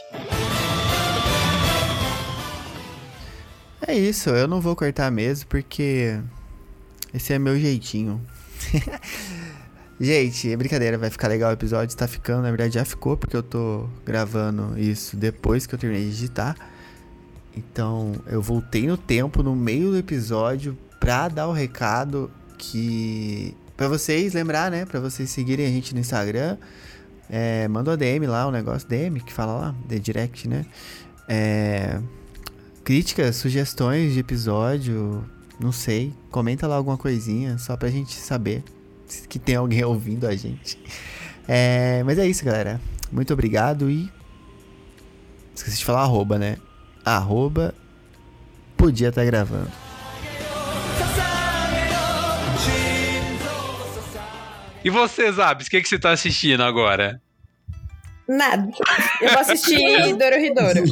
É 3.86 3.94
isso, 3.94 4.30
eu 4.30 4.46
não 4.46 4.60
vou 4.60 4.76
cortar 4.76 5.10
mesmo, 5.10 5.48
porque 5.48 6.18
esse 7.14 7.32
é 7.32 7.38
meu 7.38 7.58
jeitinho. 7.58 8.20
Gente, 10.03 10.51
é 10.51 10.57
brincadeira, 10.57 10.96
vai 10.96 11.11
ficar 11.11 11.28
legal 11.28 11.51
o 11.51 11.53
episódio, 11.53 11.94
tá 11.94 12.09
ficando, 12.09 12.40
na 12.40 12.48
verdade 12.48 12.72
já 12.72 12.86
ficou, 12.86 13.18
porque 13.18 13.36
eu 13.36 13.42
tô 13.42 13.86
gravando 14.03 14.78
isso 14.78 15.14
depois 15.14 15.66
que 15.66 15.74
eu 15.74 15.78
terminei 15.78 16.07
de 16.07 16.12
digitar. 16.12 16.57
Então, 17.55 18.14
eu 18.26 18.40
voltei 18.40 18.86
no 18.86 18.96
tempo, 18.96 19.42
no 19.42 19.55
meio 19.55 19.90
do 19.90 19.98
episódio, 19.98 20.74
pra 20.98 21.28
dar 21.28 21.48
o 21.48 21.53
recado 21.53 22.30
que... 22.57 23.55
Pra 23.76 23.88
vocês 23.88 24.32
lembrar, 24.32 24.70
né, 24.70 24.86
pra 24.86 25.01
vocês 25.01 25.28
seguirem 25.28 25.66
a 25.66 25.68
gente 25.68 25.92
no 25.92 26.01
Instagram, 26.01 26.57
é, 27.28 27.68
manda 27.68 27.90
uma 27.90 27.96
DM 27.98 28.26
lá, 28.26 28.48
um 28.48 28.51
negócio, 28.51 28.88
DM, 28.88 29.20
que 29.20 29.32
fala 29.34 29.53
lá, 29.53 29.74
The 29.86 29.98
Direct, 29.98 30.48
né? 30.48 30.64
É 31.28 32.01
críticas, 32.82 33.36
sugestões 33.36 34.14
de 34.14 34.20
episódio, 34.20 35.24
não 35.61 35.70
sei, 35.70 36.14
comenta 36.30 36.66
lá 36.66 36.76
alguma 36.76 36.96
coisinha, 36.96 37.59
só 37.59 37.76
pra 37.76 37.90
gente 37.90 38.16
saber 38.16 38.64
que 39.28 39.38
tem 39.38 39.56
alguém 39.56 39.84
ouvindo 39.84 40.26
a 40.26 40.34
gente. 40.34 40.78
É, 41.46 42.02
mas 42.04 42.18
é 42.18 42.26
isso, 42.26 42.44
galera. 42.44 42.80
Muito 43.11 43.32
obrigado 43.32 43.90
e. 43.90 44.11
Esqueci 45.54 45.78
de 45.78 45.84
falar 45.84 46.02
arroba, 46.02 46.38
né? 46.38 46.56
Arroba. 47.04 47.74
Podia 48.76 49.08
estar 49.08 49.24
gravando. 49.24 49.70
E 54.82 54.88
você, 54.88 55.30
Zabs, 55.30 55.66
o 55.66 55.70
que, 55.70 55.82
que 55.82 55.88
você 55.88 55.98
tá 55.98 56.12
assistindo 56.12 56.62
agora? 56.62 57.20
Nada. 58.26 58.70
Eu 59.20 59.30
vou 59.30 59.40
assistir 59.40 60.14
Dorohedoro. 60.16 60.84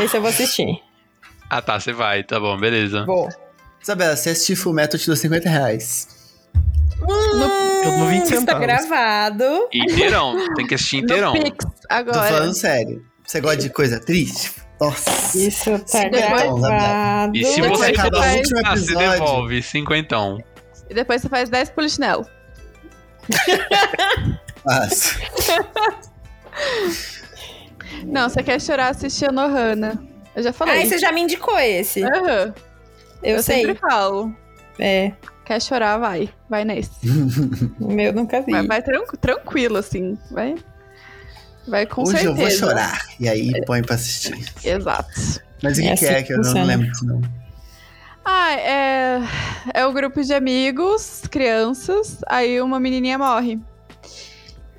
Esse 0.00 0.16
eu 0.16 0.20
vou 0.20 0.28
assistir. 0.28 0.82
Ah, 1.48 1.62
tá, 1.62 1.78
você 1.78 1.92
vai, 1.92 2.22
tá 2.22 2.38
bom, 2.38 2.58
beleza. 2.58 3.06
Vou. 3.06 3.28
Isabela, 3.80 4.16
se 4.16 4.28
assistir 4.28 4.56
Full 4.56 4.74
Metal, 4.74 4.94
eu 4.94 5.00
te 5.00 5.06
dou 5.06 5.16
50 5.16 5.48
reais. 5.48 6.21
Eu 7.08 7.98
dou 7.98 8.06
20 8.08 8.22
Está 8.22 8.36
centavos. 8.36 8.62
gravado. 8.62 9.68
Inteirão, 9.72 10.54
tem 10.54 10.66
que 10.66 10.74
assistir 10.74 10.98
inteirão. 10.98 11.34
No 11.34 11.50
Tô 12.04 12.12
falando 12.14 12.54
sério. 12.54 13.04
Você 13.26 13.40
gosta 13.40 13.56
de 13.58 13.70
coisa 13.70 13.98
triste? 14.00 14.52
Nossa. 14.80 15.38
Isso 15.38 15.78
tá 15.90 16.04
Depois- 16.08 16.60
gravado. 16.60 17.36
E 17.36 17.44
se 17.44 17.60
Depois 17.60 17.78
você 17.80 17.86
acaba 17.92 18.18
o 18.18 18.36
último 18.36 18.60
ah, 18.64 18.70
você 18.76 18.82
episódio. 18.92 19.10
devolve 19.10 19.62
cinquentão. 19.62 20.38
E 20.90 20.94
depois 20.94 21.22
você 21.22 21.28
faz 21.28 21.48
10 21.48 21.70
polichinelo. 21.70 22.26
Nossa. 24.64 25.18
Não, 28.04 28.28
você 28.28 28.42
quer 28.42 28.60
chorar 28.60 28.88
assistindo 28.88 29.40
Ohana. 29.40 30.02
Eu 30.34 30.42
já 30.42 30.52
falei. 30.52 30.78
Ai, 30.78 30.86
você 30.86 30.98
já 30.98 31.12
me 31.12 31.20
indicou 31.20 31.58
esse. 31.58 32.02
Aham. 32.02 32.54
Eu, 33.22 33.36
Eu 33.36 33.42
sei. 33.42 33.60
sempre 33.66 33.78
falo. 33.80 34.34
É, 34.78 35.12
Quer 35.44 35.60
chorar, 35.60 35.98
vai. 35.98 36.30
Vai 36.48 36.64
nesse. 36.64 36.90
o 37.80 37.92
meu 37.92 38.12
nunca 38.12 38.40
vi. 38.40 38.52
Mas 38.52 38.66
vai 38.66 38.82
tran- 38.82 39.04
tranquilo, 39.20 39.76
assim. 39.78 40.16
Vai. 40.30 40.54
Vai 41.66 41.86
com 41.86 42.02
Hoje 42.02 42.12
certeza. 42.18 42.30
eu 42.30 42.36
vou 42.36 42.50
chorar. 42.50 42.98
E 43.20 43.28
aí 43.28 43.52
põe 43.66 43.82
pra 43.82 43.94
assistir. 43.96 44.36
Exato. 44.64 45.08
Mas 45.62 45.78
o 45.78 45.80
que, 45.80 45.86
É 45.88 45.94
que 45.96 46.04
assim 46.06 46.14
é 46.14 46.22
que 46.22 46.28
que 46.28 46.32
eu 46.34 46.38
não 46.40 46.64
lembro 46.64 46.86
disso, 46.90 47.04
não. 47.06 47.20
Ah, 48.24 48.52
é. 48.52 49.20
É 49.74 49.86
o 49.86 49.92
grupo 49.92 50.22
de 50.22 50.32
amigos, 50.32 51.22
crianças. 51.30 52.18
Aí 52.28 52.60
uma 52.60 52.78
menininha 52.80 53.18
morre. 53.18 53.60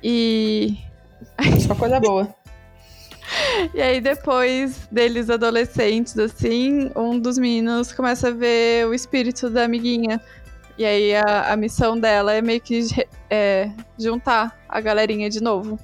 E. 0.02 0.76
Só 1.66 1.74
coisa 1.74 2.00
boa. 2.00 2.28
E 3.72 3.80
aí, 3.80 4.00
depois 4.02 4.86
deles 4.92 5.30
adolescentes, 5.30 6.16
assim, 6.18 6.90
um 6.94 7.18
dos 7.18 7.38
meninos 7.38 7.90
começa 7.90 8.28
a 8.28 8.30
ver 8.30 8.86
o 8.86 8.92
espírito 8.94 9.48
da 9.48 9.64
amiguinha. 9.64 10.20
E 10.76 10.84
aí 10.84 11.14
a, 11.14 11.52
a 11.52 11.56
missão 11.56 11.98
dela 11.98 12.32
é 12.32 12.42
meio 12.42 12.60
que 12.60 12.80
é, 13.30 13.70
juntar 13.98 14.58
a 14.68 14.80
galerinha 14.80 15.30
de 15.30 15.40
novo. 15.42 15.78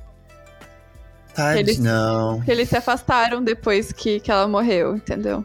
Tade, 1.35 1.61
Eles- 1.61 1.79
não. 1.79 2.37
Porque 2.39 2.51
eles 2.51 2.69
se 2.69 2.77
afastaram 2.77 3.43
depois 3.43 3.93
que, 3.93 4.19
que 4.21 4.31
ela 4.33 4.49
morreu, 4.49 4.97
entendeu? 4.97 5.45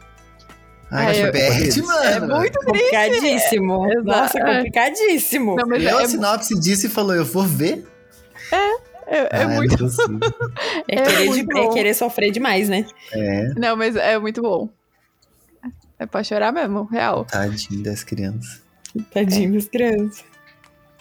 Ai, 0.92 1.24
eu- 1.28 1.32
bad, 1.32 1.82
mano. 1.84 2.04
É 2.04 2.20
muito 2.20 2.60
triste. 2.60 2.66
Complicadíssimo. 2.66 3.92
Exato. 3.92 4.04
Nossa, 4.06 4.40
É. 4.40 4.56
complicadíssimo. 4.56 5.56
Não, 5.56 5.68
Leu 5.68 6.00
é, 6.00 6.04
a 6.04 6.08
sinopse 6.08 6.60
disso 6.60 6.88
e 6.88 6.90
falou, 6.90 7.14
eu 7.16 7.26
vou 7.26 7.44
ver? 7.44 7.86
é, 8.52 9.38
é 9.40 9.44
Ah, 9.44 9.48
muito. 9.48 9.76
É, 10.88 10.96
É 11.02 11.02
querer, 11.06 11.26
muito 11.28 11.48
de- 11.54 11.60
é 11.60 11.64
bom. 11.64 11.70
querer 11.74 11.94
sofrer 11.94 12.32
demais, 12.32 12.68
né? 12.70 12.86
é, 13.12 13.50
Não, 13.56 13.76
mas 13.76 13.96
é 13.96 14.18
muito 14.18 14.42
bom. 14.42 14.70
É 16.00 16.06
pra 16.06 16.24
chorar 16.24 16.52
mesmo, 16.52 16.86
real. 16.86 17.26
tadinho 17.26 17.84
das 17.84 18.04
crianças. 18.04 18.65
Tadinho 19.12 19.54
das 19.54 19.68
crianças. 19.68 20.24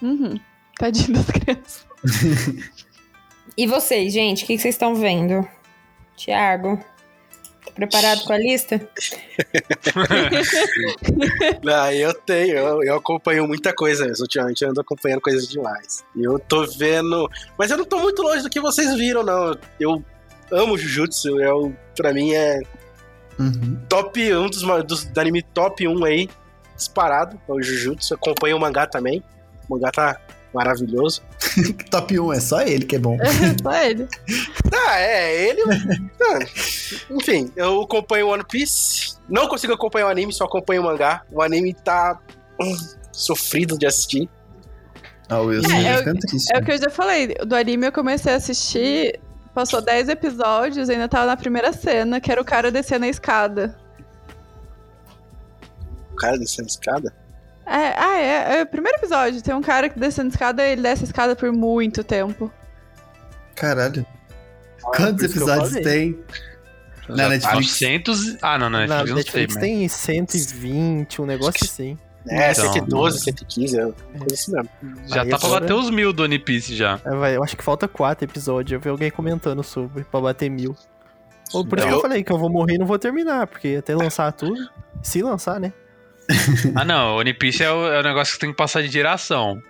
Uhum. 0.03 0.39
Tadinho 0.79 1.13
das 1.15 1.27
crianças. 1.27 1.87
E 3.57 3.69
vocês, 3.69 4.13
gente, 4.13 4.43
o 4.43 4.47
que 4.49 4.57
que 4.57 4.63
vocês 4.63 4.75
estão 4.75 4.97
vendo? 4.97 5.47
Tiago, 6.17 6.77
tá 7.65 7.71
preparado 7.73 8.25
com 8.25 8.33
a 8.33 8.39
lista? 8.39 8.81
Não, 11.63 11.91
eu 11.93 12.13
tenho, 12.15 12.57
eu, 12.57 12.83
eu 12.83 12.97
acompanho 12.97 13.47
muita 13.47 13.73
coisa 13.73 14.07
mesmo. 14.07 14.25
Ultimamente 14.25 14.63
eu 14.63 14.71
ando 14.71 14.81
acompanhando 14.81 15.21
coisas 15.21 15.47
demais. 15.47 16.05
E 16.17 16.25
eu 16.25 16.39
tô 16.39 16.67
vendo. 16.67 17.31
Mas 17.57 17.71
eu 17.71 17.77
não 17.77 17.85
tô 17.85 18.01
muito 18.01 18.23
longe 18.23 18.43
do 18.43 18.51
que 18.51 18.61
vocês 18.61 18.93
viram, 18.95 19.23
não. 19.23 19.57
Eu 19.79 20.03
amo 20.51 20.77
Jujutsu. 20.77 21.41
Eu, 21.41 21.75
pra 21.97 22.13
mim 22.13 22.33
é 22.33 22.59
Uhum. 23.39 23.81
top 23.89 24.35
um 24.35 24.49
dos, 24.49 24.63
dos 24.85 25.05
do 25.05 25.21
anime 25.21 25.43
top 25.43 25.87
1 25.89 26.05
aí, 26.05 26.29
disparado. 26.77 27.41
É 27.49 27.53
o 27.53 27.63
Jujutsu. 27.63 28.15
Eu 28.15 28.17
acompanho 28.17 28.57
o 28.57 28.61
mangá 28.61 28.87
também. 28.87 29.23
O 29.69 29.75
mangá 29.75 29.91
tá 29.91 30.21
maravilhoso. 30.53 31.23
Top 31.91 32.19
1 32.19 32.33
é 32.33 32.41
só 32.41 32.63
ele 32.63 32.85
que 32.85 32.97
é 32.97 32.99
bom. 32.99 33.17
Só 33.63 33.73
ele. 33.83 34.07
Ah, 34.87 34.99
é, 35.01 35.49
ele. 35.49 35.63
Ah, 36.21 36.39
Enfim, 37.11 37.51
eu 37.57 37.83
acompanho 37.83 38.29
One 38.29 38.45
Piece. 38.45 39.15
Não 39.29 39.49
consigo 39.49 39.73
acompanhar 39.73 40.07
o 40.07 40.11
anime, 40.11 40.33
só 40.33 40.45
acompanho 40.45 40.83
o 40.83 40.85
mangá. 40.85 41.23
O 41.33 41.41
anime 41.41 41.73
tá 41.73 42.19
hum, 42.61 42.77
sofrido 43.13 43.79
de 43.79 43.87
assistir. 43.87 44.29
Ah, 45.29 45.41
o 45.41 45.47
Wilson 45.47 45.71
É, 45.73 45.95
eu- 45.95 45.99
ficando 45.99 46.19
triste. 46.21 46.55
É 46.55 46.59
o 46.59 46.65
que 46.65 46.73
eu 46.73 46.79
já 46.79 46.91
falei. 46.91 47.29
Do 47.47 47.55
anime 47.57 47.87
eu 47.87 47.93
comecei 47.93 48.33
a 48.33 48.37
assistir, 48.37 49.19
passou 49.55 49.81
10 49.81 50.09
episódios, 50.11 50.89
ainda 50.91 51.09
tava 51.09 51.27
na 51.27 51.37
primeira 51.37 51.73
cena, 51.73 52.21
que 52.21 52.31
era 52.31 52.41
o 52.41 52.45
cara 52.45 52.71
descendo 52.71 53.05
a 53.07 53.09
escada. 53.09 53.77
O 56.15 56.17
cara 56.17 56.39
descendo 56.39 56.69
escada. 56.69 57.13
É, 57.67 57.95
ah, 57.99 58.19
é, 58.19 58.59
é 58.59 58.63
o 58.63 58.67
primeiro 58.67 58.99
episódio. 58.99 59.43
Tem 59.43 59.55
um 59.55 59.63
cara 59.63 59.89
que 59.89 59.99
descendo 59.99 60.29
escada 60.31 60.67
e 60.67 60.73
ele 60.73 60.83
desce 60.83 61.03
a 61.05 61.07
escada 61.07 61.35
por 61.37 61.51
muito 61.53 62.03
tempo. 62.05 62.51
Caralho. 63.55 64.05
Quantos 64.83 65.25
isso 65.25 65.35
que 65.35 65.39
eu 65.43 65.49
episódios 65.49 65.83
tem? 65.83 66.19
Na 67.09 67.17
Já 67.25 67.29
Netflix. 67.29 67.55
900. 67.81 68.37
Ah, 68.43 68.59
não, 68.59 68.71
na 68.71 68.87
Na 68.87 68.97
Netflix 68.99 68.99
não 68.99 69.07
sei, 69.07 69.15
Netflix 69.15 69.55
mas. 69.55 69.63
tem 69.63 69.89
120, 69.89 71.23
um 71.23 71.27
negócio 71.27 71.65
assim. 71.65 71.99
É, 72.27 72.53
Então. 72.53 72.73
112, 72.73 73.21
115, 73.21 73.79
é 73.79 73.83
coisa 73.83 73.95
assim 74.33 74.53
mesmo. 74.53 74.69
Já 75.07 75.23
Aí 75.23 75.29
tá 75.29 75.39
pra 75.39 75.47
agora- 75.47 75.61
bater 75.63 75.75
os 75.75 75.91
mil 75.91 76.13
do 76.13 76.23
One 76.23 76.39
Piece 76.39 76.75
já. 76.75 76.99
É, 77.05 77.11
vai, 77.15 77.37
eu 77.37 77.43
acho 77.45 77.57
que 77.57 77.63
falta 77.63 77.87
quatro 77.87 78.25
episódios. 78.25 78.73
Eu 78.73 78.81
vi 78.81 78.89
alguém 78.89 79.11
comentando 79.11 79.63
sobre 79.63 80.05
pra 80.05 80.21
bater 80.21 80.49
mil. 80.51 80.75
Por 81.53 81.79
isso 81.79 81.87
Eu- 81.87 81.89
que 81.89 81.95
eu 81.95 82.01
falei 82.01 82.25
que 82.25 82.33
eu 82.33 82.39
vou 82.39 82.49
morrer 82.51 82.75
e 82.77 82.79
não 82.79 82.87
vou 82.87 82.99
terminar, 82.99 83.47
porque 83.47 83.77
até 83.79 83.95
lançar 83.95 84.33
tudo. 84.33 84.57
Se 85.03 85.23
lançar, 85.23 85.61
né? 85.61 85.73
Ah, 86.75 86.85
não. 86.85 87.17
One 87.17 87.33
Piece 87.35 87.63
é 87.63 87.71
o, 87.71 87.87
é 87.93 88.01
o 88.01 88.03
negócio 88.03 88.35
que 88.35 88.41
tem 88.41 88.51
que 88.51 88.57
passar 88.57 88.83
de 88.83 88.89
geração. 88.89 89.63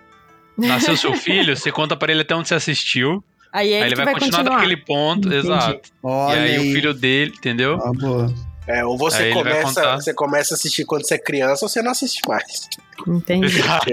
Nasceu 0.57 0.95
seu 0.95 1.13
filho, 1.13 1.55
você 1.55 1.71
conta 1.71 1.95
pra 1.97 2.11
ele 2.11 2.21
até 2.21 2.33
onde 2.35 2.47
você 2.47 2.55
assistiu. 2.55 3.23
Aí 3.51 3.67
ele, 3.67 3.75
aí 3.75 3.81
ele 3.83 3.95
que 3.95 4.03
vai, 4.03 4.13
continuar, 4.13 4.43
daquele 4.43 4.77
ponto. 4.77 5.27
Entendi. 5.27 5.47
Exato. 5.47 5.89
Olha 6.03 6.37
e 6.37 6.43
aí, 6.43 6.55
aí. 6.55 6.69
o 6.69 6.73
filho 6.73 6.93
dele, 6.93 7.33
entendeu? 7.37 7.77
Ah, 7.83 7.91
boa. 7.93 8.33
É, 8.67 8.83
ou 8.83 8.97
você 8.97 9.17
Aí 9.17 9.33
vai 9.33 9.43
começa, 9.43 9.63
contar. 9.81 9.95
você 9.97 10.13
começa 10.13 10.53
a 10.53 10.55
assistir 10.55 10.85
quando 10.85 11.05
você 11.05 11.13
é 11.15 11.17
criança 11.19 11.63
ou 11.65 11.69
você 11.69 11.81
não 11.83 11.91
assiste 11.91 12.19
mais. 12.27 12.67
Entendi. 13.07 13.45
Exato. 13.45 13.91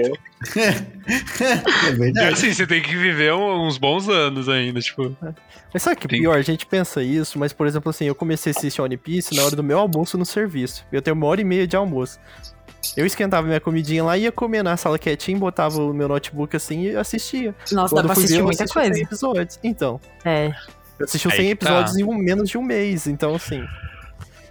É 1.05 1.89
E 1.89 1.95
verdade. 1.95 2.33
assim, 2.33 2.53
você 2.53 2.65
tem 2.65 2.81
que 2.81 2.95
viver 2.95 3.33
uns 3.33 3.77
bons 3.77 4.07
anos 4.09 4.47
ainda, 4.49 4.79
tipo. 4.81 5.15
Mas 5.73 5.83
sabe 5.83 5.97
que 5.97 6.07
Tem- 6.07 6.19
pior? 6.21 6.37
A 6.37 6.41
gente 6.41 6.65
pensa 6.65 7.01
isso, 7.03 7.37
mas 7.37 7.51
por 7.53 7.67
exemplo 7.67 7.89
assim, 7.89 8.05
eu 8.05 8.15
comecei 8.15 8.51
a 8.51 8.55
assistir 8.57 8.81
One 8.81 8.97
Piece 8.97 9.35
na 9.35 9.43
hora 9.43 9.55
do 9.55 9.63
meu 9.63 9.79
almoço 9.79 10.17
no 10.17 10.25
serviço. 10.25 10.85
Eu 10.91 11.01
tenho 11.01 11.15
uma 11.15 11.25
hora 11.27 11.41
e 11.41 11.43
meia 11.43 11.67
de 11.67 11.75
almoço. 11.75 12.19
Eu 12.97 13.05
esquentava 13.05 13.47
minha 13.47 13.59
comidinha 13.59 14.03
lá, 14.03 14.17
ia 14.17 14.31
comer 14.31 14.63
na 14.63 14.75
sala 14.77 14.99
quietinho, 14.99 15.39
botava 15.39 15.81
o 15.81 15.93
meu 15.93 16.07
notebook 16.07 16.55
assim 16.55 16.83
e 16.83 16.95
assistia. 16.95 17.55
Nossa, 17.71 17.95
dá 17.95 18.03
pra 18.03 18.13
ver, 18.13 18.19
assistir 18.19 18.39
eu 18.39 18.43
muita 18.45 18.63
assisti 18.63 18.79
coisa. 18.79 18.93
100 18.95 19.03
episódios. 19.03 19.59
Então, 19.63 19.99
É. 20.25 20.47
eu 20.99 21.05
assisti 21.05 21.27
os 21.27 21.33
Aí 21.33 21.39
100 21.39 21.47
que 21.49 21.55
tá. 21.55 21.65
episódios 21.65 21.97
em 21.97 22.03
um- 22.03 22.13
menos 22.17 22.49
de 22.49 22.57
um 22.57 22.61
mês. 22.63 23.07
Então, 23.07 23.33
assim, 23.35 23.63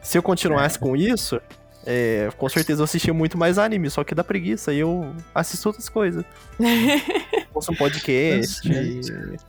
se 0.02 0.16
eu 0.16 0.22
continuasse 0.22 0.78
com 0.78 0.96
isso, 0.96 1.40
é, 1.86 2.30
com 2.38 2.48
certeza 2.48 2.80
eu 2.80 2.84
assistia 2.84 3.12
muito 3.12 3.36
mais 3.36 3.58
anime, 3.58 3.90
só 3.90 4.02
que 4.02 4.14
dá 4.14 4.24
preguiça 4.24 4.72
e 4.72 4.78
eu 4.80 5.14
assisto 5.34 5.68
outras 5.68 5.88
coisas. 5.88 6.24
Ouço 7.54 7.70
um 7.72 7.76
podcast. 7.76 8.62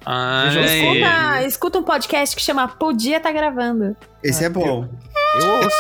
Ah, 0.06 0.52
é. 0.54 0.66
Escuta, 0.66 1.48
escuta 1.48 1.80
um 1.80 1.84
podcast 1.84 2.36
que 2.36 2.42
chama 2.42 2.68
Podia 2.68 3.20
Tá 3.20 3.32
Gravando. 3.32 3.96
Esse 4.22 4.44
é 4.44 4.50
bom. 4.50 4.90
eu 5.40 5.48
ouço. 5.56 5.78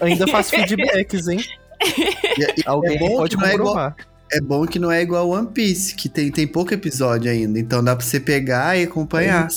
Eu 0.00 0.06
ainda 0.06 0.26
faço 0.28 0.50
feedbacks, 0.54 1.26
hein? 1.28 1.40
E- 1.84 2.60
e 2.60 2.62
Alguém 2.66 2.96
é 2.96 2.98
bom 2.98 3.16
pode 3.16 3.36
que 3.36 3.42
não 3.42 3.48
é 3.48 3.54
igual, 3.54 3.94
é 4.32 4.40
bom 4.40 4.66
que 4.66 4.78
não 4.78 4.90
é 4.92 5.02
igual 5.02 5.28
One 5.30 5.48
Piece, 5.52 5.94
que 5.94 6.08
tem, 6.08 6.30
tem 6.30 6.46
pouco 6.46 6.72
episódio 6.74 7.30
ainda. 7.30 7.58
Então 7.58 7.82
dá 7.82 7.94
pra 7.94 8.04
você 8.04 8.18
pegar 8.20 8.76
e 8.78 8.84
acompanhar. 8.84 9.48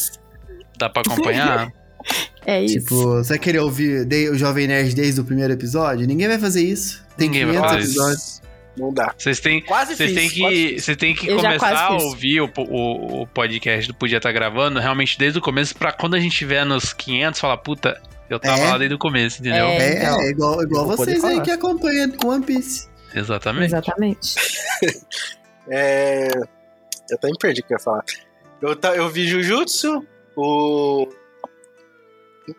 Dá 0.77 0.89
pra 0.89 1.01
acompanhar? 1.01 1.71
É 2.45 2.63
isso. 2.63 2.79
Tipo, 2.79 2.95
você 3.15 3.29
vai 3.29 3.39
querer 3.39 3.59
ouvir 3.59 4.05
de- 4.05 4.29
o 4.29 4.37
Jovem 4.37 4.65
Nerd 4.67 4.95
desde 4.95 5.19
o 5.19 5.25
primeiro 5.25 5.51
episódio? 5.51 6.07
Ninguém 6.07 6.29
vai 6.29 6.39
fazer 6.39 6.63
isso. 6.63 7.03
Tem 7.17 7.27
Ninguém 7.27 7.45
vai 7.45 7.55
500 7.55 7.69
fazer 7.71 7.83
isso. 7.83 7.99
episódios. 7.99 8.41
Não 8.77 8.93
dá. 8.93 9.13
Vocês 9.17 9.39
têm. 9.41 9.61
Quase 9.61 9.95
Vocês 9.97 10.11
fiz. 10.13 10.17
têm 10.31 10.39
quase 10.41 10.55
que, 10.55 10.69
fiz. 10.75 10.83
você 10.85 10.95
tem 10.95 11.13
que 11.13 11.27
Eu 11.27 11.35
começar 11.35 11.75
a 11.77 11.97
ouvir 11.97 12.39
o, 12.39 12.49
o, 12.59 13.23
o 13.23 13.27
podcast 13.27 13.87
do 13.89 13.93
Podia 13.93 14.17
Estar 14.17 14.31
Gravando 14.31 14.79
realmente 14.79 15.19
desde 15.19 15.37
o 15.39 15.41
começo, 15.41 15.75
pra 15.75 15.91
quando 15.91 16.13
a 16.15 16.19
gente 16.21 16.37
tiver 16.37 16.63
nos 16.65 16.93
500, 16.93 17.37
falar, 17.41 17.57
puta, 17.57 18.01
eu 18.29 18.39
tava 18.39 18.59
É. 18.61 18.69
lá 18.71 18.77
desde 18.77 18.95
o 18.95 18.99
começo, 18.99 19.39
entendeu? 19.41 19.65
É. 19.67 19.77
É, 19.77 19.97
então. 20.03 20.21
é 20.21 20.29
igual, 20.29 20.63
igual 20.63 20.85
vocês 20.85 21.23
aí 21.23 21.41
que 21.41 21.51
acompanham 21.51 22.11
com 22.11 22.27
One 22.29 22.45
Piece. 22.45 22.87
Exatamente. 23.13 23.65
Exatamente. 23.65 24.35
É... 25.69 26.29
Eu 27.09 27.15
até 27.17 27.27
me 27.27 27.37
perdi 27.37 27.59
o 27.59 27.63
que 27.65 27.73
eu 27.73 27.77
ia 27.77 27.83
falar. 27.83 28.03
Eu, 28.61 28.73
ta- 28.73 28.95
eu 28.95 29.09
vi 29.09 29.27
Jujutsu, 29.27 30.01
o 30.33 31.09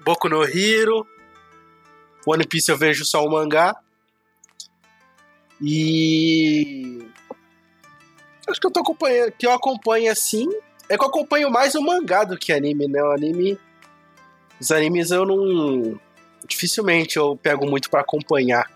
Boku 0.04 0.28
no 0.28 0.44
Hero, 0.44 1.06
One 2.26 2.46
Piece 2.46 2.70
eu 2.70 2.76
vejo 2.76 3.06
só 3.06 3.24
o 3.24 3.30
mangá. 3.30 3.74
E 5.62 6.98
acho 8.48 8.60
que 8.60 8.66
eu 8.66 8.70
tô 8.70 8.80
acompanhando, 8.80 9.32
que 9.32 9.46
eu 9.46 9.52
acompanho 9.52 10.10
assim, 10.12 10.46
é 10.88 10.96
que 10.96 11.02
eu 11.04 11.08
acompanho 11.08 11.50
mais 11.50 11.74
o 11.74 11.82
mangá 11.82 12.24
do 12.24 12.36
que 12.38 12.52
anime, 12.52 12.86
né? 12.88 13.02
O 13.02 13.10
anime 13.12 13.58
os 14.60 14.70
animes 14.70 15.10
eu 15.10 15.24
não 15.26 15.98
dificilmente 16.46 17.16
eu 17.16 17.36
pego 17.36 17.66
muito 17.68 17.90
pra 17.90 18.00
acompanhar. 18.00 18.66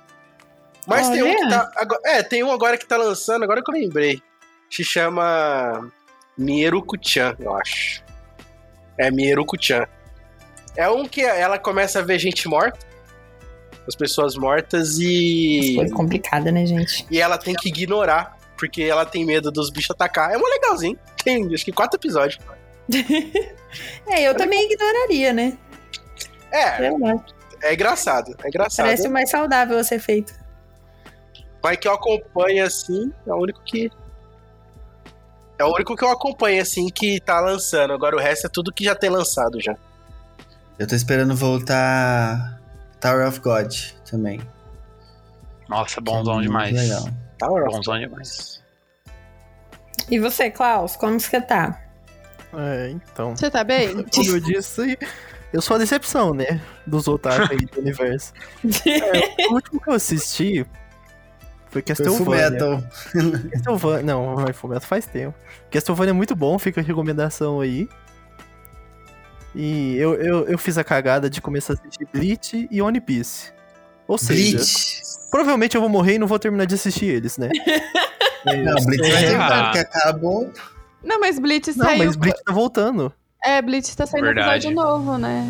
Mas 0.87 1.09
tem 1.09 1.23
um 1.23 1.35
que 1.37 1.49
tá 1.49 1.71
agora- 1.77 2.01
é, 2.05 2.23
tem 2.23 2.43
um 2.43 2.51
agora 2.51 2.77
que 2.77 2.85
tá 2.87 2.97
lançando, 2.97 3.45
agora 3.45 3.63
que 3.63 3.71
eu 3.71 3.75
lembrei. 3.81 4.21
Se 4.71 4.83
chama 4.85 5.89
Mieruku-chan, 6.37 7.37
eu 7.39 7.55
acho. 7.55 8.03
É 8.99 9.11
Mieruku-chan. 9.11 9.87
É 10.77 10.89
um 10.89 11.07
que 11.07 11.21
ela 11.23 11.59
começa 11.59 11.99
a 12.01 12.03
ver 12.03 12.19
gente 12.19 12.49
morta, 12.49 12.79
as 13.87 13.95
pessoas 13.95 14.35
mortas 14.35 14.99
e 14.99 15.75
Coisa 15.77 15.95
complicada, 15.95 16.51
né, 16.51 16.65
gente? 16.67 17.07
e 17.11 17.21
ela 17.21 17.37
tem 17.39 17.55
que 17.55 17.69
ignorar, 17.69 18.37
porque 18.59 18.83
ela 18.83 19.05
tem 19.05 19.25
medo 19.25 19.53
dos 19.53 19.71
bichos 19.71 19.91
atacar. 19.91 20.33
É 20.33 20.37
um 20.39 20.43
legalzinho. 20.45 20.99
Tem 21.23 21.53
acho 21.55 21.65
que 21.65 21.73
quatro 21.73 21.99
episódios. 21.99 22.39
É, 24.07 24.21
eu 24.29 24.35
também 24.37 24.71
ignoraria, 24.71 25.33
né? 25.33 25.57
É, 26.53 26.91
lá. 26.91 27.25
é 27.63 27.75
engraçado. 27.75 28.37
É 28.45 28.49
engraçado. 28.49 28.87
Parece 28.87 29.09
o 29.09 29.11
mais 29.11 29.31
saudável 29.31 29.79
a 29.79 29.85
ser 29.85 29.99
feito. 29.99 30.35
Mas 31.63 31.77
que 31.79 31.89
eu 31.89 31.93
acompanho 31.93 32.65
assim, 32.65 33.13
é 33.27 33.33
o 33.33 33.37
único 33.37 33.63
que. 33.63 33.91
É 35.59 35.65
o 35.65 35.73
único 35.73 35.97
que 35.97 36.05
eu 36.05 36.11
acompanho 36.11 36.61
assim 36.61 36.89
que 36.89 37.21
tá 37.21 37.41
lançando. 37.41 37.93
Agora 37.93 38.17
o 38.17 38.19
resto 38.19 38.47
é 38.47 38.51
tudo 38.51 38.73
que 38.73 38.85
já 38.85 38.95
tem 38.95 39.09
lançado 39.09 39.61
já. 39.61 39.77
Eu 40.79 40.87
tô 40.87 40.95
esperando 40.95 41.37
voltar 41.37 42.61
Tower 43.01 43.29
of 43.29 43.39
God 43.41 43.73
também. 44.09 44.41
Nossa, 45.69 46.01
é 46.01 46.03
bonzão 46.03 46.35
muito 46.35 46.47
demais. 46.49 46.73
Legal. 46.75 47.09
Tower 47.39 47.65
of 47.65 47.77
Bonzão 47.77 47.99
demais. 47.99 48.63
E 50.11 50.19
você, 50.19 50.51
Klaus, 50.51 50.97
como 50.97 51.17
que 51.17 51.23
você 51.23 51.41
tá? 51.41 51.81
É, 52.55 52.91
então. 52.91 53.35
Você 53.37 53.51
tá 53.51 53.65
bem? 53.65 54.05
Como 54.05 54.31
eu 54.31 54.41
disse, 54.41 54.99
eu 55.53 55.61
sou 55.63 55.77
a 55.77 55.79
decepção, 55.79 56.33
né? 56.35 56.61
Dos 56.87 57.07
otaku 57.09 57.53
aí 57.53 57.59
do 57.67 57.81
universo. 57.81 58.33
É, 58.87 59.47
o 59.51 59.55
último 59.55 59.81
que 59.81 59.89
eu 59.91 59.95
assisti 59.95 60.65
foi 61.71 61.81
Foi 61.81 61.83
Castlevania. 61.83 62.25
Fullmetal. 62.25 62.83
Castlevania. 63.51 64.03
Não, 64.03 64.35
mas 64.37 64.57
Fullmetal 64.57 64.89
faz 64.89 65.07
tempo. 65.07 65.35
Castlevania 65.71 66.11
é 66.11 66.15
muito 66.15 66.35
bom, 66.37 66.59
fica 66.59 66.81
a 66.81 66.85
recomendação 66.85 67.61
aí. 67.61 67.89
E 69.55 69.97
eu, 69.97 70.15
eu, 70.15 70.47
eu 70.49 70.59
fiz 70.59 70.79
a 70.79 70.85
cagada 70.85 71.29
de 71.29 71.41
começar 71.41 71.75
a 71.75 71.77
assistir 71.77 72.07
Bleach 72.13 72.69
e 72.71 72.81
One 72.83 73.01
Piece. 73.01 73.53
Ou 74.09 74.17
seja, 74.17 74.57
Bleach. 74.57 75.03
provavelmente 75.31 75.75
eu 75.75 75.81
vou 75.81 75.91
morrer 75.91 76.15
e 76.15 76.19
não 76.19 76.27
vou 76.27 76.39
terminar 76.39 76.65
de 76.65 76.75
assistir 76.75 77.07
eles, 77.07 77.37
né? 77.37 77.51
Não, 78.47 78.75
Bleach 78.85 79.03
vai 79.03 79.11
É, 79.13 79.21
terminar, 79.27 79.53
ah. 79.53 79.65
porque 79.65 79.79
acabou. 79.81 80.51
Não, 81.05 81.21
mas 81.21 81.39
Blitz 81.39 81.77
Não, 81.77 81.85
saiu. 81.87 82.05
mas 82.05 82.17
Bleach 82.17 82.43
tá 82.45 82.53
voltando. 82.53 83.13
É, 83.45 83.61
Blitz 83.61 83.95
tá 83.95 84.07
saindo 84.07 84.27
Verdade. 84.27 84.67
episódio 84.69 84.71
novo, 84.75 85.19
né? 85.19 85.49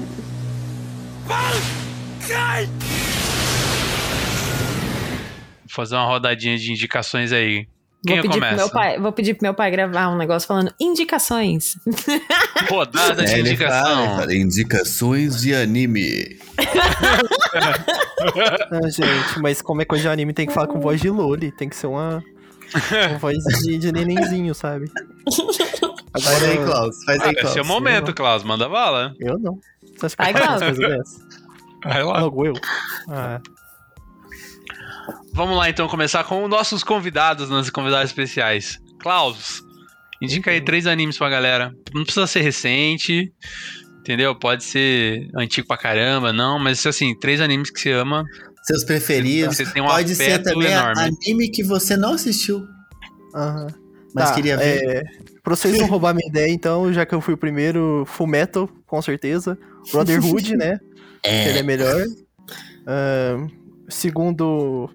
Vou 5.61 5.69
fazer 5.69 5.95
uma 5.97 6.05
rodadinha 6.07 6.57
de 6.59 6.71
indicações 6.73 7.33
aí. 7.33 7.67
Quem 8.05 8.17
vou 8.17 8.23
pedir, 8.23 8.41
pro 8.41 8.49
começa? 8.49 8.57
meu 8.57 8.71
pai, 8.71 8.99
vou 8.99 9.13
pedir 9.13 9.35
pro 9.35 9.45
meu 9.45 9.55
pai 9.55 9.71
gravar 9.71 10.09
um 10.09 10.17
negócio 10.17 10.47
falando 10.49 10.75
indicações. 10.81 11.77
Rodada 12.69 13.25
de 13.25 13.33
É, 13.33 13.39
indicação. 13.41 14.17
fala, 14.17 14.35
indicações 14.35 15.41
de 15.41 15.55
anime. 15.55 16.37
Não, 18.73 18.83
gente, 18.91 19.39
mas 19.41 19.63
como 19.63 19.83
é 19.83 19.85
coisa 19.85 20.03
de 20.03 20.09
anime, 20.09 20.33
tem 20.33 20.47
que 20.49 20.53
falar 20.53 20.67
com 20.67 20.81
voz 20.81 21.01
de 21.01 21.09
Loli. 21.11 21.53
Tem 21.53 21.69
que 21.69 21.77
ser 21.77 21.87
uma, 21.87 22.21
uma 23.09 23.19
voz 23.19 23.39
de, 23.63 23.79
de 23.79 23.93
nenenzinho, 23.93 24.53
sabe? 24.53 24.91
Faz 26.21 26.43
aí, 26.43 26.57
Klaus. 26.59 27.05
Faz 27.05 27.21
Ah, 27.21 27.25
aí, 27.25 27.31
esse 27.33 27.41
Klaus. 27.41 27.57
é 27.57 27.63
o 27.63 27.65
momento, 27.67 28.15
Klaus. 28.15 28.43
Manda 28.45 28.69
bala. 28.69 29.15
Eu 29.19 29.39
não. 29.39 29.59
Você 29.99 30.07
acha 30.07 30.17
que 30.17 30.23
Vai, 30.23 30.33
Klaus. 30.33 31.19
Vai 31.85 32.03
lá. 32.05 32.21
Logo 32.21 32.47
eu? 32.47 32.53
Ah, 33.09 33.41
Vamos 35.35 35.57
lá, 35.57 35.69
então, 35.71 35.89
começar 35.89 36.23
com 36.25 36.45
os 36.45 36.51
nossos 36.51 36.85
convidados, 36.85 37.49
nossos 37.49 37.71
convidados 37.71 38.11
especiais. 38.11 38.79
Klaus, 39.01 39.63
indica 40.21 40.51
aí 40.51 40.61
três 40.61 40.87
animes 40.87 41.17
pra 41.17 41.31
galera. 41.31 41.73
Não 41.95 42.05
precisa 42.05 42.27
ser 42.27 42.43
recente, 42.43 43.33
entendeu? 44.01 44.35
Pode 44.39 44.63
ser 44.63 45.27
antigo 45.35 45.67
pra 45.67 45.79
caramba, 45.79 46.33
não, 46.35 46.59
mas 46.59 46.85
assim, 46.87 47.19
três 47.19 47.41
animes 47.41 47.71
que 47.71 47.81
você 47.81 47.93
ama. 47.93 48.23
Seus 48.63 48.85
preferidos. 48.85 49.57
Você 49.57 49.65
tem 49.73 49.83
um 49.83 49.87
Pode 49.87 50.15
ser 50.15 50.41
também 50.43 50.71
enorme. 50.71 51.01
anime 51.03 51.51
que 51.51 51.65
você 51.65 51.97
não 51.97 52.13
assistiu, 52.13 52.63
aham. 53.35 53.67
mas 54.15 54.29
Tá, 54.29 54.35
queria 54.35 54.57
ver. 54.59 54.85
É, 54.85 55.03
pra 55.43 55.57
vocês 55.57 55.79
não 55.79 55.87
roubar 55.89 56.15
minha 56.15 56.29
ideia, 56.29 56.53
então, 56.53 56.93
já 56.93 57.05
que 57.05 57.15
eu 57.15 57.21
fui 57.21 57.35
o 57.35 57.39
primeiro, 57.39 58.05
Full 58.07 58.27
Metal, 58.27 58.69
com 58.87 59.03
certeza. 59.03 59.59
Brotherhood, 59.91 60.55
né? 60.57 60.79
que 61.23 61.29
Ele 61.29 61.59
é 61.59 61.63
melhor. 61.63 62.05
Ahn, 62.87 63.49
segundo, 63.89 64.91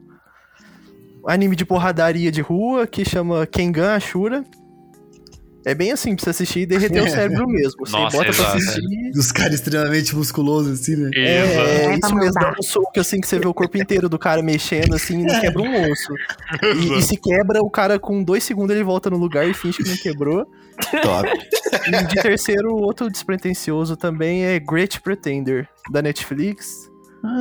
anime 1.25 1.55
de 1.55 1.65
porradaria 1.65 2.31
de 2.31 2.41
rua, 2.41 2.85
que 2.85 3.05
chama 3.05 3.45
Kengan 3.45 3.95
Ashura. 3.95 4.43
É 5.67 5.75
bem 5.75 5.91
assim 5.91 6.15
pra 6.15 6.23
você 6.23 6.29
assistir 6.29 6.59
e 6.61 6.65
derreter 6.65 7.03
o 7.03 7.07
cérebro 7.09 7.45
mesmo. 7.47 7.85
Você 7.85 7.91
Nossa, 7.91 8.17
bota 8.17 8.31
pra 8.31 8.41
exato. 8.43 8.57
assistir. 8.57 9.11
Dos 9.13 9.31
caras 9.31 9.53
extremamente 9.55 10.15
musculosos, 10.15 10.79
assim, 10.79 10.95
né? 10.95 11.11
É, 11.15 11.19
é 11.21 11.85
É 11.85 11.91
isso 11.91 11.99
pra 11.99 12.15
mesmo, 12.15 12.33
dá 12.33 12.55
um 12.57 12.63
soco 12.63 12.99
assim 12.99 13.19
que 13.19 13.27
você 13.27 13.37
vê 13.37 13.47
o 13.47 13.53
corpo 13.53 13.77
inteiro 13.77 14.07
do 14.07 14.17
cara 14.17 14.41
mexendo 14.41 14.95
assim 14.95 15.21
e 15.21 15.23
não 15.25 15.39
quebra 15.41 15.61
um 15.61 15.91
osso. 15.91 16.13
E, 16.63 16.99
e 16.99 17.01
se 17.01 17.17
quebra, 17.17 17.61
o 17.61 17.69
cara 17.69 17.99
com 17.99 18.23
dois 18.23 18.43
segundos 18.43 18.75
ele 18.75 18.83
volta 18.83 19.09
no 19.09 19.17
lugar 19.17 19.47
e 19.47 19.53
finge 19.53 19.83
que 19.83 19.89
não 19.89 19.97
quebrou. 19.97 20.45
Top. 21.01 21.27
E 21.87 22.03
de 22.05 22.15
terceiro, 22.21 22.75
outro 22.75 23.09
despretensioso 23.09 23.97
também 23.97 24.45
é 24.45 24.59
Great 24.59 25.01
Pretender, 25.01 25.67
da 25.91 26.01
Netflix. 26.01 26.89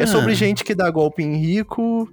É 0.01 0.03
Ah. 0.03 0.07
sobre 0.07 0.35
gente 0.35 0.65
que 0.65 0.75
dá 0.75 0.91
golpe 0.91 1.23
em 1.23 1.37
rico 1.37 2.09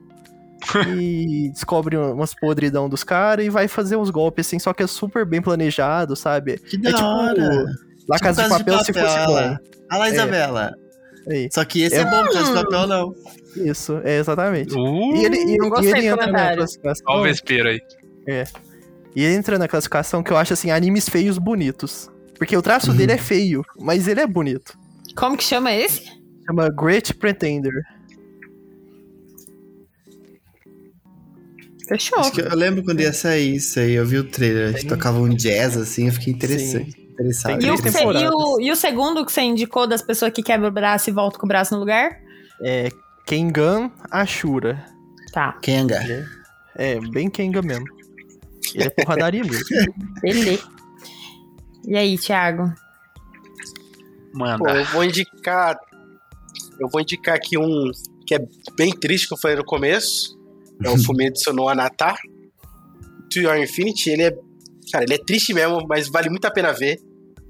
e 0.98 1.50
descobre 1.52 1.98
umas 1.98 2.34
podridão 2.34 2.88
dos 2.90 3.04
caras 3.04 3.46
e 3.46 3.50
vai 3.50 3.68
fazer 3.68 3.96
uns 3.96 4.10
golpes 4.10 4.48
assim, 4.48 4.60
só 4.60 4.74
que 4.74 4.84
é 4.84 4.88
super 4.88 5.26
bem 5.26 5.42
planejado, 5.42 6.16
sabe? 6.16 6.58
Que 6.60 6.78
da 6.78 6.90
É 6.90 6.94
tipo 6.94 7.06
hora. 7.06 7.66
La 8.08 8.18
Tipo 8.18 8.24
Casa 8.28 8.44
de 8.44 8.50
Papel, 8.50 8.80
se 8.80 8.94
fosse 8.94 9.06
olha 9.06 9.28
lá. 9.30 9.42
bom. 9.50 9.58
Olha 9.92 10.00
lá, 10.00 10.08
É. 10.08 10.12
Isabela. 10.12 10.74
Aí, 11.30 11.50
Só 11.54 11.64
que 11.64 11.84
esse 11.84 11.96
é, 11.96 12.00
É. 12.00 12.06
bom, 12.06 12.24
Casa 12.32 12.44
de 12.46 12.54
Papel 12.64 12.88
não. 12.88 13.16
isso, 13.56 14.02
é 14.04 14.18
exatamente. 14.18 14.74
Uh, 14.76 15.16
E 15.16 15.26
ele, 15.26 15.38
e, 15.38 15.58
não 15.58 15.82
e 15.82 15.88
ele 15.88 16.08
entra 16.08 16.28
na 16.28 16.56
classificação. 16.56 17.06
Olha 17.08 17.20
o 17.20 17.24
vespeiro 17.24 17.70
aí. 17.70 17.80
E 19.16 19.24
ele 19.24 19.36
entra 19.36 19.58
na 19.60 19.68
classificação 19.68 20.24
que 20.24 20.32
eu 20.32 20.38
acho 20.38 20.54
assim, 20.54 20.72
animes 20.72 21.08
feios 21.08 21.38
bonitos. 21.38 22.10
Porque 22.38 22.58
o 22.58 22.62
traço 22.62 22.92
Uhum. 22.92 22.98
dele 22.98 23.14
é 23.14 23.18
feio, 23.18 23.64
mas 23.80 24.08
ele 24.08 24.20
é 24.20 24.28
bonito. 24.28 24.78
Como 25.16 25.38
que 25.38 25.44
chama 25.44 25.72
esse? 25.74 26.04
Chama 26.46 26.68
Great 26.70 27.14
Pretender. 27.14 27.72
Fechou. 31.88 32.20
Acho 32.20 32.32
que 32.32 32.42
eu 32.42 32.56
lembro 32.56 32.84
quando 32.84 33.02
ia 33.02 33.12
sair 33.14 33.56
isso 33.56 33.80
aí, 33.80 33.94
eu 33.94 34.06
vi 34.06 34.18
o 34.18 34.24
trailer, 34.24 34.74
que 34.74 34.86
tocava 34.88 35.20
um 35.20 35.30
jazz 35.30 35.76
assim, 35.78 36.08
eu 36.08 36.14
fiquei 36.14 36.34
interessante. 36.34 36.98
Interessado. 37.12 37.60
Tem 37.60 37.68
E 37.68 37.72
o, 37.72 37.78
você- 37.78 38.04
e, 38.04 38.28
o, 38.30 38.62
e 38.62 38.72
o 38.72 38.76
segundo 38.76 39.26
que 39.26 39.32
você 39.32 39.42
indicou 39.42 39.86
das 39.86 40.02
pessoas 40.02 40.32
que 40.32 40.42
quebram 40.42 40.70
o 40.70 40.72
braço 40.72 41.10
e 41.10 41.14
voltam 41.14 41.40
com 41.40 41.46
o 41.46 41.48
braço 41.48 41.74
no 41.74 41.80
lugar? 41.80 42.20
É 42.62 42.90
Kengan 43.26 43.92
Ashura. 44.10 44.84
Tá, 45.32 45.54
Kenga. 45.62 46.00
É, 46.76 47.00
bem 47.00 47.30
Kengan 47.30 47.62
mesmo. 47.62 47.86
Ele 48.74 48.86
é 48.86 48.90
porradaria 48.90 49.44
mesmo. 49.44 49.66
beleza. 50.22 50.64
E 51.86 51.96
aí, 51.98 52.18
Thiago? 52.18 52.74
Pô, 54.32 54.40
Manda. 54.40 54.74
eu 54.76 54.86
vou 54.86 55.04
indicar. 55.04 55.78
Eu 56.80 56.88
vou 56.90 57.02
indicar 57.02 57.36
aqui 57.36 57.58
um 57.58 57.92
que 58.26 58.34
é 58.36 58.40
bem 58.76 58.92
triste 58.92 59.28
que 59.28 59.34
eu 59.34 59.38
falei 59.38 59.58
no 59.58 59.66
começo. 59.66 60.36
É 60.84 60.90
o 60.90 60.98
Fumetsu 61.04 61.54
no 61.54 61.68
Anata. 61.68 62.16
To 63.32 63.40
Your 63.40 63.58
Infinity. 63.58 64.10
Ele 64.12 64.24
é. 64.24 64.32
Cara, 64.92 65.06
ele 65.06 65.16
é 65.16 65.18
triste 65.18 65.54
mesmo, 65.54 65.86
mas 65.88 66.08
vale 66.08 66.30
muito 66.30 66.46
a 66.46 66.52
pena 66.52 66.72
ver. 66.72 67.00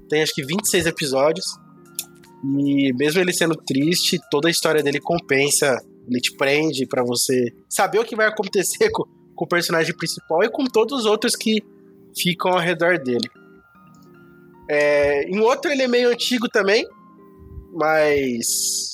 Tem 0.08 0.22
acho 0.22 0.34
que 0.34 0.44
26 0.44 0.86
episódios. 0.86 1.44
E 2.58 2.92
mesmo 2.94 3.20
ele 3.20 3.32
sendo 3.32 3.54
triste, 3.54 4.18
toda 4.30 4.48
a 4.48 4.50
história 4.50 4.82
dele 4.82 5.00
compensa. 5.00 5.76
Ele 6.08 6.20
te 6.20 6.36
prende 6.36 6.86
pra 6.86 7.02
você 7.02 7.52
saber 7.68 7.98
o 7.98 8.04
que 8.04 8.14
vai 8.14 8.26
acontecer 8.26 8.90
com, 8.92 9.04
com 9.34 9.44
o 9.44 9.48
personagem 9.48 9.94
principal 9.96 10.42
e 10.42 10.50
com 10.50 10.64
todos 10.66 11.00
os 11.00 11.06
outros 11.06 11.34
que 11.34 11.62
ficam 12.16 12.52
ao 12.52 12.60
redor 12.60 12.98
dele. 12.98 13.28
É, 14.68 15.24
em 15.24 15.40
outro 15.40 15.70
ele 15.70 15.82
é 15.82 15.88
meio 15.88 16.10
antigo 16.10 16.48
também, 16.48 16.86
mas 17.72 18.93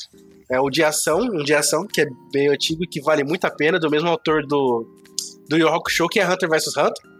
é 0.51 0.61
o 0.61 0.69
de 0.71 0.83
ação, 0.83 1.19
um 1.21 1.43
de 1.45 1.55
ação 1.55 1.87
que 1.87 2.01
é 2.01 2.07
bem 2.33 2.49
antigo 2.49 2.85
e 2.85 2.87
que 2.89 3.01
vale 3.01 3.23
muito 3.25 3.45
a 3.45 3.51
pena, 3.51 3.79
do 3.79 3.91
mesmo 3.91 4.09
autor 4.09 4.47
do 4.47 4.87
do 5.49 5.57
Yu 5.57 5.69
Hakusho, 5.69 6.07
que 6.09 6.21
é 6.21 6.29
Hunter 6.29 6.49
vs 6.49 6.77
Hunter. 6.77 7.11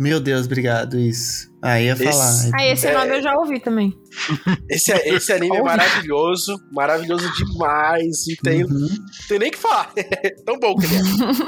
Meu 0.00 0.20
Deus, 0.20 0.46
obrigado, 0.46 0.96
isso. 0.98 1.48
Ah, 1.62 1.80
ia 1.80 1.92
Esse- 1.92 2.04
falar. 2.04 2.50
Ah, 2.54 2.66
esse 2.66 2.86
É. 2.86 2.94
nome 2.96 3.18
eu 3.18 3.22
já 3.22 3.34
ouvi 3.36 3.58
também. 3.60 3.92
Esse, 4.70 4.92
esse 4.92 5.32
anime 5.32 5.56
é 5.56 5.62
maravilhoso, 5.62 6.54
maravilhoso 6.72 7.28
demais, 7.34 8.26
e 8.28 8.36
tem, 8.36 8.62
Uhum. 8.64 8.88
tem 9.28 9.38
nem 9.40 9.48
o 9.48 9.52
que 9.52 9.58
falar. 9.58 9.90
É 9.96 10.30
tão 10.46 10.56
bom 10.58 10.76
que 10.76 10.86
ele 10.86 10.96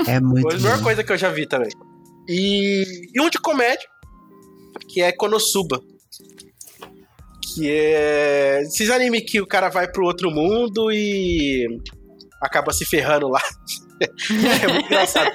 é. 0.08 0.16
É 0.16 0.20
muito 0.20 0.42
Foi 0.50 0.54
a 0.56 0.62
melhor 0.62 0.78
bom. 0.78 0.82
coisa 0.84 1.04
que 1.04 1.12
eu 1.12 1.18
já 1.18 1.30
vi 1.30 1.46
também. 1.46 1.70
E, 2.28 2.84
e 3.14 3.20
um 3.20 3.30
de 3.30 3.38
comédia, 3.38 3.86
que 4.88 5.00
é 5.00 5.12
Konosuba. 5.12 5.80
Que 7.54 7.68
é. 7.68 8.62
Esses 8.62 8.90
animes 8.90 9.22
que 9.26 9.40
o 9.40 9.46
cara 9.46 9.68
vai 9.68 9.90
pro 9.90 10.04
outro 10.04 10.30
mundo 10.30 10.90
e 10.92 11.66
acaba 12.40 12.72
se 12.72 12.84
ferrando 12.84 13.28
lá. 13.28 13.40
é 14.00 14.68
muito 14.68 14.86
engraçado. 14.86 15.30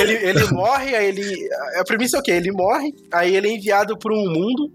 Ele, 0.00 0.12
ele 0.14 0.44
morre, 0.52 0.94
aí 0.94 1.06
ele. 1.06 1.48
A 1.76 1.84
premissa 1.84 2.16
é 2.16 2.20
o 2.20 2.22
quê? 2.22 2.32
Ele 2.32 2.50
morre, 2.52 2.92
aí 3.12 3.36
ele 3.36 3.48
é 3.48 3.52
enviado 3.52 3.98
pra 3.98 4.12
um 4.12 4.30
mundo 4.30 4.72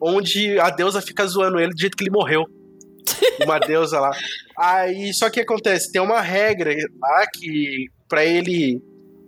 onde 0.00 0.58
a 0.58 0.68
deusa 0.70 1.00
fica 1.00 1.26
zoando 1.26 1.58
ele 1.58 1.72
do 1.72 1.80
jeito 1.80 1.96
que 1.96 2.04
ele 2.04 2.10
morreu. 2.10 2.44
Uma 3.42 3.58
deusa 3.58 3.98
lá. 4.00 4.10
Aí, 4.58 5.12
só 5.14 5.30
que 5.30 5.40
acontece, 5.40 5.90
tem 5.90 6.00
uma 6.00 6.20
regra 6.20 6.74
lá 7.00 7.26
que 7.32 7.86
pra 8.08 8.24
ele. 8.24 8.80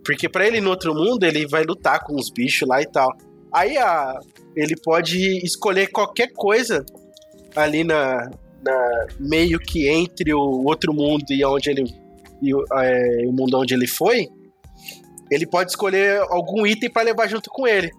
Porque 0.04 0.28
pra 0.28 0.46
ele 0.46 0.60
no 0.60 0.70
outro 0.70 0.94
mundo, 0.94 1.24
ele 1.24 1.46
vai 1.46 1.64
lutar 1.64 2.00
com 2.04 2.14
os 2.14 2.30
bichos 2.30 2.68
lá 2.68 2.80
e 2.80 2.86
tal. 2.86 3.08
Aí 3.52 3.76
a, 3.78 4.18
ele 4.54 4.74
pode 4.82 5.18
escolher 5.44 5.88
qualquer 5.88 6.32
coisa 6.32 6.84
ali 7.54 7.84
na, 7.84 8.30
na 8.62 9.06
meio 9.18 9.58
que 9.58 9.88
entre 9.88 10.34
o 10.34 10.64
outro 10.64 10.92
mundo 10.92 11.24
e 11.30 11.44
onde 11.44 11.70
ele 11.70 11.84
e 12.42 12.54
o, 12.54 12.64
é, 12.72 13.26
o 13.26 13.32
mundo 13.32 13.58
onde 13.58 13.74
ele 13.74 13.86
foi. 13.86 14.28
ele 15.30 15.46
pode 15.46 15.70
escolher 15.70 16.20
algum 16.28 16.66
item 16.66 16.90
pra 16.90 17.02
levar 17.02 17.28
junto 17.28 17.50
com 17.50 17.66
ele. 17.66 17.90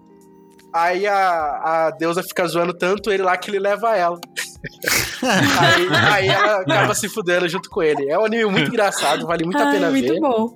Aí 0.72 1.06
a, 1.06 1.16
a 1.16 1.90
deusa 1.90 2.22
fica 2.22 2.46
zoando 2.46 2.74
tanto 2.74 3.10
ele 3.10 3.22
lá 3.22 3.36
que 3.36 3.50
ele 3.50 3.58
leva 3.58 3.96
ela. 3.96 4.20
aí, 5.22 5.88
aí 6.12 6.28
ela 6.28 6.60
acaba 6.60 6.94
se 6.94 7.08
fudendo 7.08 7.48
junto 7.48 7.70
com 7.70 7.82
ele. 7.82 8.08
É 8.08 8.18
um 8.18 8.24
anime 8.24 8.44
muito 8.46 8.68
engraçado, 8.68 9.26
vale 9.26 9.44
muito 9.44 9.58
a 9.58 9.66
Ai, 9.66 9.72
pena 9.72 9.90
muito 9.90 10.12
ver. 10.12 10.20
bom. 10.20 10.54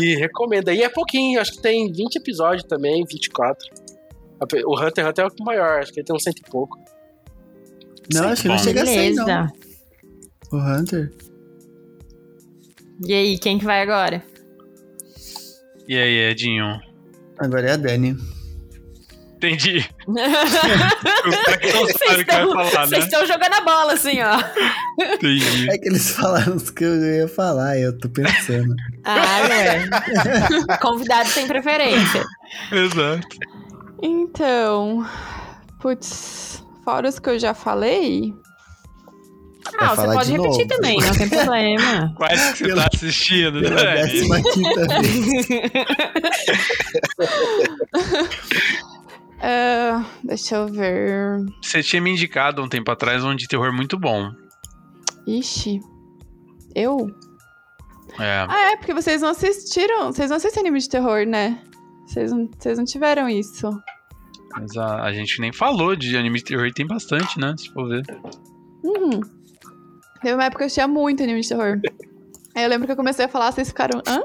E 0.00 0.16
recomendo. 0.16 0.70
E 0.70 0.82
é 0.82 0.88
pouquinho, 0.88 1.40
acho 1.40 1.52
que 1.52 1.62
tem 1.62 1.90
20 1.90 2.16
episódios 2.16 2.64
também, 2.64 3.04
24. 3.04 3.58
O 4.66 4.78
Hunter 4.80 5.04
x 5.04 5.08
Hunter 5.08 5.24
é 5.24 5.28
o 5.28 5.44
maior, 5.44 5.80
acho 5.80 5.92
que 5.92 6.00
ele 6.00 6.06
tem 6.06 6.14
uns 6.14 6.22
cento 6.22 6.38
e 6.38 6.50
pouco. 6.50 6.78
Não, 8.12 8.28
acho 8.28 8.42
que 8.42 8.48
não 8.48 8.58
chega 8.58 8.82
a 8.82 8.86
100, 8.86 9.14
não. 9.14 9.48
O 10.52 10.56
Hunter. 10.56 11.12
E 13.04 13.12
aí, 13.12 13.38
quem 13.38 13.58
que 13.58 13.64
vai 13.64 13.82
agora? 13.82 14.22
E 15.86 15.96
aí, 15.96 16.30
Edinho? 16.30 16.80
Agora 17.38 17.68
é 17.68 17.72
a 17.72 17.76
Dani. 17.76 18.16
Entendi. 19.36 19.88
O 20.08 21.44
cara 21.44 21.58
que 21.58 21.72
não 21.72 21.86
sabe 21.86 22.22
o 22.22 22.24
que 22.24 22.34
vai 22.34 22.70
falar, 22.70 22.80
né? 22.80 22.86
Vocês 22.86 23.04
estão 23.04 23.26
jogando 23.26 23.52
a 23.52 23.60
bola, 23.60 23.92
assim, 23.92 24.18
ó. 24.22 24.38
Entendi. 25.14 25.68
É 25.70 25.78
que 25.78 25.88
eles 25.88 26.10
falaram 26.10 26.56
os 26.56 26.70
que 26.70 26.84
eu 26.84 26.96
ia 26.96 27.28
falar, 27.28 27.78
eu 27.78 27.96
tô 27.96 28.08
pensando. 28.08 28.74
Ah, 29.04 29.40
é. 29.48 29.86
Convidado 30.80 31.28
sem 31.28 31.46
preferência. 31.46 32.24
Exato. 32.72 33.28
Então. 34.02 35.04
Putz, 35.80 36.64
fora 36.84 37.08
os 37.08 37.18
que 37.18 37.30
eu 37.30 37.38
já 37.38 37.54
falei. 37.54 38.34
Ah, 39.78 39.94
você 39.94 40.06
pode 40.06 40.26
de 40.26 40.32
repetir 40.32 40.66
novo. 40.66 40.68
também, 40.68 40.98
não 40.98 41.12
tem 41.12 41.28
problema. 41.28 42.14
Quais 42.16 42.52
que 42.52 42.58
você 42.58 42.64
Pela- 42.68 42.82
tá 42.82 42.88
assistindo, 42.94 43.60
Pela 43.60 43.84
né? 43.84 43.94
décima 44.02 44.42
quinta 44.42 44.86
vez. 45.00 45.44
Ah, 49.40 50.04
deixa 50.24 50.56
eu 50.56 50.66
ver. 50.66 51.44
Você 51.62 51.80
tinha 51.80 52.02
me 52.02 52.10
indicado 52.10 52.60
um 52.60 52.68
tempo 52.68 52.90
atrás 52.90 53.22
um 53.22 53.36
de 53.36 53.46
terror 53.46 53.72
muito 53.72 53.96
bom. 53.96 54.32
Ixi. 55.26 55.80
Eu? 56.74 57.08
É. 58.18 58.46
Ah, 58.48 58.72
é, 58.72 58.76
porque 58.76 58.92
vocês 58.92 59.22
não 59.22 59.28
assistiram. 59.28 60.06
Vocês 60.12 60.28
não 60.30 60.38
assistem 60.38 60.62
anime 60.62 60.80
de 60.80 60.88
terror, 60.88 61.24
né? 61.24 61.62
Vocês 62.08 62.32
não, 62.32 62.48
vocês 62.58 62.78
não 62.78 62.84
tiveram 62.84 63.28
isso. 63.28 63.70
Mas 64.56 64.76
a, 64.76 65.02
a 65.04 65.12
gente 65.12 65.40
nem 65.40 65.52
falou 65.52 65.94
de 65.94 66.16
anime 66.16 66.38
de 66.38 66.44
terror 66.44 66.66
e 66.66 66.72
tem 66.72 66.86
bastante, 66.86 67.38
né? 67.38 67.54
Se 67.58 67.70
for 67.70 67.86
ver. 67.88 68.02
Uhum. 68.82 69.20
Teve 70.22 70.34
uma 70.34 70.44
época 70.44 70.64
que 70.64 70.70
eu 70.70 70.74
tinha 70.74 70.88
muito 70.88 71.22
anime 71.22 71.40
de 71.42 71.48
terror. 71.48 71.78
Aí 72.56 72.64
eu 72.64 72.68
lembro 72.68 72.86
que 72.86 72.92
eu 72.92 72.96
comecei 72.96 73.24
a 73.26 73.28
falar, 73.28 73.52
vocês 73.52 73.68
ficaram. 73.68 74.00
hã? 74.06 74.22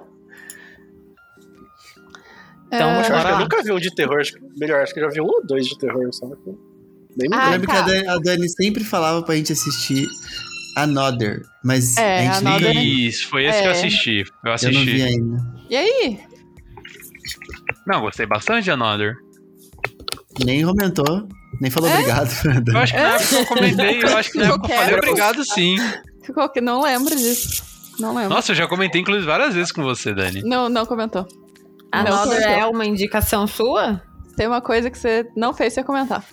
Então, 2.68 2.90
Eu 2.90 3.00
acho 3.02 3.12
que 3.12 3.32
eu 3.32 3.40
nunca 3.40 3.62
vi 3.64 3.72
um 3.72 3.80
de 3.80 3.94
terror, 3.94 4.20
acho 4.20 4.34
que, 4.34 4.40
melhor, 4.58 4.82
acho 4.82 4.94
que 4.94 5.00
eu 5.00 5.04
já 5.04 5.10
vi 5.10 5.22
um 5.22 5.26
ou 5.26 5.46
dois 5.46 5.68
de 5.68 5.78
terror, 5.78 6.10
só. 6.12 6.26
Nem 7.16 7.30
me 7.30 7.36
Ah, 7.36 7.48
Eu 7.48 7.52
lembro. 7.52 7.68
tá. 7.68 7.74
que 7.74 7.80
a 7.80 7.82
Dani, 7.84 8.08
a 8.08 8.18
Dani 8.18 8.50
sempre 8.50 8.84
falava 8.84 9.22
pra 9.22 9.36
gente 9.36 9.52
assistir 9.54 10.08
Another, 10.76 11.44
mas 11.64 11.96
É, 11.98 12.28
a 12.28 12.34
gente 12.34 12.48
Another- 12.48 12.74
nem, 12.74 13.06
Isso, 13.06 13.30
foi 13.30 13.46
esse 13.46 13.62
que 13.62 13.68
eu 13.68 13.72
É. 13.72 13.74
assisti. 13.74 14.20
Eu 14.22 14.26
eu 14.44 14.72
não 14.74 14.82
vi 14.86 14.92
assisti. 14.94 15.02
ainda. 15.04 15.54
E 15.70 15.76
aí? 15.76 16.20
Não, 17.88 18.02
gostei 18.02 18.26
bastante 18.26 18.66
de 18.66 18.72
Another. 18.72 19.16
Nem 20.44 20.66
comentou, 20.66 21.28
nem 21.62 21.70
falou 21.70 21.90
É? 21.90 21.94
obrigado 21.94 22.30
Eu 22.74 22.78
acho 22.80 22.94
que 22.94 23.00
na 23.00 23.10
época 23.10 23.36
eu 23.36 23.46
comentei, 23.46 24.04
eu 24.04 24.18
acho 24.18 24.32
que 24.32 24.38
na 24.40 24.46
época 24.46 24.74
eu 24.74 24.78
falei 24.78 24.96
obrigado 24.96 25.46
sim. 25.46 25.76
Ficou 26.24 26.50
que 26.50 26.62
não 26.62 26.82
lembro 26.82 27.16
disso. 27.16 27.64
Não 28.00 28.16
lembro. 28.16 28.34
Nossa, 28.34 28.52
eu 28.52 28.56
já 28.56 28.68
comentei 28.68 29.02
inclusive 29.02 29.26
várias 29.28 29.54
vezes 29.54 29.72
com 29.72 29.84
você, 29.84 30.14
Dani. 30.14 30.42
Não, 30.44 30.70
não 30.70 30.86
comentou. 30.86 31.28
A 31.92 32.04
Não, 32.04 32.34
é 32.34 32.66
uma 32.66 32.86
indicação 32.86 33.46
sua? 33.46 34.02
Tem 34.36 34.48
uma 34.48 34.62
coisa 34.62 34.90
que 34.90 34.98
você 34.98 35.30
não 35.38 35.54
fez 35.54 35.74
sem 35.74 35.84
comentar. 35.84 36.26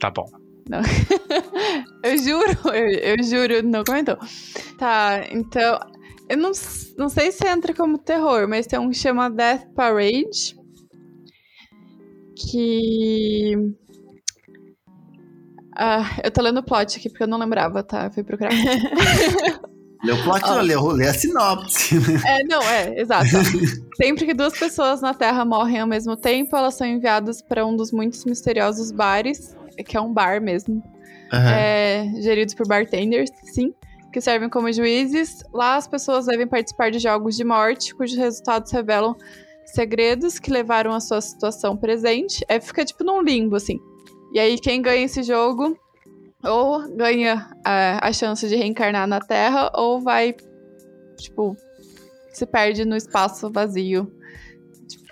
Tá 0.00 0.10
bom. 0.10 0.24
Eu 2.02 2.16
juro, 2.18 2.58
eu, 2.72 2.88
eu 2.88 3.22
juro, 3.22 3.62
não 3.68 3.84
comentou. 3.84 4.16
Tá, 4.78 5.24
então. 5.30 5.78
Eu 6.32 6.38
não, 6.38 6.52
não 6.96 7.10
sei 7.10 7.30
se 7.30 7.46
entra 7.46 7.74
como 7.74 7.98
terror, 7.98 8.48
mas 8.48 8.66
tem 8.66 8.78
um 8.78 8.88
que 8.88 8.96
chama 8.96 9.28
Death 9.28 9.66
Parade. 9.74 10.56
Que. 12.34 13.54
Ah, 15.76 16.18
eu 16.24 16.30
tô 16.30 16.40
lendo 16.40 16.60
o 16.60 16.62
plot 16.62 16.96
aqui 16.96 17.10
porque 17.10 17.24
eu 17.24 17.28
não 17.28 17.36
lembrava, 17.36 17.82
tá? 17.82 18.06
Eu 18.06 18.10
fui 18.12 18.24
procurar. 18.24 18.50
Leu 20.02 20.16
o 20.16 20.24
plot, 20.24 20.40
não, 20.40 20.62
leu, 20.62 20.86
leu 20.88 21.10
a 21.10 21.14
sinopse. 21.14 21.94
É, 22.26 22.42
não, 22.42 22.60
é, 22.62 22.98
exato. 22.98 23.28
Sempre 23.94 24.26
que 24.26 24.34
duas 24.34 24.58
pessoas 24.58 25.00
na 25.00 25.14
Terra 25.14 25.44
morrem 25.44 25.78
ao 25.78 25.86
mesmo 25.86 26.16
tempo, 26.16 26.56
elas 26.56 26.74
são 26.74 26.84
enviadas 26.84 27.40
para 27.40 27.64
um 27.64 27.76
dos 27.76 27.92
muitos 27.92 28.24
misteriosos 28.24 28.90
bares, 28.90 29.54
que 29.86 29.96
é 29.96 30.00
um 30.00 30.12
bar 30.12 30.42
mesmo, 30.42 30.82
Aham. 31.32 31.52
é, 31.52 32.10
geridos 32.20 32.52
por 32.52 32.66
bartenders, 32.66 33.30
sim, 33.54 33.72
que 34.12 34.20
servem 34.20 34.48
como 34.48 34.72
juízes. 34.72 35.42
Lá 35.52 35.76
as 35.76 35.88
pessoas 35.88 36.26
devem 36.26 36.46
participar 36.46 36.90
de 36.90 36.98
jogos 36.98 37.36
de 37.36 37.44
morte, 37.44 37.94
cujos 37.94 38.16
resultados 38.16 38.70
revelam 38.70 39.16
segredos 39.64 40.38
que 40.38 40.50
levaram 40.50 40.92
à 40.92 41.00
sua 41.00 41.20
situação 41.20 41.76
presente. 41.76 42.44
É, 42.48 42.60
fica 42.60 42.84
tipo 42.84 43.02
num 43.02 43.22
limbo, 43.22 43.56
assim. 43.56 43.80
E 44.32 44.38
aí 44.38 44.58
quem 44.58 44.82
ganha 44.82 45.04
esse 45.04 45.22
jogo 45.22 45.76
ou 46.42 46.88
ganha 46.96 47.50
é, 47.66 47.98
a 48.00 48.12
chance 48.12 48.48
de 48.48 48.56
reencarnar 48.56 49.06
na 49.06 49.20
Terra, 49.20 49.70
ou 49.74 50.00
vai, 50.00 50.34
tipo, 51.16 51.56
se 52.32 52.44
perde 52.44 52.84
no 52.84 52.96
espaço 52.96 53.50
vazio. 53.50 54.12
Tipo, 54.88 55.04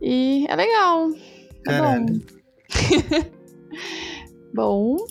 E 0.00 0.46
é 0.48 0.56
legal. 0.56 1.10
É 1.10 1.64
Caralho. 1.64 2.20
bom. 4.52 4.96
bom. 4.96 5.06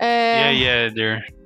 E 0.00 0.04
É, 0.04 0.44
aí, 0.44 0.64
Éder? 0.64 1.37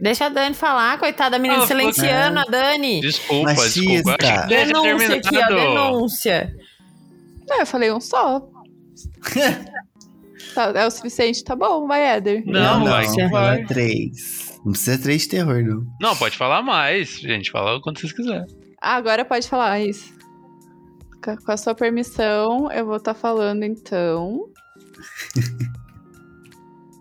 Deixa 0.00 0.26
a 0.26 0.28
Dani 0.28 0.54
falar, 0.54 0.98
coitada 0.98 1.30
da 1.32 1.38
menina 1.38 1.62
Ah, 1.62 1.66
silenciando 1.66 2.38
a 2.40 2.44
Dani. 2.44 3.00
Desculpa, 3.00 3.52
Machista. 3.54 3.80
desculpa. 3.80 4.16
Acho 4.24 4.42
que 4.42 4.48
deixa 4.48 4.66
Denúncia 4.72 5.16
aqui, 5.16 5.28
ó, 5.28 5.30
terminado. 5.46 5.56
denúncia. 5.56 6.56
não, 7.48 7.58
eu 7.60 7.66
falei 7.66 7.92
um 7.92 8.00
só. 8.00 8.48
Tá, 10.54 10.64
é 10.74 10.84
o 10.84 10.90
suficiente? 10.90 11.44
Tá 11.44 11.54
bom, 11.54 11.86
vai, 11.86 12.02
Éder. 12.16 12.42
Não, 12.44 12.82
vai 12.84 13.06
que 13.06 13.28
fala 13.28 13.28
vai. 13.30 13.64
três. 13.66 14.58
Não 14.64 14.72
precisa 14.72 14.98
três 15.00 15.22
de 15.22 15.28
terror, 15.28 15.62
não. 15.62 15.86
Não, 16.00 16.16
pode 16.16 16.36
falar 16.36 16.60
mais, 16.60 17.20
gente. 17.20 17.52
Fala 17.52 17.80
quando 17.80 18.00
vocês 18.00 18.12
quiserem. 18.12 18.46
Ah, 18.82 18.96
agora 18.96 19.24
pode 19.24 19.46
falar 19.48 19.78
isso. 19.80 20.12
Com 21.22 21.30
a- 21.30 21.36
Com 21.36 21.52
a 21.52 21.56
sua 21.56 21.72
permissão, 21.72 22.68
eu 22.72 22.84
vou 22.84 22.96
estar 22.96 23.14
falando 23.14 23.62
então. 23.62 24.40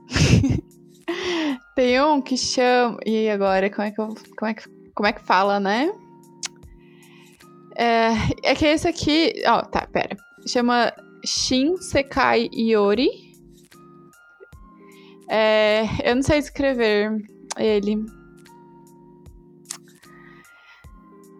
Tem 1.79 2.01
um 2.01 2.21
que 2.21 2.35
chama. 2.35 2.97
E 3.05 3.29
agora, 3.29 3.69
como 3.69 3.87
é 3.87 3.91
que, 3.91 4.01
eu... 4.01 4.13
como 4.37 4.51
é 4.51 4.53
que, 4.53 4.69
como 4.93 5.07
é 5.07 5.13
que 5.13 5.21
fala, 5.25 5.61
né? 5.61 5.89
É, 7.77 8.09
é 8.43 8.53
que 8.53 8.65
esse 8.65 8.85
aqui. 8.85 9.31
Ó, 9.47 9.61
tá, 9.61 9.87
pera. 9.87 10.17
Chama 10.45 10.91
Shin 11.25 11.77
Sekai 11.77 12.49
Iori. 12.51 13.07
É, 15.29 15.85
eu 16.03 16.15
não 16.15 16.21
sei 16.21 16.39
escrever 16.39 17.15
ele. 17.57 18.03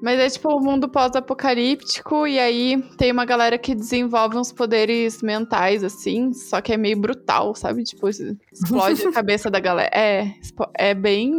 Mas 0.02 0.20
é 0.20 0.30
tipo 0.30 0.56
um 0.56 0.62
mundo 0.62 0.88
pós-apocalíptico, 0.88 2.26
e 2.26 2.40
aí 2.40 2.82
tem 2.98 3.12
uma 3.12 3.26
galera 3.26 3.58
que 3.58 3.76
desenvolve 3.76 4.38
uns 4.38 4.52
poderes 4.52 5.22
mentais, 5.22 5.84
assim, 5.84 6.34
só 6.34 6.62
que 6.62 6.72
é 6.72 6.78
meio 6.78 6.98
brutal, 7.00 7.54
sabe? 7.54 7.84
Tipo, 7.84 8.08
explode 8.08 9.08
a 9.08 9.12
cabeça 9.12 9.52
da 9.52 9.60
galera. 9.60 9.90
É, 9.94 10.34
é 10.76 10.94
bem. 10.94 11.34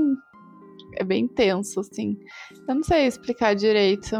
É 0.96 1.04
bem 1.04 1.26
tenso, 1.26 1.80
assim. 1.80 2.18
Eu 2.68 2.74
não 2.74 2.82
sei 2.82 3.06
explicar 3.06 3.54
direito. 3.54 4.16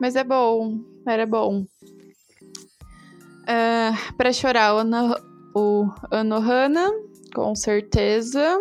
Mas 0.00 0.16
é 0.16 0.24
bom. 0.24 0.78
Era 1.06 1.26
bom. 1.26 1.66
Ah, 3.46 3.92
pra 4.16 4.32
chorar, 4.32 4.74
o 5.54 5.90
Anohana, 6.10 6.88
com 7.34 7.54
certeza. 7.54 8.58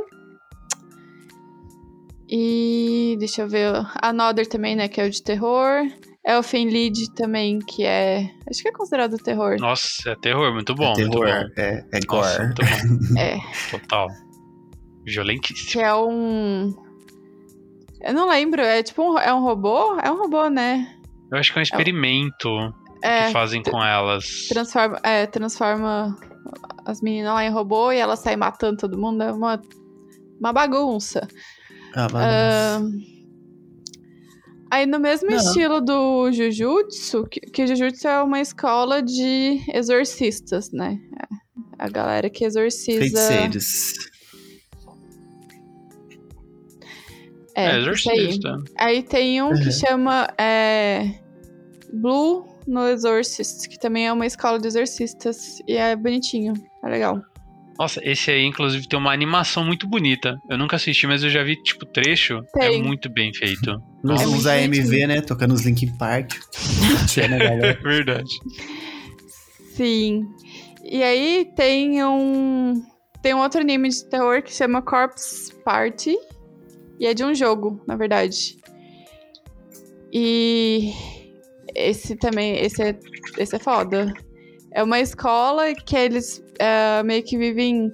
E 2.32 3.16
deixa 3.20 3.42
eu 3.42 3.50
ver. 3.50 3.74
A 3.76 4.10
Another 4.10 4.48
também, 4.48 4.76
né? 4.76 4.88
Que 4.88 5.02
é 5.02 5.06
o 5.06 5.10
de 5.10 5.24
terror. 5.24 5.82
Elfen 6.26 6.70
Lied 6.70 7.14
também, 7.16 7.58
que 7.60 7.84
é. 7.84 8.30
Acho 8.48 8.62
que 8.62 8.68
é 8.68 8.72
considerado 8.72 9.18
terror. 9.18 9.56
Nossa, 9.60 10.12
é 10.12 10.16
terror, 10.16 10.54
muito 10.54 10.76
bom. 10.76 10.94
é 10.94 11.00
muito 11.02 11.20
terror, 11.20 11.50
bom. 11.56 11.62
é, 11.62 11.86
é 11.92 12.00
Nossa, 12.08 12.38
gore. 12.38 12.46
muito 12.46 12.62
bom. 12.62 13.18
É. 13.20 13.38
Total. 13.72 14.08
Violentíssimo. 15.06 15.72
Que 15.72 15.80
é 15.80 15.96
um. 15.96 16.74
Eu 18.02 18.14
não 18.14 18.30
lembro. 18.30 18.62
É 18.62 18.84
tipo 18.84 19.02
um, 19.14 19.18
é 19.18 19.34
um 19.34 19.42
robô? 19.42 19.98
É 20.00 20.12
um 20.12 20.18
robô, 20.18 20.48
né? 20.50 20.96
Eu 21.32 21.38
acho 21.40 21.52
que 21.52 21.58
é 21.58 21.62
um 21.62 21.64
experimento 21.64 22.50
É. 23.02 23.28
que 23.28 23.34
fazem 23.34 23.64
com 23.64 23.84
elas. 23.84 24.48
Transforma, 24.50 25.00
é, 25.04 25.26
transforma 25.26 26.16
as 26.86 27.02
meninas 27.02 27.34
lá 27.34 27.44
em 27.44 27.50
robô 27.52 27.92
e 27.92 27.98
elas 27.98 28.20
saem 28.20 28.38
matando 28.38 28.78
todo 28.78 28.98
mundo. 29.00 29.24
É 29.24 29.32
uma, 29.32 29.60
uma 30.40 30.54
bagunça. 30.54 31.28
Ah. 31.96 32.08
Ah, 32.14 32.82
Aí, 34.72 34.86
no 34.86 35.00
mesmo 35.00 35.30
Não. 35.32 35.38
estilo 35.38 35.82
do 35.82 36.32
Jujutsu, 36.32 37.26
que, 37.26 37.40
que 37.40 37.66
Jujutsu 37.66 38.08
é 38.08 38.22
uma 38.22 38.40
escola 38.40 39.02
de 39.02 39.60
exorcistas, 39.74 40.72
né? 40.72 41.00
A 41.80 41.90
galera 41.90 42.30
que 42.30 42.46
exorciza. 42.46 43.00
Feiticeiros. 43.00 43.94
É, 47.56 47.72
É, 47.72 47.80
isso 47.92 48.10
aí. 48.12 48.18
exorcista. 48.20 48.58
Aí 48.78 49.04
tem 49.04 49.42
um 49.42 49.50
que 49.56 49.66
Uhum. 49.66 49.72
chama 49.72 50.28
é, 50.38 51.16
Blue 51.92 52.46
no 52.68 52.88
Exorcist, 52.88 53.68
que 53.68 53.80
também 53.80 54.06
é 54.08 54.14
uma 54.14 54.28
escola 54.28 54.60
de 54.60 54.68
exorcistas. 54.68 55.60
E 55.68 55.74
é 55.76 55.96
bonitinho, 55.96 56.54
é 56.84 56.88
legal. 56.90 57.20
Nossa, 57.80 58.02
esse 58.04 58.30
aí, 58.30 58.44
inclusive, 58.44 58.90
tem 58.90 59.00
uma 59.00 59.14
animação 59.14 59.64
muito 59.64 59.88
bonita. 59.88 60.38
Eu 60.50 60.58
nunca 60.58 60.76
assisti, 60.76 61.08
mas 61.08 61.24
eu 61.24 61.30
já 61.30 61.42
vi, 61.44 61.56
tipo, 61.64 61.86
trecho. 61.86 62.44
Tem. 62.54 62.78
É 62.78 62.84
muito 62.84 63.10
bem 63.10 63.34
feito. 63.34 63.82
Nos 64.04 64.22
É 64.22 64.28
uns 64.28 64.46
AMV, 64.46 65.08
né? 65.08 65.22
Tocando 65.22 65.54
os 65.54 65.62
Linkin 65.62 65.96
Park. 65.98 66.34
É 67.18 67.74
verdade. 67.82 68.30
Sim. 69.76 70.26
E 70.84 71.02
aí 71.02 71.50
tem 71.56 72.04
um. 72.04 72.84
Tem 73.22 73.34
um 73.34 73.40
outro 73.40 73.62
anime 73.62 73.88
de 73.88 74.06
terror 74.10 74.42
que 74.44 74.54
chama 74.54 74.82
Corpse 74.82 75.54
Party. 75.64 76.18
E 77.00 77.08
é 77.08 77.14
de 77.14 77.24
um 77.24 77.34
jogo, 77.34 77.82
na 77.88 77.96
verdade. 77.96 78.58
E 80.12 80.92
esse 81.74 82.18
também, 82.18 82.58
esse 82.58 82.82
é, 82.82 83.00
esse 83.38 83.56
é 83.56 83.60
foda. 83.60 84.14
É 84.72 84.84
uma 84.84 85.00
escola 85.00 85.74
que 85.74 85.96
eles 85.96 86.44
é, 86.60 87.02
meio 87.04 87.24
que 87.24 87.38
vivem. 87.38 87.92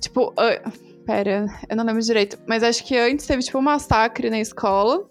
Tipo. 0.00 0.32
ah, 0.36 0.70
pera, 1.06 1.46
eu 1.68 1.76
não 1.76 1.84
lembro 1.84 2.02
direito. 2.02 2.38
Mas 2.46 2.62
acho 2.62 2.84
que 2.84 2.96
antes 2.96 3.26
teve, 3.26 3.42
tipo, 3.42 3.58
um 3.58 3.62
massacre 3.62 4.30
na 4.30 4.40
escola. 4.40 5.04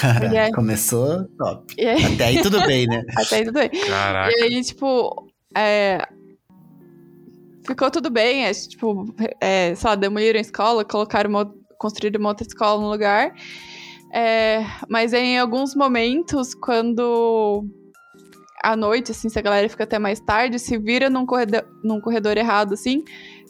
Cara, 0.00 0.44
aí- 0.44 0.52
começou 0.52 1.24
top. 1.36 1.74
Aí, 1.78 2.14
Até 2.14 2.24
aí 2.24 2.42
tudo 2.42 2.60
bem, 2.66 2.86
né? 2.86 3.02
até 3.16 3.36
aí 3.36 3.44
tudo 3.44 3.54
bem. 3.54 3.68
Caraca. 3.68 4.32
E 4.36 4.42
aí, 4.42 4.62
tipo, 4.62 5.26
é, 5.56 6.06
ficou 7.66 7.90
tudo 7.90 8.10
bem, 8.10 8.46
é, 8.46 8.52
tipo, 8.52 9.12
é, 9.40 9.74
sei 9.74 9.90
lá, 9.90 9.94
demoliram 9.96 10.38
a 10.38 10.42
escola, 10.42 10.84
colocaram 10.84 11.30
uma, 11.30 11.52
construíram 11.78 12.20
uma 12.20 12.30
outra 12.30 12.46
escola 12.46 12.80
no 12.80 12.90
lugar. 12.90 13.34
É, 14.12 14.64
mas 14.88 15.12
em 15.12 15.38
alguns 15.38 15.74
momentos, 15.74 16.54
quando 16.54 17.64
à 18.62 18.76
noite, 18.76 19.10
assim, 19.12 19.28
se 19.28 19.38
a 19.38 19.42
galera 19.42 19.68
fica 19.68 19.84
até 19.84 19.98
mais 19.98 20.20
tarde, 20.20 20.58
se 20.58 20.78
vira 20.78 21.10
num 21.10 21.26
corredor, 21.26 21.64
num 21.82 22.00
corredor 22.00 22.36
errado, 22.36 22.74
assim, 22.74 23.02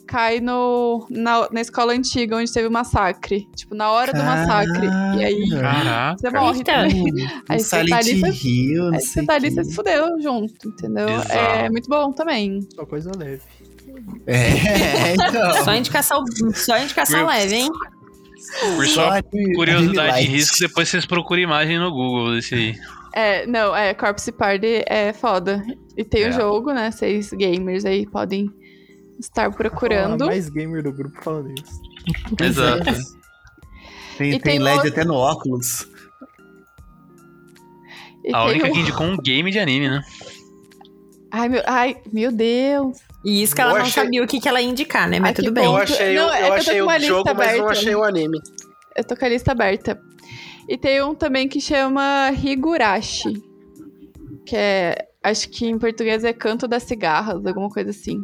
cai 0.07 0.39
no, 0.41 1.05
na, 1.09 1.47
na 1.51 1.61
escola 1.61 1.93
antiga, 1.93 2.35
onde 2.35 2.51
teve 2.51 2.67
o 2.67 2.71
massacre. 2.71 3.47
Tipo, 3.55 3.73
na 3.75 3.89
hora 3.91 4.11
do 4.11 4.23
massacre. 4.23 4.87
E 5.17 5.23
aí, 5.23 5.49
Caraca. 5.49 6.17
você 6.19 6.29
morre 6.31 6.57
Eita. 6.59 6.71
também. 6.73 7.03
Um 7.13 7.53
Aí 7.53 7.59
você 7.59 7.85
tá 7.85 7.97
ali, 7.97 8.19
você- 8.19 8.47
Hill, 8.47 8.83
não 8.85 8.93
Aí 8.95 9.01
você 9.01 9.25
tá 9.25 9.33
ali, 9.35 9.49
você 9.51 9.63
se 9.63 9.75
fudeu 9.75 10.21
junto, 10.21 10.67
entendeu? 10.69 11.07
Exato. 11.09 11.31
É 11.33 11.69
muito 11.69 11.87
bom 11.89 12.11
também. 12.11 12.59
Só 12.75 12.85
coisa 12.85 13.11
leve. 13.17 13.41
É, 14.27 15.13
então. 15.13 15.63
Só 15.63 15.73
indicação, 15.75 16.23
só 16.53 16.77
indicação 16.79 17.19
Meu- 17.19 17.27
leve, 17.27 17.55
hein? 17.55 17.69
Por 18.75 18.85
só 18.87 19.09
curiosidade 19.55 20.19
e 20.21 20.25
risco, 20.27 20.57
depois 20.59 20.89
vocês 20.89 21.05
procuram 21.05 21.41
imagem 21.41 21.79
no 21.79 21.89
Google 21.91 22.33
desse 22.35 22.55
aí. 22.55 22.75
É, 23.15 23.45
não, 23.45 23.75
é, 23.75 23.93
Corpse 23.93 24.31
Party 24.31 24.83
é 24.87 25.13
foda. 25.13 25.63
E 25.95 26.03
tem 26.03 26.23
o 26.25 26.27
É. 26.29 26.31
jogo, 26.31 26.73
né? 26.73 26.89
Vocês 26.91 27.31
gamers 27.31 27.85
aí 27.85 28.05
podem 28.07 28.49
estar 29.19 29.51
procurando. 29.51 30.23
Ah, 30.23 30.27
mais 30.27 30.49
gamer 30.49 30.81
do 30.83 30.91
grupo 30.91 31.21
falando 31.21 31.53
isso. 31.53 31.79
Exato. 32.41 32.83
Tem, 34.17 34.29
E 34.29 34.31
tem 34.31 34.39
tem 34.39 34.59
LED 34.59 34.75
outro- 34.77 34.91
até 34.91 35.05
no 35.05 35.13
óculos. 35.15 35.87
E 38.23 38.33
A 38.33 38.39
tem 38.45 38.49
única 38.51 38.67
o- 38.67 38.71
que 38.73 38.79
indicou 38.79 39.05
um 39.05 39.17
game 39.17 39.51
de 39.51 39.59
anime, 39.59 39.89
né? 39.89 40.01
Ai, 41.31 41.49
meu, 41.49 41.61
ai, 41.65 41.97
meu 42.11 42.31
Deus. 42.31 42.97
E 43.25 43.41
isso 43.41 43.55
que 43.55 43.61
ela 43.61 43.71
Eu 43.71 43.75
não 43.77 43.81
achei- 43.83 44.03
sabia 44.03 44.23
o 44.23 44.27
que, 44.27 44.39
que 44.39 44.47
ela 44.47 44.61
ia 44.61 44.69
indicar, 44.69 45.09
né? 45.09 45.19
Mas 45.19 45.29
Ai, 45.29 45.33
tudo 45.35 45.51
bem. 45.51 45.65
Eu 45.65 45.75
achei, 45.75 46.15
Não, 46.15 46.31
é 46.33 46.41
que 46.41 46.47
eu 46.47 46.53
achei 46.53 46.81
o 46.81 46.85
lista 46.91 46.99
jogo, 47.07 47.23
mas 47.35 47.35
não 47.37 47.43
aberta. 47.65 47.71
achei 47.71 47.95
o 47.95 48.03
anime. 48.03 48.39
Eu 48.95 49.03
tô 49.03 49.15
com 49.15 49.25
a 49.25 49.29
lista 49.29 49.51
aberta. 49.51 49.99
E 50.67 50.77
tem 50.77 51.01
um 51.03 51.13
também 51.13 51.47
que 51.47 51.59
chama 51.59 52.31
Higurashi. 52.31 53.43
Que 54.45 54.55
é. 54.55 55.09
Acho 55.21 55.49
que 55.49 55.65
em 55.65 55.79
português 55.79 56.23
é 56.23 56.33
Canto 56.33 56.67
das 56.67 56.83
Cigarras, 56.83 57.45
alguma 57.45 57.69
coisa 57.69 57.91
assim. 57.91 58.21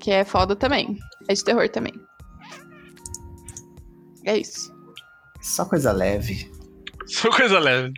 Que 0.00 0.10
é 0.10 0.24
foda 0.24 0.56
também. 0.56 0.98
É 1.28 1.34
de 1.34 1.44
terror 1.44 1.68
também. 1.68 1.94
É 4.24 4.36
isso. 4.36 4.72
Só 5.40 5.64
coisa 5.64 5.92
leve. 5.92 6.50
Só 7.06 7.30
coisa 7.30 7.58
leve. 7.58 7.92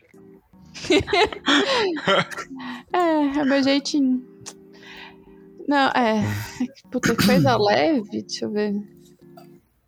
É, 2.92 3.38
é 3.38 3.42
o 3.42 3.46
meu 3.46 3.62
jeitinho. 3.62 4.20
Não, 5.68 5.88
é. 5.90 6.24
Puta, 6.90 7.14
coisa 7.14 7.56
leve. 7.56 8.10
Deixa 8.10 8.46
eu 8.46 8.50
ver. 8.50 8.74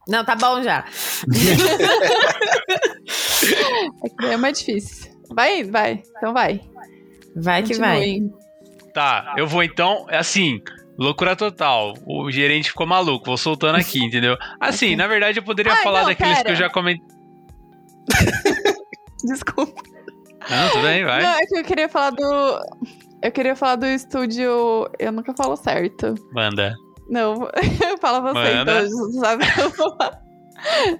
Não, 0.08 0.24
tá 0.24 0.34
bom 0.34 0.62
já. 0.62 0.84
É 4.02 4.08
que 4.18 4.26
é 4.26 4.36
mais 4.36 4.58
difícil. 4.58 5.12
Vai, 5.34 5.64
vai. 5.64 6.02
Então 6.16 6.32
vai. 6.32 6.60
Vai 7.36 7.62
que 7.62 7.74
vai. 7.74 7.98
Continuem. 7.98 8.32
Tá, 8.92 9.34
eu 9.38 9.46
vou 9.46 9.62
então, 9.62 10.06
é 10.10 10.18
assim, 10.18 10.60
loucura 10.98 11.34
total. 11.34 11.94
O 12.06 12.30
gerente 12.30 12.70
ficou 12.70 12.86
maluco, 12.86 13.24
vou 13.24 13.38
soltando 13.38 13.76
aqui, 13.76 14.02
entendeu? 14.04 14.36
Assim, 14.60 14.96
na 14.96 15.06
verdade 15.06 15.38
eu 15.38 15.42
poderia 15.42 15.72
Ai, 15.72 15.82
falar 15.82 16.00
não, 16.00 16.08
daqueles 16.08 16.34
pera. 16.34 16.44
que 16.44 16.52
eu 16.52 16.56
já 16.56 16.68
comentei. 16.68 17.06
Desculpa. 19.24 19.80
Não, 20.50 20.70
tudo 20.70 20.82
bem, 20.82 21.04
vai. 21.04 21.22
Não, 21.22 21.34
é 21.34 21.46
que 21.46 21.58
eu 21.58 21.64
queria 21.64 21.88
falar 21.88 22.10
do. 22.10 22.60
Eu 23.22 23.30
queria 23.30 23.54
falar 23.54 23.76
do 23.76 23.86
estúdio. 23.86 24.90
Eu 24.98 25.12
nunca 25.12 25.32
falo 25.34 25.56
certo. 25.56 26.14
Manda. 26.32 26.74
Não, 27.12 27.48
fala 28.00 28.20
você, 28.20 28.54
Manda. 28.54 28.82
então. 28.82 28.88
Você 28.90 29.18
sabe 29.20 29.44
que 29.52 29.60
eu 29.60 29.70
vou 29.70 29.96
falar. 29.98 30.22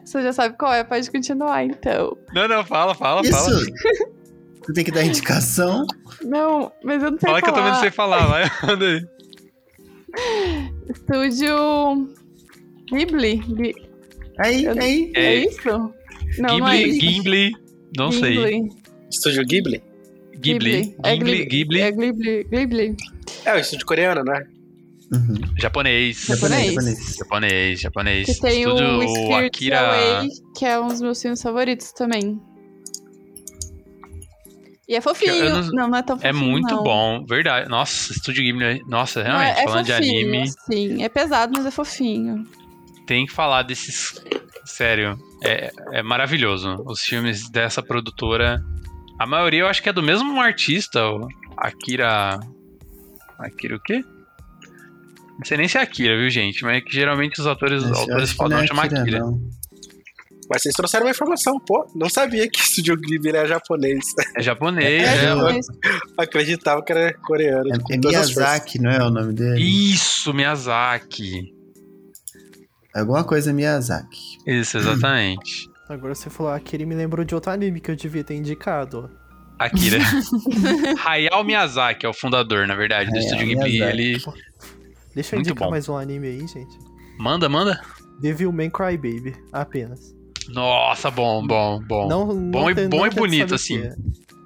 Você 0.05 0.23
já 0.23 0.33
sabe 0.33 0.57
qual 0.59 0.73
é, 0.75 0.85
pode 0.85 1.11
continuar, 1.11 1.65
então. 1.65 2.17
Não, 2.35 2.47
não, 2.49 2.65
fala, 2.65 2.95
fala, 2.95 3.23
fala. 3.25 3.49
Isso. 3.51 3.73
Você 4.63 4.73
tem 4.75 4.85
que 4.85 4.91
dar 4.93 5.05
indicação. 5.05 5.87
Não, 6.23 6.71
mas 6.85 7.03
eu 7.03 7.11
não 7.13 7.19
sei 7.19 7.29
Fala 7.29 7.41
que 7.43 7.49
eu 7.49 7.55
falar. 7.55 7.57
também 7.65 7.73
não 7.73 7.81
sei 7.81 7.91
falar, 7.91 8.27
vai. 8.27 8.51
Manda 8.65 8.85
aí. 8.85 9.07
Estúdio 10.91 12.09
Ghibli. 12.93 13.37
Ghi- 13.37 13.75
Aí, 14.39 14.65
Eu- 14.65 14.73
aí. 14.79 15.13
É, 15.15 15.25
É. 15.25 15.35
isso? 15.47 15.69
Não, 16.39 16.59
não 16.59 16.69
é 16.69 16.77
Ghibli, 16.79 16.91
isso. 16.91 17.01
Ghibli, 17.01 17.53
não 17.97 18.13
sei. 18.13 18.37
Ghibli. 18.37 18.69
Estúdio 19.11 19.45
Ghibli? 19.47 19.83
Ghibli, 20.39 20.97
É 21.05 21.17
Ghibli, 21.17 21.45
Ghibli, 21.47 21.81
É 21.81 21.91
Ghibli. 21.93 22.45
Ghibli. 22.45 22.97
É, 23.45 23.55
o 23.55 23.59
estúdio 23.59 23.87
coreano, 23.87 24.25
né? 24.25 24.45
Uhum. 25.13 25.35
japonês. 25.59 26.25
Japonês. 26.27 26.67
Japonês. 26.73 27.17
Japonês, 27.17 27.81
japonês. 27.81 28.27
Que 28.27 28.41
tem 28.41 28.63
Estúdio 28.63 29.29
o 29.29 29.35
Akira. 29.37 29.81
Away, 29.81 30.29
que 30.57 30.65
é 30.65 30.81
um 30.81 30.89
dos 30.89 31.01
meus 31.03 31.21
filmes 31.21 31.43
favoritos 31.43 31.93
também. 31.93 32.41
E 34.89 34.95
é 34.97 35.01
fofinho. 35.01 35.35
Eu 35.35 35.51
não... 35.51 35.63
não- 35.71 35.89
não, 35.89 35.97
é 35.99 36.03
tão 36.03 36.17
fofinho. 36.19 36.31
É 36.31 36.33
muito 36.33 36.75
não. 36.75 36.83
bom, 36.83 37.25
verdade. 37.25 37.69
Nossa, 37.69 38.13
Estúdio 38.13 38.43
Ghibli, 38.43 38.83
nossa, 38.89 39.23
realmente, 39.23 39.59
é, 39.59 39.63
é 39.63 39.65
falando 39.65 39.87
de 39.87 39.93
fofinho, 39.93 40.29
anime, 40.35 40.49
Sim, 40.71 41.03
é 41.03 41.09
pesado, 41.09 41.53
mas 41.57 41.65
é 41.67 41.71
fofinho. 41.71 42.45
tem 43.07 43.27
que 43.27 43.33
falar 43.33 43.63
desses. 43.63 44.15
Sério, 44.65 45.19
é, 45.45 45.71
é 45.93 46.03
maravilhoso. 46.03 46.83
Os 46.87 47.03
filmes 47.03 47.51
dessa 47.51 47.83
produtora. 47.83 48.63
A 49.19 49.27
maioria 49.27 49.61
eu 49.61 49.67
acho 49.69 49.83
que 49.83 49.89
é 49.89 49.93
do 49.93 50.03
mesmo 50.03 50.41
artista, 50.41 51.07
o 51.07 51.29
Akira. 51.57 52.39
Akira 53.39 53.77
o 53.77 53.81
quê? 53.81 54.03
Não 55.43 55.47
sei 55.49 55.57
nem 55.59 55.69
se 55.69 55.77
é 55.77 55.81
Akira, 55.83 56.17
viu, 56.17 56.31
gente? 56.31 56.63
Mas 56.63 56.77
é 56.77 56.81
que 56.81 56.93
geralmente 56.93 57.41
os 57.41 57.47
atores, 57.47 57.83
Acho- 57.83 57.95
autores 58.01 58.33
podem 58.33 58.59
é 58.59 58.67
chamar 58.67 58.85
Akira, 58.85 59.19
não. 59.19 59.41
Mas 60.49 60.63
vocês 60.63 60.75
trouxeram 60.75 61.07
uma 61.07 61.11
informação, 61.11 61.59
pô. 61.59 61.87
Não 61.95 62.09
sabia 62.09 62.49
que 62.49 62.61
estúdio 62.61 62.97
Ghibli 62.97 63.31
era 63.31 63.47
japonês. 63.47 64.05
É 64.37 64.43
japonês, 64.43 65.03
É, 65.09 65.25
é. 65.27 65.35
mas- 65.35 65.67
Acreditava 66.19 66.83
que 66.85 66.93
era 66.93 67.13
coreano. 67.15 67.71
É, 67.73 67.95
é. 67.95 67.97
Miyazaki, 67.99 68.79
não 68.81 68.91
é 68.91 69.03
o 69.03 69.11
nome 69.11 69.33
dele? 69.33 69.63
Isso, 69.63 70.33
Miyazaki. 70.35 71.53
Alguma 72.95 73.25
coisa 73.25 73.53
Miyazaki. 73.53 74.39
Isso, 74.47 74.77
exatamente. 74.79 75.69
Agora 75.89 76.15
você 76.15 76.29
falou 76.31 76.53
Akira 76.53 76.83
e 76.83 76.87
me 76.87 76.95
lembrou 76.95 77.25
de 77.25 77.35
outro 77.35 77.51
anime 77.51 77.81
que 77.81 77.91
eu 77.91 77.97
devia 77.97 78.23
ter 78.25 78.35
indicado. 78.35 79.11
Akira. 79.59 79.99
Hayao 81.05 81.45
Miyazaki 81.45 82.05
é 82.05 82.09
o 82.09 82.13
fundador, 82.13 82.67
na 82.67 82.75
verdade, 82.75 83.11
do 83.11 83.17
Hayao 83.17 83.25
Estúdio 83.25 83.47
Ghibli. 83.47 83.71
Miyazaki. 83.73 84.01
Ele. 84.01 84.23
Deixa 85.15 85.35
eu 85.35 85.39
Muito 85.39 85.51
indicar 85.51 85.67
bom. 85.69 85.71
mais 85.71 85.89
um 85.89 85.97
anime 85.97 86.27
aí, 86.29 86.47
gente. 86.47 86.79
Manda, 87.19 87.49
manda. 87.49 87.81
Devilman 88.21 88.71
Crybaby, 88.71 89.35
apenas. 89.53 90.15
Nossa, 90.49 91.11
bom, 91.11 91.47
bom, 91.47 91.81
bom. 91.87 92.09
Não, 92.09 92.27
não 92.35 92.51
Bom 92.51 92.71
e- 92.71 92.75
tem- 92.75 92.89
bom 92.89 93.07
e 93.07 93.11
bonito, 93.11 93.55
assim. 93.55 93.79
É, 93.79 93.95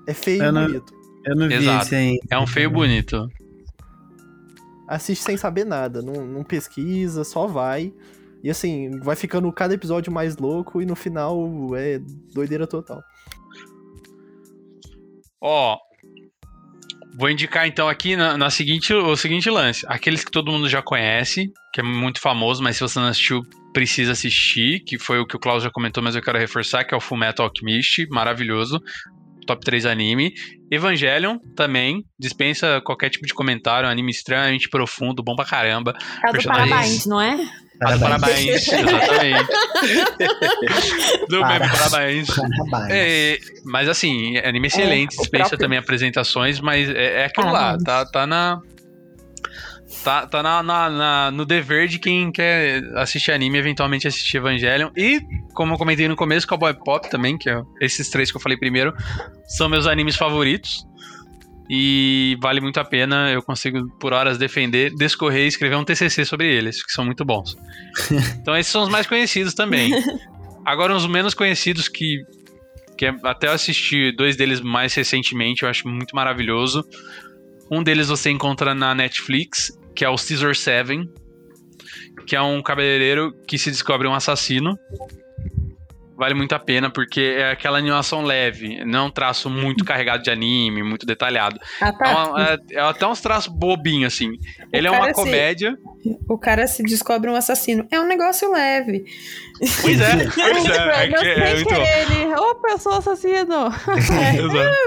é 0.08 0.14
feio 0.14 0.42
Eu 0.42 0.48
e 0.48 0.52
não- 0.52 0.66
bonito. 0.66 0.92
Eu 1.24 1.36
não 1.36 1.48
vi 1.48 1.54
Exato. 1.54 1.84
esse 1.86 1.94
aí. 1.94 2.18
É 2.30 2.38
um 2.38 2.46
feio 2.46 2.70
bonito. 2.70 3.28
Assiste 4.88 5.22
sem 5.24 5.36
saber 5.36 5.64
nada, 5.64 6.00
não, 6.02 6.24
não 6.26 6.44
pesquisa, 6.44 7.24
só 7.24 7.46
vai. 7.46 7.92
E 8.44 8.50
assim, 8.50 8.90
vai 9.00 9.16
ficando 9.16 9.50
cada 9.52 9.74
episódio 9.74 10.12
mais 10.12 10.36
louco 10.36 10.80
e 10.80 10.86
no 10.86 10.94
final 10.94 11.36
é 11.74 11.98
doideira 12.32 12.66
total. 12.66 13.02
Ó, 15.40 15.76
vou 17.16 17.30
indicar 17.30 17.66
então 17.66 17.88
aqui 17.88 18.14
na, 18.14 18.36
na 18.36 18.50
seguinte, 18.50 18.92
o 18.92 19.16
seguinte 19.16 19.48
lance. 19.48 19.84
Aqueles 19.88 20.24
que 20.24 20.30
todo 20.30 20.52
mundo 20.52 20.68
já 20.68 20.82
conhece, 20.82 21.50
que 21.72 21.80
é 21.80 21.82
muito 21.82 22.20
famoso, 22.20 22.62
mas 22.62 22.76
se 22.76 22.82
você 22.82 22.98
não 22.98 23.08
assistiu, 23.08 23.42
precisa 23.72 24.12
assistir, 24.12 24.80
que 24.80 24.98
foi 24.98 25.18
o 25.18 25.26
que 25.26 25.36
o 25.36 25.38
Klaus 25.38 25.62
já 25.62 25.70
comentou, 25.70 26.02
mas 26.02 26.14
eu 26.14 26.22
quero 26.22 26.38
reforçar, 26.38 26.84
que 26.84 26.94
é 26.94 26.96
o 26.96 27.00
Fullmetal 27.00 27.46
Alchemist, 27.46 28.06
maravilhoso. 28.10 28.80
Top 29.46 29.64
3 29.64 29.86
anime. 29.86 30.32
Evangelion 30.70 31.38
também, 31.54 32.04
dispensa 32.18 32.80
qualquer 32.84 33.10
tipo 33.10 33.26
de 33.26 33.32
comentário, 33.32 33.88
um 33.88 33.92
anime 33.92 34.10
extremamente 34.10 34.68
profundo, 34.68 35.22
bom 35.22 35.36
pra 35.36 35.44
caramba. 35.44 35.94
É 36.26 36.30
o 36.30 36.32
do 36.32 36.42
Parabéns, 36.42 37.06
não 37.06 37.20
é? 37.20 37.36
Do 37.78 37.98
Parabéns, 38.00 38.68
exatamente. 38.68 39.46
do 41.28 41.40
meme 41.44 41.58
Para- 41.58 41.68
Parabéns. 41.68 42.26
Parabéns. 42.70 42.90
É, 42.90 43.38
mas 43.64 43.88
assim, 43.88 44.36
anime 44.38 44.68
excelente, 44.68 45.14
É, 45.14 45.18
o 45.18 45.20
dispensa 45.20 45.48
próprio. 45.50 45.58
também 45.58 45.78
apresentações, 45.78 46.58
mas 46.60 46.88
é, 46.88 47.22
é 47.22 47.24
aquilo 47.26 47.46
lá, 47.48 47.76
Parabéns. 47.78 47.84
tá, 47.84 48.06
tá 48.06 48.26
na. 48.26 48.60
Tá, 50.02 50.26
tá 50.26 50.42
na, 50.42 50.62
na- 50.62 50.90
na- 50.90 51.30
no 51.30 51.44
dever 51.44 51.86
de 51.88 51.98
quem 51.98 52.30
quer 52.32 52.82
assistir 52.96 53.30
anime, 53.32 53.58
eventualmente 53.58 54.06
assistir 54.06 54.36
Evangelion. 54.38 54.90
E, 54.96 55.20
como 55.54 55.74
eu 55.74 55.78
comentei 55.78 56.06
no 56.08 56.16
começo, 56.16 56.46
Cowboy 56.46 56.74
Pop 56.74 57.08
também, 57.10 57.36
que 57.38 57.48
é 57.50 57.60
esses 57.80 58.08
três 58.10 58.30
que 58.30 58.36
eu 58.36 58.40
falei 58.40 58.56
primeiro, 58.58 58.92
são 59.46 59.68
meus 59.68 59.86
animes 59.86 60.16
favoritos. 60.16 60.84
E 61.68 62.36
vale 62.40 62.60
muito 62.60 62.78
a 62.78 62.84
pena, 62.84 63.30
eu 63.30 63.42
consigo 63.42 63.88
por 63.98 64.12
horas 64.12 64.38
defender, 64.38 64.94
descorrer 64.94 65.44
e 65.44 65.48
escrever 65.48 65.76
um 65.76 65.84
TCC 65.84 66.24
sobre 66.24 66.46
eles, 66.46 66.84
que 66.84 66.92
são 66.92 67.04
muito 67.04 67.24
bons. 67.24 67.56
então 68.40 68.56
esses 68.56 68.70
são 68.70 68.82
os 68.82 68.88
mais 68.88 69.06
conhecidos 69.06 69.52
também. 69.54 69.90
Agora 70.64 70.94
os 70.94 71.06
menos 71.06 71.34
conhecidos 71.34 71.88
que, 71.88 72.18
que 72.96 73.06
é- 73.06 73.14
até 73.24 73.48
eu 73.48 73.52
assisti 73.52 74.12
dois 74.12 74.36
deles 74.36 74.60
mais 74.60 74.94
recentemente, 74.94 75.62
eu 75.64 75.68
acho 75.68 75.88
muito 75.88 76.14
maravilhoso. 76.14 76.84
Um 77.70 77.82
deles 77.82 78.08
você 78.08 78.30
encontra 78.30 78.74
na 78.74 78.94
Netflix, 78.94 79.76
que 79.94 80.04
é 80.04 80.08
o 80.08 80.16
Caesar 80.16 80.54
Seven, 80.54 81.08
que 82.26 82.36
é 82.36 82.42
um 82.42 82.62
cabeleireiro 82.62 83.32
que 83.46 83.58
se 83.58 83.70
descobre 83.70 84.06
um 84.06 84.14
assassino. 84.14 84.78
Vale 86.16 86.34
muito 86.34 86.54
a 86.54 86.58
pena, 86.58 86.88
porque 86.88 87.20
é 87.38 87.50
aquela 87.50 87.76
animação 87.76 88.22
leve, 88.24 88.82
não 88.84 88.98
é 89.00 89.02
um 89.02 89.10
traço 89.10 89.50
muito 89.50 89.84
carregado 89.84 90.22
de 90.22 90.30
anime, 90.30 90.82
muito 90.82 91.04
detalhado. 91.04 91.60
Ah, 91.80 91.88
É, 91.88 91.92
tá. 91.92 92.26
uma- 92.28 92.42
é- 92.42 92.58
é 92.72 92.80
até 92.80 93.06
uns 93.06 93.20
traços 93.20 93.52
bobinhos, 93.52 94.14
assim. 94.14 94.30
Ele 94.72 94.86
é 94.86 94.90
uma 94.90 95.00
cara 95.00 95.14
se- 95.14 95.20
comédia. 95.20 95.76
O 96.28 96.38
cara 96.38 96.66
se 96.66 96.82
descobre 96.82 97.28
um 97.30 97.36
assassino. 97.36 97.86
É 97.90 98.00
um 98.00 98.06
negócio 98.06 98.50
leve. 98.50 99.04
Pois 99.82 100.00
é, 100.00 100.06
pois 100.34 100.64
é. 100.70 101.04
é, 101.04 101.08
Mas 101.10 101.20
que- 101.20 101.28
é 101.28 101.34
sem 101.46 101.54
muito 101.56 101.68
bom. 101.68 101.74
querer 101.74 102.12
ele. 102.22 102.34
Opa, 102.34 102.68
eu 102.70 102.78
sou 102.78 102.92
assassino. 102.92 103.68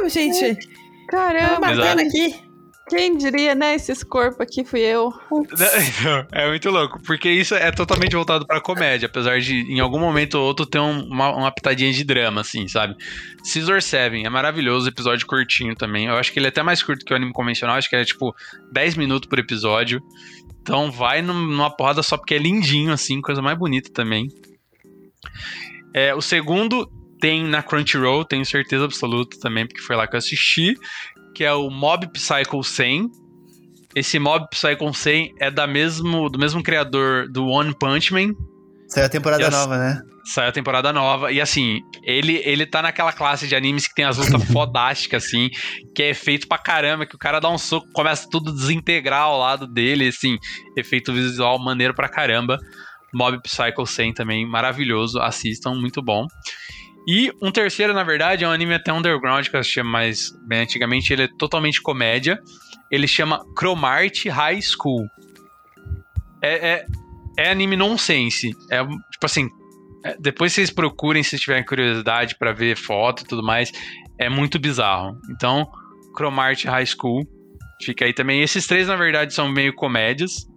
Ah, 0.03 0.09
gente, 0.09 0.57
Caramba, 1.07 1.59
batendo 1.59 1.81
Exato. 1.81 2.01
aqui. 2.01 2.35
Quem 2.89 3.15
diria, 3.17 3.53
né? 3.55 3.75
Esses 3.75 4.03
corpos 4.03 4.41
aqui 4.41 4.65
fui 4.65 4.79
eu. 4.81 5.13
É 6.31 6.47
muito 6.49 6.69
louco, 6.69 6.99
porque 7.03 7.29
isso 7.29 7.53
é 7.55 7.71
totalmente 7.71 8.15
voltado 8.15 8.45
pra 8.45 8.59
comédia, 8.59 9.05
apesar 9.07 9.39
de 9.39 9.61
em 9.71 9.79
algum 9.79 9.99
momento 9.99 10.35
ou 10.35 10.45
outro 10.45 10.65
ter 10.65 10.79
um- 10.79 11.05
uma, 11.07 11.29
uma 11.35 11.51
pitadinha 11.51 11.91
de 11.93 12.03
drama, 12.03 12.41
assim, 12.41 12.67
sabe? 12.67 12.95
Scissor 13.43 13.81
Seven 13.81 14.25
é 14.25 14.29
maravilhoso, 14.29 14.89
episódio 14.89 15.25
curtinho 15.27 15.75
também. 15.75 16.07
Eu 16.07 16.15
acho 16.15 16.31
que 16.33 16.39
ele 16.39 16.47
é 16.47 16.49
até 16.49 16.63
mais 16.63 16.81
curto 16.83 17.05
que 17.05 17.13
o 17.13 17.15
anime 17.15 17.31
convencional, 17.31 17.75
acho 17.77 17.89
que 17.89 17.95
é 17.95 18.03
tipo 18.03 18.35
10 18.71 18.95
minutos 18.95 19.29
por 19.29 19.39
episódio. 19.39 20.01
Então 20.61 20.91
vai 20.91 21.21
num- 21.21 21.47
numa 21.47 21.69
porrada 21.75 22.03
só 22.03 22.17
porque 22.17 22.35
é 22.35 22.37
lindinho, 22.37 22.91
assim, 22.91 23.21
coisa 23.21 23.41
mais 23.41 23.57
bonita 23.57 23.89
também. 23.93 24.27
É, 25.93 26.13
o 26.13 26.21
segundo 26.21 26.89
tem 27.19 27.43
na 27.43 27.61
Crunchyroll, 27.61 28.23
tenho 28.23 28.45
certeza 28.45 28.85
absoluta 28.85 29.37
também, 29.39 29.67
porque 29.67 29.81
foi 29.81 29.95
lá 29.95 30.07
que 30.07 30.15
eu 30.15 30.19
assisti, 30.19 30.73
que 31.39 31.45
é 31.45 31.53
o 31.53 31.69
Mob 31.69 32.05
Psycho 32.11 32.61
100. 32.61 33.09
Esse 33.95 34.19
Mob 34.19 34.45
Psycho 34.49 34.93
100 34.93 35.35
é 35.39 35.49
da 35.49 35.65
mesmo, 35.65 36.29
do 36.29 36.37
mesmo 36.37 36.61
criador 36.61 37.29
do 37.31 37.47
One 37.47 37.73
Punch 37.79 38.11
Man. 38.11 38.33
Saiu 38.89 39.05
a 39.05 39.09
temporada 39.09 39.43
Yes. 39.43 39.53
nova, 39.53 39.77
né? 39.77 40.01
Saiu 40.25 40.49
a 40.49 40.51
temporada 40.51 40.91
nova. 40.91 41.31
E 41.31 41.39
assim, 41.39 41.79
ele, 42.03 42.41
ele 42.43 42.65
tá 42.65 42.81
naquela 42.81 43.13
classe 43.13 43.47
de 43.47 43.55
animes 43.55 43.87
que 43.87 43.95
tem 43.95 44.03
as 44.03 44.17
lutas 44.17 44.43
fodásticas, 44.51 45.23
assim, 45.23 45.47
que 45.95 46.03
é 46.03 46.09
efeito 46.09 46.45
pra 46.45 46.57
caramba, 46.57 47.05
que 47.05 47.15
o 47.15 47.17
cara 47.17 47.39
dá 47.39 47.49
um 47.49 47.57
soco, 47.57 47.87
começa 47.93 48.27
tudo 48.29 48.51
a 48.51 48.53
desintegrar 48.53 49.21
ao 49.21 49.39
lado 49.39 49.65
dele, 49.65 50.09
assim, 50.09 50.35
efeito 50.75 51.13
visual 51.13 51.57
maneiro 51.57 51.93
pra 51.93 52.09
caramba. 52.09 52.59
Mob 53.13 53.41
Psycho 53.43 53.85
100 53.85 54.13
também, 54.13 54.45
maravilhoso, 54.45 55.21
assistam, 55.21 55.73
muito 55.73 56.01
bom. 56.01 56.27
E 57.11 57.33
um 57.41 57.49
terceiro, 57.49 57.91
na 57.91 58.03
verdade, 58.03 58.43
é 58.43 58.47
um 58.47 58.51
anime 58.51 58.75
até 58.75 58.93
underground, 58.93 59.47
que 59.47 59.55
eu 59.55 59.59
assistia 59.59 59.83
mais 59.83 60.31
bem 60.47 60.61
antigamente, 60.61 61.11
ele 61.11 61.23
é 61.23 61.27
totalmente 61.39 61.81
comédia. 61.81 62.39
Ele 62.91 63.07
chama 63.07 63.43
Chromart 63.57 64.27
High 64.27 64.61
School. 64.61 65.07
É, 66.39 66.69
é, 66.69 66.85
é 67.35 67.49
anime 67.49 67.75
nonsense. 67.75 68.51
É, 68.69 68.85
tipo 68.85 69.25
assim, 69.25 69.49
é, 70.05 70.17
depois 70.19 70.53
vocês 70.53 70.69
procurem 70.69 71.23
se 71.23 71.39
tiverem 71.39 71.65
curiosidade 71.65 72.35
pra 72.37 72.53
ver 72.53 72.77
foto 72.77 73.23
e 73.23 73.27
tudo 73.27 73.41
mais. 73.41 73.71
É 74.19 74.29
muito 74.29 74.59
bizarro. 74.59 75.17
Então, 75.31 75.67
Chromart 76.15 76.63
High 76.63 76.85
School. 76.85 77.27
Fica 77.81 78.05
aí 78.05 78.13
também. 78.13 78.43
Esses 78.43 78.67
três, 78.67 78.87
na 78.87 78.95
verdade, 78.95 79.33
são 79.33 79.49
meio 79.49 79.73
comédias. 79.73 80.47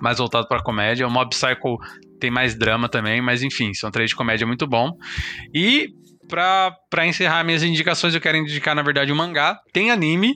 Mais 0.00 0.16
voltado 0.16 0.48
pra 0.48 0.62
comédia. 0.62 1.06
O 1.06 1.10
Mob 1.10 1.28
Psycho 1.28 1.76
tem 2.24 2.30
mais 2.30 2.54
drama 2.54 2.88
também. 2.88 3.20
Mas 3.20 3.42
enfim, 3.42 3.74
são 3.74 3.90
três 3.90 4.10
de 4.10 4.16
comédia 4.16 4.46
muito 4.46 4.66
bom. 4.66 4.90
E 5.54 5.88
pra 6.28 7.06
encerrar 7.06 7.44
minhas 7.44 7.62
indicações, 7.62 8.14
eu 8.14 8.20
quero 8.20 8.38
indicar, 8.38 8.74
na 8.74 8.82
verdade, 8.82 9.12
um 9.12 9.16
mangá. 9.16 9.58
Tem 9.72 9.90
anime. 9.90 10.34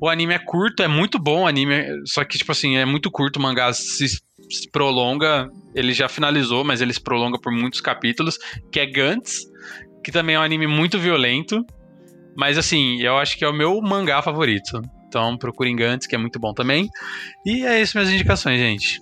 O 0.00 0.08
anime 0.08 0.34
é 0.34 0.38
curto, 0.38 0.82
é 0.82 0.88
muito 0.88 1.18
bom 1.18 1.42
o 1.42 1.46
anime. 1.46 1.84
Só 2.06 2.24
que, 2.24 2.38
tipo 2.38 2.50
assim, 2.50 2.76
é 2.76 2.84
muito 2.84 3.10
curto. 3.10 3.38
O 3.38 3.42
mangá 3.42 3.72
se, 3.72 4.08
se 4.08 4.70
prolonga. 4.72 5.48
Ele 5.74 5.92
já 5.92 6.08
finalizou, 6.08 6.64
mas 6.64 6.80
ele 6.80 6.92
se 6.92 7.02
prolonga 7.02 7.38
por 7.38 7.52
muitos 7.52 7.80
capítulos. 7.80 8.38
Que 8.72 8.80
é 8.80 8.86
Gantz. 8.86 9.40
Que 10.02 10.10
também 10.10 10.34
é 10.34 10.38
um 10.38 10.42
anime 10.42 10.66
muito 10.66 10.98
violento. 10.98 11.62
Mas 12.36 12.56
assim, 12.56 13.00
eu 13.02 13.18
acho 13.18 13.36
que 13.36 13.44
é 13.44 13.48
o 13.48 13.52
meu 13.52 13.80
mangá 13.82 14.22
favorito. 14.22 14.80
Então 15.06 15.36
procurem 15.36 15.76
Gantz, 15.76 16.06
que 16.06 16.14
é 16.14 16.18
muito 16.18 16.40
bom 16.40 16.54
também. 16.54 16.88
E 17.44 17.66
é 17.66 17.82
isso 17.82 17.98
minhas 17.98 18.10
indicações, 18.10 18.58
gente. 18.58 18.98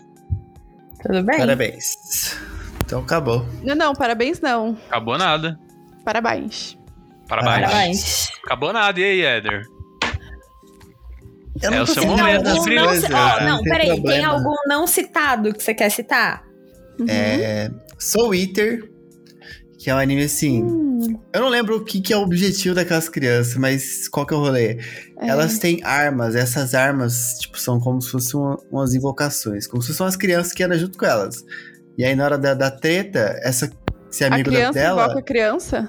Tudo 1.02 1.22
bem? 1.22 1.39
Parabéns. 1.39 2.36
Então 2.85 3.01
acabou. 3.01 3.47
Não, 3.62 3.74
não, 3.74 3.94
parabéns 3.94 4.40
não. 4.40 4.77
Acabou 4.89 5.16
nada. 5.16 5.59
Parabéns. 6.05 6.77
Parabéns. 7.28 7.60
Parabéns. 7.70 8.28
Acabou 8.44 8.72
nada. 8.72 8.98
E 9.01 9.05
aí, 9.05 9.20
Éder? 9.22 9.62
Eu 11.62 11.70
É 11.72 11.77
não 11.77 11.82
o 11.82 11.86
seu 11.86 12.06
momento 12.06 12.43
das 12.43 12.64
brilhar. 12.64 12.86
não, 12.86 12.94
ci- 12.94 13.06
ó, 13.12 13.40
não 13.40 13.47
não, 13.48 13.62
tem 13.62 13.72
peraí. 13.72 13.89
Tem 13.89 14.01
problema. 14.02 14.32
algum 14.32 14.55
não 14.66 14.86
citado 14.86 15.52
que 15.52 15.62
você 15.62 15.74
quer 15.74 15.90
citar? 15.90 16.43
Uhum. 16.98 17.06
É, 17.09 17.70
Soul 17.98 18.35
Eater, 18.35 18.90
que 19.82 19.89
é 19.89 19.94
um 19.94 19.98
anime 19.98 20.24
assim. 20.24 20.62
Hum, 20.62 21.19
Eu 21.32 21.40
não 21.40 21.48
lembro 21.48 21.77
o 21.77 21.85
que, 21.85 22.01
que 22.02 22.12
é 22.12 22.16
o 22.16 22.20
objetivo 22.20 22.74
daquelas 22.74 23.09
crianças, 23.09 23.57
mas 23.57 24.07
qual 24.09 24.27
que 24.27 24.35
é 24.35 24.36
o 24.36 24.40
rolê? 24.40 24.78
é. 25.19 25.28
Elas 25.28 25.59
têm 25.59 25.81
armas, 25.82 26.35
essas 26.35 26.74
armas, 26.74 27.39
tipo, 27.40 27.59
são 27.59 27.81
como 27.81 28.01
se 28.02 28.11
fossem 28.11 28.39
uma- 28.39 28.59
umas 28.70 28.94
invocações, 28.94 29.66
como 29.66 29.82
se 29.82 29.89
fossem 29.89 30.07
as 30.07 30.16
crianças 30.16 30.52
que 30.52 30.62
andam 30.62 30.78
junto 30.78 30.98
com 30.98 31.07
elas. 31.07 31.43
E 31.97 32.05
aí, 32.05 32.15
na 32.15 32.24
hora 32.24 32.36
da, 32.39 32.52
da 32.55 32.70
treta, 32.70 33.39
essa, 33.43 33.70
esse 34.11 34.23
A 34.24 34.27
amigo 34.27 34.51
da- 34.51 34.57
criança 34.57 34.78
dela. 34.78 35.05
invoca 35.05 35.19
a 35.19 35.23
criança? 35.23 35.89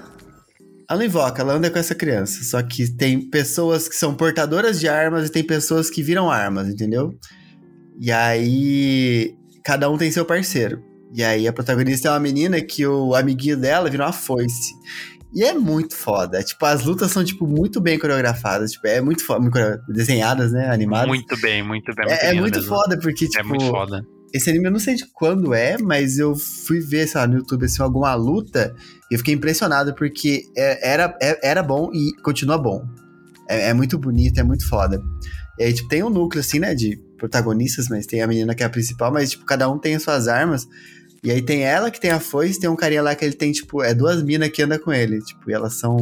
Ela 0.88 0.98
não 0.98 1.06
invoca, 1.06 1.42
ela 1.42 1.54
anda 1.54 1.70
com 1.70 1.78
essa 1.78 1.94
criança. 1.94 2.42
Só 2.44 2.62
que 2.62 2.90
tem 2.90 3.28
pessoas 3.30 3.88
que 3.88 3.94
são 3.96 4.14
portadoras 4.14 4.80
de 4.80 4.88
armas 4.88 5.28
e 5.28 5.32
tem 5.32 5.44
pessoas 5.44 5.88
que 5.90 6.02
viram 6.02 6.30
armas, 6.30 6.68
entendeu? 6.68 7.14
E 8.00 8.10
aí, 8.10 9.34
cada 9.64 9.90
um 9.90 9.96
tem 9.98 10.10
seu 10.10 10.24
parceiro. 10.24 10.82
E 11.14 11.22
aí, 11.22 11.46
a 11.46 11.52
protagonista 11.52 12.08
é 12.08 12.10
uma 12.10 12.20
menina 12.20 12.60
que 12.60 12.86
o 12.86 13.14
amiguinho 13.14 13.56
dela 13.56 13.90
virou 13.90 14.06
uma 14.06 14.12
foice. 14.12 14.72
E 15.34 15.42
é 15.44 15.54
muito 15.54 15.94
foda. 15.94 16.42
Tipo, 16.42 16.64
as 16.66 16.84
lutas 16.84 17.10
são, 17.10 17.24
tipo, 17.24 17.46
muito 17.46 17.80
bem 17.80 17.98
coreografadas. 17.98 18.72
Tipo, 18.72 18.86
é 18.86 19.00
muito 19.00 19.24
foda. 19.24 19.40
muito 19.40 19.58
Desenhadas, 19.88 20.52
né? 20.52 20.68
Animadas. 20.70 21.08
Muito 21.08 21.40
bem, 21.40 21.62
muito 21.62 21.94
bem. 21.94 22.06
é 22.08 22.26
é 22.26 22.30
lindo 22.30 22.42
muito 22.42 22.58
mesmo. 22.58 22.74
foda, 22.74 22.98
porque, 22.98 23.26
tipo... 23.28 23.38
É 23.40 23.42
muito 23.42 23.64
foda. 23.66 24.06
Esse 24.32 24.48
anime 24.48 24.66
eu 24.66 24.70
não 24.72 24.78
sei 24.78 24.94
de 24.94 25.04
quando 25.12 25.52
é, 25.52 25.76
mas 25.76 26.18
eu 26.18 26.34
fui 26.34 26.80
ver, 26.80 27.06
sei 27.06 27.20
lá, 27.20 27.26
no 27.26 27.36
YouTube, 27.36 27.66
assim, 27.66 27.82
alguma 27.82 28.14
luta 28.14 28.74
e 29.10 29.14
eu 29.14 29.18
fiquei 29.18 29.34
impressionado 29.34 29.94
porque 29.94 30.44
é- 30.56 30.90
era, 30.92 31.14
é- 31.20 31.38
era 31.50 31.62
bom 31.62 31.90
e 31.92 32.12
continua 32.22 32.56
bom. 32.56 32.82
É, 33.46 33.68
é 33.68 33.74
muito 33.74 33.98
bonito, 33.98 34.38
é 34.40 34.42
muito 34.42 34.66
foda. 34.66 35.02
E 35.58 35.64
aí, 35.64 35.72
tipo, 35.74 35.86
tem 35.88 36.02
um 36.02 36.08
núcleo, 36.08 36.40
assim, 36.40 36.58
né, 36.58 36.74
de 36.74 36.98
protagonistas, 37.18 37.88
mas 37.90 38.06
tem 38.06 38.22
a 38.22 38.26
menina 38.26 38.54
que 38.54 38.62
é 38.62 38.66
a 38.66 38.70
principal, 38.70 39.12
mas, 39.12 39.30
tipo, 39.32 39.44
cada 39.44 39.68
um 39.70 39.78
tem 39.78 39.94
as 39.96 40.02
suas 40.02 40.26
armas. 40.28 40.66
E 41.22 41.30
aí 41.30 41.40
tem 41.40 41.62
ela 41.62 41.90
que 41.90 42.00
tem 42.00 42.10
a 42.10 42.18
foice, 42.18 42.58
tem 42.58 42.68
um 42.68 42.76
carinha 42.76 43.02
lá 43.02 43.14
que 43.14 43.24
ele 43.24 43.34
tem, 43.34 43.52
tipo, 43.52 43.82
é 43.82 43.94
duas 43.94 44.22
minas 44.22 44.50
que 44.50 44.62
anda 44.62 44.78
com 44.78 44.92
ele, 44.92 45.20
tipo, 45.20 45.50
e 45.50 45.54
elas 45.54 45.74
são 45.74 45.96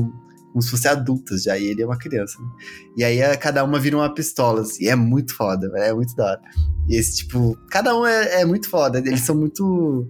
como 0.51 0.62
se 0.62 0.70
fossem 0.70 0.90
adultas 0.90 1.44
já, 1.44 1.56
e 1.56 1.66
ele 1.66 1.82
é 1.82 1.86
uma 1.86 1.98
criança, 1.98 2.40
né? 2.42 2.48
E 2.97 3.05
aí 3.05 3.18
é, 3.20 3.36
cada 3.36 3.62
uma 3.62 3.78
vira 3.78 3.97
uma 3.97 4.12
pistola, 4.12 4.62
assim, 4.62 4.84
e 4.84 4.88
é 4.88 4.97
muito 4.97 5.34
foda, 5.34 5.70
é 5.76 5.92
muito 5.92 6.14
da 6.16 6.24
hora. 6.24 6.40
E 6.88 6.97
esse, 6.97 7.18
tipo, 7.18 7.56
cada 7.70 7.97
um 7.97 8.05
é, 8.05 8.40
é 8.40 8.44
muito 8.44 8.68
foda, 8.68 8.98
eles 8.98 9.20
são 9.20 9.36
muito... 9.36 10.09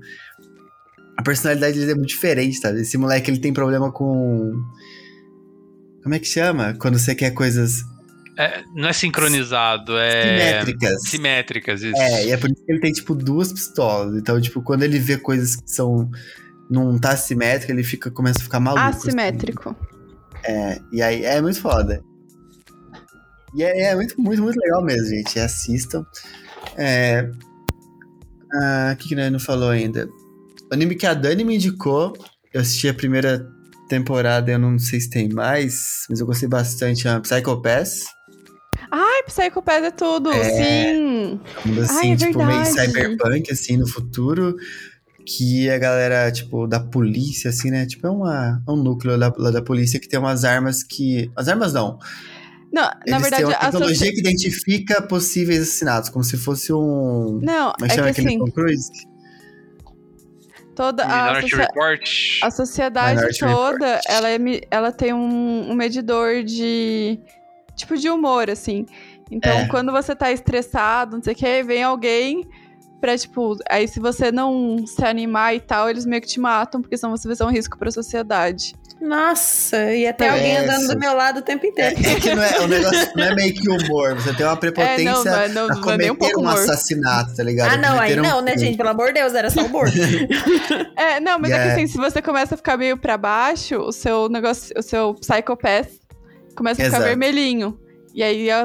A 1.18 1.22
personalidade 1.22 1.74
deles 1.74 1.90
é 1.90 1.94
muito 1.94 2.08
diferente, 2.08 2.56
sabe? 2.56 2.80
Esse 2.80 2.96
moleque, 2.96 3.30
ele 3.30 3.40
tem 3.40 3.52
problema 3.52 3.92
com... 3.92 4.52
Como 6.02 6.14
é 6.14 6.18
que 6.18 6.26
chama? 6.26 6.74
Quando 6.80 6.98
você 6.98 7.14
quer 7.14 7.32
coisas 7.32 7.82
É, 8.40 8.64
não 8.74 8.88
é 8.88 8.92
sincronizado, 8.92 9.98
é. 9.98 10.22
simétricas. 10.22 11.02
Simétricas, 11.02 11.82
isso. 11.82 12.00
É, 12.00 12.26
e 12.26 12.30
é 12.30 12.36
por 12.36 12.50
isso 12.50 12.64
que 12.64 12.72
ele 12.72 12.80
tem, 12.80 12.92
tipo, 12.92 13.14
duas 13.14 13.52
pistolas. 13.52 14.16
Então, 14.16 14.40
tipo, 14.40 14.62
quando 14.62 14.82
ele 14.82 14.98
vê 14.98 15.18
coisas 15.18 15.56
que 15.56 15.70
são... 15.70 16.10
Não 16.70 16.98
tá 16.98 17.16
simétrica, 17.16 17.72
ele 17.72 17.82
fica, 17.82 18.10
começa 18.10 18.38
a 18.38 18.42
ficar 18.44 18.60
maluco. 18.60 18.82
assim. 18.82 19.08
Assimétrico. 19.08 19.76
É, 20.44 20.80
e 20.92 21.02
aí 21.02 21.24
é 21.24 21.42
muito 21.42 21.60
foda. 21.60 22.02
E 23.54 23.62
é, 23.62 23.82
é 23.90 23.94
muito, 23.94 24.20
muito, 24.20 24.40
muito 24.40 24.56
legal 24.58 24.82
mesmo, 24.82 25.06
gente. 25.06 25.38
Assistam. 25.38 26.06
É. 26.76 27.28
ah, 28.54 28.92
O 28.94 28.96
que, 28.96 29.08
que 29.08 29.16
nós 29.16 29.30
não 29.32 29.40
falou 29.40 29.70
ainda? 29.70 30.08
O 30.70 30.74
anime 30.74 30.94
que 30.94 31.06
a 31.06 31.14
Dani 31.14 31.44
me 31.44 31.56
indicou, 31.56 32.16
eu 32.54 32.60
assisti 32.60 32.88
a 32.88 32.94
primeira 32.94 33.44
temporada, 33.88 34.52
eu 34.52 34.58
não 34.58 34.78
sei 34.78 35.00
se 35.00 35.10
tem 35.10 35.28
mais, 35.28 36.06
mas 36.08 36.20
eu 36.20 36.26
gostei 36.26 36.48
bastante. 36.48 37.08
É 37.08 37.20
Psycho 37.20 37.60
Pass. 37.60 38.04
Ai, 38.90 39.22
Psycho 39.24 39.62
Pass 39.62 39.82
é 39.84 39.90
tudo, 39.90 40.32
É. 40.32 40.44
sim. 40.44 41.40
Um 41.66 41.80
assim, 41.82 41.96
Ai, 41.98 42.12
é 42.12 42.16
tipo, 42.16 42.44
meio 42.44 42.64
verdade. 42.64 42.70
cyberpunk, 42.92 43.52
assim, 43.52 43.76
no 43.76 43.86
futuro. 43.86 44.56
Que 45.24 45.68
a 45.70 45.78
galera, 45.78 46.32
tipo, 46.32 46.66
da 46.66 46.80
polícia, 46.80 47.50
assim, 47.50 47.70
né? 47.70 47.86
Tipo, 47.86 48.06
é, 48.06 48.10
uma, 48.10 48.62
é 48.66 48.70
um 48.70 48.76
núcleo 48.76 49.16
lá, 49.16 49.32
lá 49.36 49.50
da 49.50 49.62
polícia 49.62 50.00
que 50.00 50.08
tem 50.08 50.18
umas 50.18 50.44
armas 50.44 50.82
que. 50.82 51.30
As 51.36 51.46
armas 51.46 51.72
não. 51.72 51.98
Não, 52.72 52.82
na 52.84 52.96
Eles 53.06 53.22
verdade, 53.22 53.36
têm 53.36 53.44
uma 53.46 53.54
a 53.56 53.70
tecnologia 53.70 54.12
que 54.12 54.18
identifica 54.20 55.02
possíveis 55.02 55.60
assassinatos, 55.62 56.08
como 56.08 56.24
se 56.24 56.36
fosse 56.36 56.72
um. 56.72 57.38
Não, 57.42 57.72
Como 57.72 57.84
é 57.84 57.88
que 57.88 57.92
é 57.92 57.96
chama 57.96 58.04
que 58.06 58.10
aquele 58.20 58.28
assim, 58.28 58.38
Tom 58.38 58.50
Cruise? 58.50 58.90
toda 60.74 61.04
a, 61.04 61.24
Minority 61.26 61.50
socia- 61.50 61.66
Report. 61.66 62.10
a 62.42 62.50
sociedade 62.50 63.14
Minority 63.16 63.40
toda, 63.40 63.86
Report. 63.96 64.04
ela, 64.08 64.30
é 64.30 64.38
ela 64.70 64.92
tem 64.92 65.12
um, 65.12 65.70
um 65.70 65.74
medidor 65.74 66.42
de. 66.42 67.18
Tipo, 67.80 67.96
de 67.96 68.08
humor, 68.08 68.48
assim. 68.50 68.86
Então, 69.30 69.52
É. 69.52 69.66
quando 69.68 69.92
você 69.92 70.14
tá 70.14 70.30
estressado, 70.32 71.16
não 71.16 71.22
sei 71.22 71.32
o 71.32 71.36
que, 71.36 71.62
vem 71.62 71.82
alguém 71.82 72.48
pra, 73.00 73.16
tipo. 73.16 73.56
Aí, 73.70 73.86
se 73.88 73.98
você 74.00 74.30
não 74.32 74.84
se 74.86 75.04
animar 75.04 75.54
e 75.54 75.60
tal, 75.60 75.88
eles 75.88 76.04
meio 76.06 76.20
que 76.22 76.28
te 76.28 76.40
matam, 76.40 76.80
porque 76.82 76.96
senão 76.96 77.16
você 77.16 77.26
vai 77.28 77.36
ser 77.36 77.44
um 77.44 77.50
risco 77.50 77.78
pra 77.78 77.90
sociedade. 77.90 78.74
Nossa, 79.00 79.94
ia 79.94 80.12
ter 80.12 80.24
É, 80.24 80.28
alguém 80.28 80.56
andando 80.58 80.88
do 80.88 80.98
meu 80.98 81.14
lado 81.16 81.38
o 81.38 81.42
tempo 81.42 81.64
É, 81.64 81.68
inteiro. 81.70 81.96
é 82.06 82.20
que 82.20 82.34
não 82.34 82.42
é, 82.42 82.60
o 82.60 82.68
negócio 82.68 83.08
não 83.16 83.24
é 83.24 83.34
meio 83.34 83.54
que 83.54 83.66
humor, 83.70 84.14
você 84.14 84.34
tem 84.34 84.44
uma 84.44 84.52
É, 84.52 84.56
prepotência 84.56 85.04
não, 85.10 85.24
não, 85.24 85.34
é- 85.34 85.48
não, 85.48 85.64
a 85.64 85.74
não 85.74 85.90
é 85.92 85.96
nem 85.96 86.10
um 86.10 86.14
pouco 86.14 86.38
um 86.42 86.46
assassinato, 86.46 87.34
tá 87.34 87.42
ligado? 87.42 87.72
Ah, 87.72 87.76
não, 87.78 87.98
aí 87.98 88.18
um- 88.18 88.22
não, 88.22 88.42
né, 88.42 88.58
gente? 88.58 88.76
Pelo 88.76 88.90
amor 88.90 89.06
de 89.06 89.14
Deus, 89.14 89.32
era 89.32 89.48
só 89.48 89.62
humor. 89.62 89.88
É, 90.96 91.18
não, 91.18 91.38
mas 91.38 91.50
é 91.50 91.54
Yeah. 91.54 91.74
que 91.74 91.80
assim, 91.82 91.86
se 91.92 91.96
você 91.96 92.20
começa 92.20 92.54
a 92.54 92.58
ficar 92.58 92.76
meio 92.76 92.96
pra 92.98 93.16
baixo, 93.16 93.76
o 93.76 93.90
seu 93.92 94.28
negócio, 94.28 94.74
o 94.76 94.82
seu 94.82 95.14
psychopath 95.14 95.88
começa 96.60 96.82
a 96.82 96.84
ficar 96.84 96.96
Exato. 96.98 97.08
vermelhinho. 97.08 97.78
E 98.12 98.22
aí 98.24 98.50
a, 98.50 98.64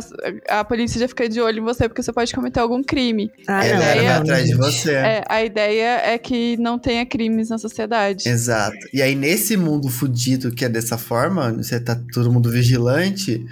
a 0.50 0.64
polícia 0.66 1.00
já 1.00 1.08
fica 1.08 1.30
de 1.30 1.40
olho 1.40 1.60
em 1.60 1.64
você 1.64 1.88
porque 1.88 2.02
você 2.02 2.12
pode 2.12 2.34
cometer 2.34 2.60
algum 2.60 2.84
crime. 2.84 3.30
Ah, 3.48 3.64
É, 3.64 3.72
a 3.74 3.78
ideia- 3.78 3.96
vai 4.10 4.18
atrás 4.18 4.46
de 4.48 4.56
você. 4.56 4.92
É, 4.96 5.24
a 5.30 5.44
ideia 5.46 6.02
é 6.04 6.18
que 6.18 6.58
não 6.58 6.80
tenha 6.80 7.06
crimes 7.06 7.50
na 7.50 7.58
sociedade. 7.60 8.28
Exato. 8.28 8.76
E 8.92 9.02
aí, 9.04 9.14
nesse 9.16 9.56
mundo 9.56 9.88
fudido 9.88 10.52
que 10.52 10.66
é 10.66 10.70
dessa 10.70 10.98
forma, 10.98 11.54
você 11.54 11.80
tá 11.80 11.96
todo 12.12 12.32
mundo 12.32 12.50
vigilante, 12.50 13.46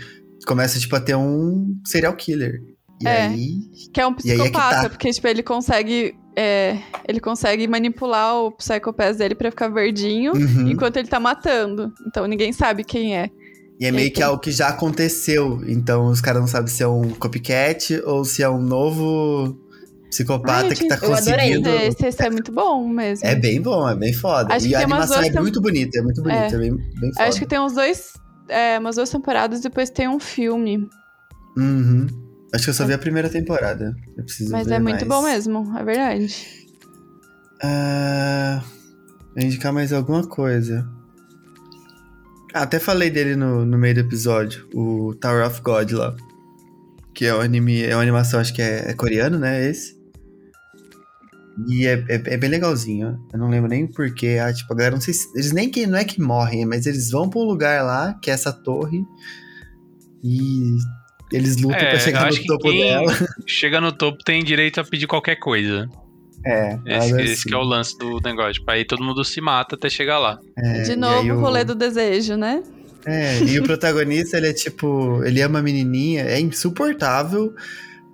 começa, 0.47 0.79
tipo, 0.79 0.95
a 0.95 0.99
ter 0.99 1.15
um 1.15 1.75
serial 1.85 2.15
killer. 2.15 2.59
E 2.99 3.07
É. 3.07 3.21
aí. 3.27 3.49
Que 3.93 4.01
é 4.01 4.07
um 4.07 4.11
é 4.11 4.15
que 4.15 4.23
psicopata, 4.23 4.81
tá. 4.83 4.89
porque 4.89 5.11
tipo, 5.11 5.27
ele 5.27 5.43
consegue. 5.43 6.15
é, 6.35 6.79
ele 7.07 7.19
consegue 7.19 7.67
manipular 7.67 8.35
o 8.37 8.51
psychopath 8.53 9.15
dele 9.17 9.35
pra 9.35 9.51
ficar 9.51 9.67
verdinho 9.67 10.33
Uhum. 10.33 10.67
enquanto 10.69 10.97
ele 10.97 11.07
tá 11.07 11.19
matando. 11.19 11.93
Então 12.07 12.25
ninguém 12.25 12.51
sabe 12.51 12.83
quem 12.83 13.15
é. 13.15 13.29
E 13.79 13.85
é 13.85 13.91
meio 13.91 14.11
que 14.11 14.21
algo 14.21 14.39
que 14.39 14.51
já 14.51 14.69
aconteceu. 14.69 15.61
Então 15.67 16.05
os 16.05 16.21
caras 16.21 16.41
não 16.41 16.47
sabem 16.47 16.67
se 16.67 16.83
é 16.83 16.87
um 16.87 17.09
copycat 17.09 18.01
ou 18.05 18.23
se 18.23 18.43
é 18.43 18.49
um 18.49 18.61
novo 18.61 19.57
psicopata 20.09 20.67
Ai, 20.69 20.75
que 20.75 20.87
tá 20.87 20.99
eu 21.01 21.13
adorei. 21.13 21.57
conseguindo. 21.57 21.69
Esse, 21.69 22.05
esse 22.05 22.23
é 22.23 22.29
muito 22.29 22.51
bom 22.51 22.87
mesmo. 22.87 23.27
É 23.27 23.35
bem 23.35 23.59
bom, 23.61 23.89
é 23.89 23.95
bem 23.95 24.13
foda. 24.13 24.53
Acho 24.53 24.67
e 24.67 24.75
a 24.75 24.79
animação 24.81 25.21
é 25.21 25.41
muito 25.41 25.59
bonita, 25.59 25.99
é 25.99 26.01
muito 26.01 26.21
bonita, 26.21 26.55
é, 26.55 26.57
bem, 26.57 26.75
bem 26.75 27.13
foda. 27.13 27.27
Acho 27.27 27.39
que 27.39 27.45
tem 27.47 27.59
uns 27.59 27.73
dois. 27.73 28.13
é, 28.47 28.77
umas 28.77 28.95
duas 28.95 29.09
temporadas, 29.09 29.61
depois 29.61 29.89
tem 29.89 30.07
um 30.07 30.19
filme. 30.19 30.87
Uhum. 31.57 32.07
Acho 32.53 32.65
que 32.65 32.69
eu 32.69 32.73
só 32.75 32.85
vi 32.85 32.93
a 32.93 32.97
primeira 32.99 33.27
temporada. 33.27 33.95
Eu 34.15 34.23
preciso 34.23 34.51
Mas 34.51 34.67
é 34.67 34.79
muito 34.79 35.05
mais. 35.05 35.07
bom 35.07 35.23
mesmo, 35.23 35.77
é 35.77 35.83
verdade. 35.83 36.45
Ah, 37.63 38.61
vou 39.35 39.43
indicar 39.43 39.73
mais 39.73 39.91
alguma 39.91 40.27
coisa. 40.27 40.87
Ah, 42.53 42.63
até 42.63 42.79
falei 42.79 43.09
dele 43.09 43.35
no, 43.35 43.65
no 43.65 43.77
meio 43.77 43.95
do 43.95 43.99
episódio, 44.01 44.67
o 44.73 45.15
Tower 45.15 45.45
of 45.47 45.61
God 45.61 45.91
lá. 45.91 46.15
Que 47.13 47.25
é 47.25 47.35
um 47.35 47.41
anime, 47.41 47.81
é 47.83 47.95
uma 47.95 48.01
animação, 48.01 48.39
acho 48.39 48.53
que 48.53 48.61
é, 48.61 48.89
é 48.89 48.93
coreano, 48.93 49.37
né? 49.39 49.67
Esse. 49.69 49.95
E 51.67 51.85
é, 51.85 51.93
é, 52.09 52.15
é 52.33 52.37
bem 52.37 52.49
legalzinho. 52.49 53.19
Eu 53.31 53.39
não 53.39 53.49
lembro 53.49 53.69
nem 53.69 53.85
porquê. 53.85 54.39
Ah, 54.41 54.51
tipo, 54.51 54.73
a 54.73 54.75
galera, 54.75 54.95
não 54.95 55.01
sei 55.01 55.13
se. 55.13 55.27
Eles 55.35 55.51
nem 55.51 55.69
que 55.69 55.85
não 55.85 55.97
é 55.97 56.03
que 56.03 56.19
morrem, 56.21 56.65
mas 56.65 56.85
eles 56.87 57.11
vão 57.11 57.29
pra 57.29 57.39
um 57.39 57.43
lugar 57.43 57.83
lá, 57.83 58.13
que 58.21 58.31
é 58.31 58.33
essa 58.33 58.51
torre. 58.51 59.03
E 60.23 60.75
eles 61.31 61.57
lutam 61.57 61.77
É, 61.79 61.89
pra 61.91 61.99
chegar 61.99 62.31
no 62.31 62.43
topo 62.45 62.69
quem 62.69 62.81
dela. 62.81 63.13
chega 63.47 63.79
no 63.81 63.91
topo 63.91 64.23
tem 64.23 64.43
direito 64.43 64.79
a 64.79 64.83
pedir 64.83 65.05
qualquer 65.07 65.35
coisa. 65.35 65.87
É, 66.45 66.77
Esse, 66.85 66.97
algo 67.11 67.19
esse 67.21 67.33
assim. 67.33 67.49
que 67.49 67.55
é 67.55 67.57
o 67.57 67.63
lance 67.63 67.97
do 67.97 68.19
negócio. 68.19 68.53
Tipo, 68.53 68.71
aí 68.71 68.85
todo 68.85 69.03
mundo 69.03 69.23
se 69.23 69.39
mata 69.39 69.75
até 69.75 69.89
chegar 69.89 70.19
lá. 70.19 70.37
É, 70.57 70.81
De 70.81 70.95
novo, 70.95 71.33
o 71.33 71.39
rolê 71.39 71.63
do 71.63 71.73
desejo, 71.75 72.35
né? 72.35 72.61
É, 73.05 73.39
e 73.39 73.59
o 73.59 73.63
protagonista, 73.67 74.37
ele 74.37 74.47
é 74.49 74.53
tipo, 74.53 75.23
ele 75.23 75.41
ama 75.41 75.59
a 75.59 75.61
menininha, 75.61 76.23
é 76.23 76.39
insuportável, 76.39 77.53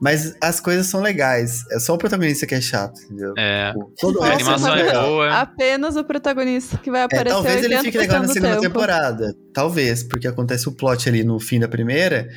mas 0.02 0.36
as 0.42 0.60
coisas 0.60 0.88
são 0.88 1.02
legais. 1.02 1.64
É 1.72 1.80
só 1.80 1.94
o 1.94 1.98
protagonista 1.98 2.46
que 2.46 2.56
é 2.56 2.62
chato, 2.62 3.00
entendeu? 3.06 3.34
É. 3.38 3.72
Tipo, 3.74 3.92
Todo 4.00 4.20
o 4.20 4.24
A 4.24 4.32
animação 4.34 4.76
é 4.76 4.88
é 4.88 4.94
boa. 4.94 5.34
Apenas 5.40 5.96
o 5.96 6.04
protagonista 6.04 6.78
que 6.78 6.90
vai 6.92 7.02
É, 7.02 7.04
aparecer 7.06 7.30
talvez 7.34 7.64
ele 7.64 7.76
80% 7.76 7.82
fique 7.84 7.98
legal 7.98 8.22
na 8.22 8.28
segunda 8.28 8.50
tempo. 8.52 8.62
temporada. 8.62 9.34
Talvez, 9.54 10.04
porque 10.04 10.28
acontece 10.28 10.68
o 10.70 10.72
plot 10.72 11.10
ali 11.10 11.24
no 11.24 11.40
fim 11.40 11.60
da 11.60 11.68
primeira, 11.68 12.28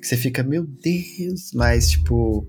que 0.00 0.06
você 0.06 0.16
fica, 0.16 0.42
meu 0.42 0.64
Deus, 0.66 1.50
mas 1.54 1.90
tipo. 1.90 2.46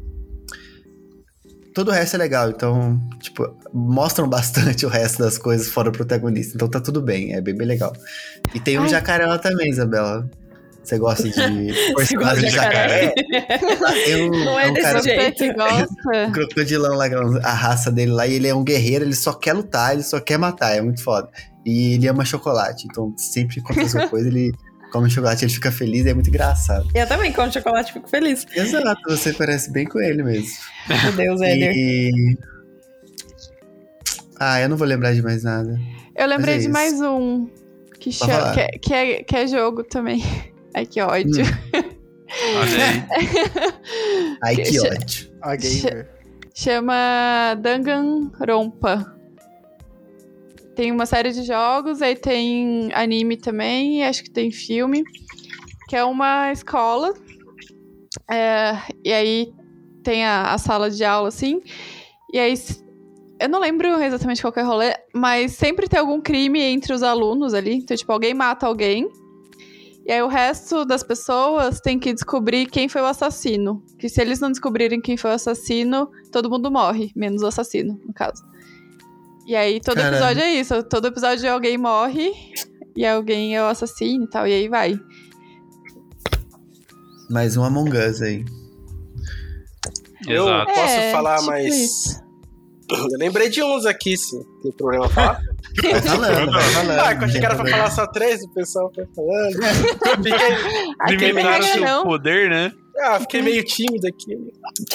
Todo 1.74 1.90
o 1.90 1.92
resto 1.92 2.16
é 2.16 2.20
legal, 2.20 2.50
então, 2.50 3.02
tipo, 3.20 3.56
mostram 3.74 4.30
bastante 4.30 4.86
o 4.86 4.90
resto 4.90 5.24
das 5.24 5.38
coisas 5.38 5.68
fora 5.70 5.90
o 5.90 5.92
protagonista. 5.92 6.56
Então 6.56 6.70
tá 6.70 6.80
tudo 6.80 7.02
bem, 7.02 7.34
é 7.34 7.42
bem, 7.42 7.56
bem 7.56 7.68
legal. 7.68 7.94
E 8.54 8.60
tem 8.60 8.78
um 8.78 8.84
Ai. 8.84 8.90
jacaré 8.90 9.26
lá 9.26 9.40
também, 9.40 9.70
Isabela. 9.70 10.30
Você 10.84 10.98
gosta 10.98 11.24
de 11.24 11.32
Você 11.32 11.94
personagem 11.96 12.18
gosta 12.18 12.42
de 12.42 12.50
jacaré? 12.50 13.14
Um, 14.10 14.44
Não 14.44 14.60
é 14.60 14.70
um 14.70 14.74
desse 14.74 14.86
cara, 14.86 15.02
jeito. 15.02 15.38
Você 15.38 15.48
que 15.48 15.54
gosta. 15.54 16.32
crocodilão 16.34 16.96
lá, 16.96 17.06
a 17.42 17.54
raça 17.54 17.90
dele 17.90 18.12
lá, 18.12 18.28
e 18.28 18.34
ele 18.34 18.48
é 18.48 18.54
um 18.54 18.64
guerreiro, 18.64 19.06
ele 19.06 19.16
só 19.16 19.34
quer 19.34 19.54
lutar, 19.54 19.94
ele 19.94 20.04
só 20.04 20.20
quer 20.20 20.38
matar, 20.38 20.76
é 20.76 20.82
muito 20.82 21.02
foda. 21.02 21.30
E 21.66 21.94
ele 21.94 22.08
ama 22.08 22.26
chocolate, 22.26 22.86
então 22.90 23.14
sempre 23.18 23.56
que 23.56 23.60
acontece 23.62 23.96
alguma 23.96 24.10
coisa, 24.12 24.28
ele 24.28 24.52
come 24.94 25.10
chocolate, 25.10 25.44
ele 25.44 25.52
fica 25.52 25.72
feliz, 25.72 26.06
é 26.06 26.14
muito 26.14 26.30
engraçado. 26.30 26.88
Eu 26.94 27.08
também 27.08 27.34
como 27.34 27.52
chocolate 27.52 27.90
e 27.90 27.94
fico 27.94 28.08
feliz. 28.08 28.46
Exato, 28.56 29.02
você 29.08 29.34
parece 29.34 29.72
bem 29.72 29.86
com 29.86 30.00
ele 30.00 30.22
mesmo. 30.22 30.56
Meu 30.88 31.12
Deus, 31.14 31.42
Éder. 31.42 31.74
E... 31.76 32.38
Ah, 34.40 34.62
eu 34.62 34.70
não 34.70 34.78
vou 34.78 34.88
lembrar 34.88 35.14
de 35.16 35.24
mais 35.24 35.44
nada. 35.44 35.80
Eu 36.16 36.28
lembrei 36.28 36.56
é 36.56 36.58
de 36.58 36.64
isso. 36.66 36.72
mais 36.72 37.02
um 37.02 37.50
que, 38.00 38.12
chama, 38.12 38.54
que, 38.54 38.60
é, 38.60 38.68
que, 38.68 38.94
é, 38.94 39.24
que 39.24 39.36
é 39.36 39.48
jogo 39.48 39.84
também. 39.84 40.24
Ai, 40.76 40.86
que 40.86 41.02
ódio. 41.02 41.44
Aí. 41.44 43.06
Ai, 44.44 44.56
Que 44.58 44.80
ódio. 44.80 45.34
A 45.42 45.56
gamer. 45.56 46.10
Chama 46.54 47.56
Danganronpa. 47.60 49.13
Tem 50.76 50.92
uma 50.92 51.06
série 51.06 51.32
de 51.32 51.44
jogos, 51.44 52.02
aí 52.02 52.16
tem 52.16 52.92
anime 52.94 53.38
também, 53.38 54.04
acho 54.04 54.24
que 54.24 54.32
tem 54.32 54.52
filme. 54.52 55.04
Que 55.88 55.96
é 55.96 56.04
uma 56.04 56.52
escola. 56.52 57.14
é, 58.30 58.78
e 59.04 59.12
aí 59.12 59.54
tem 60.04 60.26
a, 60.26 60.54
a 60.54 60.58
sala 60.58 60.90
de 60.90 61.04
aula, 61.04 61.30
assim. 61.30 61.62
E 62.32 62.40
aí. 62.40 62.54
Eu 63.40 63.50
não 63.50 63.60
lembro 63.60 64.02
exatamente 64.02 64.42
qual 64.42 64.54
que 64.54 64.60
é 64.60 64.64
o 64.64 64.68
rolê, 64.68 64.94
mas 65.14 65.54
sempre 65.54 65.90
tem 65.90 66.00
algum 66.00 66.22
crime 66.22 66.62
entre 66.62 66.94
os 66.94 67.04
alunos 67.04 67.54
ali. 67.54 67.74
Então, 67.76 67.98
tipo, 67.98 68.12
alguém 68.12 68.34
mata 68.34 68.66
alguém. 68.66 69.10
E 70.06 70.12
aí 70.12 70.22
o 70.22 70.28
resto 70.28 70.86
das 70.86 71.02
pessoas 71.02 71.80
tem 71.80 71.98
que 71.98 72.14
descobrir 72.14 72.66
quem 72.68 72.88
foi 72.88 73.02
o 73.02 73.06
assassino. 73.06 73.84
Que 73.98 74.08
se 74.08 74.22
eles 74.22 74.40
não 74.40 74.50
descobrirem 74.52 75.02
quem 75.02 75.18
foi 75.18 75.32
o 75.32 75.34
assassino, 75.34 76.10
todo 76.32 76.50
mundo 76.50 76.72
morre, 76.72 77.12
menos 77.16 77.42
o 77.42 77.48
assassino, 77.48 78.00
no 78.06 78.14
caso. 78.14 78.44
E 79.46 79.56
aí 79.56 79.80
todo 79.82 79.96
Caralho. 79.96 80.16
episódio 80.16 80.42
é 80.44 80.54
isso. 80.56 80.84
Todo 80.84 81.08
episódio 81.08 81.52
alguém 81.52 81.78
morre. 81.78 82.32
e 82.96 83.06
alguém 83.06 83.56
é 83.56 83.62
o 83.64 83.66
assassino 83.68 84.26
e 84.26 84.30
tal, 84.30 84.48
e 84.48 84.54
aí 84.54 84.68
vai. 84.70 85.00
Mais 87.30 87.58
um 87.58 87.64
Among 87.64 87.98
Us 87.98 88.22
aí. 88.22 88.46
Eu 90.28 90.46
Exato. 90.46 90.74
posso 90.74 90.94
É, 90.94 91.12
falar 91.12 91.36
tipo 91.38 91.48
mais. 91.48 91.76
isso. 91.76 92.24
Eu 92.90 93.18
lembrei 93.18 93.50
de 93.50 93.64
uns 93.64 93.86
aqui, 93.86 94.16
se 94.16 94.38
tem 94.62 94.72
problema 94.74 95.10
falar. 95.10 95.42
Vai 95.82 96.02
falando, 96.02 96.52
vai 96.52 96.62
falando. 96.70 97.00
ah, 97.00 97.16
que 97.16 97.24
eu 97.24 97.26
achei 97.28 97.40
que 97.40 97.46
era 97.48 97.56
pra 97.56 97.66
falar 97.68 97.90
só 97.90 98.06
três, 98.06 98.44
o 98.44 98.50
pessoal 98.54 98.92
foi 98.94 99.08
falando. 99.16 99.58
Fiquei, 101.08 101.30
Limitaram 101.30 101.50
regra 101.64 101.74
seu 101.74 101.82
não. 101.82 102.04
poder, 102.04 102.48
né? 102.50 102.72
ah, 103.02 103.20
fiquei 103.22 103.42
meio 103.42 103.64
tímido 103.64 104.06
aqui. 104.08 104.38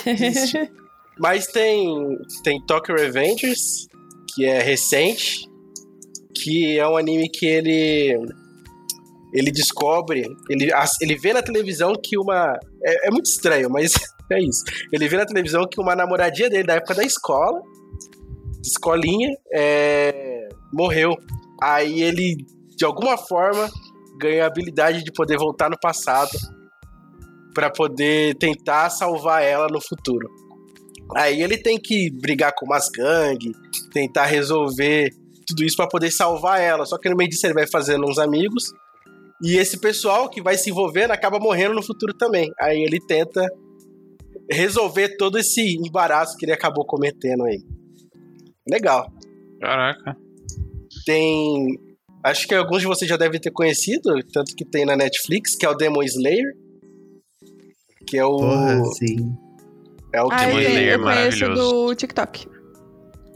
Mas 1.18 1.48
tem, 1.48 2.16
tem 2.44 2.64
Tokyo 2.64 2.94
Revengers, 2.94 3.87
que 4.38 4.44
é 4.44 4.60
recente, 4.60 5.50
que 6.32 6.78
é 6.78 6.88
um 6.88 6.96
anime 6.96 7.28
que 7.28 7.44
ele 7.44 8.16
ele 9.34 9.50
descobre, 9.50 10.24
ele, 10.48 10.70
ele 11.02 11.16
vê 11.16 11.32
na 11.32 11.42
televisão 11.42 11.92
que 12.00 12.16
uma 12.16 12.56
é, 12.82 13.08
é 13.08 13.10
muito 13.10 13.26
estranho, 13.26 13.68
mas 13.68 13.92
é 14.30 14.40
isso. 14.40 14.62
Ele 14.92 15.08
vê 15.08 15.16
na 15.16 15.26
televisão 15.26 15.66
que 15.68 15.80
uma 15.80 15.96
namoradinha 15.96 16.48
dele 16.48 16.62
da 16.62 16.74
época 16.74 16.94
da 16.94 17.02
escola, 17.02 17.60
escolinha, 18.64 19.36
é, 19.52 20.48
morreu. 20.72 21.16
Aí 21.60 22.00
ele 22.00 22.36
de 22.76 22.84
alguma 22.84 23.18
forma 23.18 23.68
ganha 24.20 24.44
a 24.44 24.46
habilidade 24.46 25.02
de 25.02 25.10
poder 25.10 25.36
voltar 25.36 25.68
no 25.68 25.78
passado 25.80 26.30
para 27.52 27.70
poder 27.70 28.36
tentar 28.36 28.88
salvar 28.88 29.42
ela 29.42 29.66
no 29.66 29.80
futuro. 29.80 30.28
Aí 31.16 31.42
ele 31.42 31.56
tem 31.56 31.78
que 31.78 32.10
brigar 32.10 32.52
com 32.54 32.66
umas 32.66 32.88
gangues, 32.88 33.52
tentar 33.92 34.26
resolver 34.26 35.10
tudo 35.46 35.64
isso 35.64 35.76
para 35.76 35.88
poder 35.88 36.10
salvar 36.10 36.60
ela. 36.60 36.84
Só 36.84 36.98
que 36.98 37.08
no 37.08 37.16
meio 37.16 37.30
disso 37.30 37.46
ele 37.46 37.54
vai 37.54 37.66
fazendo 37.66 38.04
uns 38.06 38.18
amigos. 38.18 38.72
E 39.42 39.56
esse 39.56 39.78
pessoal 39.78 40.28
que 40.28 40.42
vai 40.42 40.58
se 40.58 40.70
envolvendo 40.70 41.12
acaba 41.12 41.38
morrendo 41.38 41.74
no 41.74 41.82
futuro 41.82 42.12
também. 42.12 42.52
Aí 42.60 42.82
ele 42.82 42.98
tenta 43.06 43.44
resolver 44.50 45.16
todo 45.16 45.38
esse 45.38 45.76
embaraço 45.76 46.36
que 46.36 46.44
ele 46.44 46.52
acabou 46.52 46.84
cometendo 46.84 47.44
aí. 47.44 47.62
Legal. 48.68 49.10
Caraca. 49.60 50.16
Tem. 51.06 51.78
Acho 52.24 52.46
que 52.46 52.54
alguns 52.54 52.80
de 52.80 52.86
vocês 52.86 53.08
já 53.08 53.16
devem 53.16 53.40
ter 53.40 53.50
conhecido, 53.50 54.12
tanto 54.32 54.54
que 54.54 54.64
tem 54.64 54.84
na 54.84 54.96
Netflix, 54.96 55.54
que 55.54 55.64
é 55.64 55.70
o 55.70 55.74
Demon 55.74 56.02
Slayer. 56.02 56.52
Que 58.06 58.18
é 58.18 58.24
o. 58.24 58.36
Porra, 58.36 58.84
sim. 58.94 59.36
É 60.12 60.22
o 60.22 60.28
que. 60.28 60.36
Demon 60.36 60.60
Slayer 60.60 60.98
maravilhoso. 60.98 61.62
do 61.86 61.94
TikTok. 61.94 62.48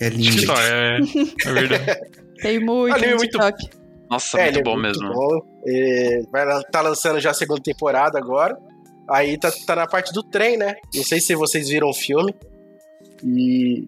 É 0.00 0.08
lindo. 0.08 0.30
TikTok, 0.36 0.60
é, 0.60 0.98
é 1.46 1.52
verdade. 1.52 2.00
Tem 2.42 2.58
muito 2.58 2.94
Anime 2.94 3.12
no 3.12 3.16
muito- 3.18 3.30
TikTok. 3.30 3.70
Nossa, 4.10 4.38
É, 4.38 4.44
muito 4.44 4.54
ele 4.56 4.60
é 4.60 4.62
bom 4.64 4.78
muito 4.80 4.82
mesmo. 5.00 5.12
bom. 5.14 5.40
É, 5.66 6.22
vai 6.30 6.62
tá 6.70 6.80
lançando 6.80 7.20
já 7.20 7.30
a 7.30 7.34
segunda 7.34 7.62
temporada 7.62 8.18
agora. 8.18 8.58
Aí 9.08 9.38
tá, 9.38 9.50
tá 9.66 9.76
na 9.76 9.86
parte 9.86 10.12
do 10.12 10.22
trem, 10.22 10.56
né? 10.56 10.74
Não 10.94 11.02
sei 11.04 11.20
se 11.20 11.34
vocês 11.34 11.68
viram 11.68 11.88
o 11.88 11.94
filme. 11.94 12.34
E. 13.24 13.86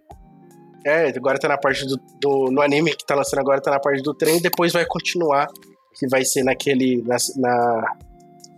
É, 0.87 1.09
agora 1.09 1.39
tá 1.39 1.49
na 1.49 1.57
parte 1.57 1.87
do, 1.87 1.97
do- 2.21 2.51
No 2.53 2.61
anime 2.61 2.95
que 2.95 3.07
tá 3.07 3.15
lançando 3.15 3.41
agora 3.41 3.61
tá 3.61 3.71
na 3.71 3.81
parte 3.81 4.03
do 4.03 4.15
trem. 4.15 4.41
Depois 4.41 4.73
vai 4.73 4.85
continuar. 4.87 5.47
Que 5.99 6.07
vai 6.09 6.25
ser 6.25 6.43
naquele. 6.43 7.03
Na, 7.03 7.17
na, 7.37 7.97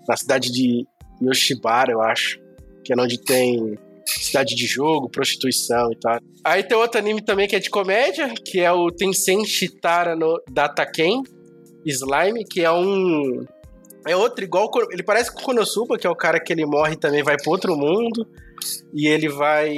na 0.09 0.17
cidade 0.17 0.51
de 0.53 0.87
Yoshibara, 1.23 1.93
eu 1.93 2.01
acho. 2.03 2.39
Que 2.85 2.93
é 2.93 2.97
onde 3.01 3.19
tem 3.23 3.79
cidade 4.07 4.55
de 4.55 4.67
jogo, 4.67 5.11
prostituição 5.11 5.91
e 5.93 5.97
tal. 5.99 6.19
Aí 6.45 6.63
tem 6.63 6.77
outro 6.77 6.99
anime 6.99 7.25
também 7.25 7.49
que 7.49 7.57
é 7.57 7.59
de 7.59 7.71
comédia, 7.71 8.33
que 8.45 8.61
é 8.61 8.71
o 8.73 8.91
Tensen 8.91 9.45
Shitara 9.45 10.15
no 10.15 10.41
Dataken 10.51 11.23
Slime, 11.85 12.45
que 12.45 12.63
é 12.63 12.71
um. 12.71 13.45
É 14.07 14.17
outro, 14.17 14.45
igual. 14.45 14.71
Ele 14.91 15.03
parece 15.03 15.33
com 15.33 15.41
o 15.41 15.43
Konosuba, 15.43 15.99
que 15.99 16.07
é 16.07 16.11
o 16.11 16.17
cara 16.17 16.41
que 16.41 16.53
ele 16.53 16.65
morre 16.65 16.95
e 16.95 16.99
também 16.99 17.23
vai 17.23 17.37
pro 17.37 17.51
outro 17.51 17.77
mundo. 17.77 18.27
E 18.95 19.07
ele 19.09 19.29
vai. 19.29 19.75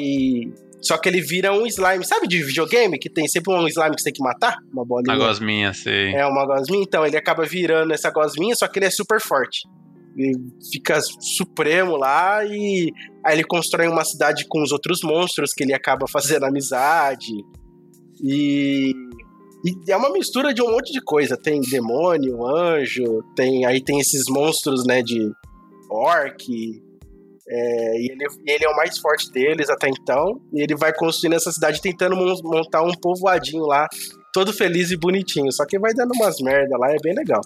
Só 0.80 0.96
que 0.96 1.08
ele 1.08 1.20
vira 1.20 1.52
um 1.52 1.66
slime. 1.66 2.04
Sabe 2.04 2.26
de 2.28 2.42
videogame? 2.42 2.98
Que 2.98 3.10
tem 3.10 3.26
sempre 3.26 3.52
um 3.52 3.66
slime 3.66 3.94
que 3.94 4.02
você 4.02 4.10
tem 4.10 4.14
que 4.14 4.22
matar? 4.22 4.56
Uma 4.72 4.84
bolinha. 4.84 5.14
A 5.14 5.18
gosminha, 5.18 5.72
sei. 5.74 6.14
É 6.14 6.24
uma 6.26 6.46
gosminha, 6.46 6.82
então 6.82 7.04
ele 7.04 7.16
acaba 7.16 7.44
virando 7.44 7.92
essa 7.92 8.10
gosminha, 8.10 8.54
só 8.54 8.68
que 8.68 8.78
ele 8.78 8.86
é 8.86 8.90
super 8.90 9.20
forte. 9.20 9.68
Ele 10.16 10.34
fica 10.72 11.00
supremo 11.00 11.96
lá 11.96 12.44
e 12.44 12.92
aí 13.28 13.36
ele 13.36 13.44
constrói 13.44 13.86
uma 13.88 14.04
cidade 14.04 14.46
com 14.48 14.62
os 14.62 14.72
outros 14.72 15.00
monstros 15.02 15.52
que 15.52 15.62
ele 15.62 15.74
acaba 15.74 16.06
fazendo 16.08 16.44
amizade. 16.44 17.32
E, 18.22 18.92
e 19.64 19.90
é 19.92 19.96
uma 19.96 20.10
mistura 20.10 20.52
de 20.52 20.62
um 20.62 20.70
monte 20.70 20.92
de 20.92 21.00
coisa. 21.02 21.36
Tem 21.36 21.60
demônio, 21.60 22.46
anjo, 22.46 23.22
tem 23.36 23.66
aí 23.66 23.82
tem 23.82 24.00
esses 24.00 24.24
monstros, 24.30 24.84
né, 24.86 25.02
de 25.02 25.30
orc. 25.90 26.42
é, 27.50 28.00
e 28.00 28.10
ele, 28.10 28.26
ele 28.46 28.64
é 28.64 28.68
o 28.68 28.76
mais 28.76 28.98
forte 28.98 29.30
deles 29.30 29.68
até 29.70 29.88
então. 29.88 30.40
E 30.52 30.62
ele 30.62 30.74
vai 30.74 30.92
construindo 30.92 31.34
essa 31.34 31.52
cidade 31.52 31.80
tentando 31.80 32.16
mon- 32.16 32.40
montar 32.42 32.82
um 32.82 32.92
povoadinho 32.92 33.64
lá 33.64 33.86
todo 34.32 34.52
feliz 34.52 34.90
e 34.90 34.96
bonitinho. 34.96 35.52
Só 35.52 35.64
que 35.66 35.78
vai 35.78 35.92
dando 35.94 36.12
umas 36.14 36.40
merda 36.40 36.76
lá, 36.78 36.90
é 36.90 36.96
bem 37.02 37.14
legal. 37.14 37.40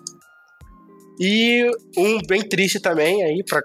E 1.21 1.71
um 1.97 2.19
bem 2.27 2.41
triste 2.49 2.81
também 2.81 3.23
aí, 3.23 3.45
pra 3.47 3.61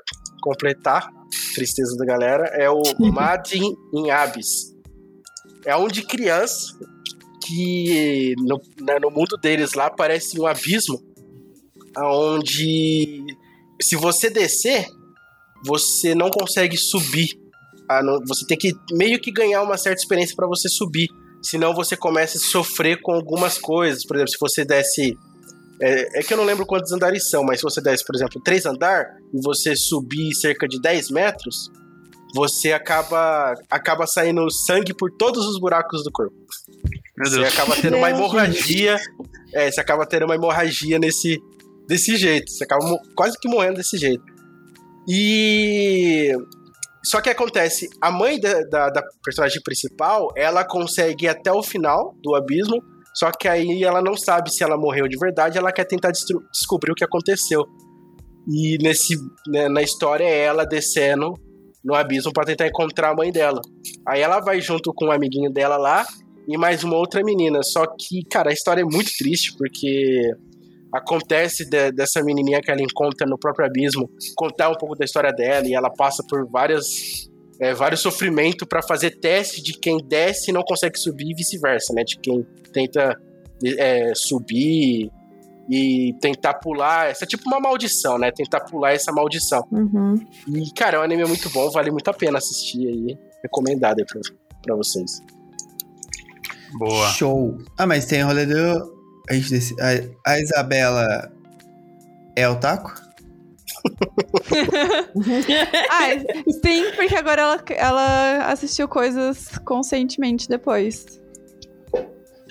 completar, 0.48 1.10
tristeza 1.53 1.98
da 1.98 2.06
galera, 2.06 2.45
é 2.53 2.69
o 2.69 2.82
Madin 3.11 3.76
in 3.94 4.10
Abyss. 4.10 4.74
É 5.65 5.76
um 5.76 5.90
de 5.90 6.03
criança 6.03 6.78
que 7.45 8.34
no, 8.38 8.61
né, 8.82 8.98
no 9.02 9.11
mundo 9.11 9.38
deles 9.38 9.74
lá 9.74 9.90
parece 9.90 10.40
um 10.40 10.45
abismo, 10.45 11.02
onde 11.98 13.26
se 13.82 13.95
você 13.98 14.30
descer, 14.30 14.86
você 15.65 16.15
não 16.15 16.30
consegue 16.30 16.78
subir. 16.78 17.38
Ah, 17.90 18.02
você 18.26 18.45
tem 18.45 18.57
que 18.57 18.74
meio 18.91 19.19
que 19.19 19.32
ganhar 19.32 19.61
uma 19.61 19.78
certa 19.78 20.02
experiência 20.02 20.36
para 20.36 20.48
você 20.48 20.69
subir. 20.69 21.07
Senão 21.41 21.74
você 21.74 21.95
começa 21.95 22.38
a 22.38 22.41
sofrer 22.41 23.02
com 23.02 23.11
algumas 23.11 23.57
coisas. 23.57 24.06
Por 24.06 24.15
exemplo, 24.15 24.32
se 24.32 24.38
você 24.40 24.65
desce. 24.65 25.18
É, 25.81 26.19
é 26.19 26.23
que 26.23 26.33
eu 26.33 26.37
não 26.37 26.45
lembro 26.45 26.65
quantos 26.65 26.91
andares 26.91 27.29
são, 27.29 27.43
mas 27.43 27.59
se 27.59 27.63
você 27.63 27.81
desce, 27.81 28.03
por 28.05 28.15
exemplo, 28.15 28.41
três 28.43 28.65
andar 28.65 29.05
e 29.33 29.41
você 29.41 29.75
subir 29.75 30.33
cerca 30.33 30.67
de 30.67 30.81
10 30.81 31.11
metros, 31.11 31.69
você 32.33 32.71
acaba, 32.73 33.53
acaba 33.69 34.05
saindo 34.05 34.49
sangue 34.51 34.93
por 34.93 35.11
todos 35.11 35.45
os 35.45 35.59
buracos 35.59 36.03
do 36.03 36.11
corpo. 36.11 36.35
Meu 37.17 37.31
Você 37.31 37.43
acaba 37.45 37.75
tendo 37.75 37.97
uma 37.97 38.07
Deus, 38.07 38.19
hemorragia. 38.19 38.97
É, 39.53 39.71
você 39.71 39.81
acaba 39.81 40.05
tendo 40.05 40.25
uma 40.25 40.35
hemorragia 40.35 40.99
nesse, 40.99 41.39
desse 41.87 42.15
jeito. 42.15 42.51
Você 42.51 42.63
acaba 42.63 42.83
quase 43.15 43.37
que 43.39 43.47
morrendo 43.47 43.77
desse 43.77 43.97
jeito. 43.97 44.23
E. 45.07 46.31
Só 47.03 47.21
que 47.21 47.29
acontece, 47.29 47.87
a 48.01 48.11
mãe 48.11 48.37
da, 48.37 48.61
da, 48.63 48.89
da 48.89 49.03
personagem 49.23 49.61
principal, 49.63 50.27
ela 50.35 50.65
consegue 50.65 51.25
ir 51.25 51.29
até 51.29 51.51
o 51.51 51.63
final 51.63 52.13
do 52.21 52.35
abismo, 52.35 52.83
só 53.18 53.31
que 53.31 53.48
aí 53.48 53.84
ela 53.84 53.99
não 53.99 54.15
sabe 54.15 54.53
se 54.53 54.64
ela 54.64 54.77
morreu 54.77 55.07
de 55.07 55.18
verdade, 55.18 55.57
ela 55.57 55.72
quer 55.72 55.85
tentar 55.85 56.11
descobrir 56.11 56.91
o 56.91 56.95
que 56.95 57.03
aconteceu. 57.03 57.65
E 58.48 58.77
nesse, 58.80 59.15
né, 59.48 59.68
na 59.68 59.81
história 59.81 60.23
é 60.23 60.44
ela 60.44 60.65
descendo 60.65 61.34
no 61.84 61.95
abismo 61.95 62.31
para 62.31 62.45
tentar 62.45 62.68
encontrar 62.68 63.10
a 63.10 63.15
mãe 63.15 63.31
dela. 63.31 63.60
Aí 64.07 64.22
ela 64.22 64.39
vai 64.39 64.61
junto 64.61 64.94
com 64.94 65.06
um 65.06 65.11
amiguinho 65.11 65.52
dela 65.52 65.77
lá 65.77 66.06
e 66.48 66.57
mais 66.57 66.84
uma 66.84 66.95
outra 66.95 67.23
menina. 67.23 67.64
Só 67.64 67.85
que, 67.88 68.23
cara, 68.30 68.52
a 68.52 68.53
história 68.53 68.81
é 68.81 68.85
muito 68.85 69.11
triste 69.18 69.56
porque 69.57 70.31
acontece 70.94 71.68
de- 71.68 71.91
dessa 71.91 72.22
menininha 72.23 72.61
que 72.61 72.69
ela 72.69 72.81
encontra 72.81 73.26
no 73.27 73.38
próprio 73.38 73.65
abismo 73.65 74.10
contar 74.35 74.69
um 74.69 74.76
pouco 74.76 74.95
da 74.95 75.06
história 75.06 75.34
dela 75.34 75.68
e 75.68 75.73
ela 75.73 75.89
passa 75.89 76.23
por 76.30 76.48
várias 76.49 76.85
é, 77.59 77.73
vários 77.73 78.01
sofrimentos 78.01 78.67
para 78.67 78.81
fazer 78.81 79.19
teste 79.19 79.61
de 79.61 79.73
quem 79.73 79.97
desce 80.07 80.51
e 80.51 80.53
não 80.53 80.61
consegue 80.63 80.97
subir 80.97 81.31
e 81.31 81.34
vice-versa, 81.34 81.93
né? 81.93 82.03
De 82.03 82.17
quem 82.19 82.45
tenta 82.71 83.19
é, 83.77 84.13
subir 84.15 85.09
e 85.69 86.13
tentar 86.21 86.53
pular. 86.55 87.09
Essa 87.09 87.23
é 87.25 87.27
tipo 87.27 87.43
uma 87.47 87.59
maldição, 87.59 88.17
né? 88.17 88.31
Tentar 88.31 88.61
pular 88.61 88.93
essa 88.93 89.11
maldição. 89.11 89.65
Uhum. 89.71 90.15
E, 90.47 90.71
cara, 90.73 90.97
é 90.97 90.99
um 90.99 91.03
anime 91.03 91.25
muito 91.25 91.49
bom, 91.49 91.69
vale 91.71 91.91
muito 91.91 92.07
a 92.09 92.13
pena 92.13 92.38
assistir 92.38 92.88
aí. 92.88 93.17
Recomendado 93.43 93.99
aí 93.99 94.05
pra, 94.05 94.21
pra 94.63 94.75
vocês. 94.75 95.21
Boa. 96.77 97.07
Show. 97.09 97.57
Ah, 97.77 97.85
mas 97.88 98.05
tem 98.05 98.23
o 98.23 98.27
rolê 98.27 98.45
do. 98.45 98.97
A, 99.29 99.34
gente 99.34 99.49
desse- 99.49 99.75
a, 99.81 100.31
a 100.34 100.39
Isabela 100.39 101.31
é 102.35 102.47
o 102.47 102.55
taco? 102.59 102.93
Ah, 105.89 106.09
sim, 106.63 106.91
porque 106.95 107.15
agora 107.15 107.41
ela, 107.41 107.63
ela 107.69 108.45
assistiu 108.51 108.87
coisas 108.87 109.57
conscientemente 109.65 110.47
depois. 110.47 111.05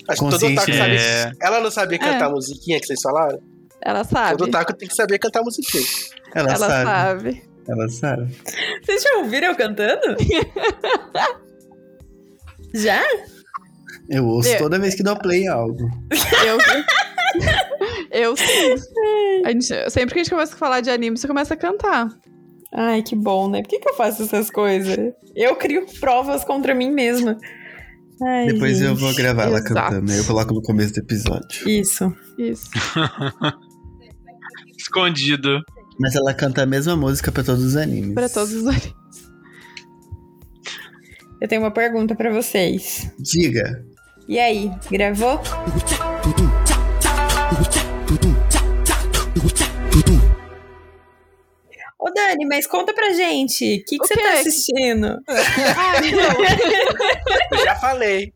Acho 0.08 0.24
que 0.24 0.30
todo 0.30 0.54
sabe. 0.54 0.72
é. 0.96 1.32
Ela 1.40 1.60
não 1.60 1.70
sabia 1.70 1.98
cantar 1.98 2.28
É. 2.28 2.32
musiquinha 2.32 2.80
que 2.80 2.86
vocês 2.86 3.00
falaram? 3.02 3.40
Ela 3.82 4.04
sabe. 4.04 4.38
Todo 4.38 4.48
otaku 4.48 4.72
tem 4.74 4.88
que 4.88 4.94
saber 4.94 5.18
cantar 5.18 5.42
musiquinha. 5.42 5.84
Ela, 6.34 6.50
Ela 6.50 6.58
sabe. 6.58 6.84
sabe. 6.84 7.42
Ela 7.68 7.88
sabe. 7.88 8.36
Vocês 8.84 9.02
já 9.02 9.16
ouviram 9.18 9.48
eu 9.48 9.56
cantando? 9.56 10.16
já? 12.74 13.02
Eu 14.08 14.24
ouço 14.26 14.48
Eu- 14.50 14.58
toda 14.58 14.78
vez 14.78 14.94
que 14.94 15.02
dou 15.02 15.16
play 15.18 15.42
em 15.42 15.48
algo. 15.48 15.88
Eu, 16.46 16.58
Eu 18.10 18.36
sim. 18.36 18.74
A 19.44 19.50
gente- 19.50 19.90
sempre 19.90 20.14
que 20.14 20.20
a 20.20 20.24
gente 20.24 20.30
começa 20.30 20.54
a 20.54 20.58
falar 20.58 20.80
de 20.80 20.90
anime, 20.90 21.16
você 21.16 21.26
começa 21.28 21.54
a 21.54 21.56
cantar. 21.56 22.08
Ai, 22.72 23.02
que 23.02 23.14
bom, 23.16 23.48
né? 23.48 23.62
Por 23.62 23.68
que, 23.68 23.78
que 23.78 23.88
eu 23.88 23.94
faço 23.94 24.22
essas 24.22 24.50
coisas? 24.50 24.96
Eu 25.34 25.56
crio 25.56 25.86
provas 26.00 26.44
contra 26.44 26.74
mim 26.74 26.90
mesma. 26.90 27.36
Ai, 28.22 28.46
Depois 28.46 28.80
eu 28.80 28.90
gente. 28.90 29.00
vou 29.00 29.14
gravar 29.14 29.44
ela 29.44 29.58
Exato. 29.58 29.74
cantando, 29.74 30.12
eu 30.12 30.24
coloco 30.24 30.54
no 30.54 30.62
começo 30.62 30.92
do 30.94 31.00
episódio. 31.00 31.68
Isso. 31.68 32.12
Isso. 32.38 32.70
Escondido. 34.78 35.60
Mas 35.98 36.14
ela 36.14 36.34
canta 36.34 36.62
a 36.62 36.66
mesma 36.66 36.94
música 36.96 37.32
pra 37.32 37.42
todos 37.42 37.64
os 37.64 37.76
animes. 37.76 38.14
Pra 38.14 38.28
todos 38.28 38.52
os 38.52 38.66
animes. 38.66 38.94
Eu 41.40 41.48
tenho 41.48 41.62
uma 41.62 41.70
pergunta 41.70 42.14
pra 42.14 42.30
vocês. 42.32 43.10
Diga. 43.18 43.84
E 44.28 44.38
aí, 44.38 44.70
gravou? 44.90 45.40
Dani, 52.16 52.46
mas 52.46 52.66
conta 52.66 52.92
pra 52.94 53.12
gente, 53.12 53.64
o 53.76 53.84
que, 53.84 53.96
que 53.98 54.02
O 54.04 54.06
você 54.06 54.14
quê? 54.14 54.22
tá 54.22 54.32
assistindo? 54.32 55.18
Ah, 55.28 56.00
então, 56.04 57.58
Eu 57.58 57.64
já 57.64 57.74
falei. 57.76 58.32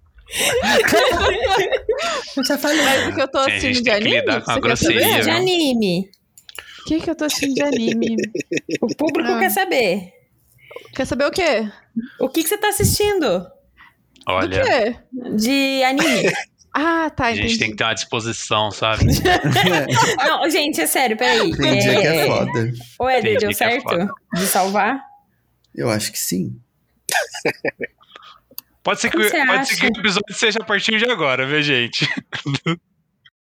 Já 2.47 2.59
falei. 2.59 2.83
mas 2.83 3.09
o 3.09 3.15
que 3.15 3.21
eu 3.23 3.29
tô 3.29 3.43
Sim, 3.45 3.51
assistindo 3.51 3.75
de 3.77 3.83
que 3.83 3.91
anime? 3.91 4.21
lidar 4.21 4.43
com 4.45 4.51
a 4.51 4.55
Você 4.55 4.61
quer 4.61 4.67
grosseria? 4.69 5.21
De 5.23 5.31
anime. 5.31 6.11
O 6.81 6.85
que, 6.85 7.01
que 7.01 7.11
eu 7.11 7.15
tô 7.15 7.25
assistindo 7.25 7.55
de 7.55 7.63
anime? 7.63 8.17
O 8.81 8.87
público 8.97 9.31
Ah. 9.31 9.39
quer 9.39 9.51
saber. 9.51 10.13
Quer 10.95 11.05
saber 11.07 11.25
o 11.27 11.31
quê? 11.31 11.69
O 12.21 12.29
que, 12.29 12.43
que 12.43 12.49
você 12.49 12.57
tá 12.59 12.69
assistindo 12.69 13.41
Do 13.41 13.49
Olha, 14.29 14.63
quê? 14.63 14.97
de 15.37 15.83
anime? 15.85 16.33
Ah, 16.73 17.11
tá, 17.11 17.27
a 17.27 17.33
entendi. 17.33 17.49
gente 17.49 17.59
tem 17.59 17.71
que 17.71 17.77
ter 17.77 17.85
uma 17.85 17.95
disposição, 17.95 18.71
sabe? 18.71 19.05
Não, 20.25 20.49
gente, 20.49 20.81
é 20.81 20.87
sério, 20.87 21.17
peraí. 21.17 21.57
Tem 21.57 21.79
dia 21.79 22.01
que 22.01 22.07
é 22.07 22.27
foda. 22.27 22.73
Ô, 22.99 23.09
Éder, 23.09 23.39
deu 23.39 23.51
é 23.51 23.53
certo 23.53 23.83
foda. 23.83 24.09
de 24.35 24.47
salvar? 24.47 25.01
Eu 25.75 25.91
acho 25.91 26.13
que 26.13 26.19
sim. 26.19 26.61
Pode 28.83 29.01
ser 29.01 29.11
que, 29.11 29.17
pode 29.19 29.69
ser 29.69 29.77
que 29.77 29.87
o 29.87 30.01
episódio 30.01 30.35
seja 30.35 30.59
a 30.61 30.65
partir 30.65 30.99
de 30.99 31.11
agora, 31.11 31.47
viu, 31.47 31.63
gente? 31.63 32.09